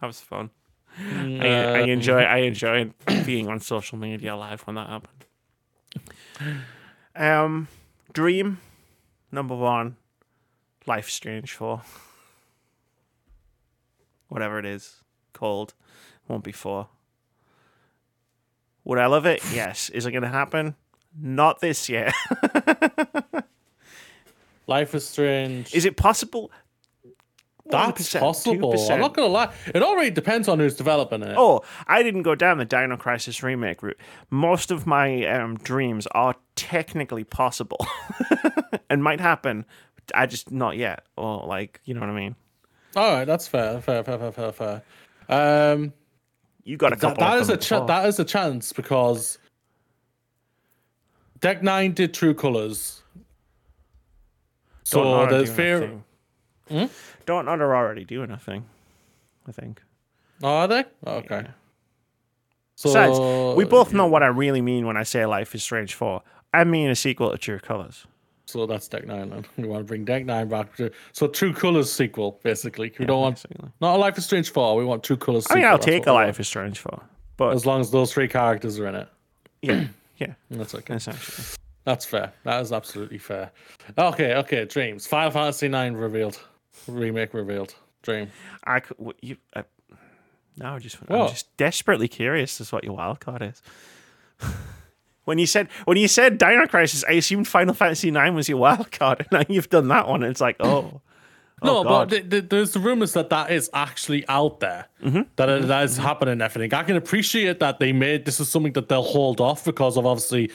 That 0.00 0.08
was 0.08 0.20
fun. 0.20 0.50
I, 0.98 1.46
I 1.48 1.82
Uh, 1.82 1.86
enjoy 1.86 2.20
I 2.20 2.36
enjoyed 2.38 2.92
being 3.24 3.48
on 3.48 3.60
social 3.60 3.96
media 3.96 4.36
live 4.36 4.60
when 4.66 4.76
that 4.76 4.88
happened. 4.90 5.24
Um, 7.14 7.68
Dream 8.12 8.58
number 9.32 9.54
one, 9.56 9.96
Life 10.86 11.08
Strange 11.08 11.52
Four, 11.52 11.80
whatever 14.28 14.58
it 14.58 14.66
is 14.66 15.02
called, 15.32 15.74
won't 16.28 16.44
be 16.44 16.52
four. 16.52 16.88
Would 18.84 18.98
I 18.98 19.06
love 19.06 19.26
it? 19.26 19.42
Yes. 19.52 19.90
Is 19.90 20.06
it 20.06 20.12
going 20.12 20.22
to 20.22 20.28
happen? 20.28 20.76
Not 21.18 21.60
this 21.60 21.88
year. 21.88 22.12
Life 24.66 24.94
is 24.94 25.06
strange. 25.06 25.74
Is 25.74 25.84
it 25.84 25.96
possible? 25.96 26.50
That's 27.68 28.14
1%, 28.14 28.20
possible. 28.20 28.72
2%? 28.74 28.90
I'm 28.90 29.00
not 29.00 29.14
gonna 29.14 29.28
lie. 29.28 29.52
It 29.74 29.82
already 29.82 30.10
depends 30.10 30.48
on 30.48 30.58
who's 30.58 30.76
developing 30.76 31.22
it. 31.22 31.34
Oh, 31.36 31.62
I 31.86 32.02
didn't 32.02 32.22
go 32.22 32.34
down 32.34 32.58
the 32.58 32.64
Dino 32.64 32.96
Crisis 32.96 33.42
remake 33.42 33.82
route. 33.82 33.98
Most 34.30 34.70
of 34.70 34.86
my 34.86 35.24
um, 35.26 35.56
dreams 35.56 36.06
are 36.12 36.34
technically 36.54 37.24
possible 37.24 37.84
and 38.90 39.02
might 39.02 39.20
happen. 39.20 39.64
I 40.14 40.26
just 40.26 40.52
not 40.52 40.76
yet. 40.76 41.04
Or 41.16 41.44
like, 41.46 41.80
you 41.84 41.94
know 41.94 42.00
what 42.00 42.10
I 42.10 42.14
mean? 42.14 42.36
All 42.96 43.12
right, 43.12 43.24
that's 43.26 43.46
fair. 43.46 43.80
Fair, 43.82 44.02
fair, 44.02 44.18
fair, 44.18 44.32
fair, 44.32 44.52
fair. 44.52 44.82
Um, 45.28 45.92
You 46.64 46.76
got 46.78 46.92
a 46.94 46.96
couple. 46.96 47.20
that 47.22 47.36
of 47.36 47.42
is 47.42 47.50
a 47.50 47.56
that 47.86 48.06
is 48.08 48.18
a 48.18 48.24
chance 48.24 48.72
because 48.72 49.38
Deck 51.40 51.62
Nine 51.62 51.92
did 51.92 52.14
True 52.14 52.34
Colors. 52.34 53.02
Don't 54.90 55.04
So 55.04 55.14
how 55.16 55.26
there's 55.26 55.50
do 55.50 55.54
fear. 55.54 55.76
anything. 55.76 56.04
Hmm? 56.68 56.84
Don't 57.26 57.44
they're 57.44 57.76
already 57.76 58.04
doing 58.04 58.30
a 58.30 58.38
thing. 58.38 58.64
I 59.46 59.52
think. 59.52 59.82
Oh, 60.42 60.48
are 60.48 60.68
they? 60.68 60.84
Okay. 61.06 61.42
Yeah. 61.44 61.50
So 62.76 62.88
Besides, 62.90 63.56
we 63.56 63.64
both 63.64 63.92
know 63.92 64.06
what 64.06 64.22
I 64.22 64.26
really 64.26 64.60
mean 64.60 64.86
when 64.86 64.96
I 64.96 65.02
say 65.02 65.24
Life 65.26 65.54
is 65.54 65.62
Strange 65.62 65.94
4. 65.94 66.22
I 66.52 66.64
mean 66.64 66.88
a 66.90 66.94
sequel 66.94 67.30
to 67.30 67.38
True 67.38 67.58
Colors. 67.58 68.06
So 68.46 68.64
that's 68.64 68.86
Deck 68.88 69.06
Nine. 69.06 69.30
Then 69.30 69.44
we 69.56 69.64
want 69.68 69.80
to 69.80 69.84
bring 69.84 70.04
Deck 70.04 70.24
Nine 70.24 70.48
back. 70.48 70.74
To, 70.76 70.90
so 71.12 71.26
True 71.26 71.52
Colors 71.52 71.92
sequel, 71.92 72.40
basically. 72.42 72.92
We 72.98 73.04
don't 73.04 73.20
want 73.20 73.36
basically. 73.42 73.68
not 73.80 73.96
a 73.96 73.98
Life 73.98 74.16
is 74.18 74.24
Strange 74.24 74.50
Four. 74.50 74.76
We 74.76 74.84
want 74.84 75.02
True 75.02 75.16
Colors. 75.16 75.46
I 75.50 75.56
mean. 75.56 75.64
I'll 75.64 75.78
take 75.78 76.06
a. 76.06 76.12
Life 76.12 76.38
is 76.40 76.46
Strange 76.48 76.78
4. 76.78 77.02
But 77.36 77.52
as 77.54 77.66
long 77.66 77.80
as 77.80 77.90
those 77.90 78.12
three 78.12 78.28
characters 78.28 78.78
are 78.78 78.86
in 78.86 78.94
it. 78.94 79.08
yeah, 79.62 79.84
yeah, 80.18 80.34
That's 80.50 80.74
okay. 80.74 80.94
essentially. 80.94 81.46
That's 81.84 82.04
fair. 82.04 82.32
That 82.44 82.62
is 82.62 82.72
absolutely 82.72 83.18
fair. 83.18 83.50
Okay, 83.98 84.34
okay. 84.36 84.64
Dreams. 84.64 85.06
Final 85.06 85.30
Fantasy 85.30 85.68
Nine 85.68 85.94
revealed. 85.94 86.40
Remake 86.88 87.34
revealed. 87.34 87.74
Dream. 88.02 88.30
I 88.64 88.80
could, 88.80 88.96
you, 89.20 89.36
uh, 89.54 89.62
now 90.56 90.76
I 90.76 90.78
just, 90.78 90.96
I'm 91.08 91.18
What? 91.18 91.30
just 91.30 91.54
desperately 91.56 92.08
curious 92.08 92.60
as 92.60 92.72
what 92.72 92.84
your 92.84 92.94
wild 92.94 93.20
card 93.20 93.42
is. 93.42 93.62
when 95.26 95.38
you 95.38 95.46
said 95.46 95.68
when 95.84 95.98
you 95.98 96.08
said 96.08 96.38
Dino 96.38 96.66
Crisis, 96.66 97.04
I 97.06 97.12
assumed 97.12 97.46
Final 97.46 97.74
Fantasy 97.74 98.10
Nine 98.10 98.34
was 98.34 98.48
your 98.48 98.58
wild 98.58 98.90
card, 98.92 99.20
and 99.20 99.28
now 99.32 99.42
you've 99.52 99.68
done 99.68 99.88
that 99.88 100.08
one. 100.08 100.22
And 100.22 100.30
it's 100.30 100.40
like, 100.40 100.56
oh, 100.60 101.02
no, 101.62 101.78
oh 101.78 101.84
but 101.84 102.10
th- 102.10 102.30
th- 102.30 102.48
there's 102.48 102.72
the 102.72 102.80
rumors 102.80 103.12
that 103.12 103.28
that 103.30 103.50
is 103.50 103.68
actually 103.74 104.26
out 104.28 104.60
there. 104.60 104.86
Mm-hmm. 105.04 105.22
That 105.34 105.48
it, 105.48 105.68
that 105.68 105.84
is 105.84 105.96
happening 105.96 106.40
everything. 106.40 106.72
I 106.72 106.84
can 106.84 106.96
appreciate 106.96 107.60
that 107.60 107.78
they 107.78 107.92
made 107.92 108.24
this 108.24 108.40
is 108.40 108.48
something 108.48 108.72
that 108.72 108.88
they'll 108.88 109.02
hold 109.02 109.40
off 109.40 109.64
because 109.64 109.96
of 109.96 110.06
obviously 110.06 110.50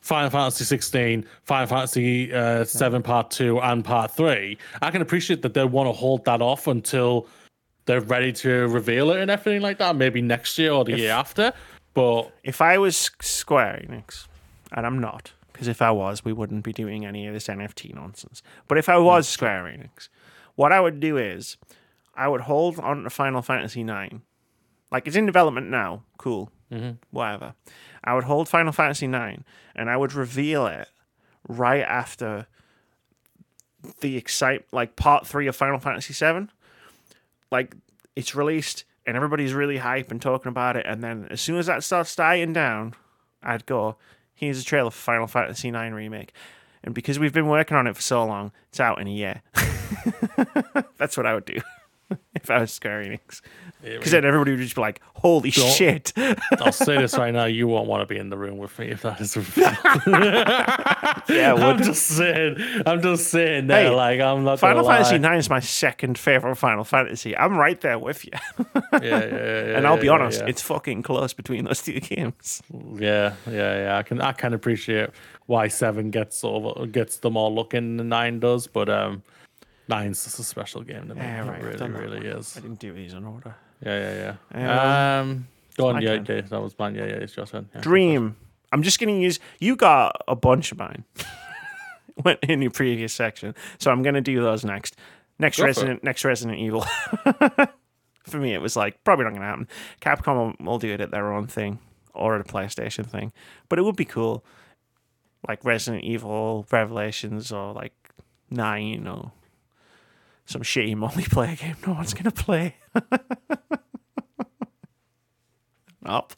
Final 0.00 0.30
Fantasy 0.30 0.64
16, 0.64 1.26
Final 1.44 1.66
Fantasy 1.66 2.32
uh, 2.32 2.64
7 2.64 3.02
Part 3.02 3.30
2, 3.30 3.60
and 3.60 3.84
Part 3.84 4.10
3. 4.10 4.58
I 4.82 4.90
can 4.90 5.00
appreciate 5.00 5.42
that 5.42 5.54
they 5.54 5.64
want 5.64 5.88
to 5.88 5.92
hold 5.92 6.24
that 6.24 6.42
off 6.42 6.66
until 6.66 7.26
they're 7.86 8.00
ready 8.00 8.32
to 8.32 8.68
reveal 8.68 9.10
it 9.12 9.20
and 9.20 9.30
everything 9.30 9.62
like 9.62 9.78
that. 9.78 9.96
Maybe 9.96 10.22
next 10.22 10.58
year 10.58 10.72
or 10.72 10.84
the 10.84 10.96
year 10.96 11.10
after. 11.10 11.52
But 11.94 12.32
if 12.42 12.60
I 12.60 12.76
was 12.78 13.10
Square 13.20 13.84
Enix, 13.88 14.26
and 14.72 14.84
I'm 14.84 14.98
not, 14.98 15.32
because 15.52 15.68
if 15.68 15.80
I 15.80 15.92
was, 15.92 16.24
we 16.24 16.32
wouldn't 16.32 16.64
be 16.64 16.72
doing 16.72 17.06
any 17.06 17.26
of 17.26 17.34
this 17.34 17.46
NFT 17.46 17.94
nonsense. 17.94 18.42
But 18.66 18.78
if 18.78 18.88
I 18.88 18.98
was 18.98 19.28
Square 19.28 19.64
Enix, 19.64 20.08
what 20.56 20.72
I 20.72 20.80
would 20.80 20.98
do 20.98 21.16
is 21.16 21.56
I 22.14 22.28
would 22.28 22.42
hold 22.42 22.78
on 22.80 23.04
to 23.04 23.10
Final 23.10 23.42
Fantasy 23.42 23.82
IX. 23.82 24.16
Like 24.90 25.06
it's 25.06 25.16
in 25.16 25.26
development 25.26 25.70
now, 25.70 26.02
cool, 26.18 26.50
mm-hmm. 26.70 26.92
whatever. 27.10 27.54
I 28.02 28.14
would 28.14 28.24
hold 28.24 28.48
Final 28.48 28.72
Fantasy 28.72 29.06
IX, 29.06 29.42
and 29.74 29.88
I 29.88 29.96
would 29.96 30.12
reveal 30.12 30.66
it 30.66 30.88
right 31.48 31.82
after 31.82 32.46
the 34.00 34.16
excite 34.16 34.64
like 34.72 34.96
part 34.96 35.26
three 35.26 35.46
of 35.46 35.54
Final 35.56 35.78
Fantasy 35.78 36.12
VII. 36.12 36.48
Like 37.50 37.76
it's 38.16 38.34
released 38.34 38.84
and 39.06 39.16
everybody's 39.16 39.54
really 39.54 39.78
hype 39.78 40.10
and 40.10 40.20
talking 40.20 40.48
about 40.48 40.76
it, 40.76 40.86
and 40.86 41.02
then 41.02 41.26
as 41.30 41.40
soon 41.40 41.56
as 41.56 41.66
that 41.66 41.84
starts 41.84 42.14
dying 42.14 42.52
down, 42.52 42.94
I'd 43.42 43.66
go, 43.66 43.96
"Here's 44.34 44.60
a 44.60 44.64
trailer 44.64 44.90
for 44.90 44.98
Final 44.98 45.26
Fantasy 45.26 45.68
IX 45.68 45.94
remake." 45.94 46.32
And 46.82 46.94
because 46.94 47.18
we've 47.18 47.32
been 47.32 47.48
working 47.48 47.76
on 47.76 47.86
it 47.86 47.96
for 47.96 48.02
so 48.02 48.24
long, 48.24 48.52
it's 48.68 48.80
out 48.80 49.00
in 49.00 49.06
a 49.06 49.10
year. 49.10 49.42
That's 50.98 51.16
what 51.16 51.24
I 51.26 51.34
would 51.34 51.46
do 51.46 51.60
if 52.34 52.50
I 52.50 52.60
was 52.60 52.72
Square 52.72 53.04
Enix. 53.04 53.40
Because 53.82 54.12
then 54.12 54.24
everybody 54.24 54.52
would 54.52 54.60
just 54.60 54.74
be 54.74 54.80
like, 54.80 55.00
"Holy 55.14 55.50
Don't- 55.50 55.72
shit!" 55.72 56.12
I'll 56.16 56.72
say 56.72 56.96
this 56.98 57.16
right 57.18 57.32
now: 57.32 57.44
you 57.44 57.68
won't 57.68 57.86
want 57.86 58.06
to 58.06 58.12
be 58.12 58.18
in 58.18 58.30
the 58.30 58.38
room 58.38 58.56
with 58.58 58.78
me 58.78 58.88
if 58.88 59.02
that 59.02 59.20
is. 59.20 59.36
yeah, 61.28 61.54
I'm 61.54 61.82
just 61.82 62.02
saying. 62.02 62.56
I'm 62.86 63.02
just 63.02 63.28
saying 63.28 63.66
there. 63.66 63.84
Hey, 63.84 63.90
like 63.90 64.20
I'm 64.20 64.44
not. 64.44 64.58
Final 64.58 64.86
Fantasy 64.86 65.18
lie. 65.18 65.34
IX 65.34 65.44
is 65.44 65.50
my 65.50 65.60
second 65.60 66.16
favorite 66.18 66.56
Final 66.56 66.84
Fantasy. 66.84 67.36
I'm 67.36 67.56
right 67.56 67.80
there 67.80 67.98
with 67.98 68.24
you. 68.24 68.32
Yeah, 68.94 69.00
yeah, 69.02 69.20
yeah, 69.26 69.76
and 69.76 69.86
I'll 69.86 69.98
be 69.98 70.06
yeah, 70.06 70.12
honest, 70.12 70.40
yeah. 70.40 70.48
it's 70.48 70.62
fucking 70.62 71.02
close 71.02 71.32
between 71.34 71.64
those 71.64 71.82
two 71.82 72.00
games. 72.00 72.62
Yeah, 72.94 73.34
yeah, 73.46 73.84
yeah. 73.84 73.98
I 73.98 74.02
can 74.02 74.20
I 74.20 74.32
can 74.32 74.54
appreciate 74.54 75.10
why 75.46 75.68
seven 75.68 76.10
gets 76.10 76.42
over 76.42 76.86
gets 76.86 77.18
them 77.18 77.36
all 77.36 77.54
looking 77.54 78.00
and 78.00 78.08
nine 78.08 78.40
does, 78.40 78.66
but 78.66 78.88
um 78.88 79.22
nine's 79.88 80.24
just 80.24 80.38
a 80.38 80.44
special 80.44 80.82
game 80.82 81.08
to 81.08 81.14
me. 81.14 81.20
Yeah, 81.20 81.48
right. 81.48 81.80
I've 81.80 81.80
really, 81.80 82.18
really 82.20 82.26
is. 82.26 82.56
I 82.56 82.60
didn't 82.60 82.78
do 82.78 82.92
these 82.92 83.14
in 83.14 83.24
order. 83.24 83.54
Yeah, 83.84 83.98
yeah, 83.98 84.36
yeah. 84.54 85.20
Um, 85.20 85.48
go 85.76 85.88
on, 85.88 86.02
yeah, 86.02 86.18
turn. 86.18 86.36
yeah, 86.36 86.42
that 86.42 86.62
was 86.62 86.78
mine. 86.78 86.94
Yeah, 86.94 87.06
yeah, 87.06 87.14
it's 87.14 87.34
just 87.34 87.52
one. 87.52 87.68
Yeah, 87.74 87.80
Dream. 87.80 88.36
I'm 88.72 88.82
just 88.82 88.98
gonna 88.98 89.12
use. 89.12 89.38
You 89.60 89.76
got 89.76 90.22
a 90.26 90.36
bunch 90.36 90.72
of 90.72 90.78
mine. 90.78 91.04
Went 92.24 92.40
in 92.44 92.62
your 92.62 92.70
previous 92.70 93.12
section, 93.12 93.54
so 93.78 93.90
I'm 93.90 94.02
gonna 94.02 94.20
do 94.20 94.40
those 94.40 94.64
next. 94.64 94.96
Next 95.38 95.58
Go. 95.58 95.64
Resident. 95.64 96.04
Next 96.04 96.24
Resident 96.24 96.58
Evil. 96.58 96.82
for 98.24 98.38
me, 98.38 98.54
it 98.54 98.60
was 98.60 98.76
like 98.76 99.02
probably 99.04 99.24
not 99.24 99.34
gonna 99.34 99.44
happen. 99.44 99.68
Capcom 100.00 100.58
will, 100.58 100.66
will 100.66 100.78
do 100.78 100.92
it 100.92 101.00
at 101.00 101.10
their 101.10 101.32
own 101.32 101.46
thing 101.46 101.78
or 102.14 102.36
at 102.36 102.40
a 102.40 102.44
PlayStation 102.44 103.04
thing, 103.04 103.32
but 103.68 103.78
it 103.78 103.82
would 103.82 103.96
be 103.96 104.04
cool. 104.04 104.44
Like 105.46 105.62
Resident 105.64 106.04
Evil 106.04 106.66
Revelations 106.70 107.52
or 107.52 107.74
like 107.74 107.92
Nine 108.50 109.06
or 109.06 109.32
some 110.46 110.62
shitty 110.62 110.94
multiplayer 110.94 111.58
game 111.58 111.76
no 111.86 111.94
one's 111.94 112.14
gonna 112.14 112.30
play. 112.30 112.76
I'll, 116.06 116.28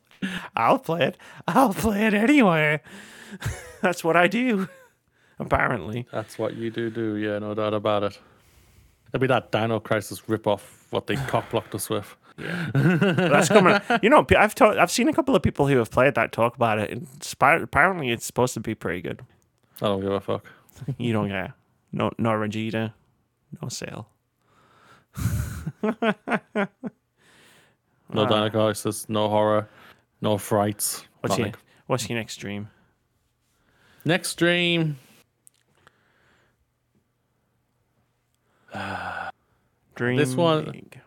I'll 0.54 0.78
play 0.78 1.02
it. 1.06 1.18
I'll 1.48 1.74
play 1.74 2.06
it 2.06 2.14
anyway. 2.14 2.80
That's 3.82 4.04
what 4.04 4.16
I 4.16 4.28
do. 4.28 4.68
Apparently. 5.38 6.06
That's 6.12 6.38
what 6.38 6.54
you 6.54 6.70
do, 6.70 6.88
do 6.88 7.16
yeah, 7.16 7.38
no 7.40 7.52
doubt 7.52 7.74
about 7.74 8.04
it. 8.04 8.18
It'll 9.08 9.20
be 9.20 9.26
that 9.26 9.50
Dino 9.52 9.80
Crisis 9.80 10.28
rip 10.28 10.46
off 10.46 10.86
what 10.90 11.06
they 11.06 11.16
cock 11.28 11.50
blocked 11.50 11.74
us 11.74 11.90
with. 11.90 12.16
Yeah, 12.38 12.70
that's 12.74 13.48
coming. 13.48 13.80
You 14.02 14.10
know, 14.10 14.26
I've 14.36 14.54
I've 14.60 14.90
seen 14.90 15.08
a 15.08 15.12
couple 15.14 15.34
of 15.34 15.42
people 15.42 15.66
who 15.68 15.78
have 15.78 15.90
played 15.90 16.14
that 16.16 16.32
talk 16.32 16.54
about 16.54 16.78
it, 16.78 16.90
and 16.90 17.08
apparently 17.62 18.10
it's 18.10 18.26
supposed 18.26 18.52
to 18.54 18.60
be 18.60 18.74
pretty 18.74 19.00
good. 19.00 19.22
I 19.80 19.86
don't 19.86 20.02
give 20.02 20.12
a 20.12 20.20
fuck. 20.20 20.44
You 20.98 21.14
don't 21.14 21.28
get 21.28 21.52
no 21.92 22.10
no 22.18 22.34
Regina, 22.34 22.94
no 23.62 23.68
sale. 23.68 24.08
No 28.08 28.22
Ah. 28.22 28.48
Dino 28.48 28.48
no 29.08 29.28
horror, 29.28 29.68
no 30.20 30.38
frights. 30.38 31.04
What's 31.20 31.36
your. 31.38 31.52
What's 31.86 32.08
your 32.08 32.18
next 32.18 32.36
dream? 32.36 32.68
Next 34.04 34.28
stream. 34.30 34.96
Dream. 39.94 40.16
This 40.16 40.34
one- 40.34 40.64
big. 40.70 41.00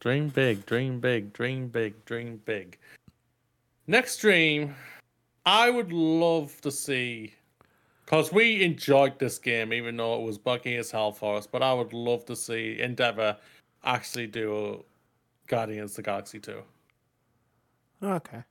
Dream 0.00 0.28
big, 0.28 0.64
dream 0.66 1.00
big, 1.00 1.32
dream 1.32 1.68
big, 1.68 2.04
dream 2.04 2.40
big. 2.44 2.78
Next 3.86 4.18
dream, 4.18 4.74
I 5.46 5.70
would 5.70 5.92
love 5.92 6.60
to 6.60 6.70
see, 6.70 7.34
because 8.08 8.32
we 8.32 8.62
enjoyed 8.62 9.18
this 9.18 9.38
game, 9.38 9.70
even 9.70 9.94
though 9.98 10.18
it 10.18 10.24
was 10.24 10.38
buggy 10.38 10.76
as 10.76 10.90
hell 10.90 11.12
for 11.12 11.36
us. 11.36 11.46
But 11.46 11.62
I 11.62 11.74
would 11.74 11.92
love 11.92 12.24
to 12.26 12.36
see 12.36 12.80
Endeavor 12.80 13.36
actually 13.84 14.28
do 14.28 14.82
Guardians 15.46 15.90
of 15.90 15.96
the 15.96 16.02
Galaxy 16.04 16.40
2. 16.40 16.62
Okay. 18.02 18.42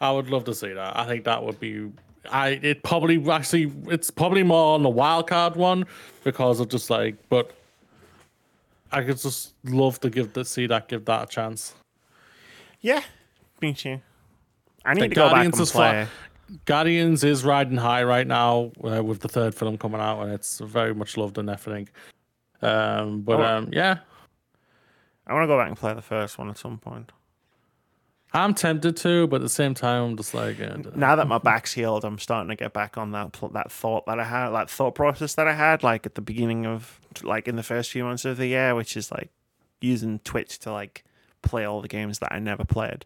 I 0.00 0.12
would 0.12 0.30
love 0.30 0.44
to 0.44 0.54
see 0.54 0.72
that. 0.72 0.96
I 0.96 1.04
think 1.06 1.24
that 1.24 1.42
would 1.42 1.58
be. 1.58 1.90
I 2.30 2.50
it 2.62 2.84
probably 2.84 3.28
actually 3.28 3.72
it's 3.88 4.08
probably 4.08 4.44
more 4.44 4.76
on 4.76 4.84
the 4.84 4.88
wild 4.88 5.26
card 5.26 5.56
one 5.56 5.84
because 6.22 6.60
of 6.60 6.68
just 6.68 6.88
like, 6.88 7.16
but 7.28 7.50
I 8.92 9.02
could 9.02 9.18
just 9.18 9.54
love 9.64 9.98
to 10.00 10.10
give 10.10 10.32
the 10.32 10.44
see 10.44 10.68
that 10.68 10.86
give 10.86 11.06
that 11.06 11.24
a 11.24 11.26
chance. 11.26 11.74
Yeah. 12.80 13.02
Me 13.60 13.72
too. 13.72 14.00
I 14.84 14.94
need 14.94 15.02
The 15.02 15.08
to 15.08 15.14
go 15.16 15.22
back 15.26 15.32
Guardians 15.32 15.58
and 15.58 15.68
play. 15.68 16.04
fun. 16.04 16.08
Guardians 16.64 17.24
is 17.24 17.44
riding 17.44 17.76
high 17.78 18.02
right 18.04 18.26
now 18.26 18.72
uh, 18.84 19.02
with 19.02 19.20
the 19.20 19.28
third 19.28 19.54
film 19.54 19.78
coming 19.78 20.00
out, 20.00 20.22
and 20.22 20.32
it's 20.32 20.58
very 20.60 20.94
much 20.94 21.16
loved 21.16 21.38
and 21.38 21.48
everything. 21.48 21.88
Um, 22.60 23.22
but 23.22 23.40
Oh. 23.40 23.44
um, 23.44 23.68
yeah, 23.72 23.98
I 25.26 25.32
want 25.34 25.44
to 25.44 25.46
go 25.48 25.58
back 25.58 25.68
and 25.68 25.76
play 25.76 25.94
the 25.94 26.02
first 26.02 26.38
one 26.38 26.50
at 26.50 26.58
some 26.58 26.78
point. 26.78 27.10
I'm 28.34 28.54
tempted 28.54 28.96
to, 28.98 29.26
but 29.26 29.36
at 29.36 29.42
the 29.42 29.48
same 29.50 29.74
time, 29.74 30.02
I'm 30.04 30.16
just 30.16 30.32
like, 30.32 30.58
uh, 30.58 30.78
now 30.94 31.16
that 31.16 31.28
my 31.28 31.36
back's 31.38 31.74
healed, 31.74 32.02
I'm 32.04 32.18
starting 32.18 32.48
to 32.48 32.56
get 32.56 32.72
back 32.72 32.96
on 32.96 33.12
that 33.12 33.36
that 33.52 33.70
thought 33.70 34.06
that 34.06 34.18
I 34.18 34.24
had, 34.24 34.50
that 34.50 34.70
thought 34.70 34.94
process 34.94 35.34
that 35.34 35.46
I 35.46 35.52
had, 35.52 35.82
like 35.82 36.06
at 36.06 36.14
the 36.14 36.22
beginning 36.22 36.64
of, 36.64 36.98
like 37.22 37.46
in 37.46 37.56
the 37.56 37.62
first 37.62 37.90
few 37.90 38.04
months 38.04 38.24
of 38.24 38.38
the 38.38 38.46
year, 38.46 38.74
which 38.74 38.96
is 38.96 39.12
like 39.12 39.30
using 39.82 40.18
Twitch 40.20 40.58
to 40.60 40.72
like 40.72 41.04
play 41.42 41.64
all 41.66 41.82
the 41.82 41.88
games 41.88 42.20
that 42.20 42.32
I 42.32 42.38
never 42.38 42.64
played, 42.64 43.04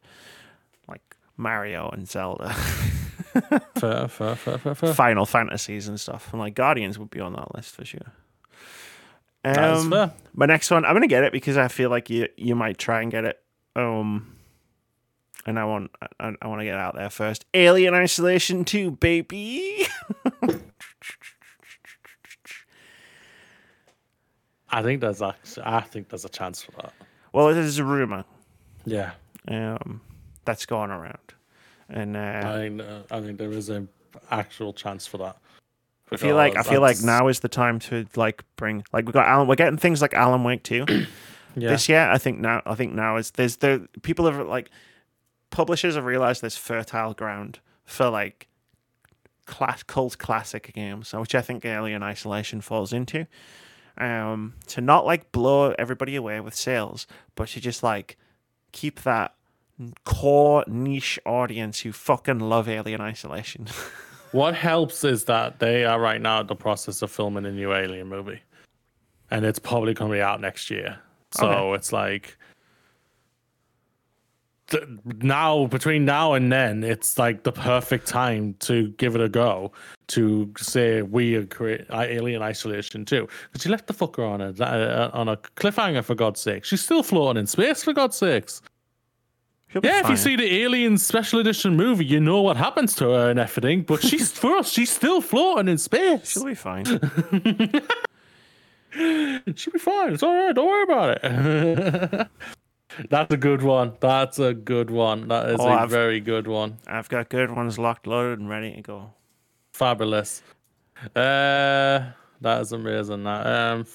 Mario 1.36 1.88
and 1.90 2.08
Zelda, 2.08 2.52
fair, 3.76 4.08
fair, 4.08 4.34
fair, 4.36 4.58
fair, 4.58 4.74
fair. 4.74 4.94
Final 4.94 5.26
Fantasies 5.26 5.88
and 5.88 5.98
stuff. 6.00 6.28
And 6.32 6.40
like 6.40 6.54
Guardians 6.54 6.98
would 6.98 7.10
be 7.10 7.20
on 7.20 7.32
that 7.34 7.54
list 7.54 7.74
for 7.74 7.84
sure. 7.84 8.12
Is 9.44 9.56
Um, 9.58 10.10
my 10.34 10.46
next 10.46 10.70
one, 10.70 10.84
I'm 10.84 10.94
gonna 10.94 11.06
get 11.06 11.24
it 11.24 11.32
because 11.32 11.56
I 11.56 11.68
feel 11.68 11.90
like 11.90 12.10
you 12.10 12.28
you 12.36 12.54
might 12.56 12.78
try 12.78 13.02
and 13.02 13.10
get 13.10 13.24
it. 13.24 13.38
Um, 13.76 14.34
and 15.44 15.58
I 15.58 15.64
want 15.64 15.90
I, 16.18 16.32
I 16.42 16.48
want 16.48 16.60
to 16.60 16.64
get 16.64 16.76
out 16.76 16.94
there 16.96 17.10
first. 17.10 17.44
Alien 17.54 17.94
Isolation 17.94 18.64
Two, 18.64 18.90
baby. 18.92 19.86
I 24.68 24.82
think 24.82 25.00
there's 25.00 25.22
actually, 25.22 25.62
I 25.66 25.80
think 25.80 26.08
there's 26.08 26.24
a 26.24 26.28
chance 26.28 26.62
for 26.62 26.72
that. 26.72 26.92
well, 27.32 27.54
there's 27.54 27.78
a 27.78 27.84
rumor 27.84 28.24
Yeah, 28.84 29.12
um 29.48 30.00
that's 30.46 30.64
going 30.66 30.90
around, 30.90 31.34
and 31.88 32.16
uh, 32.16 32.42
I 32.44 32.52
think 32.58 32.80
uh, 32.80 33.00
I 33.10 33.20
think 33.20 33.38
there 33.38 33.52
is 33.52 33.68
an 33.68 33.88
actual 34.30 34.72
chance 34.72 35.06
for 35.06 35.18
that. 35.18 35.36
I 36.12 36.16
feel 36.16 36.36
like 36.36 36.56
I 36.56 36.62
feel 36.62 36.80
like 36.80 36.96
that's- 36.96 37.04
now 37.04 37.28
is 37.28 37.40
the 37.40 37.48
time 37.48 37.78
to 37.80 38.06
like 38.14 38.44
bring 38.56 38.84
like 38.92 39.06
we 39.06 39.12
got 39.12 39.26
Alan. 39.26 39.48
We're 39.48 39.56
getting 39.56 39.76
things 39.76 40.00
like 40.00 40.14
Alan 40.14 40.44
Wake 40.44 40.62
too 40.62 40.84
yeah, 40.88 41.04
this 41.56 41.88
year. 41.88 42.08
I 42.08 42.18
think 42.18 42.38
now 42.38 42.62
I 42.64 42.74
think 42.74 42.94
now 42.94 43.16
is 43.16 43.32
there's 43.32 43.56
the 43.56 43.88
people 44.02 44.24
have 44.30 44.46
like 44.46 44.70
publishers 45.50 45.96
have 45.96 46.04
realized 46.04 46.42
there's 46.42 46.56
fertile 46.56 47.12
ground 47.14 47.58
for 47.84 48.08
like 48.08 48.46
class 49.46 49.82
cult 49.82 50.18
classic 50.18 50.72
games, 50.74 51.12
which 51.12 51.34
I 51.34 51.40
think 51.40 51.64
Alien 51.64 52.02
Isolation 52.02 52.60
falls 52.60 52.92
into. 52.92 53.26
Um, 53.98 54.54
to 54.66 54.82
not 54.82 55.06
like 55.06 55.32
blow 55.32 55.74
everybody 55.78 56.16
away 56.16 56.38
with 56.40 56.54
sales, 56.54 57.06
but 57.34 57.48
to 57.48 57.60
just 57.60 57.82
like 57.82 58.18
keep 58.72 59.02
that 59.02 59.34
core 60.04 60.64
niche 60.66 61.18
audience 61.26 61.80
who 61.80 61.92
fucking 61.92 62.38
love 62.40 62.68
Alien 62.68 63.00
Isolation. 63.00 63.66
What 64.32 64.54
helps 64.54 65.02
is 65.04 65.24
that 65.26 65.60
they 65.60 65.84
are 65.84 65.98
right 66.00 66.20
now 66.20 66.40
in 66.40 66.46
the 66.48 66.56
process 66.56 67.00
of 67.00 67.10
filming 67.10 67.46
a 67.46 67.52
new 67.52 67.72
Alien 67.72 68.08
movie, 68.08 68.40
and 69.30 69.46
it's 69.46 69.60
probably 69.60 69.94
going 69.94 70.10
to 70.10 70.16
be 70.16 70.20
out 70.20 70.40
next 70.42 70.68
year. 70.68 70.98
So 71.30 71.46
Okay. 71.48 71.74
it's 71.76 71.92
like 71.92 72.36
th- 74.68 74.82
now 75.22 75.66
between 75.66 76.04
now 76.04 76.34
and 76.34 76.52
then, 76.52 76.82
it's 76.84 77.18
like 77.18 77.44
the 77.44 77.52
perfect 77.52 78.06
time 78.08 78.54
to 78.60 78.88
give 78.98 79.14
it 79.14 79.20
a 79.22 79.28
go. 79.28 79.72
To 80.08 80.52
say 80.58 81.02
we 81.02 81.36
are 81.36 81.46
create 81.46 81.86
Alien 81.90 82.42
Isolation 82.42 83.04
too, 83.04 83.28
because 83.52 83.64
you 83.64 83.70
left 83.70 83.86
the 83.86 83.94
fucker 83.94 84.28
on 84.28 84.40
a 84.40 84.50
uh, 84.62 85.10
on 85.14 85.28
a 85.28 85.36
cliffhanger 85.36 86.04
for 86.04 86.14
God's 86.14 86.40
sake. 86.40 86.64
She's 86.64 86.82
still 86.82 87.02
floating 87.02 87.40
in 87.40 87.46
space 87.46 87.84
for 87.84 87.92
God's 87.92 88.16
sakes. 88.16 88.60
Yeah, 89.82 90.00
if 90.00 90.08
you 90.08 90.16
see 90.16 90.36
the 90.36 90.62
Alien 90.62 90.96
Special 90.98 91.38
Edition 91.40 91.76
movie, 91.76 92.04
you 92.04 92.20
know 92.20 92.40
what 92.42 92.56
happens 92.56 92.94
to 92.96 93.10
her 93.10 93.30
and 93.30 93.38
everything. 93.38 93.82
But 93.82 94.02
she's 94.02 94.32
for 94.38 94.56
us, 94.58 94.70
she's 94.70 94.90
still 94.90 95.20
floating 95.20 95.68
in 95.68 95.78
space. 95.78 96.30
she'll 96.32 96.44
be 96.44 96.54
fine. 96.54 96.84
She'll 99.54 99.72
be 99.74 99.78
fine. 99.78 100.14
It's 100.14 100.22
all 100.22 100.32
right. 100.34 100.54
Don't 100.54 100.66
worry 100.66 100.82
about 100.84 101.18
it. 101.22 102.28
That's 103.10 103.34
a 103.34 103.36
good 103.36 103.60
one. 103.62 103.92
That's 104.00 104.38
a 104.38 104.54
good 104.54 104.90
one. 104.90 105.28
That 105.28 105.50
is 105.50 105.60
Oh, 105.60 105.68
a 105.68 105.72
I've- 105.82 105.90
very 105.90 106.18
good 106.20 106.46
one. 106.46 106.78
I've 106.86 107.08
got 107.10 107.28
good 107.28 107.50
ones 107.50 107.78
locked, 107.78 108.06
loaded, 108.06 108.38
and 108.38 108.48
ready 108.48 108.74
to 108.74 108.80
go. 108.80 109.12
Fabulous. 109.74 110.42
Uh, 111.14 112.00
That 112.40 112.60
is 112.62 112.72
amazing. 112.72 113.24
That 113.24 113.46
um, 113.46 113.86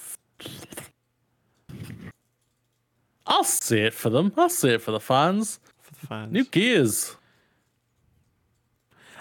I'll 3.26 3.44
see 3.44 3.80
it 3.80 3.94
for 3.94 4.10
them. 4.12 4.34
I'll 4.38 4.50
see 4.50 4.70
it 4.70 4.82
for 4.82 4.92
the 4.92 5.00
fans. 5.00 5.60
Fans. 6.08 6.32
New 6.34 6.44
Gears. 6.46 7.16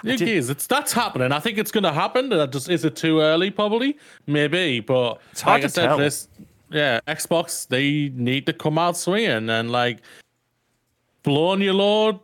New 0.02 0.16
did- 0.16 0.24
Gears. 0.26 0.48
It's 0.50 0.66
that's 0.66 0.92
happening. 0.92 1.32
I 1.32 1.40
think 1.40 1.58
it's 1.58 1.70
going 1.70 1.84
to 1.84 1.92
happen. 1.92 2.32
Uh, 2.32 2.46
Just 2.46 2.68
is 2.70 2.84
it 2.84 2.96
too 2.96 3.20
early? 3.20 3.50
Probably, 3.50 3.98
maybe. 4.26 4.80
But 4.80 5.20
It's 5.32 5.42
hard 5.42 5.56
like 5.62 5.64
I 5.64 5.66
to 5.66 5.72
said, 5.72 5.86
tell. 5.88 5.98
this 5.98 6.28
yeah, 6.70 7.00
Xbox 7.06 7.66
they 7.68 8.10
need 8.14 8.46
to 8.46 8.52
come 8.52 8.78
out 8.78 8.96
swinging 8.96 9.50
and 9.50 9.70
like 9.70 9.98
blowing 11.22 11.60
your 11.60 11.74
load 11.74 12.18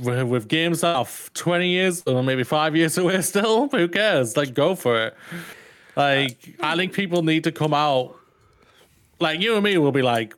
with, 0.00 0.26
with 0.28 0.48
games 0.48 0.82
that 0.82 0.96
are 0.96 1.06
twenty 1.32 1.68
years 1.70 2.02
or 2.06 2.22
maybe 2.22 2.44
five 2.44 2.76
years 2.76 2.98
away. 2.98 3.22
Still, 3.22 3.68
who 3.72 3.88
cares? 3.88 4.36
Like, 4.36 4.52
go 4.52 4.74
for 4.74 5.00
it. 5.06 5.16
Like, 5.96 6.56
I 6.60 6.74
think 6.76 6.92
people 6.92 7.22
need 7.22 7.44
to 7.44 7.52
come 7.52 7.72
out. 7.72 8.16
Like 9.20 9.40
you 9.40 9.54
and 9.54 9.62
me 9.64 9.78
will 9.78 9.92
be 9.92 10.02
like, 10.02 10.34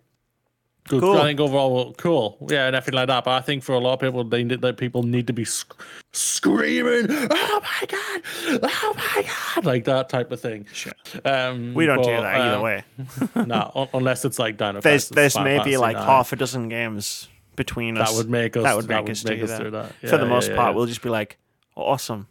good. 0.89 1.01
Cool. 1.01 1.19
I 1.19 1.25
think 1.25 1.41
overall, 1.41 1.75
well, 1.75 1.95
cool, 1.95 2.39
yeah, 2.51 2.71
nothing 2.71 2.95
like 2.95 3.09
that. 3.09 3.25
But 3.25 3.33
I 3.33 3.41
think 3.41 3.63
for 3.63 3.75
a 3.75 3.79
lot 3.79 3.95
of 3.95 4.01
people, 4.01 4.25
they 4.25 4.45
need 4.45 4.61
that 4.61 4.77
people 4.77 5.03
need 5.03 5.27
to 5.27 5.33
be 5.33 5.45
sc- 5.45 5.75
screaming, 6.13 7.07
"Oh 7.11 7.61
my 7.63 7.87
god! 7.87 8.61
Oh 8.63 8.95
my 8.97 9.23
god!" 9.55 9.65
like 9.65 9.85
that 9.85 10.09
type 10.09 10.33
of 10.33 10.41
thing. 10.41 10.67
Sure. 10.73 10.93
Um, 11.25 11.75
We 11.75 11.87
don't 11.87 12.03
do 12.03 12.11
that 12.11 12.25
either 12.41 12.57
um, 12.57 12.63
way. 12.63 12.85
no, 13.47 13.71
un- 13.75 13.89
unless 13.95 14.25
it's 14.25 14.39
like 14.39 14.57
Dino. 14.57 14.81
There's 14.81 15.09
there's 15.09 15.39
maybe 15.39 15.77
like 15.77 15.97
IX. 15.97 16.05
half 16.05 16.33
a 16.33 16.37
dozen 16.37 16.69
games 16.69 17.29
between 17.57 17.97
us. 17.99 18.11
That 18.11 18.17
would 18.19 18.31
make 18.31 18.57
us. 18.57 18.65
that 18.65 18.77
would 18.77 18.89
make 18.89 19.09
us, 19.11 19.23
do, 19.23 19.35
us 19.43 19.51
that. 19.51 19.63
do 19.63 19.71
that. 19.71 19.93
For 20.01 20.17
the 20.19 20.25
Yeah, 20.25 20.29
most 20.29 20.51
yeah, 20.51 20.57
part, 20.57 20.73
yeah. 20.73 20.77
we'll 20.77 20.87
just 20.87 21.03
be 21.03 21.09
like, 21.09 21.39
awesome. 21.75 22.27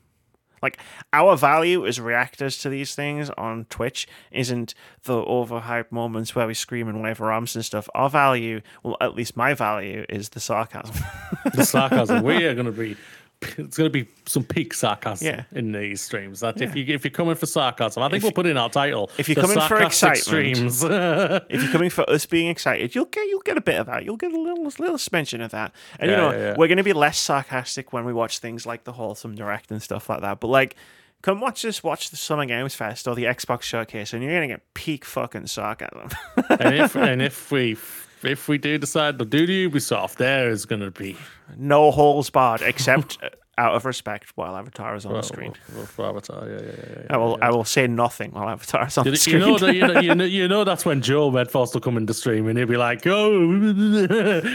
Like 0.65 0.79
our 1.13 1.37
value 1.37 1.85
as 1.85 1.99
reactors 1.99 2.57
to 2.59 2.69
these 2.69 2.95
things 2.95 3.29
on 3.37 3.65
Twitch 3.65 4.07
isn't 4.31 4.73
the 5.03 5.13
overhyped 5.13 5.91
moments 5.91 6.33
where 6.33 6.47
we 6.47 6.55
scream 6.55 6.87
and 6.87 7.03
wave 7.03 7.21
our 7.21 7.31
arms 7.31 7.55
and 7.55 7.63
stuff. 7.63 7.87
Our 7.93 8.09
value, 8.09 8.61
well, 8.81 8.97
at 8.99 9.13
least 9.13 9.37
my 9.37 9.53
value, 9.53 10.05
is 10.09 10.29
the 10.29 10.39
sarcasm. 10.39 11.05
the 11.53 11.63
sarcasm. 11.63 12.23
we 12.23 12.45
are 12.45 12.55
going 12.55 12.65
to 12.65 12.71
be. 12.71 12.97
It's 13.57 13.77
going 13.77 13.89
to 13.89 13.89
be 13.89 14.07
some 14.25 14.43
peak 14.43 14.73
sarcasm 14.73 15.27
Yeah. 15.27 15.43
in 15.51 15.71
these 15.71 16.01
streams. 16.01 16.39
That 16.41 16.61
if 16.61 16.75
you 16.75 16.85
if 16.87 17.03
you're 17.03 17.11
coming 17.11 17.35
for 17.35 17.45
sarcasm, 17.45 18.03
I 18.03 18.09
think 18.09 18.23
we'll 18.23 18.31
put 18.31 18.45
in 18.45 18.57
our 18.57 18.69
title. 18.69 19.09
if 19.17 19.29
you're 19.29 19.35
coming 19.35 19.59
for 19.59 19.81
excitement, 19.81 20.23
streams. 20.23 20.83
if 20.83 21.63
you're 21.63 21.71
coming 21.71 21.89
for 21.89 22.09
us 22.09 22.25
being 22.25 22.49
excited, 22.49 22.95
you'll 22.95 23.05
get 23.05 23.27
you'll 23.27 23.41
get 23.41 23.57
a 23.57 23.61
bit 23.61 23.79
of 23.79 23.87
that. 23.87 24.05
You'll 24.05 24.17
get 24.17 24.33
a 24.33 24.39
little 24.39 24.63
little 24.63 24.97
mention 25.11 25.41
of 25.41 25.51
that. 25.51 25.73
And 25.99 26.11
you 26.11 26.17
know, 26.17 26.31
yeah, 26.31 26.37
yeah. 26.37 26.55
we're 26.57 26.67
going 26.67 26.77
to 26.77 26.83
be 26.83 26.93
less 26.93 27.17
sarcastic 27.17 27.93
when 27.93 28.05
we 28.05 28.13
watch 28.13 28.39
things 28.39 28.65
like 28.65 28.83
the 28.83 28.93
wholesome 28.93 29.35
direct 29.35 29.71
and 29.71 29.81
stuff 29.81 30.09
like 30.09 30.21
that. 30.21 30.39
But 30.39 30.47
like, 30.47 30.75
come 31.21 31.39
watch 31.41 31.61
this, 31.61 31.83
watch 31.83 32.09
the 32.09 32.17
Summer 32.17 32.45
Games 32.45 32.75
Fest 32.75 33.07
or 33.07 33.15
the 33.15 33.23
Xbox 33.23 33.63
Showcase, 33.63 34.13
and 34.13 34.21
you're 34.23 34.31
going 34.33 34.47
to 34.49 34.53
get 34.55 34.73
peak 34.73 35.05
fucking 35.05 35.47
sarcasm. 35.47 36.09
and 36.49 36.75
if 36.75 36.95
and 37.09 37.21
if 37.21 37.51
we 37.51 37.77
if 38.27 38.47
we 38.47 38.57
do 38.57 38.77
decide 38.77 39.19
to 39.19 39.25
do 39.25 39.45
the 39.45 39.69
Ubisoft, 39.69 40.15
there 40.15 40.49
is 40.49 40.65
going 40.65 40.81
to 40.81 40.91
be 40.91 41.15
no 41.57 41.91
holes 41.91 42.29
barred, 42.29 42.61
except 42.61 43.17
uh, 43.23 43.29
out 43.57 43.73
of 43.73 43.85
respect 43.85 44.33
while 44.35 44.57
Avatar 44.57 44.95
is 44.97 45.05
on 45.05 45.13
the 45.13 45.21
screen. 45.21 45.53
Well, 45.73 45.85
for 45.85 46.05
Avatar, 46.07 46.45
yeah, 46.45 46.55
yeah, 46.57 46.61
yeah, 46.61 46.99
yeah. 46.99 47.05
I 47.09 47.15
will 47.17 47.37
I 47.41 47.49
will 47.51 47.63
say 47.63 47.87
nothing 47.87 48.31
while 48.31 48.49
Avatar 48.49 48.85
is 48.87 48.97
on 48.97 49.05
You, 49.05 49.11
the 49.11 49.15
you 49.15 49.17
screen. 49.17 49.39
know 49.39 49.57
that 49.57 49.73
you 49.73 49.87
know, 49.87 49.99
you 50.01 50.15
know 50.19 50.23
you 50.25 50.47
know 50.49 50.63
that's 50.65 50.83
when 50.85 51.01
Joe 51.01 51.31
Medforce 51.31 51.73
will 51.73 51.79
come 51.79 51.95
into 51.95 52.13
stream 52.13 52.47
and 52.49 52.57
he'll 52.57 52.67
be 52.67 52.75
like, 52.75 53.07
"Oh, 53.07 53.71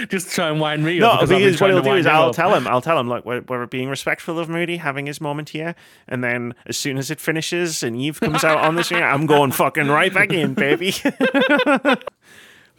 just 0.11 0.33
try 0.33 0.51
and 0.51 0.61
wind 0.61 0.85
me 0.85 0.99
No, 0.99 1.13
up." 1.13 1.21
Because 1.29 1.59
what 1.63 1.71
he'll 1.71 1.81
do 1.81 1.95
is 1.95 2.07
I'll 2.07 2.29
up." 2.29 2.35
tell 2.37 2.55
him, 2.55 2.67
I'll 2.67 2.83
tell 2.83 2.99
him, 3.01 3.09
look, 3.09 3.25
we're, 3.25 3.41
we're 3.49 3.65
being 3.67 3.89
respectful 3.89 4.39
of 4.39 4.51
Moody 4.51 4.77
having 4.77 5.07
his 5.07 5.19
moment 5.19 5.49
here, 5.49 5.75
and 6.07 6.23
then 6.23 6.55
as 6.67 6.77
soon 6.77 6.99
as 6.99 7.11
it 7.11 7.21
finishes 7.21 7.83
and 7.83 7.97
Yves 7.99 8.19
comes 8.21 8.45
out 8.45 8.59
on 8.59 8.75
the 8.75 8.85
screen, 8.85 9.03
I'm 9.03 9.25
going 9.25 9.51
fucking 9.53 9.89
right 9.89 10.13
back 10.13 10.31
in, 10.31 10.53
baby. 10.53 10.93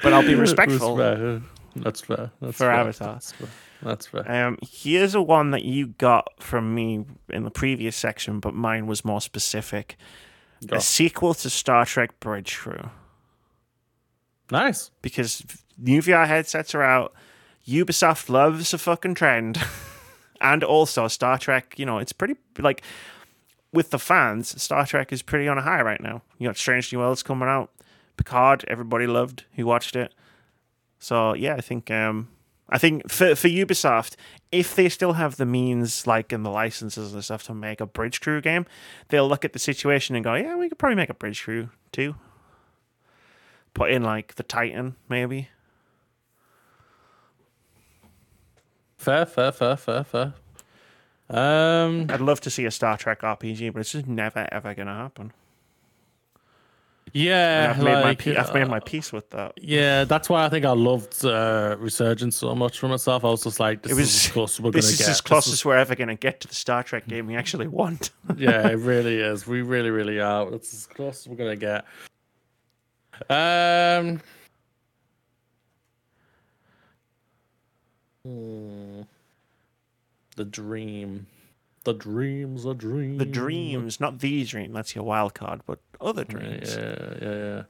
But 0.04 0.14
I'll 0.14 0.22
be 0.22 0.36
respectful. 0.36 0.96
That's 0.96 1.22
fair. 1.22 1.42
That's 1.76 2.02
fair. 2.02 2.32
That's 2.42 2.58
For 2.58 2.66
fair. 2.66 2.72
Avatar. 2.72 3.14
That's 3.14 3.32
fair. 3.32 3.48
That's 3.82 4.08
fair. 4.08 4.32
Um, 4.48 4.58
here's 4.62 5.16
a 5.16 5.22
one 5.22 5.52
that 5.52 5.64
you 5.64 5.88
got 5.88 6.28
from 6.40 6.76
me 6.76 7.06
in 7.30 7.44
the 7.44 7.50
previous 7.52 7.96
section, 7.96 8.40
but 8.40 8.54
mine 8.54 8.88
was 8.88 9.06
more 9.06 9.22
specific. 9.22 9.98
Go. 10.66 10.78
A 10.78 10.82
sequel 10.82 11.34
to 11.36 11.50
Star 11.50 11.86
Trek 11.86 12.20
Bridge 12.20 12.58
Crew. 12.58 12.90
Nice. 14.52 14.92
because 15.02 15.44
new 15.78 16.02
VR 16.02 16.28
headsets 16.28 16.76
are 16.76 16.84
out. 16.84 17.14
Ubisoft 17.66 18.30
loves 18.30 18.74
a 18.74 18.78
fucking 18.78 19.16
trend. 19.16 19.58
and 20.42 20.64
also 20.64 21.08
Star 21.08 21.38
Trek, 21.38 21.76
you 21.78 21.86
know, 21.86 22.00
it's 22.00 22.12
pretty 22.12 22.36
like 22.60 22.84
with 23.72 23.92
the 23.92 24.00
fans, 24.00 24.62
Star 24.62 24.86
Trek 24.86 25.14
is 25.14 25.22
pretty 25.22 25.48
on 25.48 25.58
a 25.58 25.62
high 25.62 25.82
right 25.82 26.02
now. 26.02 26.22
You 26.38 26.50
got 26.50 26.58
Strange 26.58 26.92
New 26.92 27.00
Worlds 27.00 27.24
coming 27.24 27.48
out. 27.48 27.72
Picard, 28.24 28.64
everybody 28.68 29.08
loved 29.08 29.46
who 29.56 29.66
watched 29.66 29.96
it. 29.96 30.14
So 31.00 31.34
yeah, 31.34 31.56
I 31.56 31.62
think 31.62 31.90
um 31.90 32.30
I 32.70 32.78
think 32.78 33.10
for 33.10 33.36
for 33.36 33.48
Ubisoft, 33.48 34.16
if 34.52 34.76
they 34.76 34.90
still 34.90 35.14
have 35.14 35.38
the 35.38 35.46
means, 35.46 36.06
like 36.06 36.32
in 36.32 36.44
the 36.44 36.52
licenses 36.52 37.14
and 37.14 37.24
stuff, 37.24 37.44
to 37.44 37.54
make 37.56 37.82
a 37.82 37.88
Bridge 37.88 38.22
Crew 38.22 38.40
game, 38.40 38.68
they'll 39.10 39.28
look 39.28 39.44
at 39.44 39.54
the 39.54 39.60
situation 39.60 40.16
and 40.16 40.24
go, 40.24 40.36
"Yeah, 40.36 40.56
we 40.56 40.70
could 40.70 40.78
probably 40.78 40.96
make 40.96 41.10
a 41.10 41.16
Bridge 41.16 41.44
Crew 41.44 41.70
too." 41.92 42.16
Put 43.74 43.90
in 43.90 44.04
like 44.04 44.36
the 44.36 44.44
Titan, 44.44 44.96
maybe. 45.10 45.50
Fair, 48.98 49.26
fair, 49.26 49.52
fair, 49.52 49.76
fair, 49.78 50.04
fair. 50.04 50.34
Um, 51.28 52.06
I'd 52.10 52.22
love 52.22 52.42
to 52.42 52.52
see 52.52 52.66
a 52.66 52.72
Star 52.72 52.98
Trek 52.98 53.22
RPG, 53.22 53.74
but 53.74 53.80
it's 53.80 53.94
just 53.94 54.08
never 54.08 54.48
ever 54.52 54.76
gonna 54.76 54.96
happen. 54.96 55.34
And 57.14 57.24
yeah, 57.24 57.74
I've 57.76 57.84
made 57.84 57.94
my 57.94 58.02
like, 58.04 58.28
I've 58.28 58.54
made 58.54 58.68
my 58.68 58.78
uh, 58.78 58.82
peace 58.86 59.12
with 59.12 59.30
that. 59.32 59.54
Yeah, 59.62 60.06
that's 60.06 60.30
why 60.30 60.46
I 60.46 60.50
think 60.50 60.66
I 60.66 60.72
loved 60.72 61.26
uh, 61.26 61.76
Resurgence 61.78 62.38
so 62.38 62.56
much 62.56 62.80
for 62.80 62.88
myself. 62.88 63.26
I 63.26 63.30
was 63.30 63.44
just 63.44 63.60
like, 63.60 63.82
this 63.84 63.92
It 63.92 63.96
was 63.96 64.10
is 64.16 64.26
as 64.28 64.32
close 64.32 64.54
as 64.58 64.62
we're 64.62 64.72
this 64.72 64.86
gonna 64.86 64.92
is 64.94 64.98
get. 65.00 65.08
as 65.10 65.16
This 65.18 65.22
close 65.22 65.48
is- 65.48 65.54
as 65.54 65.66
we're 65.66 65.78
ever 65.78 65.96
gonna 65.96 66.16
get 66.16 66.40
to 66.42 66.48
the 66.48 66.56
Star 66.56 66.84
Trek 66.84 67.08
game 67.08 67.28
we 67.28 67.36
actually 67.36 67.68
want. 67.68 68.12
yeah, 68.38 68.68
it 68.70 68.76
really 68.80 69.18
is. 69.18 69.46
We 69.46 69.62
really, 69.62 69.90
really 69.90 70.20
are. 70.22 70.54
It's 70.54 70.74
as 70.74 70.86
close 70.88 71.22
as 71.22 71.28
we're 71.28 71.36
gonna 71.36 71.56
get. 71.58 71.86
Um. 73.30 74.22
hmm. 78.24 79.02
The 80.38 80.46
dream. 80.46 81.28
The 81.84 81.94
dream's 81.94 82.64
a 82.66 82.74
dream. 82.76 83.18
the 83.18 83.26
dreams, 83.26 84.00
not 84.00 84.20
the 84.20 84.44
dream. 84.46 84.72
That's 84.72 84.94
your 84.96 85.04
wild 85.04 85.34
card, 85.34 85.62
but 85.66 85.80
other 86.02 86.24
dreams. 86.24 86.76
yeah, 86.76 87.14
yeah, 87.22 87.36
yeah. 87.36 87.64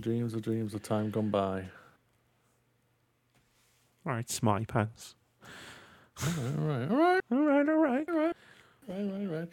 Dreams 0.00 0.34
are 0.34 0.40
dreams 0.40 0.74
of 0.74 0.82
time 0.82 1.10
gone 1.10 1.30
by. 1.30 1.64
All 4.04 4.12
right, 4.12 4.28
smarty 4.30 4.64
pants. 4.66 5.14
All 6.24 6.32
right, 6.56 6.90
all 6.90 6.96
right, 6.96 7.20
All 7.30 7.38
right, 7.44 7.68
all 7.68 7.76
right. 7.76 8.08
right, 8.08 8.36
right, 8.88 9.26
right. 9.30 9.48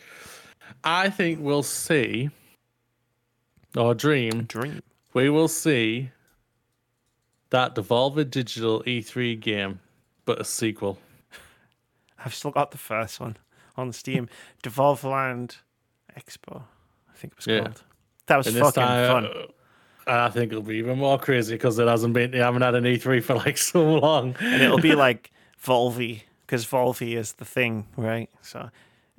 I 0.83 1.09
think 1.09 1.39
we'll 1.41 1.63
see, 1.63 2.29
or 3.75 3.93
dream, 3.93 4.43
Dream. 4.43 4.81
we 5.13 5.29
will 5.29 5.47
see 5.49 6.11
that 7.49 7.75
Devolver 7.75 8.29
Digital 8.29 8.81
E3 8.83 9.39
game, 9.39 9.79
but 10.25 10.39
a 10.39 10.45
sequel. 10.45 10.99
I've 12.23 12.33
still 12.33 12.51
got 12.51 12.71
the 12.71 12.77
first 12.77 13.19
one 13.19 13.35
on 13.75 13.91
Steam. 13.91 14.29
Devolverland 14.63 15.57
Expo, 16.17 16.63
think 17.23 17.33
it 17.33 17.37
was 17.37 17.47
Yeah. 17.47 17.59
called. 17.61 17.83
That 18.27 18.37
was 18.37 18.47
And 18.47 18.57
fucking 18.57 18.83
time, 18.83 19.03
uh, 19.03 19.07
fun. 19.13 19.25
uh, 20.07 20.25
I 20.25 20.29
think 20.29 20.51
it'll 20.51 20.63
be 20.63 20.75
even 20.77 20.97
more 20.97 21.17
crazy 21.17 21.55
because 21.55 21.79
it 21.79 21.87
hasn't 21.87 22.13
been, 22.13 22.33
you 22.33 22.41
haven't 22.41 22.61
had 22.61 22.75
an 22.75 22.83
E3 22.85 23.23
for 23.23 23.35
like 23.35 23.57
so 23.71 23.95
long. 23.99 24.35
and 24.39 24.61
it'll 24.61 24.77
be 24.79 24.95
like 25.07 25.31
Volvi 25.63 26.21
because 26.45 26.65
Volvi 26.65 27.15
is 27.17 27.33
the 27.33 27.45
thing, 27.45 27.87
right? 27.97 28.29
So 28.41 28.69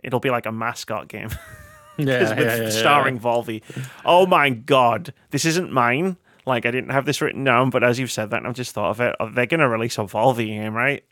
it'll 0.02 0.20
be 0.20 0.31
like 0.31 0.47
a 0.47 0.52
mascot 0.52 1.09
game 1.09 1.28
yeah, 1.98 2.20
with 2.20 2.39
yeah, 2.39 2.40
yeah, 2.40 2.56
yeah. 2.64 2.70
starring 2.70 3.18
Volvi. 3.18 3.62
Oh 4.05 4.26
my 4.26 4.51
god, 4.51 5.12
this 5.31 5.44
isn't 5.44 5.72
mine. 5.72 6.16
Like 6.47 6.66
I 6.66 6.70
didn't 6.70 6.90
have 6.90 7.06
this 7.06 7.20
written 7.22 7.44
down, 7.44 7.70
but 7.70 7.82
as 7.82 7.98
you've 7.98 8.12
said 8.12 8.31
that, 8.31 8.44
I've 8.44 8.55
just 8.55 8.72
thought 8.72 8.90
of 8.90 9.01
it. 9.01 9.16
oh, 9.20 9.31
They're 9.31 9.47
gonna 9.47 9.68
release 9.68 9.97
a 9.98 10.02
Volvi 10.02 10.47
game, 10.48 10.74
right? 10.74 11.02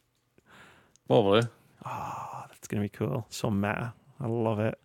Probably. 1.06 1.42
Oh, 1.86 2.44
that's 2.48 2.68
gonna 2.68 2.82
be 2.82 2.88
cool. 2.88 3.26
So 3.30 3.50
meta. 3.50 3.92
I 4.20 4.26
love 4.26 4.60
it. 4.60 4.78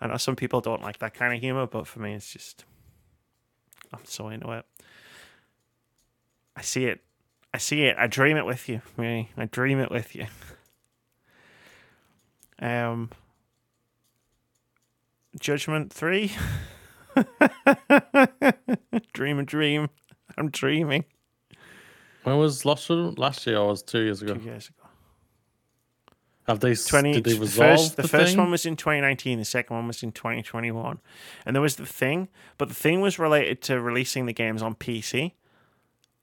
I 0.00 0.06
know 0.06 0.16
some 0.16 0.36
people 0.36 0.60
don't 0.60 0.82
like 0.82 0.98
that 0.98 1.14
kind 1.14 1.34
of 1.34 1.40
humor, 1.40 1.66
but 1.66 1.86
for 1.86 2.00
me, 2.00 2.14
it's 2.14 2.32
just 2.32 2.64
I'm 3.92 4.04
so 4.04 4.28
into 4.28 4.50
it. 4.52 4.64
I 6.56 6.62
see 6.62 6.86
it. 6.86 7.00
I 7.52 7.58
see 7.58 7.84
it. 7.84 7.96
I 7.98 8.06
dream 8.06 8.36
it 8.36 8.46
with 8.46 8.68
you. 8.68 8.82
Really. 8.96 9.30
I 9.36 9.46
dream 9.46 9.80
it 9.80 9.90
with 9.90 10.14
you. 10.14 10.26
Um, 12.60 13.10
Judgment 15.38 15.92
Three. 15.92 16.32
dream 19.12 19.38
a 19.38 19.42
dream. 19.44 19.88
I'm 20.36 20.50
dreaming. 20.50 21.04
When 22.24 22.36
was 22.38 22.64
last? 22.64 22.90
Last 22.90 23.46
year 23.46 23.58
or 23.58 23.68
was 23.68 23.82
two 23.82 24.00
years 24.00 24.22
ago? 24.22 24.34
Two 24.34 24.40
years 24.40 24.68
ago. 24.68 24.87
Have 26.48 26.60
they? 26.60 26.74
20 26.74 27.12
did 27.20 27.24
they 27.24 27.46
first, 27.46 27.96
the, 27.96 28.02
the, 28.02 28.08
first 28.08 28.36
one 28.36 28.50
was 28.50 28.64
in 28.66 28.74
2019 28.74 29.38
the 29.38 29.44
second 29.44 29.76
one 29.76 29.86
was 29.86 30.02
in 30.02 30.10
2021 30.12 30.98
and 31.44 31.54
there 31.54 31.60
was 31.60 31.76
the 31.76 31.84
thing 31.86 32.28
but 32.56 32.68
the 32.68 32.74
thing 32.74 33.00
was 33.02 33.18
related 33.18 33.60
to 33.62 33.78
releasing 33.80 34.24
the 34.26 34.32
games 34.32 34.62
on 34.62 34.74
pc 34.74 35.32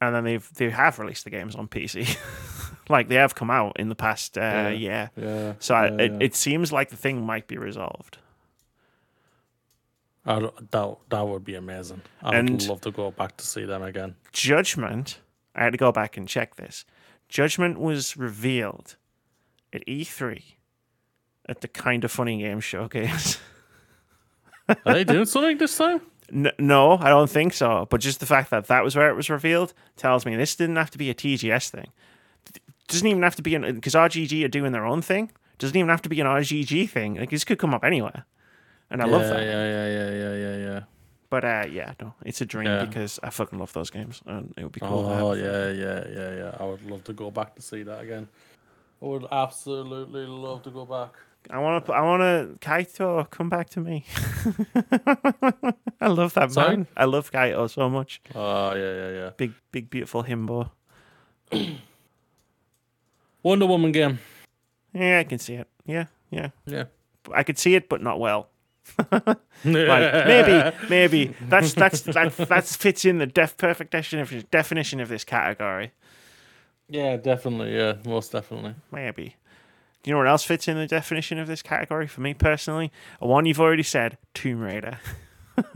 and 0.01 0.15
then 0.15 0.23
they've 0.23 0.49
they 0.55 0.71
have 0.71 0.97
released 0.99 1.23
the 1.25 1.29
games 1.29 1.55
on 1.55 1.67
pc 1.67 2.17
like 2.89 3.07
they 3.07 3.15
have 3.15 3.35
come 3.35 3.51
out 3.51 3.79
in 3.79 3.87
the 3.89 3.95
past 3.95 4.35
uh, 4.37 4.41
Yeah. 4.41 4.69
year 4.69 5.11
Yeah. 5.15 5.53
so 5.59 5.75
I, 5.75 5.85
yeah, 5.89 6.01
it, 6.01 6.21
it 6.23 6.35
seems 6.35 6.71
like 6.71 6.89
the 6.89 6.97
thing 6.97 7.23
might 7.23 7.47
be 7.47 7.57
resolved 7.57 8.17
I 10.25 10.39
that 10.71 10.97
that 11.09 11.27
would 11.27 11.43
be 11.43 11.53
amazing. 11.53 12.01
I 12.23 12.35
And- 12.37 12.49
would 12.49 12.67
love 12.67 12.81
to 12.81 12.91
go 12.91 13.11
back 13.11 13.37
to 13.37 13.45
see 13.45 13.63
them 13.65 13.83
again. 13.83 14.15
judgment 14.33 15.19
i 15.53 15.63
had 15.63 15.71
to 15.71 15.77
go 15.77 15.91
back 15.91 16.17
and 16.17 16.27
check 16.27 16.55
this 16.55 16.83
judgment 17.29 17.79
was 17.79 18.17
revealed 18.17 18.95
at 19.75 19.85
e3 19.85 20.41
at 21.47 21.61
the 21.61 21.67
kind 21.67 22.03
of 22.03 22.11
funny 22.11 22.39
game 22.39 22.59
showcase 22.59 23.37
Are 24.67 24.93
they 24.93 25.03
doing 25.03 25.25
something 25.25 25.57
this 25.57 25.77
time? 25.77 26.01
No, 26.57 26.97
I 26.97 27.09
don't 27.09 27.29
think 27.29 27.53
so. 27.53 27.85
But 27.87 28.01
just 28.01 28.19
the 28.19 28.25
fact 28.25 28.49
that 28.49 28.65
that 28.65 28.83
was 28.83 28.95
where 28.95 29.11
it 29.11 29.15
was 29.15 29.29
revealed 29.29 29.75
tells 29.95 30.25
me 30.25 30.35
this 30.35 30.55
didn't 30.55 30.77
have 30.77 30.89
to 30.89 30.97
be 30.97 31.11
a 31.11 31.13
TGS 31.13 31.69
thing. 31.69 31.89
It 32.47 32.61
doesn't 32.87 33.05
even 33.07 33.21
have 33.21 33.35
to 33.35 33.43
be 33.43 33.53
an 33.53 33.61
because 33.75 33.93
RGG 33.93 34.43
are 34.43 34.47
doing 34.47 34.71
their 34.71 34.87
own 34.87 35.03
thing. 35.03 35.29
Doesn't 35.59 35.77
even 35.77 35.89
have 35.89 36.01
to 36.01 36.09
be 36.09 36.19
an 36.21 36.25
RGG 36.25 36.89
thing. 36.89 37.13
Like 37.15 37.29
this 37.29 37.43
could 37.43 37.59
come 37.59 37.75
up 37.75 37.83
anywhere, 37.83 38.25
and 38.89 39.03
I 39.03 39.05
yeah, 39.05 39.11
love 39.11 39.21
that. 39.29 39.43
Yeah, 39.43 39.65
yeah, 39.67 39.87
yeah, 39.87 40.11
yeah, 40.11 40.35
yeah, 40.35 40.57
yeah. 40.67 40.79
But 41.29 41.45
uh, 41.45 41.65
yeah, 41.69 41.93
no, 42.01 42.15
it's 42.25 42.41
a 42.41 42.45
dream 42.45 42.67
Yeah. 42.67 42.85
because 42.85 43.19
I 43.21 43.29
fucking 43.29 43.59
love 43.59 43.73
those 43.73 43.91
games, 43.91 44.23
and 44.25 44.51
it 44.57 44.63
would 44.63 44.71
be 44.71 44.79
cool. 44.79 45.03
to 45.03 45.09
have 45.09 45.21
Oh 45.21 45.33
yeah, 45.33 45.69
yeah, 45.69 46.03
yeah, 46.09 46.35
yeah. 46.35 46.57
I 46.59 46.65
would 46.65 46.83
love 46.89 47.03
to 47.03 47.13
go 47.13 47.29
back 47.29 47.53
to 47.55 47.61
see 47.61 47.83
that 47.83 48.01
again. 48.01 48.27
I 49.05 49.07
would 49.07 49.27
absolutely 49.31 50.25
love 50.25 50.63
to 50.63 50.71
go 50.71 50.83
back. 50.83 51.13
I 51.51 51.59
want 51.59 51.85
to. 51.85 51.93
I 51.93 52.01
want 52.01 52.21
to. 52.21 52.67
Kaito, 52.67 53.29
come 53.29 53.49
back 53.49 53.69
to 53.71 53.79
me. 53.79 54.03
I 56.01 56.07
love 56.07 56.33
that 56.33 56.51
Sorry? 56.51 56.77
man. 56.77 56.87
I 56.97 57.05
love 57.05 57.31
Kaito 57.31 57.69
so 57.69 57.87
much. 57.87 58.19
Oh 58.33 58.73
yeah, 58.73 58.95
yeah, 58.95 59.09
yeah. 59.11 59.29
Big, 59.37 59.53
big, 59.71 59.91
beautiful 59.91 60.23
himbo. 60.23 60.71
Wonder 63.43 63.67
Woman 63.67 63.91
game. 63.91 64.17
Yeah, 64.91 65.19
I 65.19 65.23
can 65.23 65.37
see 65.37 65.53
it. 65.53 65.67
Yeah, 65.85 66.05
yeah. 66.31 66.49
Yeah. 66.65 66.85
I 67.31 67.43
could 67.43 67.59
see 67.59 67.75
it, 67.75 67.89
but 67.89 68.01
not 68.01 68.19
well. 68.19 68.49
Like 69.63 70.27
maybe, 70.27 70.77
maybe 70.89 71.35
that's 71.47 71.73
that's 71.73 72.01
that 72.01 72.35
that 72.37 72.65
fits 72.65 73.03
in 73.05 73.17
the 73.17 73.25
def 73.25 73.57
perfect 73.57 73.91
definition 73.91 74.45
definition 74.51 74.99
of 74.99 75.09
this 75.09 75.23
category. 75.23 75.91
Yeah, 76.89 77.17
definitely. 77.17 77.75
Yeah, 77.75 77.95
most 78.05 78.31
definitely. 78.31 78.75
Maybe. 78.91 79.35
Do 80.03 80.09
you 80.09 80.13
know 80.13 80.19
what 80.19 80.27
else 80.27 80.43
fits 80.43 80.67
in 80.67 80.77
the 80.77 80.85
definition 80.87 81.39
of 81.39 81.47
this 81.47 81.61
category 81.63 82.05
for 82.07 82.21
me 82.21 82.33
personally? 82.35 82.91
A 83.19 83.27
one 83.27 83.45
you've 83.45 83.59
already 83.59 83.81
said, 83.83 84.17
Tomb 84.35 84.59
Raider. 84.59 84.99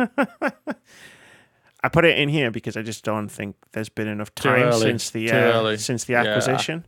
I 1.81 1.87
put 1.89 2.03
it 2.05 2.17
in 2.17 2.29
here 2.29 2.51
because 2.51 2.75
I 2.75 2.81
just 2.81 3.03
don't 3.05 3.29
think 3.29 3.55
there's 3.71 3.89
been 3.89 4.07
enough 4.07 4.35
time 4.35 4.73
since 4.73 5.09
the 5.11 5.31
uh, 5.31 5.77
since 5.77 6.03
the 6.03 6.13
Yeah, 6.13 6.23
I- 6.23 6.27
acquisition. 6.27 6.85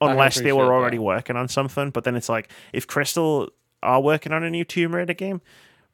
Unless 0.00 0.40
they 0.42 0.52
were 0.52 0.72
already 0.72 0.96
that. 0.96 1.02
working 1.02 1.34
on 1.36 1.48
something, 1.48 1.90
but 1.90 2.04
then 2.04 2.14
it's 2.14 2.28
like 2.28 2.48
if 2.72 2.86
Crystal 2.86 3.48
are 3.82 4.00
working 4.00 4.32
on 4.32 4.44
a 4.44 4.50
new 4.50 4.64
Tomb 4.64 4.94
Raider 4.94 5.12
game, 5.12 5.40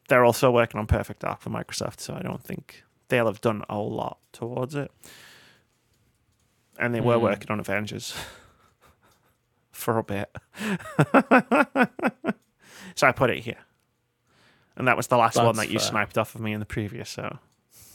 they're 0.09 0.27
also 0.27 0.51
working 0.51 0.79
on 0.79 0.87
Perfect 0.87 1.21
Dark 1.21 1.41
for 1.41 1.49
Microsoft, 1.49 2.01
so 2.01 2.13
I 2.15 2.21
don't 2.21 2.43
think 2.45 2.85
they'll 3.09 3.25
have 3.27 3.41
done 3.41 3.65
a 3.71 3.79
lot 3.79 4.19
towards 4.33 4.75
it. 4.75 4.91
And 6.79 6.95
they 6.95 7.01
were 7.01 7.17
Hmm. 7.17 7.23
working 7.23 7.51
on 7.51 7.61
Avengers 7.61 8.15
for 9.73 9.99
a 9.99 10.03
bit. 10.03 10.35
so 12.95 13.07
I 13.07 13.13
put 13.13 13.31
it 13.31 13.39
here. 13.41 13.59
And 14.77 14.89
that 14.89 14.97
was 14.97 15.07
the 15.07 15.17
last 15.17 15.37
one 15.37 15.57
that 15.57 15.71
you 15.71 15.79
fair. 15.79 15.89
sniped 15.89 16.19
off 16.19 16.35
of 16.35 16.41
me 16.41 16.53
in 16.53 16.59
the 16.61 16.67
previous, 16.67 17.09
so 17.11 17.39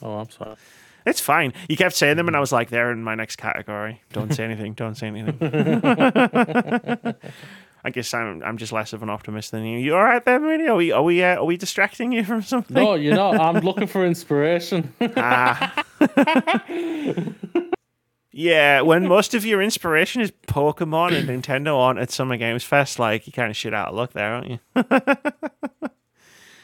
Oh, 0.01 0.19
I'm 0.19 0.29
sorry. 0.29 0.55
it's 1.05 1.19
fine. 1.19 1.51
You 1.67 1.75
kept 1.75 1.93
saying 1.95 2.15
them 2.15 2.27
and 2.27 2.37
I 2.37 2.39
was 2.39 2.53
like, 2.53 2.69
they're 2.69 2.91
in 2.91 3.03
my 3.03 3.15
next 3.15 3.35
category. 3.35 4.01
Don't 4.13 4.33
say 4.33 4.45
anything, 4.45 4.73
don't 4.75 4.95
say 4.95 5.07
anything. 5.07 5.37
I 7.83 7.91
guess 7.91 8.13
I'm 8.13 8.43
I'm 8.43 8.57
just 8.57 8.73
less 8.73 8.91
of 8.91 9.03
an 9.03 9.09
optimist 9.09 9.51
than 9.51 9.63
you. 9.65 9.79
You 9.79 9.95
all 9.95 10.03
right 10.03 10.23
there, 10.25 10.37
Moody? 10.39 10.67
Are 10.67 10.75
we 10.75 10.91
are 10.91 11.01
we 11.03 11.23
uh, 11.23 11.35
are 11.37 11.45
we 11.45 11.55
distracting 11.55 12.11
you 12.11 12.25
from 12.25 12.41
something? 12.41 12.75
No, 12.75 12.95
you 12.95 13.13
know, 13.13 13.31
I'm 13.31 13.59
looking 13.63 13.87
for 13.87 14.05
inspiration. 14.05 14.93
Ah. 15.15 15.83
Yeah, 18.31 18.81
when 18.81 19.07
most 19.07 19.33
of 19.33 19.45
your 19.45 19.61
inspiration 19.61 20.21
is 20.21 20.31
Pokemon 20.47 21.13
and 21.13 21.29
Nintendo 21.29 21.77
aren't 21.77 21.99
at 21.99 22.11
Summer 22.11 22.37
Games 22.37 22.63
Fest, 22.63 22.99
like 22.99 23.25
you 23.27 23.33
kind 23.33 23.49
of 23.49 23.57
shit 23.57 23.73
out 23.73 23.89
of 23.89 23.95
luck 23.95 24.13
there, 24.13 24.33
aren't 24.33 24.49
you? 24.49 24.59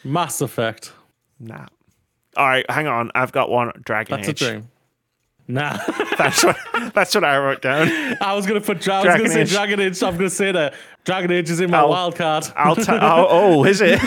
Mass 0.03 0.41
Effect. 0.41 0.91
Nah. 1.39 1.65
All 2.37 2.45
right, 2.45 2.69
hang 2.69 2.87
on. 2.87 3.11
I've 3.15 3.31
got 3.31 3.49
one. 3.49 3.71
Dragon 3.83 4.17
That's 4.17 4.29
Age. 4.29 4.41
a 4.41 4.51
dream. 4.51 4.69
Nah, 5.47 5.77
That's 6.17 6.43
what 6.43 6.57
that's 6.95 7.13
what 7.13 7.23
I 7.23 7.37
wrote 7.37 7.61
down. 7.61 7.87
I 8.19 8.33
was 8.33 8.47
gonna 8.47 8.61
put. 8.61 8.87
I 8.87 8.97
was 8.97 9.03
Dragon 9.05 9.25
gonna 9.27 9.33
say 9.33 9.41
Age. 9.41 9.49
Dragon 9.51 9.79
Age. 9.79 10.01
I'm 10.01 10.15
gonna 10.17 10.29
say 10.29 10.51
that 10.51 10.73
Dragon 11.03 11.31
Age 11.31 11.51
is 11.51 11.59
in 11.59 11.69
my 11.69 11.79
I'll- 11.79 11.89
wild 11.89 12.15
card. 12.15 12.45
I'll 12.55 12.75
t- 12.75 12.85
oh, 12.89 13.27
oh, 13.29 13.63
is 13.65 13.79
it? 13.81 13.99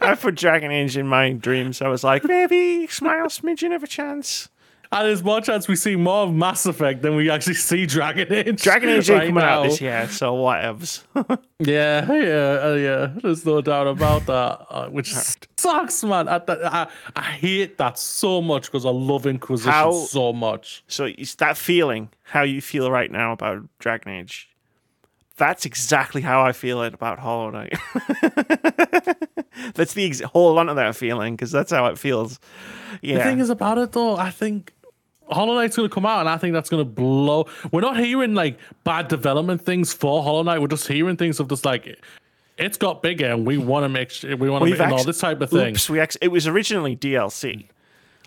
I 0.00 0.16
put 0.20 0.34
Dragon 0.34 0.70
Age 0.70 0.96
in 0.96 1.06
my 1.06 1.32
dreams. 1.32 1.80
I 1.80 1.88
was 1.88 2.02
like, 2.02 2.24
maybe 2.24 2.86
smile 2.88 3.26
smidgen 3.26 3.74
of 3.74 3.82
a 3.82 3.86
chance. 3.86 4.48
And 4.94 5.08
there's 5.08 5.24
more 5.24 5.40
chance 5.40 5.66
we 5.66 5.74
see 5.74 5.96
more 5.96 6.22
of 6.22 6.32
Mass 6.32 6.66
Effect 6.66 7.02
than 7.02 7.16
we 7.16 7.28
actually 7.28 7.54
see 7.54 7.84
Dragon 7.84 8.32
Age. 8.32 8.62
Dragon 8.62 8.90
Age 8.90 9.10
right 9.10 9.26
coming 9.26 9.42
out 9.42 9.64
this 9.64 9.80
year, 9.80 10.06
so 10.08 10.34
whatevs. 10.36 11.02
Yeah, 11.60 12.12
yeah, 12.12 12.58
uh, 12.68 12.74
yeah. 12.74 13.12
There's 13.22 13.46
no 13.46 13.60
doubt 13.62 13.86
about 13.86 14.26
that. 14.26 14.66
Uh, 14.68 14.88
which 14.90 15.14
sucks, 15.56 16.04
man. 16.04 16.28
I, 16.28 16.40
I, 16.46 16.86
I 17.16 17.22
hate 17.22 17.78
that 17.78 17.98
so 17.98 18.42
much 18.42 18.66
because 18.66 18.84
I 18.84 18.90
love 18.90 19.26
Inquisition 19.26 19.72
How- 19.72 19.92
so 19.92 20.32
much. 20.32 20.84
So 20.88 21.06
it's 21.06 21.36
that 21.36 21.56
feeling, 21.56 22.10
how 22.24 22.42
you 22.42 22.60
feel 22.60 22.90
right 22.90 23.10
now 23.10 23.32
about 23.32 23.62
Dragon 23.78 24.12
Age. 24.12 24.48
That's 25.36 25.64
exactly 25.64 26.20
how 26.22 26.42
I 26.44 26.52
feel 26.52 26.82
it 26.82 26.92
about 26.94 27.18
Hollow 27.18 27.50
Knight. 27.50 27.72
that's 29.74 29.94
the 29.94 30.06
ex- 30.06 30.20
hold 30.20 30.58
on 30.58 30.66
to 30.66 30.74
that 30.74 30.94
feeling 30.96 31.34
because 31.34 31.50
that's 31.50 31.72
how 31.72 31.86
it 31.86 31.98
feels. 31.98 32.38
Yeah, 33.02 33.18
The 33.18 33.24
thing 33.24 33.40
is 33.40 33.50
about 33.50 33.78
it 33.78 33.92
though, 33.92 34.16
I 34.16 34.30
think 34.30 34.73
Hollow 35.34 35.54
Knight's 35.54 35.76
gonna 35.76 35.88
come 35.88 36.06
out, 36.06 36.20
and 36.20 36.28
I 36.28 36.36
think 36.38 36.52
that's 36.54 36.70
gonna 36.70 36.84
blow. 36.84 37.46
We're 37.72 37.80
not 37.82 37.98
hearing 37.98 38.34
like 38.34 38.58
bad 38.84 39.08
development 39.08 39.62
things 39.64 39.92
for 39.92 40.22
Hollow 40.22 40.42
Knight. 40.42 40.60
We're 40.60 40.68
just 40.68 40.88
hearing 40.88 41.16
things 41.16 41.40
of 41.40 41.48
just 41.48 41.64
like 41.64 41.98
it's 42.56 42.78
got 42.78 43.02
bigger, 43.02 43.26
and 43.26 43.46
we 43.46 43.58
want 43.58 43.84
to 43.84 43.88
make 43.88 44.10
sure 44.10 44.36
we 44.36 44.48
want 44.48 44.64
to 44.64 44.70
make 44.70 44.80
all 44.80 45.02
this 45.04 45.18
type 45.18 45.40
of 45.40 45.50
thing. 45.50 45.74
Oops, 45.74 45.90
we 45.90 46.00
ex- 46.00 46.16
it 46.22 46.28
was 46.28 46.46
originally 46.46 46.96
DLC. 46.96 47.66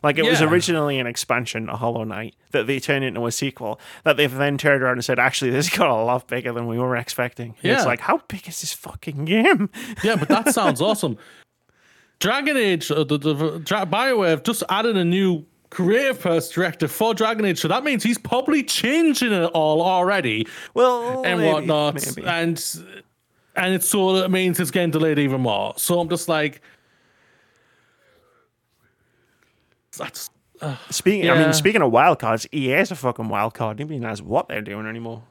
Like 0.03 0.19
it 0.19 0.23
was 0.29 0.43
originally 0.43 0.99
an 0.99 1.07
expansion 1.07 1.65
to 1.65 1.73
Hollow 1.75 2.03
Knight 2.03 2.35
that 2.51 2.67
they 2.67 2.79
turned 2.79 3.03
into 3.03 3.25
a 3.25 3.31
sequel 3.31 3.79
that 4.03 4.15
they've 4.15 4.31
then 4.31 4.55
turned 4.59 4.84
around 4.84 4.93
and 4.93 5.03
said, 5.03 5.17
actually, 5.17 5.49
this 5.49 5.75
got 5.75 5.89
a 5.89 6.03
lot 6.03 6.27
bigger 6.27 6.53
than 6.53 6.67
we 6.67 6.77
were 6.77 6.95
expecting. 6.95 7.55
And 7.63 7.71
It's 7.71 7.81
Yeah. 7.81 7.84
like, 7.84 8.01
how 8.01 8.21
big 8.27 8.47
is 8.47 8.61
this 8.61 8.73
fucking 8.73 9.25
game? 9.25 9.71
Yeah, 10.03 10.17
but 10.17 10.27
that 10.27 10.53
sounds 10.53 10.81
awesome. 10.84 11.17
Dragon 12.19 12.57
Age, 12.57 12.91
uh, 12.91 13.03
the, 13.05 13.17
the 13.17 13.59
Dra- 13.63 13.88
Bioware 13.88 14.29
have 14.29 14.43
just 14.43 14.63
added 14.69 14.97
a 14.97 15.03
new 15.05 15.45
creative 15.69 16.18
first 16.19 16.53
director 16.53 16.88
for 16.88 17.14
Dragon 17.14 17.45
Age, 17.45 17.60
so 17.60 17.68
that 17.68 17.84
means 17.84 18.03
he's 18.03 18.18
probably 18.18 18.64
changing 18.64 19.31
it 19.34 19.45
all 19.53 19.81
already 19.81 20.48
Well, 20.73 21.23
and 21.26 21.39
maybe, 21.39 21.52
whatnot, 21.53 21.95
maybe. 22.15 22.27
and 22.27 22.64
and 23.56 23.73
it's 23.73 23.89
so 23.89 24.14
that 24.19 24.30
means 24.31 24.60
it's 24.60 24.72
getting 24.72 24.91
delayed 24.91 25.19
even 25.19 25.41
more. 25.41 25.73
So 25.77 25.99
I'm 25.99 26.10
just 26.10 26.30
like, 26.30 26.61
that's 29.98 30.30
uh, 30.61 30.76
Speaking, 30.89 31.30
I 31.30 31.38
mean, 31.38 31.53
speaking 31.53 31.81
of 31.81 31.91
wild 31.91 32.19
cards, 32.19 32.48
EA 32.52 32.73
is 32.73 32.91
a 32.91 32.95
fucking 32.95 33.27
wild 33.30 33.53
card. 33.53 33.80
Nobody 33.80 33.99
knows 33.99 34.22
what 34.22 34.48
they're 34.48 34.61
doing 34.61 34.88
anymore. 34.88 35.23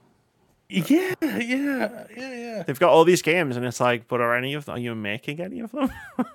Yeah, 0.68 1.14
yeah, 1.22 1.38
yeah, 1.40 2.06
yeah. 2.16 2.62
They've 2.66 2.78
got 2.78 2.90
all 2.90 3.04
these 3.04 3.22
games, 3.22 3.56
and 3.56 3.64
it's 3.66 3.80
like, 3.80 4.08
but 4.08 4.20
are 4.20 4.34
any 4.36 4.54
of 4.54 4.64
them? 4.64 4.76
Are 4.76 4.78
you 4.78 4.94
making 4.94 5.40
any 5.40 5.60
of 5.60 5.70
them? 5.72 5.90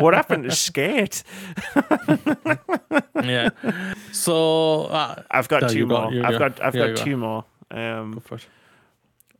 what 0.00 0.14
happened 0.14 0.44
to 0.44 0.50
Skate? 0.50 1.22
yeah. 3.22 3.50
So 4.12 4.84
uh, 4.84 5.22
I've 5.30 5.48
got 5.48 5.62
No, 5.62 5.68
two 5.68 5.78
you 5.78 5.86
got- 5.86 6.12
more. 6.12 6.24
I've 6.26 6.32
go. 6.32 6.38
got, 6.38 6.60
I've 6.62 6.74
Yeah, 6.74 6.82
you 6.86 6.88
got 6.94 6.98
go. 6.98 7.04
two 7.04 7.16
more. 7.16 7.44
Um, 7.70 8.22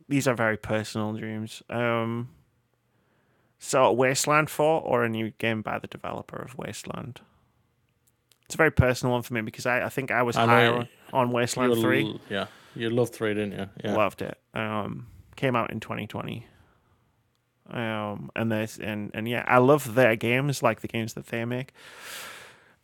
these 0.08 0.26
are 0.28 0.34
very 0.34 0.56
personal 0.56 1.12
dreams. 1.12 1.62
Um, 1.70 2.28
so 3.58 3.90
Wasteland 3.92 4.50
4 4.50 4.82
or 4.82 5.04
a 5.04 5.08
new 5.08 5.30
game 5.38 5.62
by 5.62 5.78
the 5.78 5.86
developer 5.86 6.36
of 6.36 6.56
Wasteland. 6.58 7.20
It's 8.44 8.54
a 8.54 8.58
very 8.58 8.70
personal 8.70 9.12
one 9.12 9.22
for 9.22 9.34
me 9.34 9.40
because 9.40 9.66
I, 9.66 9.82
I 9.84 9.88
think 9.88 10.10
I 10.10 10.22
was 10.22 10.36
I 10.36 10.44
higher 10.46 10.72
on, 10.74 10.88
on 11.12 11.30
Wasteland 11.32 11.74
3. 11.80 12.04
l- 12.04 12.20
yeah, 12.30 12.46
you 12.76 12.90
loved 12.90 13.14
three, 13.14 13.34
didn't 13.34 13.52
you? 13.58 13.68
Yeah. 13.84 13.94
Loved 13.96 14.22
it. 14.22 14.38
Um, 14.54 15.06
came 15.36 15.56
out 15.56 15.70
in 15.70 15.80
2020. 15.80 16.46
Um, 17.68 18.30
and 18.36 18.52
there's 18.52 18.78
and 18.78 19.10
and 19.12 19.28
yeah, 19.28 19.44
I 19.46 19.58
love 19.58 19.94
their 19.94 20.14
games, 20.14 20.62
like 20.62 20.82
the 20.82 20.88
games 20.88 21.14
that 21.14 21.26
they 21.26 21.44
make. 21.44 21.72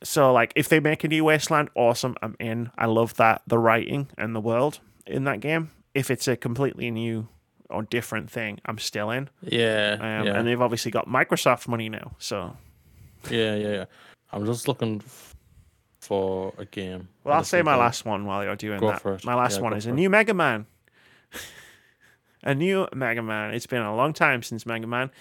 So 0.02 0.32
like, 0.32 0.52
if 0.56 0.68
they 0.68 0.80
make 0.80 1.04
a 1.04 1.08
new 1.08 1.24
Wasteland, 1.24 1.70
awesome, 1.76 2.16
I'm 2.20 2.36
in. 2.40 2.70
I 2.76 2.86
love 2.86 3.14
that 3.14 3.42
the 3.46 3.58
writing 3.58 4.08
and 4.18 4.34
the 4.34 4.40
world. 4.40 4.80
in 5.06 5.24
that 5.24 5.40
game. 5.40 5.70
If 5.94 6.10
it's 6.10 6.26
a 6.26 6.36
completely 6.36 6.90
new 6.90 7.28
or 7.70 7.82
different 7.82 8.30
thing, 8.30 8.58
I'm 8.66 8.78
still 8.78 9.10
in. 9.10 9.28
Yeah, 9.42 9.96
Um, 10.00 10.26
yeah, 10.26 10.34
And 10.36 10.48
they've 10.48 10.60
obviously 10.60 10.90
got 10.90 11.06
Microsoft 11.06 11.68
money 11.68 11.88
now, 11.88 12.16
so 12.18 12.56
yeah, 13.30 13.54
yeah, 13.54 13.68
yeah. 13.72 13.84
I'm 14.32 14.44
just 14.46 14.66
looking 14.68 15.00
for 16.02 16.52
a 16.58 16.64
game. 16.64 17.08
Well, 17.22 17.34
I'll 17.36 17.44
say 17.44 17.62
my 17.62 17.76
last 17.76 18.04
one 18.04 18.26
while 18.26 18.42
you're 18.42 18.56
doing 18.56 18.80
Go 18.80 18.88
that. 18.88 19.00
for 19.00 19.14
it. 19.14 19.24
My 19.24 19.34
last 19.36 19.56
Yeah, 19.58 19.62
one 19.62 19.72
is 19.74 19.86
a 19.86 19.92
new 19.92 20.10
Mega 20.10 20.34
Man. 20.34 20.66
a 22.42 22.54
new 22.56 22.88
Mega 22.92 23.22
Man. 23.22 23.54
It's 23.54 23.66
been 23.68 23.82
a 23.82 23.94
long 23.94 24.12
time 24.12 24.42
since 24.42 24.66
Mega 24.66 24.86
Man, 24.88 25.12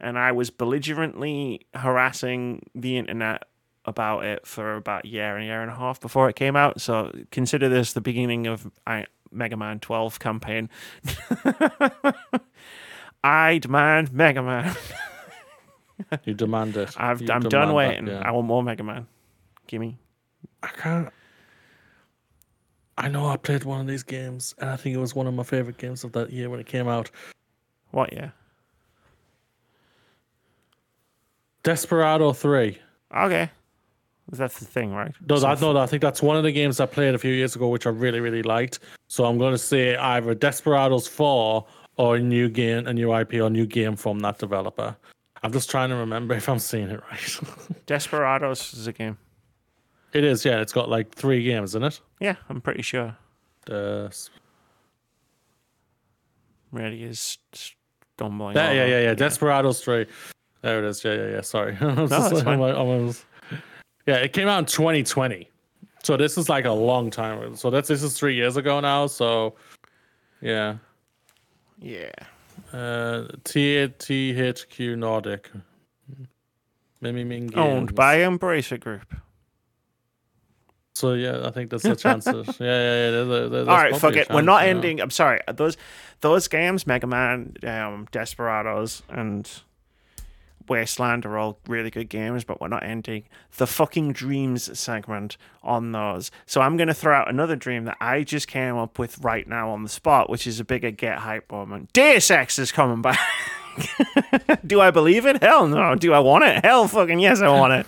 and 0.00 0.18
I 0.18 0.32
was 0.32 0.50
belligerently 0.50 1.66
harassing 1.74 2.66
the 2.74 2.96
internet 2.98 3.44
about 3.84 4.24
it 4.24 4.44
for 4.44 4.74
about 4.74 5.04
a 5.04 5.08
year 5.08 5.36
and 5.36 5.44
a 5.44 5.46
year 5.46 5.62
and 5.62 5.70
a 5.70 5.74
half 5.76 6.00
before 6.00 6.28
it 6.28 6.34
came 6.34 6.56
out. 6.56 6.80
So 6.80 7.12
consider 7.30 7.68
this 7.68 7.92
the 7.92 8.00
beginning 8.00 8.48
of 8.48 8.68
I, 8.86 9.06
Mega 9.30 9.56
Man 9.56 9.78
12 9.78 10.18
campaign. 10.18 10.68
I 13.22 13.58
demand 13.58 14.12
Mega 14.12 14.42
Man. 14.42 14.76
You 16.24 16.34
demand 16.34 16.76
it. 16.76 16.92
I've, 16.98 17.20
You 17.22 17.28
I'm 17.30 17.40
demand 17.40 17.50
done 17.50 17.68
that, 17.68 17.74
waiting. 17.74 18.06
yeah. 18.08 18.22
I 18.24 18.32
want 18.32 18.46
more 18.48 18.62
Mega 18.62 18.82
Man. 18.82 19.06
Gimme. 19.66 19.96
I 20.62 20.68
can't. 20.68 21.08
I 22.96 23.08
know 23.08 23.26
I 23.26 23.36
played 23.36 23.64
one 23.64 23.80
of 23.80 23.86
these 23.86 24.02
games, 24.02 24.54
and 24.58 24.70
I 24.70 24.76
think 24.76 24.94
it 24.94 25.00
was 25.00 25.14
one 25.14 25.26
of 25.26 25.34
my 25.34 25.42
favorite 25.42 25.78
games 25.78 26.04
of 26.04 26.12
that 26.12 26.32
year 26.32 26.48
when 26.48 26.60
it 26.60 26.66
came 26.66 26.86
out. 26.86 27.10
What, 27.90 28.12
yeah? 28.12 28.30
Desperado 31.64 32.32
Three. 32.32 32.78
Okay. 33.14 33.50
That's 34.30 34.58
the 34.58 34.64
thing, 34.64 34.94
right? 34.94 35.12
No, 35.28 35.36
So 35.36 35.72
that, 35.72 35.76
I 35.76 35.86
think 35.86 36.00
that's 36.00 36.22
one 36.22 36.36
of 36.36 36.44
the 36.44 36.52
games 36.52 36.80
I 36.80 36.86
played 36.86 37.14
a 37.14 37.18
few 37.18 37.32
years 37.32 37.54
ago, 37.56 37.68
which 37.68 37.86
I 37.86 37.90
really, 37.90 38.20
really 38.20 38.42
liked. 38.42 38.78
So 39.08 39.24
I'm 39.24 39.38
going 39.38 39.52
to 39.52 39.58
say 39.58 39.96
either 39.96 40.34
Desperados 40.34 41.06
4 41.06 41.66
or 41.96 42.16
a 42.16 42.20
new 42.20 42.48
game, 42.48 42.86
a 42.86 42.92
new 42.92 43.14
IP 43.14 43.34
or 43.34 43.46
a 43.46 43.50
new 43.50 43.66
game 43.66 43.96
from 43.96 44.20
that 44.20 44.38
developer. 44.38 44.96
I'm 45.42 45.52
just 45.52 45.70
trying 45.70 45.90
to 45.90 45.96
remember 45.96 46.34
if 46.36 46.48
I'm 46.48 46.58
saying 46.58 46.88
it 46.88 47.00
right. 47.10 47.40
Desperados 47.86 48.72
is 48.74 48.86
a 48.86 48.92
game. 48.92 49.18
It 50.14 50.24
is, 50.24 50.44
yeah. 50.44 50.60
It's 50.60 50.72
got 50.72 50.88
like 50.88 51.14
three 51.14 51.42
games, 51.44 51.70
isn't 51.70 51.84
it? 51.84 52.00
Yeah, 52.20 52.36
I'm 52.48 52.60
pretty 52.60 52.82
sure. 52.82 53.16
Des- 53.66 54.30
Really 56.72 57.04
is 57.04 57.38
stumbling. 57.52 58.56
yeah, 58.56 58.72
yeah, 58.72 58.86
yeah, 58.86 59.00
yeah. 59.00 59.14
Desperados 59.14 59.80
3. 59.84 60.06
There 60.62 60.84
it 60.84 60.88
is. 60.88 61.04
Yeah, 61.04 61.14
yeah, 61.14 61.28
yeah. 61.28 61.40
Sorry. 61.42 61.76
No, 61.80 62.06
that's 62.06 62.32
like- 62.32 62.44
fine. 62.44 62.60
I 62.60 62.82
was- 62.82 63.24
yeah, 64.06 64.16
it 64.16 64.32
came 64.32 64.48
out 64.48 64.58
in 64.58 64.64
2020. 64.66 65.48
So 66.02 66.16
this 66.16 66.36
is 66.36 66.48
like 66.48 66.64
a 66.66 66.72
long 66.72 67.10
time. 67.10 67.38
ago. 67.40 67.54
So 67.54 67.70
that's 67.70 67.88
this 67.88 68.02
is 68.02 68.18
three 68.18 68.34
years 68.34 68.56
ago 68.56 68.80
now. 68.80 69.06
So 69.06 69.54
yeah. 70.42 70.76
Yeah. 71.78 72.10
Uh, 72.72 73.28
THQ 73.44 74.98
Nordic. 74.98 75.50
Mimi 77.00 77.24
Ming 77.24 77.54
Owned 77.56 77.94
by 77.94 78.18
Embracer 78.18 78.78
Group. 78.80 79.14
So 80.94 81.14
yeah, 81.14 81.46
I 81.46 81.50
think 81.50 81.70
that's 81.70 81.82
the 81.82 81.96
chance. 81.96 82.24
yeah, 82.26 82.32
yeah, 82.32 82.44
yeah. 82.58 83.10
There's, 83.10 83.28
a- 83.28 83.48
there's 83.48 83.68
All 83.68 83.76
right, 83.76 83.96
fuck 83.96 84.14
it. 84.14 84.28
We're 84.30 84.42
not 84.42 84.64
ending. 84.64 85.00
I'm 85.00 85.10
sorry. 85.10 85.40
Those 85.52 85.76
those 86.20 86.46
games, 86.46 86.86
Mega 86.86 87.06
Man, 87.08 87.54
um, 87.66 88.06
Desperados, 88.12 89.02
and 89.08 89.50
Wasteland 90.68 91.26
are 91.26 91.36
all 91.36 91.58
really 91.66 91.90
good 91.90 92.08
games, 92.08 92.44
but 92.44 92.60
we're 92.60 92.68
not 92.68 92.84
ending 92.84 93.24
the 93.56 93.66
fucking 93.66 94.12
dreams 94.12 94.78
segment 94.78 95.36
on 95.64 95.90
those. 95.90 96.30
So 96.46 96.60
I'm 96.60 96.76
going 96.76 96.88
to 96.88 96.94
throw 96.94 97.14
out 97.14 97.28
another 97.28 97.56
dream 97.56 97.84
that 97.86 97.96
I 98.00 98.22
just 98.22 98.46
came 98.46 98.76
up 98.76 98.98
with 98.98 99.18
right 99.18 99.46
now 99.48 99.70
on 99.70 99.82
the 99.82 99.88
spot, 99.88 100.30
which 100.30 100.46
is 100.46 100.60
a 100.60 100.64
bigger 100.64 100.92
get 100.92 101.18
hype 101.18 101.50
moment. 101.50 101.92
Deus 101.92 102.30
Ex 102.30 102.58
is 102.58 102.70
coming 102.70 103.02
back. 103.02 103.18
Do 104.66 104.80
I 104.80 104.90
believe 104.90 105.26
it? 105.26 105.42
Hell 105.42 105.66
no. 105.66 105.94
Do 105.94 106.12
I 106.12 106.18
want 106.20 106.44
it? 106.44 106.64
Hell 106.64 106.88
fucking 106.88 107.18
yes, 107.18 107.40
I 107.40 107.48
want 107.48 107.72
it. 107.72 107.86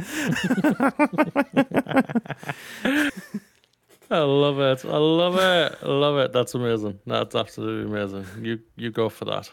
I 4.11 4.19
love 4.19 4.61
it. 4.61 4.85
I 4.85 4.97
love 4.97 5.37
it. 5.37 5.79
I 5.83 5.87
love 5.87 6.19
it. 6.19 6.33
That's 6.33 6.55
amazing. 6.55 7.01
That's 7.07 7.35
absolutely 7.35 7.91
amazing. 7.91 8.27
You 8.45 8.61
you 8.77 8.91
go 8.91 9.09
for 9.09 9.25
that. 9.27 9.51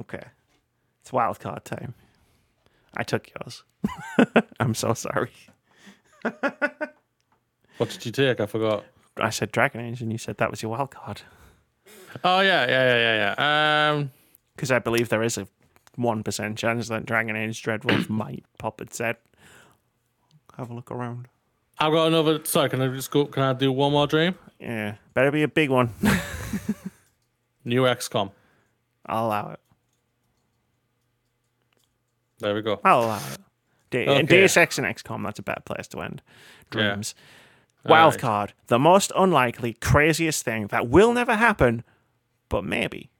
Okay. 0.00 0.22
It's 1.00 1.12
wild 1.12 1.40
card 1.40 1.64
time. 1.64 1.94
I 2.96 3.02
took 3.02 3.28
yours. 3.30 3.64
I'm 4.60 4.74
so 4.74 4.94
sorry. 4.94 5.32
What 6.22 7.90
did 7.90 8.06
you 8.06 8.12
take? 8.12 8.38
I 8.40 8.46
forgot. 8.46 8.84
I 9.16 9.30
said 9.30 9.50
Dragon 9.50 9.80
Age, 9.80 10.00
and 10.02 10.12
you 10.12 10.18
said 10.18 10.38
that 10.38 10.50
was 10.50 10.62
your 10.62 10.70
wild 10.70 10.90
card. 10.90 11.22
Oh 12.22 12.40
yeah, 12.40 12.66
yeah, 12.66 12.84
yeah, 12.84 12.96
yeah, 12.96 13.34
yeah. 13.38 13.90
Um, 13.92 14.10
Because 14.56 14.70
I 14.70 14.78
believe 14.78 15.08
there 15.08 15.22
is 15.22 15.38
a 15.38 15.46
1% 15.98 16.56
chance 16.56 16.88
that 16.88 17.06
Dragon 17.06 17.36
Age 17.36 17.62
Dreadwolf 17.62 18.08
might 18.10 18.44
pop 18.58 18.80
its 18.80 18.98
head. 18.98 19.16
Have 20.56 20.70
a 20.70 20.74
look 20.74 20.90
around. 20.90 21.28
I've 21.78 21.92
got 21.92 22.06
another. 22.08 22.40
Sorry, 22.44 22.68
can 22.68 22.80
I 22.82 22.88
just 22.88 23.10
go? 23.10 23.24
Can 23.24 23.42
I 23.42 23.52
do 23.54 23.72
one 23.72 23.92
more 23.92 24.06
dream? 24.06 24.34
Yeah. 24.60 24.96
Better 25.14 25.30
be 25.30 25.42
a 25.42 25.48
big 25.48 25.70
one. 25.70 25.90
New 27.64 27.82
XCOM. 27.82 28.30
I'll 29.06 29.26
allow 29.26 29.50
it. 29.52 29.60
There 32.38 32.54
we 32.54 32.62
go. 32.62 32.80
I'll 32.84 33.04
allow 33.04 33.16
it. 33.18 33.38
De- 33.90 34.06
uh, 34.06 34.12
Okay. 34.14 34.22
Deus 34.26 34.56
Ex 34.56 34.78
and 34.78 34.86
XCOM, 34.86 35.22
that's 35.24 35.38
a 35.38 35.42
better 35.42 35.60
place 35.62 35.86
to 35.88 36.00
end. 36.00 36.22
Dreams. 36.70 37.14
Wild 37.84 38.12
Alright. 38.14 38.20
card. 38.20 38.52
The 38.68 38.78
most 38.78 39.10
unlikely, 39.16 39.74
craziest 39.74 40.44
thing 40.44 40.68
that 40.68 40.88
will 40.88 41.12
never 41.12 41.34
happen, 41.36 41.84
but 42.48 42.64
maybe. 42.64 43.10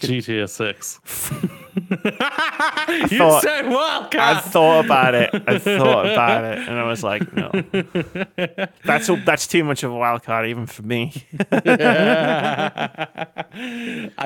GTA 0.00 0.48
Six. 0.48 0.98
you 3.12 3.18
thought- 3.18 3.42
said 3.42 3.66
I 3.66 4.40
thought 4.40 4.84
about 4.84 5.14
it. 5.14 5.30
I 5.46 5.58
thought 5.58 6.06
about 6.06 6.44
it, 6.44 6.58
and 6.68 6.78
I 6.78 6.84
was 6.84 7.04
like, 7.04 7.32
no, 7.34 7.50
that's 8.84 9.10
that's 9.24 9.46
too 9.46 9.62
much 9.64 9.82
of 9.82 9.92
a 9.92 9.94
wild 9.94 10.22
card 10.22 10.48
even 10.48 10.66
for 10.66 10.82
me. 10.82 11.12
I 11.52 13.06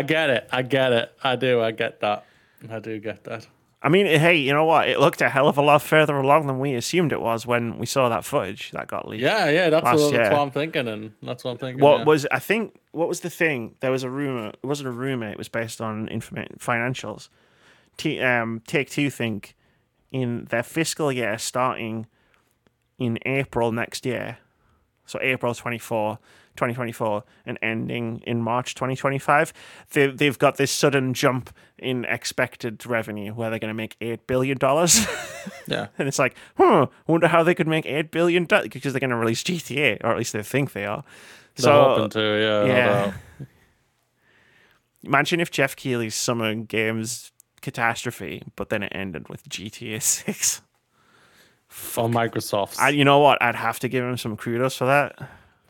get 0.06 0.30
it. 0.30 0.48
I 0.52 0.62
get 0.62 0.92
it. 0.92 1.12
I 1.22 1.36
do. 1.36 1.60
I 1.60 1.70
get 1.72 2.00
that. 2.00 2.24
I 2.70 2.78
do 2.78 2.98
get 3.00 3.24
that. 3.24 3.46
I 3.84 3.90
mean, 3.90 4.06
hey, 4.06 4.36
you 4.36 4.54
know 4.54 4.64
what? 4.64 4.88
It 4.88 4.98
looked 4.98 5.20
a 5.20 5.28
hell 5.28 5.46
of 5.46 5.58
a 5.58 5.62
lot 5.62 5.82
further 5.82 6.16
along 6.16 6.46
than 6.46 6.58
we 6.58 6.74
assumed 6.74 7.12
it 7.12 7.20
was 7.20 7.46
when 7.46 7.76
we 7.76 7.84
saw 7.84 8.08
that 8.08 8.24
footage 8.24 8.70
that 8.70 8.88
got 8.88 9.06
leaked. 9.06 9.22
Yeah, 9.22 9.50
yeah. 9.50 9.68
That's, 9.68 9.84
what, 9.84 10.10
that's 10.10 10.32
what 10.32 10.40
I'm 10.40 10.50
thinking, 10.50 10.88
and 10.88 11.12
that's 11.22 11.44
what 11.44 11.50
I'm 11.50 11.58
thinking. 11.58 11.84
What 11.84 11.98
yeah. 11.98 12.04
was 12.04 12.26
I 12.32 12.38
think? 12.38 12.80
What 12.92 13.08
was 13.08 13.20
the 13.20 13.28
thing? 13.28 13.74
There 13.80 13.90
was 13.90 14.02
a 14.02 14.08
rumor. 14.08 14.48
It 14.48 14.64
wasn't 14.64 14.88
a 14.88 14.92
rumor. 14.92 15.28
It 15.28 15.36
was 15.36 15.50
based 15.50 15.82
on 15.82 16.08
informa- 16.08 16.56
financials. 16.56 17.28
T- 17.98 18.20
um, 18.20 18.62
Take 18.66 18.88
Two 18.88 19.10
think 19.10 19.54
in 20.10 20.46
their 20.46 20.62
fiscal 20.62 21.12
year 21.12 21.36
starting 21.36 22.06
in 22.98 23.18
April 23.26 23.70
next 23.70 24.06
year, 24.06 24.38
so 25.04 25.18
April 25.20 25.54
24, 25.54 26.18
2024, 26.56 27.24
and 27.46 27.58
ending 27.62 28.22
in 28.26 28.40
March 28.40 28.74
2025, 28.74 29.52
they, 29.92 30.06
they've 30.08 30.38
got 30.38 30.56
this 30.56 30.70
sudden 30.70 31.14
jump 31.14 31.50
in 31.78 32.04
expected 32.06 32.84
revenue 32.86 33.32
where 33.32 33.50
they're 33.50 33.58
going 33.58 33.68
to 33.68 33.74
make 33.74 33.98
$8 34.00 34.20
billion. 34.26 34.58
Yeah. 35.66 35.88
and 35.98 36.08
it's 36.08 36.18
like, 36.18 36.34
huh, 36.56 36.86
wonder 37.06 37.28
how 37.28 37.42
they 37.42 37.54
could 37.54 37.68
make 37.68 37.84
$8 37.84 38.10
billion 38.10 38.44
because 38.46 38.94
they're 38.94 39.00
going 39.00 39.10
to 39.10 39.16
release 39.16 39.42
GTA, 39.42 40.02
or 40.02 40.10
at 40.10 40.16
least 40.16 40.32
they 40.32 40.42
think 40.42 40.72
they 40.72 40.86
are. 40.86 41.04
They're 41.56 41.72
hoping 41.72 42.08
to. 42.10 42.20
Yeah. 42.20 42.64
yeah. 42.64 43.12
Imagine 45.04 45.40
if 45.40 45.50
Geoff 45.50 45.76
Keighley's 45.76 46.14
Summer 46.14 46.54
Games 46.54 47.30
catastrophe, 47.60 48.42
but 48.56 48.68
then 48.70 48.82
it 48.82 48.92
ended 48.94 49.28
with 49.28 49.48
GTA 49.48 50.00
6. 50.02 50.62
On 51.96 52.12
Microsoft. 52.12 52.78
I, 52.78 52.90
you 52.90 53.04
know 53.04 53.18
what? 53.18 53.42
I'd 53.42 53.56
have 53.56 53.80
to 53.80 53.88
give 53.88 54.04
him 54.04 54.16
some 54.16 54.36
kudos 54.36 54.76
for 54.76 54.86
that. 54.86 55.18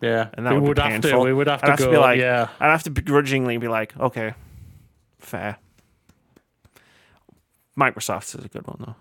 Yeah. 0.04 0.28
And 0.34 0.46
that 0.46 0.52
we 0.54 0.60
would, 0.60 0.68
would 0.68 0.76
be 0.76 0.82
have 0.82 1.02
painful. 1.02 1.10
to. 1.10 1.24
We 1.24 1.32
would 1.32 1.46
have 1.46 1.60
to 1.62 1.70
have 1.70 1.78
go. 1.78 1.86
to 1.86 1.90
be 1.90 1.96
like, 1.96 2.18
yeah. 2.18 2.48
I'd 2.60 2.70
have 2.70 2.82
to 2.84 2.90
begrudgingly 2.90 3.56
be 3.58 3.68
like, 3.68 3.96
okay, 3.98 4.34
fair. 5.18 5.56
Microsoft 7.78 8.38
is 8.38 8.44
a 8.44 8.48
good 8.48 8.66
one 8.66 8.78
though. 8.80 8.96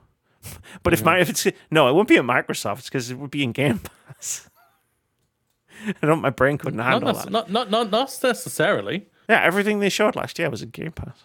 But 0.83 0.93
if 0.93 1.03
my 1.03 1.19
if 1.19 1.29
it's 1.29 1.47
no, 1.71 1.87
it 1.87 1.93
wouldn't 1.93 2.09
be 2.09 2.17
at 2.17 2.23
Microsoft. 2.23 2.79
It's 2.79 2.89
because 2.89 3.11
it 3.11 3.17
would 3.17 3.31
be 3.31 3.43
in 3.43 3.51
Game 3.51 3.79
Pass. 3.79 4.49
I 6.01 6.05
don't. 6.07 6.21
My 6.21 6.29
brain 6.29 6.57
couldn't 6.57 6.79
handle 6.79 7.13
nec- 7.13 7.23
that. 7.23 7.31
not, 7.31 7.49
not, 7.51 7.69
not, 7.69 7.91
not 7.91 8.19
necessarily. 8.23 9.07
yeah, 9.29 9.41
everything 9.41 9.79
they 9.79 9.89
showed 9.89 10.15
last 10.15 10.39
year 10.39 10.49
was 10.49 10.61
in 10.61 10.69
Game 10.69 10.91
Pass. 10.91 11.23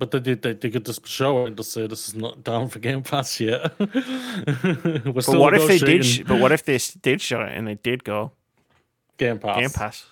But 0.00 0.10
they, 0.12 0.18
did- 0.20 0.40
they, 0.40 0.54
they 0.54 0.70
could 0.70 0.86
just 0.86 1.06
show 1.06 1.44
it 1.44 1.48
and 1.48 1.56
just 1.58 1.72
say 1.72 1.86
this 1.86 2.08
is 2.08 2.14
not 2.14 2.42
down 2.42 2.68
for 2.68 2.78
Game 2.78 3.02
Pass 3.02 3.38
yet. 3.38 3.72
But 3.78 5.28
what 5.28 5.52
if 5.54 5.68
they 5.68 5.76
did? 5.78 6.04
Sh- 6.06 6.22
but 6.26 6.40
what 6.40 6.52
if 6.52 6.64
they 6.64 6.78
did 7.02 7.20
show 7.20 7.42
it 7.42 7.52
and 7.56 7.66
they 7.68 7.74
did 7.74 8.02
go 8.02 8.32
Game 9.18 9.38
Pass? 9.38 9.58
Game 9.60 9.68
Pass? 9.70 10.06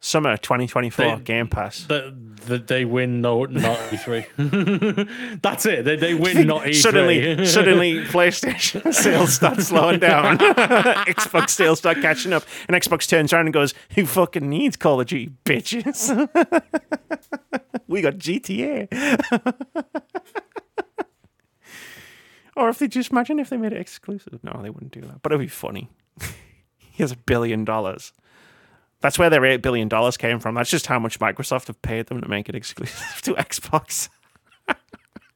Summer 0.00 0.36
2024 0.38 1.16
They- 1.16 1.22
Game 1.22 1.48
Pass. 1.48 1.84
That 1.86 2.14
that 2.46 2.66
they 2.68 2.84
win 2.84 3.20
no 3.20 3.44
not 3.44 3.76
E3. 3.90 5.40
That's 5.42 5.66
it. 5.66 5.84
They 5.84 5.96
they 5.96 6.14
win 6.14 6.46
not 6.46 6.66
E 6.66 6.70
E3. 6.70 6.74
suddenly, 6.76 7.46
suddenly, 7.56 8.04
PlayStation 8.04 8.94
sales 8.94 9.34
start 9.34 9.60
slowing 9.60 9.98
down. 10.00 10.38
Xbox 10.38 11.50
sales 11.50 11.78
start 11.80 12.00
catching 12.00 12.32
up, 12.32 12.44
and 12.68 12.76
Xbox 12.76 13.06
turns 13.08 13.32
around 13.32 13.46
and 13.46 13.52
goes, 13.54 13.74
"Who 13.96 14.06
fucking 14.06 14.48
needs 14.48 14.76
Call 14.76 15.00
of 15.00 15.06
Duty, 15.08 15.32
bitches? 15.44 16.08
we 17.88 18.02
got 18.02 18.14
GTA. 18.14 18.88
or 22.56 22.68
if 22.68 22.78
they 22.78 22.88
just 22.88 23.10
imagine 23.12 23.38
if 23.38 23.50
they 23.50 23.56
made 23.56 23.72
it 23.72 23.80
exclusive. 23.80 24.42
No, 24.42 24.60
they 24.62 24.70
wouldn't 24.70 24.92
do 24.92 25.02
that. 25.02 25.22
But 25.22 25.32
it'd 25.32 25.40
be 25.40 25.48
funny. 25.48 25.90
he 26.78 27.02
has 27.02 27.12
a 27.12 27.16
billion 27.16 27.64
dollars. 27.64 28.12
That's 29.00 29.18
where 29.18 29.30
their 29.30 29.44
eight 29.44 29.62
billion 29.62 29.88
dollars 29.88 30.16
came 30.16 30.40
from. 30.40 30.54
That's 30.54 30.70
just 30.70 30.86
how 30.86 30.98
much 30.98 31.20
Microsoft 31.20 31.66
have 31.66 31.80
paid 31.82 32.06
them 32.06 32.20
to 32.20 32.28
make 32.28 32.48
it 32.48 32.54
exclusive 32.54 33.20
to 33.22 33.34
Xbox. 33.34 34.08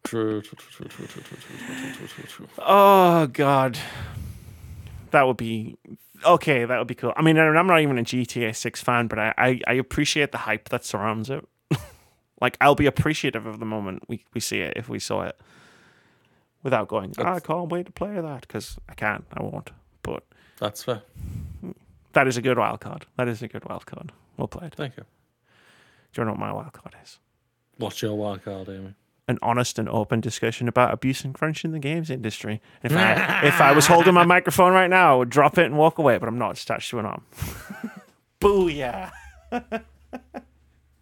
true, 0.04 0.40
true, 0.42 0.88
true, 0.88 2.48
oh 2.58 3.26
God, 3.26 3.78
that 5.10 5.26
would 5.26 5.36
be 5.36 5.76
okay. 6.24 6.64
That 6.64 6.78
would 6.78 6.88
be 6.88 6.94
cool. 6.94 7.12
I 7.16 7.22
mean, 7.22 7.38
I'm 7.38 7.66
not 7.66 7.80
even 7.80 7.98
a 7.98 8.02
GTA 8.02 8.56
Six 8.56 8.82
fan, 8.82 9.06
but 9.06 9.18
I, 9.18 9.34
I, 9.36 9.60
I 9.66 9.72
appreciate 9.74 10.32
the 10.32 10.38
hype 10.38 10.70
that 10.70 10.84
surrounds 10.84 11.28
it 11.30 11.46
like, 12.40 12.56
I'll 12.60 12.74
be 12.74 12.86
appreciative 12.86 13.46
of 13.46 13.58
the 13.60 13.66
moment 13.66 14.04
we, 14.08 14.24
we 14.34 14.40
see 14.40 14.60
it 14.60 14.74
if 14.76 14.88
we 14.88 14.98
saw 14.98 15.22
it, 15.22 15.38
without 16.62 16.88
going. 16.88 17.14
"Ah, 17.18 17.34
I 17.34 17.40
can't 17.40 17.68
wait 17.70 17.86
to 17.86 17.92
play 17.92 18.20
that 18.20 18.42
because 18.42 18.78
I 18.88 18.94
can't. 18.94 19.24
I 19.32 19.42
won't. 19.42 19.70
But 20.02 20.24
That's 20.58 20.82
fair. 20.84 21.02
that 22.12 22.26
is 22.26 22.36
a 22.36 22.42
good 22.42 22.58
wild 22.58 22.80
card. 22.80 23.06
That 23.16 23.28
is 23.28 23.42
a 23.42 23.48
good 23.48 23.64
wild 23.68 23.86
card. 23.86 24.12
Well 24.36 24.48
played. 24.48 24.74
Thank 24.74 24.96
you. 24.96 25.04
Do 26.12 26.20
you 26.22 26.24
know 26.24 26.32
what 26.32 26.40
my 26.40 26.52
wild 26.52 26.72
card 26.72 26.96
is? 27.02 27.18
What's 27.76 28.02
your 28.02 28.14
wild 28.16 28.42
card, 28.44 28.68
Amy? 28.68 28.94
an 29.28 29.38
honest 29.42 29.78
and 29.78 29.88
open 29.88 30.20
discussion 30.20 30.66
about 30.66 30.92
abuse 30.92 31.24
and 31.24 31.32
crunch 31.32 31.64
in 31.64 31.70
the 31.70 31.78
games 31.78 32.10
industry. 32.10 32.60
If 32.82 32.92
I 32.96 33.42
if 33.44 33.60
I 33.60 33.70
was 33.72 33.86
holding 33.86 34.12
my 34.12 34.24
microphone 34.24 34.72
right 34.72 34.90
now, 34.90 35.14
I 35.14 35.16
would 35.18 35.30
drop 35.30 35.56
it 35.56 35.66
and 35.66 35.78
walk 35.78 35.98
away, 35.98 36.18
but 36.18 36.28
I'm 36.28 36.36
not 36.38 36.60
attached 36.60 36.90
to 36.90 36.98
an 36.98 37.06
arm. 37.06 37.24
Booyah! 38.40 39.12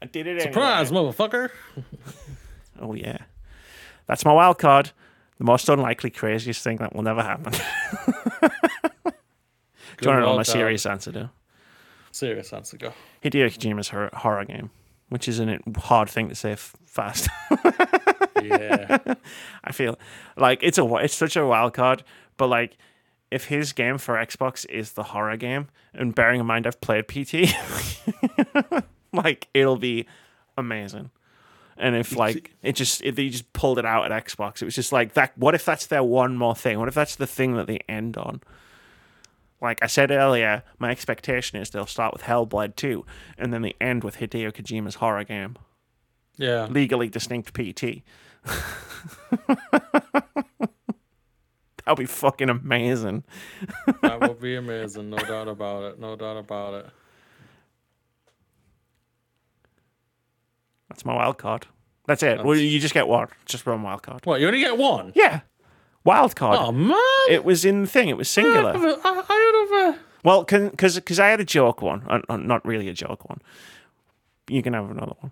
I 0.03 0.07
did 0.07 0.27
it 0.27 0.43
Surprise, 0.43 0.91
anyway. 0.91 1.11
motherfucker. 1.13 1.51
Oh 2.81 2.95
yeah, 2.95 3.19
that's 4.07 4.25
my 4.25 4.33
wild 4.33 4.59
card. 4.59 4.93
The 5.39 5.45
most 5.45 5.69
unlikely, 5.69 6.11
craziest 6.11 6.63
thing 6.63 6.77
that 6.77 6.95
will 6.95 7.03
never 7.03 7.23
happen. 7.25 7.53
Do 8.43 10.03
you 10.03 10.09
want 10.11 10.21
to 10.23 10.27
know 10.27 10.37
my 10.37 10.45
serious 10.45 10.87
answer? 10.87 11.11
Do 11.11 11.29
Serious 12.13 12.53
answer, 12.53 12.77
go. 12.77 12.93
Hideo 13.25 13.47
Kojima's 13.47 13.89
hor- 13.89 14.11
horror 14.13 14.45
game, 14.45 14.71
which 15.09 15.27
is 15.27 15.41
a 15.41 15.59
hard 15.77 16.09
thing 16.09 16.29
to 16.29 16.37
say 16.37 16.53
f- 16.53 16.77
fast. 16.87 17.29
Yeah. 18.41 18.99
I 19.65 19.73
feel 19.73 19.99
like 20.37 20.61
it's 20.63 20.79
a 20.79 20.85
it's 20.99 21.15
such 21.17 21.35
a 21.37 21.45
wild 21.45 21.75
card, 21.75 22.05
but 22.37 22.47
like 22.47 22.77
if 23.33 23.47
his 23.47 23.73
game 23.73 23.99
for 23.99 24.15
Xbox 24.15 24.65
is 24.71 24.93
the 24.93 25.03
horror 25.03 25.37
game, 25.37 25.67
and 25.93 26.15
bearing 26.15 26.39
in 26.39 26.47
mind 26.47 26.65
I've 26.69 26.81
played 26.81 27.09
PT, 27.09 27.53
like 29.25 29.49
it'll 29.55 29.77
be 29.77 30.07
amazing. 30.57 31.11
And 31.77 31.95
if 31.95 32.17
like 32.17 32.53
it 32.63 32.73
just 32.75 33.03
if 33.03 33.15
they 33.15 33.29
just 33.29 33.53
pulled 33.53 33.79
it 33.79 33.85
out 33.87 34.11
at 34.11 34.25
Xbox, 34.27 34.61
it 34.61 34.65
was 34.65 34.75
just 34.75 34.91
like 34.93 35.15
that. 35.15 35.37
What 35.39 35.55
if 35.55 35.65
that's 35.65 35.87
their 35.87 36.03
one 36.03 36.37
more 36.37 36.55
thing? 36.57 36.79
What 36.79 36.89
if 36.89 36.95
that's 36.95 37.15
the 37.17 37.27
thing 37.27 37.55
that 37.55 37.67
they 37.69 37.79
end 37.89 38.17
on? 38.17 38.41
Like 39.61 39.83
I 39.83 39.87
said 39.87 40.11
earlier, 40.11 40.63
my 40.79 40.91
expectation 40.91 41.61
is 41.61 41.71
they'll 41.71 41.87
start 41.87 42.13
with 42.13 42.23
Hellblade 42.23 42.77
2, 42.77 43.05
and 43.37 43.53
then 43.53 43.63
they 43.63 43.75
end 43.81 44.05
with 44.05 44.19
Hideo 44.19 44.53
Kojima's 44.53 44.97
horror 44.97 45.25
game, 45.25 45.57
Yeah. 46.37 46.67
legally 46.67 47.09
distinct 47.09 47.53
PT. 47.55 48.03
That'll 51.85 51.97
be 51.97 52.07
fucking 52.07 52.51
amazing. 52.51 53.25
That 54.03 54.21
would 54.29 54.41
be 54.41 54.57
amazing. 54.57 55.11
No 55.11 55.17
doubt 55.19 55.49
about 55.49 55.85
it. 55.85 55.99
No 55.99 56.17
doubt 56.17 56.37
about 56.37 56.75
it. 56.75 56.87
That's 60.89 61.05
my 61.05 61.15
wild 61.15 61.39
card. 61.39 61.67
That's 62.07 62.23
it. 62.23 62.43
Well, 62.45 62.57
you 62.57 62.81
just 62.81 62.95
get 62.95 63.07
one. 63.09 63.29
Just 63.45 63.67
one 63.67 63.83
wild 63.83 64.03
card. 64.03 64.25
What, 64.25 64.41
you 64.41 64.47
only 64.47 64.61
get 64.61 64.79
one? 64.79 65.13
Yeah. 65.15 65.41
Wild 66.05 66.35
card. 66.37 66.59
Oh, 66.61 66.73
man. 66.73 66.97
It 67.29 67.45
was 67.45 67.65
in 67.67 67.83
the 67.83 67.87
thing. 67.89 68.09
It 68.09 68.17
was 68.17 68.29
I 68.29 68.43
singular. 68.43 68.73
have 68.73 68.83
a- 68.85 68.99
I- 69.05 69.25
I 69.29 69.67
have 69.69 69.95
a- 69.95 69.99
Well, 70.25 70.43
because 70.45 70.95
because 70.95 71.21
I 71.21 71.29
had 71.29 71.41
a 71.41 71.45
joke 71.45 71.83
one, 71.83 72.03
uh, 72.09 72.21
uh, 72.29 72.37
not 72.39 72.65
really 72.65 72.89
a 72.89 72.95
joke 72.95 73.29
one. 73.29 73.41
You 74.49 74.63
can 74.63 74.73
have 74.73 74.91
another 74.91 75.13
one. 75.21 75.31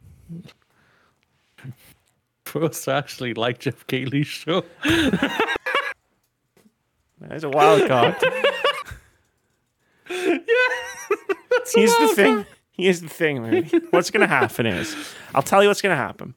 I 2.88 2.92
actually 2.92 3.32
like 3.34 3.58
Geoff 3.60 3.86
Keighley's 3.86 4.26
show. 4.26 4.62
There's 7.20 7.44
a 7.44 7.48
wild 7.48 7.88
card. 7.88 8.16
Yeah. 10.08 10.34
Here's 11.74 11.96
the 11.96 12.12
thing. 12.14 12.46
Here's 12.76 13.00
the 13.00 13.08
thing, 13.08 13.42
man. 13.42 13.64
What's 13.90 14.10
going 14.10 14.20
to 14.20 14.26
happen 14.26 14.66
is, 14.66 14.94
I'll 15.34 15.42
tell 15.42 15.62
you 15.62 15.68
what's 15.68 15.80
going 15.80 15.96
to 15.96 16.02
happen. 16.02 16.34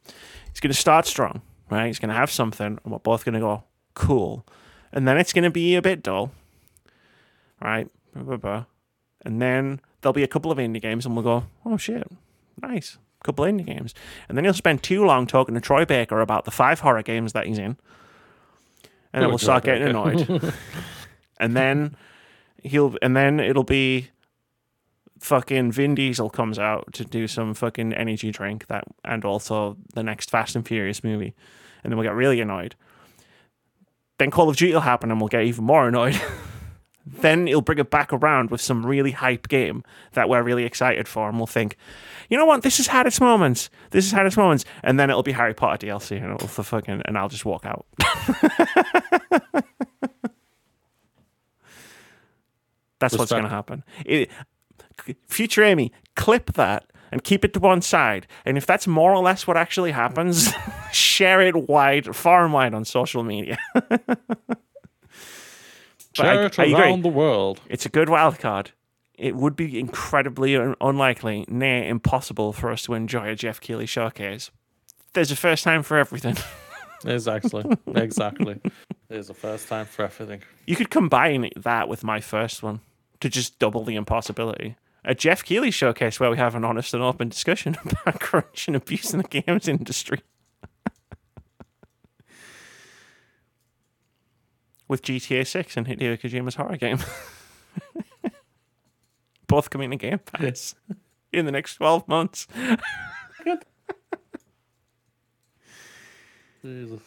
He's 0.52 0.62
going 0.62 0.72
to 0.72 0.80
start 0.80 1.06
strong, 1.06 1.42
right? 1.70 1.88
He's 1.88 2.00
going 2.00 2.10
to 2.10 2.16
have 2.16 2.32
something, 2.32 2.80
and 2.84 2.92
we're 2.92 3.00
both 3.00 3.26
going 3.26 3.34
to 3.34 3.42
go, 3.42 3.64
cool. 3.94 4.46
And 4.94 5.08
then 5.08 5.18
it's 5.18 5.34
going 5.34 5.44
to 5.44 5.50
be 5.50 5.76
a 5.76 5.82
bit 5.82 6.02
dull, 6.02 6.32
right? 7.62 7.90
Blah, 8.14 8.24
blah, 8.24 8.38
blah. 8.38 8.66
And 9.26 9.42
then 9.42 9.82
there'll 10.02 10.14
be 10.14 10.24
a 10.24 10.28
couple 10.28 10.50
of 10.50 10.58
indie 10.58 10.82
games, 10.82 11.06
and 11.06 11.14
we'll 11.14 11.24
go, 11.24 11.44
oh 11.66 11.76
shit, 11.76 12.10
nice. 12.62 12.98
Couple 13.22 13.44
of 13.44 13.52
indie 13.52 13.66
games. 13.66 13.94
And 14.30 14.38
then 14.38 14.46
he'll 14.46 14.54
spend 14.54 14.82
too 14.82 15.04
long 15.04 15.28
talking 15.28 15.54
to 15.56 15.60
Troy 15.60 15.84
Baker 15.84 16.22
about 16.22 16.46
the 16.46 16.52
five 16.52 16.80
horror 16.80 17.04
games 17.04 17.34
that 17.34 17.48
he's 17.48 17.58
in. 17.58 17.76
And 19.12 19.24
then 19.24 19.28
we'll 19.28 19.38
start 19.38 19.66
getting 19.66 19.86
annoyed. 19.90 20.54
and 21.38 21.56
then 21.56 21.98
he'll 22.64 22.96
and 23.02 23.18
then 23.18 23.42
it'll 23.42 23.64
be 23.64 24.10
fucking 25.20 25.72
Vin 25.72 25.96
Diesel 25.96 26.30
comes 26.30 26.58
out 26.58 26.94
to 26.94 27.06
do 27.06 27.28
some 27.28 27.54
fucking 27.54 27.94
energy 27.94 28.32
drink 28.32 28.68
that 28.68 28.86
and 29.04 29.24
also 29.26 29.78
the 29.94 30.04
next 30.04 30.30
Fast 30.30 30.56
and 30.56 30.68
Furious 30.68 31.04
movie. 31.04 31.36
And 31.84 31.92
then 31.92 31.98
we'll 31.98 32.08
get 32.08 32.16
really 32.16 32.42
annoyed. 32.42 32.76
Then 34.18 34.32
Call 34.32 34.50
of 34.50 34.58
Duty 34.58 34.74
will 34.74 34.82
happen 34.82 35.12
and 35.12 35.22
we'll 35.22 35.28
get 35.30 35.44
even 35.44 35.64
more 35.66 35.88
annoyed. 35.88 36.20
then 37.06 37.48
he'll 37.48 37.62
bring 37.62 37.80
it 37.80 37.90
back 37.90 38.12
around 38.14 38.52
with 38.52 38.62
some 38.62 38.86
really 38.86 39.12
hype 39.12 39.48
game 39.48 39.84
that 40.14 40.30
we're 40.30 40.44
really 40.44 40.66
excited 40.66 41.08
for 41.08 41.30
and 41.30 41.38
we'll 41.38 41.48
think, 41.48 41.78
you 42.30 42.38
know 42.38 42.46
what, 42.46 42.62
this 42.62 42.78
has 42.78 42.88
had 42.88 43.08
its 43.08 43.20
moments. 43.22 43.70
This 43.92 44.06
has 44.06 44.12
had 44.12 44.26
its 44.26 44.38
moments. 44.38 44.66
And 44.84 45.00
then 45.00 45.10
it'll 45.10 45.24
be 45.24 45.32
Harry 45.32 45.54
Potter 45.54 45.88
DLC 45.88 46.22
and 46.22 46.34
it'll 46.34 46.48
for 46.48 46.64
fucking 46.64 47.02
and 47.06 47.18
I'll 47.18 47.30
just 47.30 47.46
walk 47.46 47.66
out. 47.66 47.86
That's 53.00 53.18
what's 53.18 53.32
going 53.32 53.44
to 53.44 53.50
happen. 53.50 53.84
It, 54.06 54.30
future 55.28 55.64
Amy, 55.64 55.92
clip 56.16 56.54
that 56.54 56.86
and 57.12 57.24
keep 57.24 57.44
it 57.44 57.54
to 57.54 57.60
one 57.60 57.82
side. 57.82 58.28
And 58.46 58.58
if 58.58 58.66
that's 58.66 58.86
more 58.88 59.12
or 59.14 59.24
less 59.24 59.48
what 59.48 59.58
actually 59.58 59.92
happens, 59.92 60.50
share 60.92 61.42
it 61.42 61.68
wide, 61.70 62.16
far 62.16 62.44
and 62.46 62.54
wide 62.54 62.74
on 62.74 62.86
social 62.86 63.24
media. 63.24 63.58
I- 63.76 64.56
Share 66.14 66.44
it 66.46 66.60
I 66.60 66.64
agree. 66.66 66.74
around 66.76 67.04
the 67.04 67.10
world. 67.10 67.62
It's 67.70 67.86
a 67.86 67.90
good 67.90 68.10
wild 68.10 68.40
card. 68.40 68.72
It 69.18 69.36
would 69.36 69.56
be 69.56 69.80
incredibly 69.80 70.56
un- 70.56 70.76
unlikely, 70.82 71.46
nay, 71.48 71.88
impossible 71.88 72.52
for 72.52 72.72
us 72.72 72.84
to 72.84 72.94
enjoy 72.94 73.30
a 73.30 73.36
Geoff 73.36 73.62
Keighley 73.62 73.86
showcase. 73.86 74.50
There's 75.14 75.32
a 75.32 75.36
first 75.36 75.64
time 75.64 75.84
for 75.84 75.98
everything. 75.98 76.38
Exactly. 77.06 77.64
exactly. 77.96 78.60
There's 79.08 79.30
a 79.30 79.34
first 79.34 79.70
time 79.70 79.86
for 79.86 80.04
everything. 80.04 80.42
You 80.68 80.76
could 80.76 80.90
combine 80.90 81.50
that 81.56 81.88
with 81.88 82.04
my 82.04 82.20
first 82.20 82.62
one 82.62 82.82
to 83.22 83.30
just 83.30 83.58
double 83.58 83.86
the 83.86 83.96
impossibility. 83.96 84.76
A 85.06 85.16
Geoff 85.16 85.44
Keighley 85.44 85.72
showcase 85.72 86.20
where 86.20 86.30
we 86.30 86.38
have 86.38 86.56
an 86.56 86.66
honest 86.66 86.94
and 86.94 87.02
open 87.02 87.30
discussion 87.30 87.78
about 87.86 88.20
crunch 88.20 88.68
and 88.68 88.76
abuse 88.76 89.14
in 89.14 89.22
the 89.22 89.42
games 89.42 89.68
industry. 89.68 90.22
with 94.90 95.04
GTA 95.04 95.48
6 95.48 95.78
and 95.78 95.88
Hideo 95.88 96.20
Kojima's 96.20 96.56
horror 96.56 96.76
game. 96.76 96.98
Both 99.48 99.70
coming 99.70 99.92
to 99.92 99.96
Game 99.96 100.20
Pass 100.20 100.76
in 101.32 101.46
the 101.46 101.52
next 101.52 101.76
12 101.76 102.08
months. 102.08 102.48
Jesus. 106.62 107.00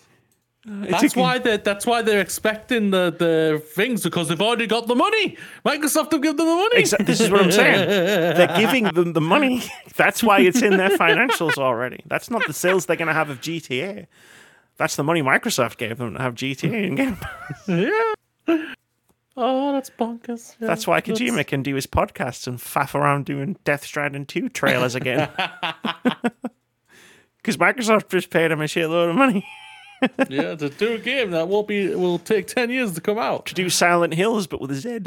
Uh, 0.68 0.82
it's 0.82 1.00
That's 1.02 1.16
a- 1.16 1.20
why 1.20 1.38
they 1.38 1.56
that's 1.56 1.84
why 1.86 2.02
they're 2.02 2.20
expecting 2.20 2.90
the, 2.92 3.10
the 3.18 3.60
things 3.74 4.04
because 4.04 4.28
they've 4.28 4.40
already 4.40 4.68
got 4.68 4.86
the 4.86 4.94
money. 4.94 5.36
Microsoft 5.66 6.12
have 6.12 6.22
give 6.22 6.36
them 6.36 6.46
the 6.46 6.54
money. 6.54 6.82
Exa- 6.82 7.04
this 7.04 7.20
is 7.20 7.30
what 7.30 7.42
I'm 7.42 7.50
saying. 7.50 7.88
They're 8.36 8.56
giving 8.56 8.84
them 8.84 9.12
the 9.12 9.20
money. 9.20 9.64
That's 9.96 10.22
why 10.22 10.38
it's 10.40 10.62
in 10.62 10.76
their 10.76 10.90
financials 10.90 11.58
already. 11.58 12.04
That's 12.06 12.30
not 12.30 12.46
the 12.46 12.52
sales 12.52 12.86
they're 12.86 12.94
going 12.94 13.08
to 13.08 13.14
have 13.14 13.28
of 13.28 13.40
GTA. 13.40 14.06
That's 14.76 14.94
the 14.94 15.02
money 15.02 15.20
Microsoft 15.20 15.78
gave 15.78 15.98
them 15.98 16.14
to 16.14 16.22
have 16.22 16.34
GTA 16.36 16.86
in 16.86 16.94
Game 16.94 17.16
Pass. 17.16 17.68
yeah. 18.46 18.64
Oh, 19.34 19.72
that's 19.72 19.88
bonkers. 19.88 20.56
Yeah, 20.60 20.66
That's 20.66 20.86
why 20.86 21.00
Kojima 21.00 21.46
can 21.46 21.62
do 21.62 21.74
his 21.74 21.86
podcasts 21.86 22.46
and 22.46 22.58
faff 22.58 22.94
around 22.94 23.24
doing 23.24 23.56
Death 23.64 23.82
Stranding 23.82 24.26
2 24.26 24.50
trailers 24.50 24.94
again. 24.94 25.30
Because 27.38 27.56
Microsoft 27.56 28.10
just 28.10 28.28
paid 28.28 28.50
him 28.50 28.60
a 28.60 28.64
shitload 28.64 29.08
of 29.08 29.16
money 29.16 29.46
yeah, 30.28 30.54
to 30.54 30.68
do 30.68 30.94
a 30.94 30.98
game 30.98 31.30
that 31.32 31.48
won't 31.48 31.68
be 31.68 31.94
will 31.94 32.18
take 32.18 32.46
ten 32.46 32.70
years 32.70 32.92
to 32.94 33.00
come 33.00 33.18
out. 33.18 33.46
to 33.46 33.54
do 33.54 33.68
Silent 33.70 34.14
Hills, 34.14 34.46
but 34.46 34.60
with 34.60 34.70
a 34.70 34.74
Z. 34.74 35.00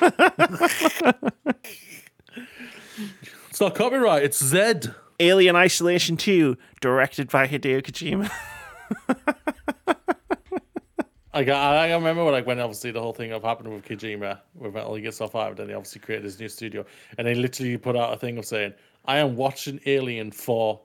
It's 3.50 3.60
not 3.60 3.74
copyright. 3.74 4.22
It's 4.22 4.42
Z. 4.42 4.90
Alien 5.18 5.54
Isolation 5.54 6.16
2, 6.16 6.56
directed 6.80 7.28
by 7.28 7.46
Hideo 7.46 7.82
Kojima. 7.82 8.30
I, 11.34 11.42
I 11.42 11.92
remember 11.92 12.24
when, 12.24 12.32
like 12.32 12.46
when 12.46 12.58
obviously 12.58 12.90
the 12.90 13.02
whole 13.02 13.12
thing 13.12 13.32
of 13.32 13.42
happened 13.44 13.72
with 13.72 13.84
Kojima 13.84 14.40
with 14.54 14.72
Metal 14.74 14.96
Gear 14.98 15.12
Solid 15.12 15.32
Five, 15.32 15.56
then 15.56 15.68
he 15.68 15.74
obviously 15.74 16.00
created 16.00 16.24
his 16.24 16.40
new 16.40 16.48
studio, 16.48 16.84
and 17.18 17.26
they 17.26 17.34
literally 17.34 17.76
put 17.76 17.96
out 17.96 18.14
a 18.14 18.16
thing 18.16 18.38
of 18.38 18.46
saying, 18.46 18.72
"I 19.04 19.18
am 19.18 19.36
watching 19.36 19.78
Alien 19.86 20.32
for, 20.32 20.80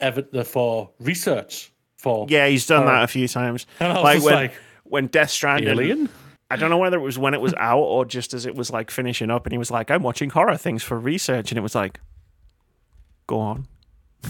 ev- 0.00 0.28
for 0.46 0.90
research 0.98 1.72
for 2.06 2.26
Yeah, 2.28 2.46
he's 2.46 2.66
done 2.66 2.86
that 2.86 3.00
oh. 3.00 3.04
a 3.04 3.06
few 3.08 3.26
times. 3.28 3.66
And 3.80 3.92
I 3.92 3.94
was 3.96 4.04
like 4.04 4.22
when, 4.22 4.34
like, 4.34 4.54
when 4.84 5.06
Death 5.08 5.30
Stranding. 5.30 5.68
Alien." 5.68 6.08
I 6.48 6.54
don't 6.54 6.70
know 6.70 6.78
whether 6.78 6.96
it 6.96 7.02
was 7.02 7.18
when 7.18 7.34
it 7.34 7.40
was 7.40 7.54
out 7.58 7.80
or 7.80 8.04
just 8.04 8.32
as 8.32 8.46
it 8.46 8.54
was 8.54 8.70
like 8.70 8.90
finishing 8.90 9.30
up, 9.30 9.46
and 9.46 9.52
he 9.52 9.58
was 9.58 9.70
like, 9.70 9.90
"I'm 9.90 10.02
watching 10.02 10.30
horror 10.30 10.56
things 10.56 10.82
for 10.82 10.98
research," 10.98 11.50
and 11.50 11.58
it 11.58 11.62
was 11.62 11.74
like, 11.74 12.00
"Go 13.26 13.38
on." 13.40 13.66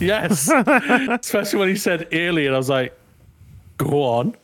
Yes, 0.00 0.50
especially 0.66 1.58
when 1.58 1.68
he 1.68 1.76
said 1.76 2.08
Alien, 2.12 2.54
I 2.54 2.56
was 2.56 2.70
like, 2.70 2.98
"Go 3.76 4.02
on." 4.02 4.34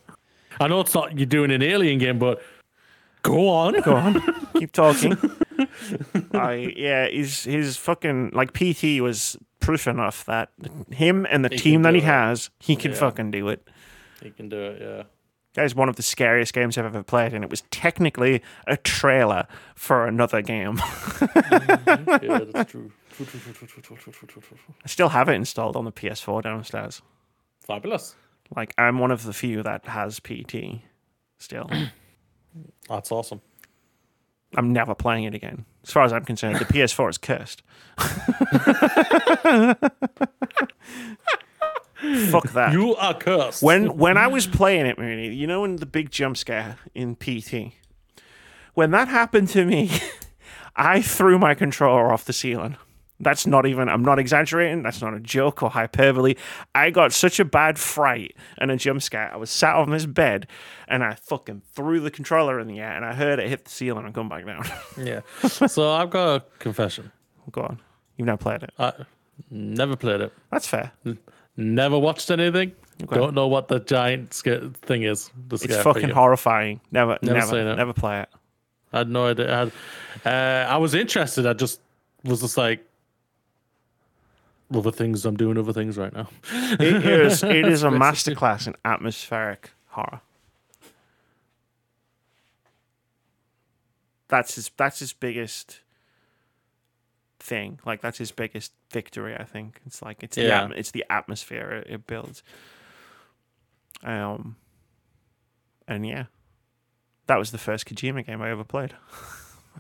I 0.61 0.69
know 0.69 0.81
it's 0.81 0.95
not 0.95 1.17
you're 1.19 1.27
doing 1.27 1.51
an 1.51 1.63
Alien 1.63 1.99
game, 1.99 2.19
but 2.19 2.43
go 3.23 3.49
on. 3.49 3.81
Go 3.81 3.97
on, 3.97 4.23
keep 4.59 4.73
talking. 4.73 5.17
I 6.35 6.75
yeah, 6.77 7.09
his 7.09 7.45
his 7.45 7.77
fucking 7.79 8.33
like 8.35 8.53
PT 8.53 9.01
was 9.01 9.39
proof 9.63 9.87
enough 9.87 10.25
that 10.27 10.51
him 10.91 11.27
and 11.31 11.45
the 11.45 11.49
he 11.49 11.57
team 11.57 11.83
that 11.83 11.95
he 11.95 12.01
it. 12.01 12.05
has, 12.05 12.51
he 12.59 12.77
can 12.77 12.91
yeah. 12.91 12.99
fucking 12.99 13.31
do 13.31 13.49
it. 13.49 13.67
He 14.23 14.31
can 14.31 14.49
do 14.49 14.61
it, 14.61 14.83
yeah. 14.83 15.03
That 15.55 15.67
is 15.67 15.75
one 15.75 15.89
of 15.89 15.97
the 15.97 16.03
scariest 16.03 16.55
games 16.55 16.79
I've 16.79 16.87
ever 16.87 17.03
played, 17.03 17.35
and 17.35 17.45
it 17.45 17.51
was 17.51 17.63
technically 17.71 18.43
a 18.67 18.77
trailer 18.77 19.47
for 19.75 20.07
another 20.07 20.41
game. 20.41 20.77
mm-hmm. 20.79 22.25
Yeah, 22.25 22.41
that's 22.53 22.71
true. 22.71 22.91
I 24.85 24.89
still 24.89 25.11
have 25.11 25.29
it 25.29 25.35
installed 25.35 25.77
on 25.77 25.85
the 25.85 25.93
PS4 25.93 26.43
downstairs. 26.43 27.03
Fabulous. 27.61 28.17
Like, 28.57 28.73
I'm 28.79 28.99
one 28.99 29.11
of 29.11 29.25
the 29.25 29.35
few 29.35 29.63
that 29.63 29.87
has 29.87 30.21
PT 30.21 30.81
still. 31.39 31.71
that's 32.89 33.13
awesome. 33.13 33.43
I'm 34.55 34.73
never 34.73 34.95
playing 34.95 35.25
it 35.25 35.35
again. 35.35 35.65
As 35.85 35.91
far 35.93 36.05
as 36.05 36.13
I'm 36.13 36.25
concerned, 36.25 36.57
the 36.57 36.65
PS4 36.65 37.11
is 37.11 37.19
cursed. 37.19 37.63
Fuck 42.31 42.51
that. 42.53 42.73
You 42.73 42.97
are 42.97 43.15
cursed. 43.15 43.63
when 43.63 43.97
when 43.97 44.17
I 44.17 44.27
was 44.27 44.47
playing 44.47 44.87
it, 44.87 44.99
Moody, 44.99 45.35
you 45.35 45.47
know, 45.47 45.65
in 45.65 45.77
the 45.77 45.87
big 45.87 46.11
jump 46.11 46.37
scare 46.37 46.77
in 46.95 47.15
PT, 47.17 47.73
when 48.75 48.91
that 48.91 49.09
happened 49.09 49.49
to 49.51 49.65
me, 49.65 49.91
I 50.77 51.01
threw 51.01 51.39
my 51.39 51.55
controller 51.55 52.13
off 52.13 52.25
the 52.25 52.33
ceiling. 52.33 52.77
That's 53.23 53.47
not 53.47 53.67
even. 53.67 53.89
I'm 53.89 54.03
not 54.03 54.19
exaggerating. 54.19 54.83
That's 54.83 55.01
not 55.01 55.15
a 55.15 55.21
joke 55.21 55.63
or 55.63 55.71
hyperbole. 55.71 56.35
I 56.75 56.91
got 56.91 57.13
such 57.13 57.39
a 57.41 57.45
bad 57.45 57.79
fright 57.79 58.37
and 58.59 58.71
a 58.71 58.77
jump 58.77 59.01
scare. 59.01 59.31
I 59.33 59.37
was 59.37 59.49
sat 59.49 59.77
on 59.77 59.91
this 59.91 60.07
bed, 60.07 60.49
and 60.89 61.05
I 61.05 61.15
fucking 61.15 61.63
threw 61.73 62.01
the 62.01 62.11
controller 62.11 62.59
in 62.59 62.67
the 62.67 62.81
air, 62.81 62.93
and 62.93 63.05
I 63.05 63.15
heard 63.15 63.39
it 63.39 63.49
hit 63.49 63.65
the 63.65 63.71
ceiling 63.71 64.05
and 64.07 64.15
come 64.15 64.29
back 64.29 64.45
down. 64.45 64.65
Yeah. 64.99 65.21
So 65.49 65.91
I've 65.93 66.11
got 66.11 66.35
a 66.37 66.45
confession. 66.59 67.11
Go 67.51 67.63
on. 67.63 67.79
You've 68.17 68.27
not 68.27 68.41
played 68.41 68.63
it. 68.65 68.71
I 68.79 68.93
never 69.51 69.97
played 69.97 70.21
it. 70.21 70.33
That's 70.51 70.67
fair. 70.67 70.93
Never 71.57 71.99
watched 71.99 72.31
anything. 72.31 72.73
Don't 73.11 73.35
know 73.35 73.47
what 73.49 73.69
the 73.69 73.81
giant 73.81 74.35
sca- 74.35 74.71
thing 74.83 75.03
is. 75.05 75.31
It's 75.51 75.65
fucking 75.77 76.03
figure. 76.03 76.15
horrifying. 76.15 76.81
Never, 76.91 77.19
Never 77.23 77.39
never, 77.39 77.47
seen 77.51 77.67
it. 77.67 77.77
never 77.77 77.93
play 77.93 78.21
it. 78.21 78.29
I 78.93 78.99
had 78.99 79.09
no 79.09 79.27
idea. 79.29 79.53
I, 79.55 79.59
had, 79.59 80.67
uh, 80.67 80.71
I 80.71 80.77
was 80.77 80.95
interested. 80.95 81.47
I 81.47 81.53
just 81.55 81.81
was 82.25 82.41
just 82.43 82.57
like, 82.57 82.85
other 84.77 84.91
things. 84.93 85.25
I'm 85.25 85.37
doing 85.37 85.59
other 85.59 85.73
things 85.73 85.97
right 85.99 86.13
now. 86.13 86.29
It 86.53 87.05
is. 87.07 87.43
It 87.43 87.67
is 87.67 87.83
a 87.83 87.89
masterclass 87.89 88.67
in 88.67 88.75
atmospheric 88.85 89.71
horror. 89.89 90.21
That's 94.29 94.55
his. 94.55 94.71
That's 94.77 94.99
his 95.01 95.13
biggest 95.13 95.81
thing. 97.39 97.79
Like 97.85 98.01
that's 98.01 98.19
his 98.19 98.33
biggest 98.33 98.73
victory. 98.91 99.35
I 99.37 99.45
think 99.45 99.81
it's 99.87 100.01
like 100.03 100.23
it's 100.23 100.37
the 100.37 100.43
Yeah. 100.45 100.63
atm- 100.67 100.77
it's 100.77 100.91
the 100.91 101.05
atmosphere 101.11 101.73
it, 101.73 101.87
it 101.95 102.07
builds. 102.07 102.43
Um. 104.03 104.57
And 105.89 106.07
yeah, 106.07 106.25
that 107.27 107.39
was 107.39 107.51
the 107.51 107.59
first 107.59 107.87
Kojima 107.87 108.25
game 108.25 108.41
I 108.41 108.51
ever 108.51 108.65
played. 108.65 108.95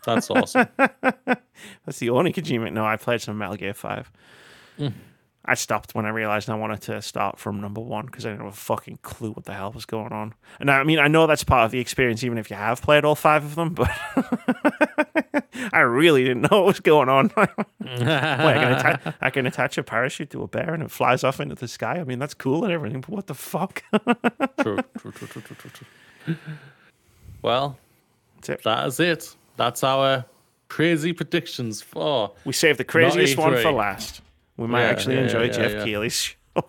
That's 0.04 0.28
awesome. 0.30 0.66
That's 0.76 1.98
the 2.00 2.10
only 2.10 2.32
Kojima. 2.32 2.72
No, 2.72 2.84
I 2.84 2.96
played 2.96 3.22
some 3.22 3.38
Metal 3.38 3.56
Gear 3.56 3.72
Five. 3.72 4.10
Mm. 4.78 4.92
I 5.44 5.54
stopped 5.54 5.94
when 5.96 6.06
I 6.06 6.10
realized 6.10 6.48
I 6.48 6.54
wanted 6.54 6.82
to 6.82 7.02
start 7.02 7.36
from 7.38 7.60
number 7.60 7.80
one 7.80 8.06
because 8.06 8.24
I 8.24 8.28
didn't 8.30 8.44
have 8.44 8.52
a 8.52 8.56
fucking 8.56 9.00
clue 9.02 9.32
what 9.32 9.44
the 9.44 9.52
hell 9.52 9.72
was 9.72 9.84
going 9.84 10.12
on. 10.12 10.34
And 10.60 10.70
I 10.70 10.84
mean, 10.84 11.00
I 11.00 11.08
know 11.08 11.26
that's 11.26 11.42
part 11.42 11.64
of 11.64 11.72
the 11.72 11.80
experience, 11.80 12.22
even 12.22 12.38
if 12.38 12.48
you 12.48 12.54
have 12.54 12.80
played 12.80 13.04
all 13.04 13.16
five 13.16 13.44
of 13.44 13.56
them. 13.56 13.74
But 13.74 13.90
I 15.72 15.80
really 15.80 16.22
didn't 16.22 16.42
know 16.42 16.58
what 16.58 16.66
was 16.66 16.80
going 16.80 17.08
on. 17.08 17.32
Wait, 17.36 17.46
I 17.80 18.54
can, 18.54 18.72
atta- 18.72 19.14
I 19.20 19.30
can 19.30 19.46
attach 19.46 19.76
a 19.78 19.82
parachute 19.82 20.30
to 20.30 20.42
a 20.44 20.46
bear 20.48 20.74
and 20.74 20.82
it 20.82 20.92
flies 20.92 21.24
off 21.24 21.40
into 21.40 21.56
the 21.56 21.66
sky. 21.66 21.94
I 21.98 22.04
mean, 22.04 22.20
that's 22.20 22.34
cool 22.34 22.62
and 22.62 22.72
everything, 22.72 23.00
but 23.00 23.10
what 23.10 23.26
the 23.26 23.34
fuck? 23.34 23.82
true, 24.60 24.78
true, 24.98 25.10
true, 25.12 25.26
true, 25.28 25.42
true, 25.42 25.56
true, 25.56 25.70
true. 25.70 26.36
Well, 27.42 27.78
That's 28.36 28.48
it. 28.50 28.62
that 28.62 28.86
is 28.86 29.00
it. 29.00 29.34
That's 29.56 29.82
our 29.82 30.24
crazy 30.68 31.12
predictions 31.12 31.82
for. 31.82 32.32
We 32.44 32.52
saved 32.52 32.78
the 32.78 32.84
craziest 32.84 33.36
one 33.36 33.56
for 33.56 33.72
last. 33.72 34.22
We 34.56 34.66
might 34.66 34.82
Yeah, 34.82 34.88
actually 34.90 35.14
yeah, 35.16 35.22
enjoy 35.22 35.44
yeah, 35.44 35.50
Geoff. 35.68 35.84
Keighley's 35.84 36.14
show. 36.54 36.62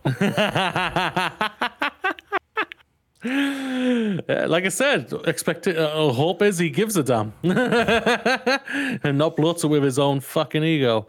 Uh, 3.26 4.46
like 4.50 4.66
I 4.66 4.70
said, 4.70 5.14
expect 5.26 5.66
it, 5.68 5.78
uh, 5.78 6.12
hope 6.12 6.42
is 6.42 6.58
he 6.58 6.70
gives 6.70 6.98
a 6.98 7.04
damn 7.04 7.32
and 7.44 9.18
not 9.18 9.38
bloats 9.38 9.64
it 9.64 9.68
with 9.68 9.82
his 9.84 9.98
own 9.98 10.20
fucking 10.20 10.62
ego. 10.64 11.08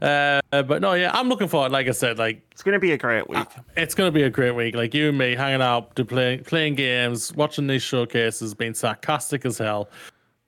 Uh, 0.00 0.40
but 0.50 0.80
no, 0.80 0.92
yeah, 0.92 1.10
I'm 1.12 1.28
looking 1.28 1.48
forward. 1.48 1.72
Like 1.72 1.88
I 1.88 1.90
said, 1.90 2.16
like 2.18 2.42
It's 2.52 2.62
going 2.62 2.74
to 2.74 2.78
be 2.78 2.92
a 2.92 2.98
great 2.98 3.28
week. 3.28 3.48
it's 3.76 3.94
gonna 3.96 4.12
be 4.12 4.22
a 4.22 4.30
great 4.30 4.52
week. 4.52 4.76
Like 4.76 4.94
you 4.94 5.08
and 5.08 5.18
me 5.18 5.34
hanging 5.34 5.62
out, 5.62 5.96
to 5.96 6.04
playing 6.04 6.44
playing 6.44 6.76
games, 6.76 7.34
watching 7.34 7.66
these 7.66 7.82
showcases, 7.82 8.54
being 8.54 8.74
sarcastic 8.74 9.44
as 9.44 9.58
hell. 9.58 9.90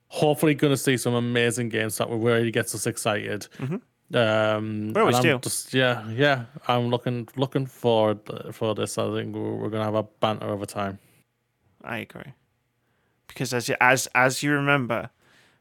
Hopefully, 0.07 0.53
gonna 0.55 0.77
see 0.77 0.95
some 0.95 1.13
amazing 1.13 1.67
games 1.69 1.97
that 1.97 2.09
will 2.09 2.19
really 2.19 2.51
get 2.51 2.73
us 2.73 2.87
excited. 2.87 3.47
Um, 4.13 4.93
We 4.93 5.01
always 5.01 5.15
and 5.17 5.23
do. 5.23 5.39
Just, 5.39 5.73
yeah, 5.73 6.07
yeah. 6.09 6.45
I'm 6.67 6.89
looking 6.89 7.27
looking 7.35 7.65
forward 7.65 8.19
for 8.51 8.75
this. 8.75 8.97
I 8.97 9.11
think 9.13 9.35
we're, 9.35 9.55
we're 9.55 9.69
gonna 9.69 9.85
have 9.85 9.95
a 9.95 10.03
banter 10.03 10.47
over 10.49 10.65
time. 10.65 10.99
I 11.83 11.97
agree. 11.99 12.33
Because 13.27 13.53
as 13.53 13.67
you, 13.67 13.75
as 13.81 14.07
as 14.13 14.43
you 14.43 14.51
remember 14.51 15.09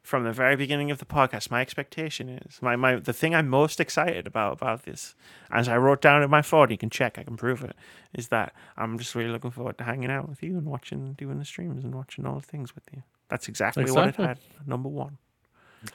from 0.03 0.25
the 0.25 0.33
very 0.33 0.55
beginning 0.57 0.91
of 0.91 0.99
the 0.99 1.07
podcast, 1.07 1.51
my 1.51 1.63
expectation 1.63 2.29
is 2.29 2.61
my, 2.61 2.77
my 2.77 2.97
the 2.97 3.15
thing 3.15 3.35
I'm 3.35 3.49
most 3.49 3.81
excited 3.81 4.27
about 4.27 4.53
about 4.53 4.83
this, 4.85 5.15
as 5.51 5.67
I 5.67 5.79
wrote 5.79 6.03
down 6.03 6.23
in 6.23 6.29
my 6.29 6.43
phone, 6.43 6.71
you 6.71 6.77
can 6.77 6.91
check, 6.91 7.19
I 7.19 7.23
can 7.23 7.39
prove 7.39 7.65
it, 7.65 7.75
is 8.13 8.29
that 8.29 8.53
I'm 8.77 8.99
just 8.99 9.15
really 9.15 9.31
looking 9.31 9.51
forward 9.51 9.79
to 9.79 9.85
hanging 9.85 10.11
out 10.11 10.29
with 10.29 10.43
you 10.43 10.59
and 10.59 10.67
watching, 10.67 11.15
doing 11.15 11.39
the 11.39 11.45
streams 11.47 11.83
and 11.85 11.95
watching 11.95 12.27
all 12.27 12.35
the 12.35 12.43
things 12.47 12.75
with 12.75 12.85
you. 12.93 13.03
That's 13.31 13.49
exactly, 13.49 13.85
Exactly. 13.85 14.23
what 14.27 14.33
it 14.33 14.39
had. 14.39 14.69
Number 14.69 14.91
one. 14.91 15.17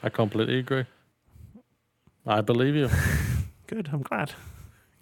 I 0.02 0.08
completely 0.08 0.58
agree. 0.58 0.86
I 2.26 2.40
believe 2.40 2.74
you. 2.76 2.88
Good. 3.66 3.88
I'm 3.92 4.02
glad. 4.02 4.32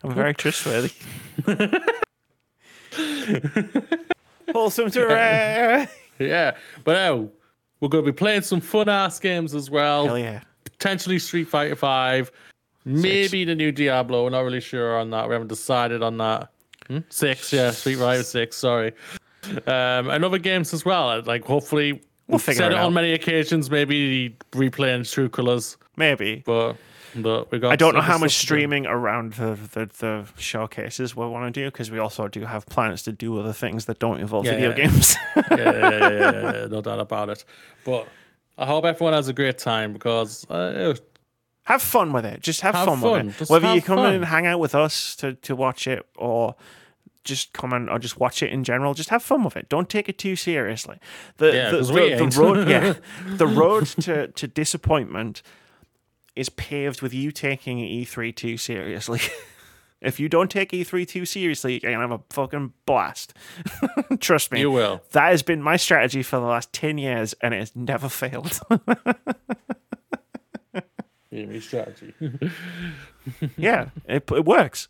I'm 0.02 0.14
very 0.14 0.34
trustworthy. 0.42 0.90
Wholesome 4.52 4.90
to 4.92 5.04
rare. 5.06 5.88
yeah, 6.18 6.56
but 6.84 6.92
now 6.94 7.28
we're 7.80 7.88
gonna 7.88 8.02
be 8.04 8.12
playing 8.12 8.42
some 8.42 8.60
fun 8.60 8.88
ass 8.88 9.18
games 9.20 9.54
as 9.54 9.70
well. 9.70 10.06
Hell 10.06 10.18
yeah. 10.18 10.40
potentially 10.64 11.18
Street 11.18 11.44
Fighter 11.48 11.76
Five, 11.76 12.30
maybe 12.84 13.44
the 13.44 13.54
new 13.54 13.70
Diablo. 13.72 14.24
We're 14.24 14.30
not 14.30 14.40
really 14.40 14.60
sure 14.60 14.98
on 14.98 15.10
that. 15.10 15.28
We 15.28 15.34
haven't 15.34 15.48
decided 15.48 16.02
on 16.02 16.16
that. 16.18 16.50
Hmm? 16.86 16.98
Six, 17.10 17.52
yeah, 17.52 17.70
Street 17.72 17.96
Fighter 17.96 18.22
Six. 18.22 18.56
Sorry, 18.56 18.92
um, 19.66 20.08
and 20.10 20.24
other 20.24 20.38
games 20.38 20.72
as 20.72 20.84
well. 20.84 21.22
Like 21.22 21.44
hopefully, 21.44 22.00
We'll 22.26 22.38
figure 22.38 22.62
said 22.62 22.72
it 22.72 22.76
it 22.76 22.78
out. 22.78 22.86
on 22.86 22.94
many 22.94 23.12
occasions. 23.12 23.70
Maybe 23.70 24.34
replaying 24.52 25.10
True 25.12 25.28
Colors, 25.28 25.76
Maybe. 25.96 26.42
but 26.46 26.76
But 27.14 27.50
we 27.50 27.58
got. 27.58 27.72
I 27.72 27.76
don't 27.76 27.94
know 27.94 28.00
how 28.00 28.18
much 28.18 28.36
streaming 28.36 28.86
around 28.86 29.34
the, 29.34 29.58
the, 29.72 29.86
the 29.98 30.26
showcases 30.40 31.16
we 31.16 31.26
want 31.26 31.52
to 31.54 31.60
do 31.60 31.66
because 31.66 31.90
we 31.90 31.98
also 31.98 32.28
do 32.28 32.44
have 32.44 32.66
plans 32.66 33.02
to 33.04 33.12
do 33.12 33.38
other 33.38 33.52
things 33.52 33.86
that 33.86 33.98
don't 33.98 34.20
involve 34.20 34.44
Yeah, 34.44 34.52
video 34.52 34.70
yeah. 34.70 34.76
games. 34.76 35.16
yeah, 35.50 35.98
yeah, 36.60 36.66
no 36.70 36.80
doubt 36.80 37.00
about 37.00 37.28
it. 37.30 37.44
But 37.84 38.06
I 38.56 38.66
hope 38.66 38.84
everyone 38.84 39.14
has 39.14 39.28
a 39.28 39.32
great 39.32 39.58
time 39.58 39.92
because 39.92 40.48
uh, 40.50 40.94
have 41.64 41.82
fun 41.82 42.12
with 42.12 42.24
it. 42.24 42.40
Just 42.40 42.62
have, 42.62 42.74
Have 42.74 42.86
fun, 42.86 42.98
fun. 43.00 43.26
with 43.26 43.34
it. 43.34 43.38
Just 43.40 43.50
Whether 43.50 43.74
you 43.74 43.82
come 43.82 43.98
in 43.98 44.04
fun. 44.04 44.14
and 44.14 44.24
hang 44.24 44.46
out 44.46 44.58
with 44.58 44.74
us 44.74 45.14
to, 45.16 45.34
to 45.34 45.54
watch 45.54 45.86
it 45.86 46.06
or 46.16 46.54
just 47.24 47.52
come 47.52 47.74
in 47.74 47.90
or 47.90 47.98
just 47.98 48.18
watch 48.18 48.42
it 48.42 48.50
in 48.50 48.64
general, 48.64 48.94
just 48.94 49.10
have 49.10 49.22
fun 49.22 49.44
with 49.44 49.54
it. 49.54 49.68
Don't 49.68 49.88
take 49.90 50.08
it 50.08 50.16
too 50.16 50.34
seriously. 50.34 50.98
The 51.36 51.52
Yeah, 51.52 51.70
the, 51.70 51.76
the, 51.82 52.26
the 52.30 52.40
road 52.40 52.68
yeah. 52.68 52.94
The 53.36 53.46
road 53.46 53.86
to, 54.00 54.28
to 54.28 54.46
disappointment 54.48 55.42
is 56.38 56.48
paved 56.48 57.02
with 57.02 57.12
you 57.12 57.30
taking 57.32 57.78
E3 57.78 58.34
too 58.34 58.56
seriously. 58.56 59.20
if 60.00 60.18
you 60.20 60.28
don't 60.28 60.50
take 60.50 60.70
E3 60.72 61.06
too 61.06 61.24
seriously, 61.26 61.80
you're 61.82 61.92
gonna 61.92 62.08
have 62.08 62.20
a 62.20 62.22
fucking 62.30 62.72
blast. 62.86 63.34
Trust 64.20 64.52
me. 64.52 64.60
you 64.60 64.70
will. 64.70 65.02
That 65.12 65.30
has 65.30 65.42
been 65.42 65.60
my 65.62 65.76
strategy 65.76 66.22
for 66.22 66.36
the 66.38 66.46
last 66.46 66.72
10 66.72 66.98
years 66.98 67.34
and 67.42 67.52
it 67.54 67.58
has 67.58 67.74
never 67.76 68.08
failed. 68.08 68.58
Amy 71.30 71.60
strategy. 71.60 72.14
yeah, 73.56 73.90
it, 74.06 74.30
it 74.32 74.44
works. 74.46 74.88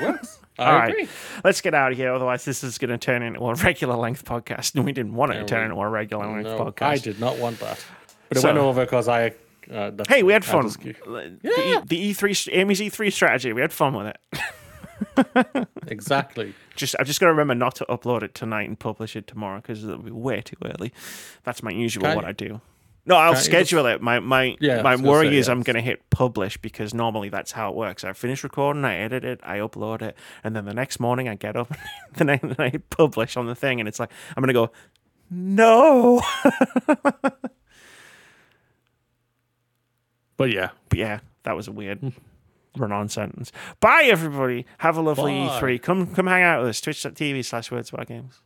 works. 0.00 0.38
I 0.58 0.64
All 0.64 0.78
right. 0.78 0.90
agree. 0.90 1.08
Let's 1.44 1.60
get 1.60 1.74
out 1.74 1.92
of 1.92 1.98
here. 1.98 2.12
Otherwise, 2.12 2.44
this 2.46 2.64
is 2.64 2.78
going 2.78 2.90
to 2.90 2.98
turn 2.98 3.22
into 3.22 3.40
a 3.44 3.54
regular 3.54 3.94
length 3.94 4.24
podcast. 4.24 4.74
And 4.74 4.84
we 4.86 4.92
didn't 4.92 5.14
want 5.14 5.32
it 5.32 5.40
to 5.40 5.44
turn 5.44 5.60
we- 5.60 5.64
into 5.66 5.76
a 5.80 5.88
regular 5.88 6.26
length 6.26 6.46
No, 6.46 6.58
podcast. 6.58 6.86
I 6.86 6.96
did 6.96 7.20
not 7.20 7.38
want 7.38 7.60
that. 7.60 7.84
But 8.28 8.38
it 8.38 8.40
So- 8.40 8.48
went 8.48 8.58
over 8.58 8.84
because 8.84 9.08
I. 9.08 9.34
Uh, 9.70 9.90
that's- 9.90 10.08
Hey, 10.08 10.22
we 10.22 10.32
had 10.32 10.44
fun. 10.44 10.66
The, 10.66 11.38
Yeah. 11.42 11.80
E- 11.80 11.82
the 11.86 12.10
E3, 12.14 12.48
Amy's 12.52 12.80
E3 12.80 13.12
strategy, 13.12 13.52
we 13.52 13.60
had 13.60 13.72
fun 13.72 13.94
with 13.94 14.06
it. 14.14 15.68
exactly. 15.86 16.54
Just, 16.76 16.96
I'm 16.98 17.04
just 17.06 17.20
going 17.20 17.28
to 17.28 17.32
remember 17.32 17.54
not 17.54 17.74
to 17.76 17.84
upload 17.86 18.22
it 18.22 18.34
tonight 18.34 18.68
and 18.68 18.78
publish 18.78 19.14
it 19.16 19.26
tomorrow 19.26 19.60
because 19.60 19.84
it'll 19.84 19.98
be 19.98 20.10
way 20.10 20.40
too 20.40 20.56
early. 20.64 20.92
That's 21.44 21.62
my 21.62 21.70
usual 21.70 22.02
Can't 22.04 22.16
what 22.16 22.24
you- 22.24 22.28
I 22.28 22.32
do. 22.32 22.60
No, 23.06 23.16
I'll 23.16 23.32
can't 23.32 23.38
you 23.46 23.50
schedule 23.52 23.86
it. 23.86 24.02
My 24.02 24.20
my 24.20 24.54
Yeah, 24.60 24.82
my 24.82 24.94
worry 24.96 25.28
say, 25.28 25.36
is 25.38 25.48
I'm 25.48 25.62
going 25.62 25.76
to 25.76 25.80
hit 25.80 26.10
publish 26.10 26.58
because 26.58 26.92
normally 26.92 27.30
that's 27.30 27.52
how 27.52 27.70
it 27.70 27.74
works. 27.74 28.04
I 28.04 28.12
finish 28.12 28.44
recording, 28.44 28.84
I 28.84 28.96
edit 28.96 29.24
it, 29.24 29.40
I 29.42 29.58
upload 29.60 30.02
it, 30.02 30.14
and 30.44 30.54
then 30.54 30.66
the 30.66 30.74
next 30.74 31.00
morning 31.00 31.26
I 31.26 31.34
get 31.34 31.56
up 31.56 31.72
and 32.16 32.30
I, 32.30 32.38
and 32.42 32.54
I 32.58 32.70
publish 32.90 33.38
on 33.38 33.46
the 33.46 33.54
thing, 33.54 33.80
and 33.80 33.88
it's 33.88 33.98
like 33.98 34.10
I'm 34.36 34.42
going 34.42 34.48
to 34.48 34.52
go, 34.52 34.70
no. 35.30 36.20
But 40.38 40.50
yeah. 40.50 40.70
But 40.88 40.98
yeah, 40.98 41.20
that 41.42 41.54
was 41.54 41.68
a 41.68 41.72
weird 41.72 42.12
run-on 42.76 43.10
sentence. 43.10 43.52
Bye, 43.80 44.04
everybody. 44.04 44.64
Have 44.78 44.96
a 44.96 45.02
lovely 45.02 45.32
Bye. 45.32 45.60
E3. 45.60 45.82
Come 45.82 46.14
come 46.14 46.26
hang 46.26 46.42
out 46.42 46.60
with 46.60 46.70
us. 46.70 46.80
Twitch.tv 46.80 47.44
slash 47.44 47.70
words 47.70 47.90
about 47.90 48.06
games. 48.06 48.40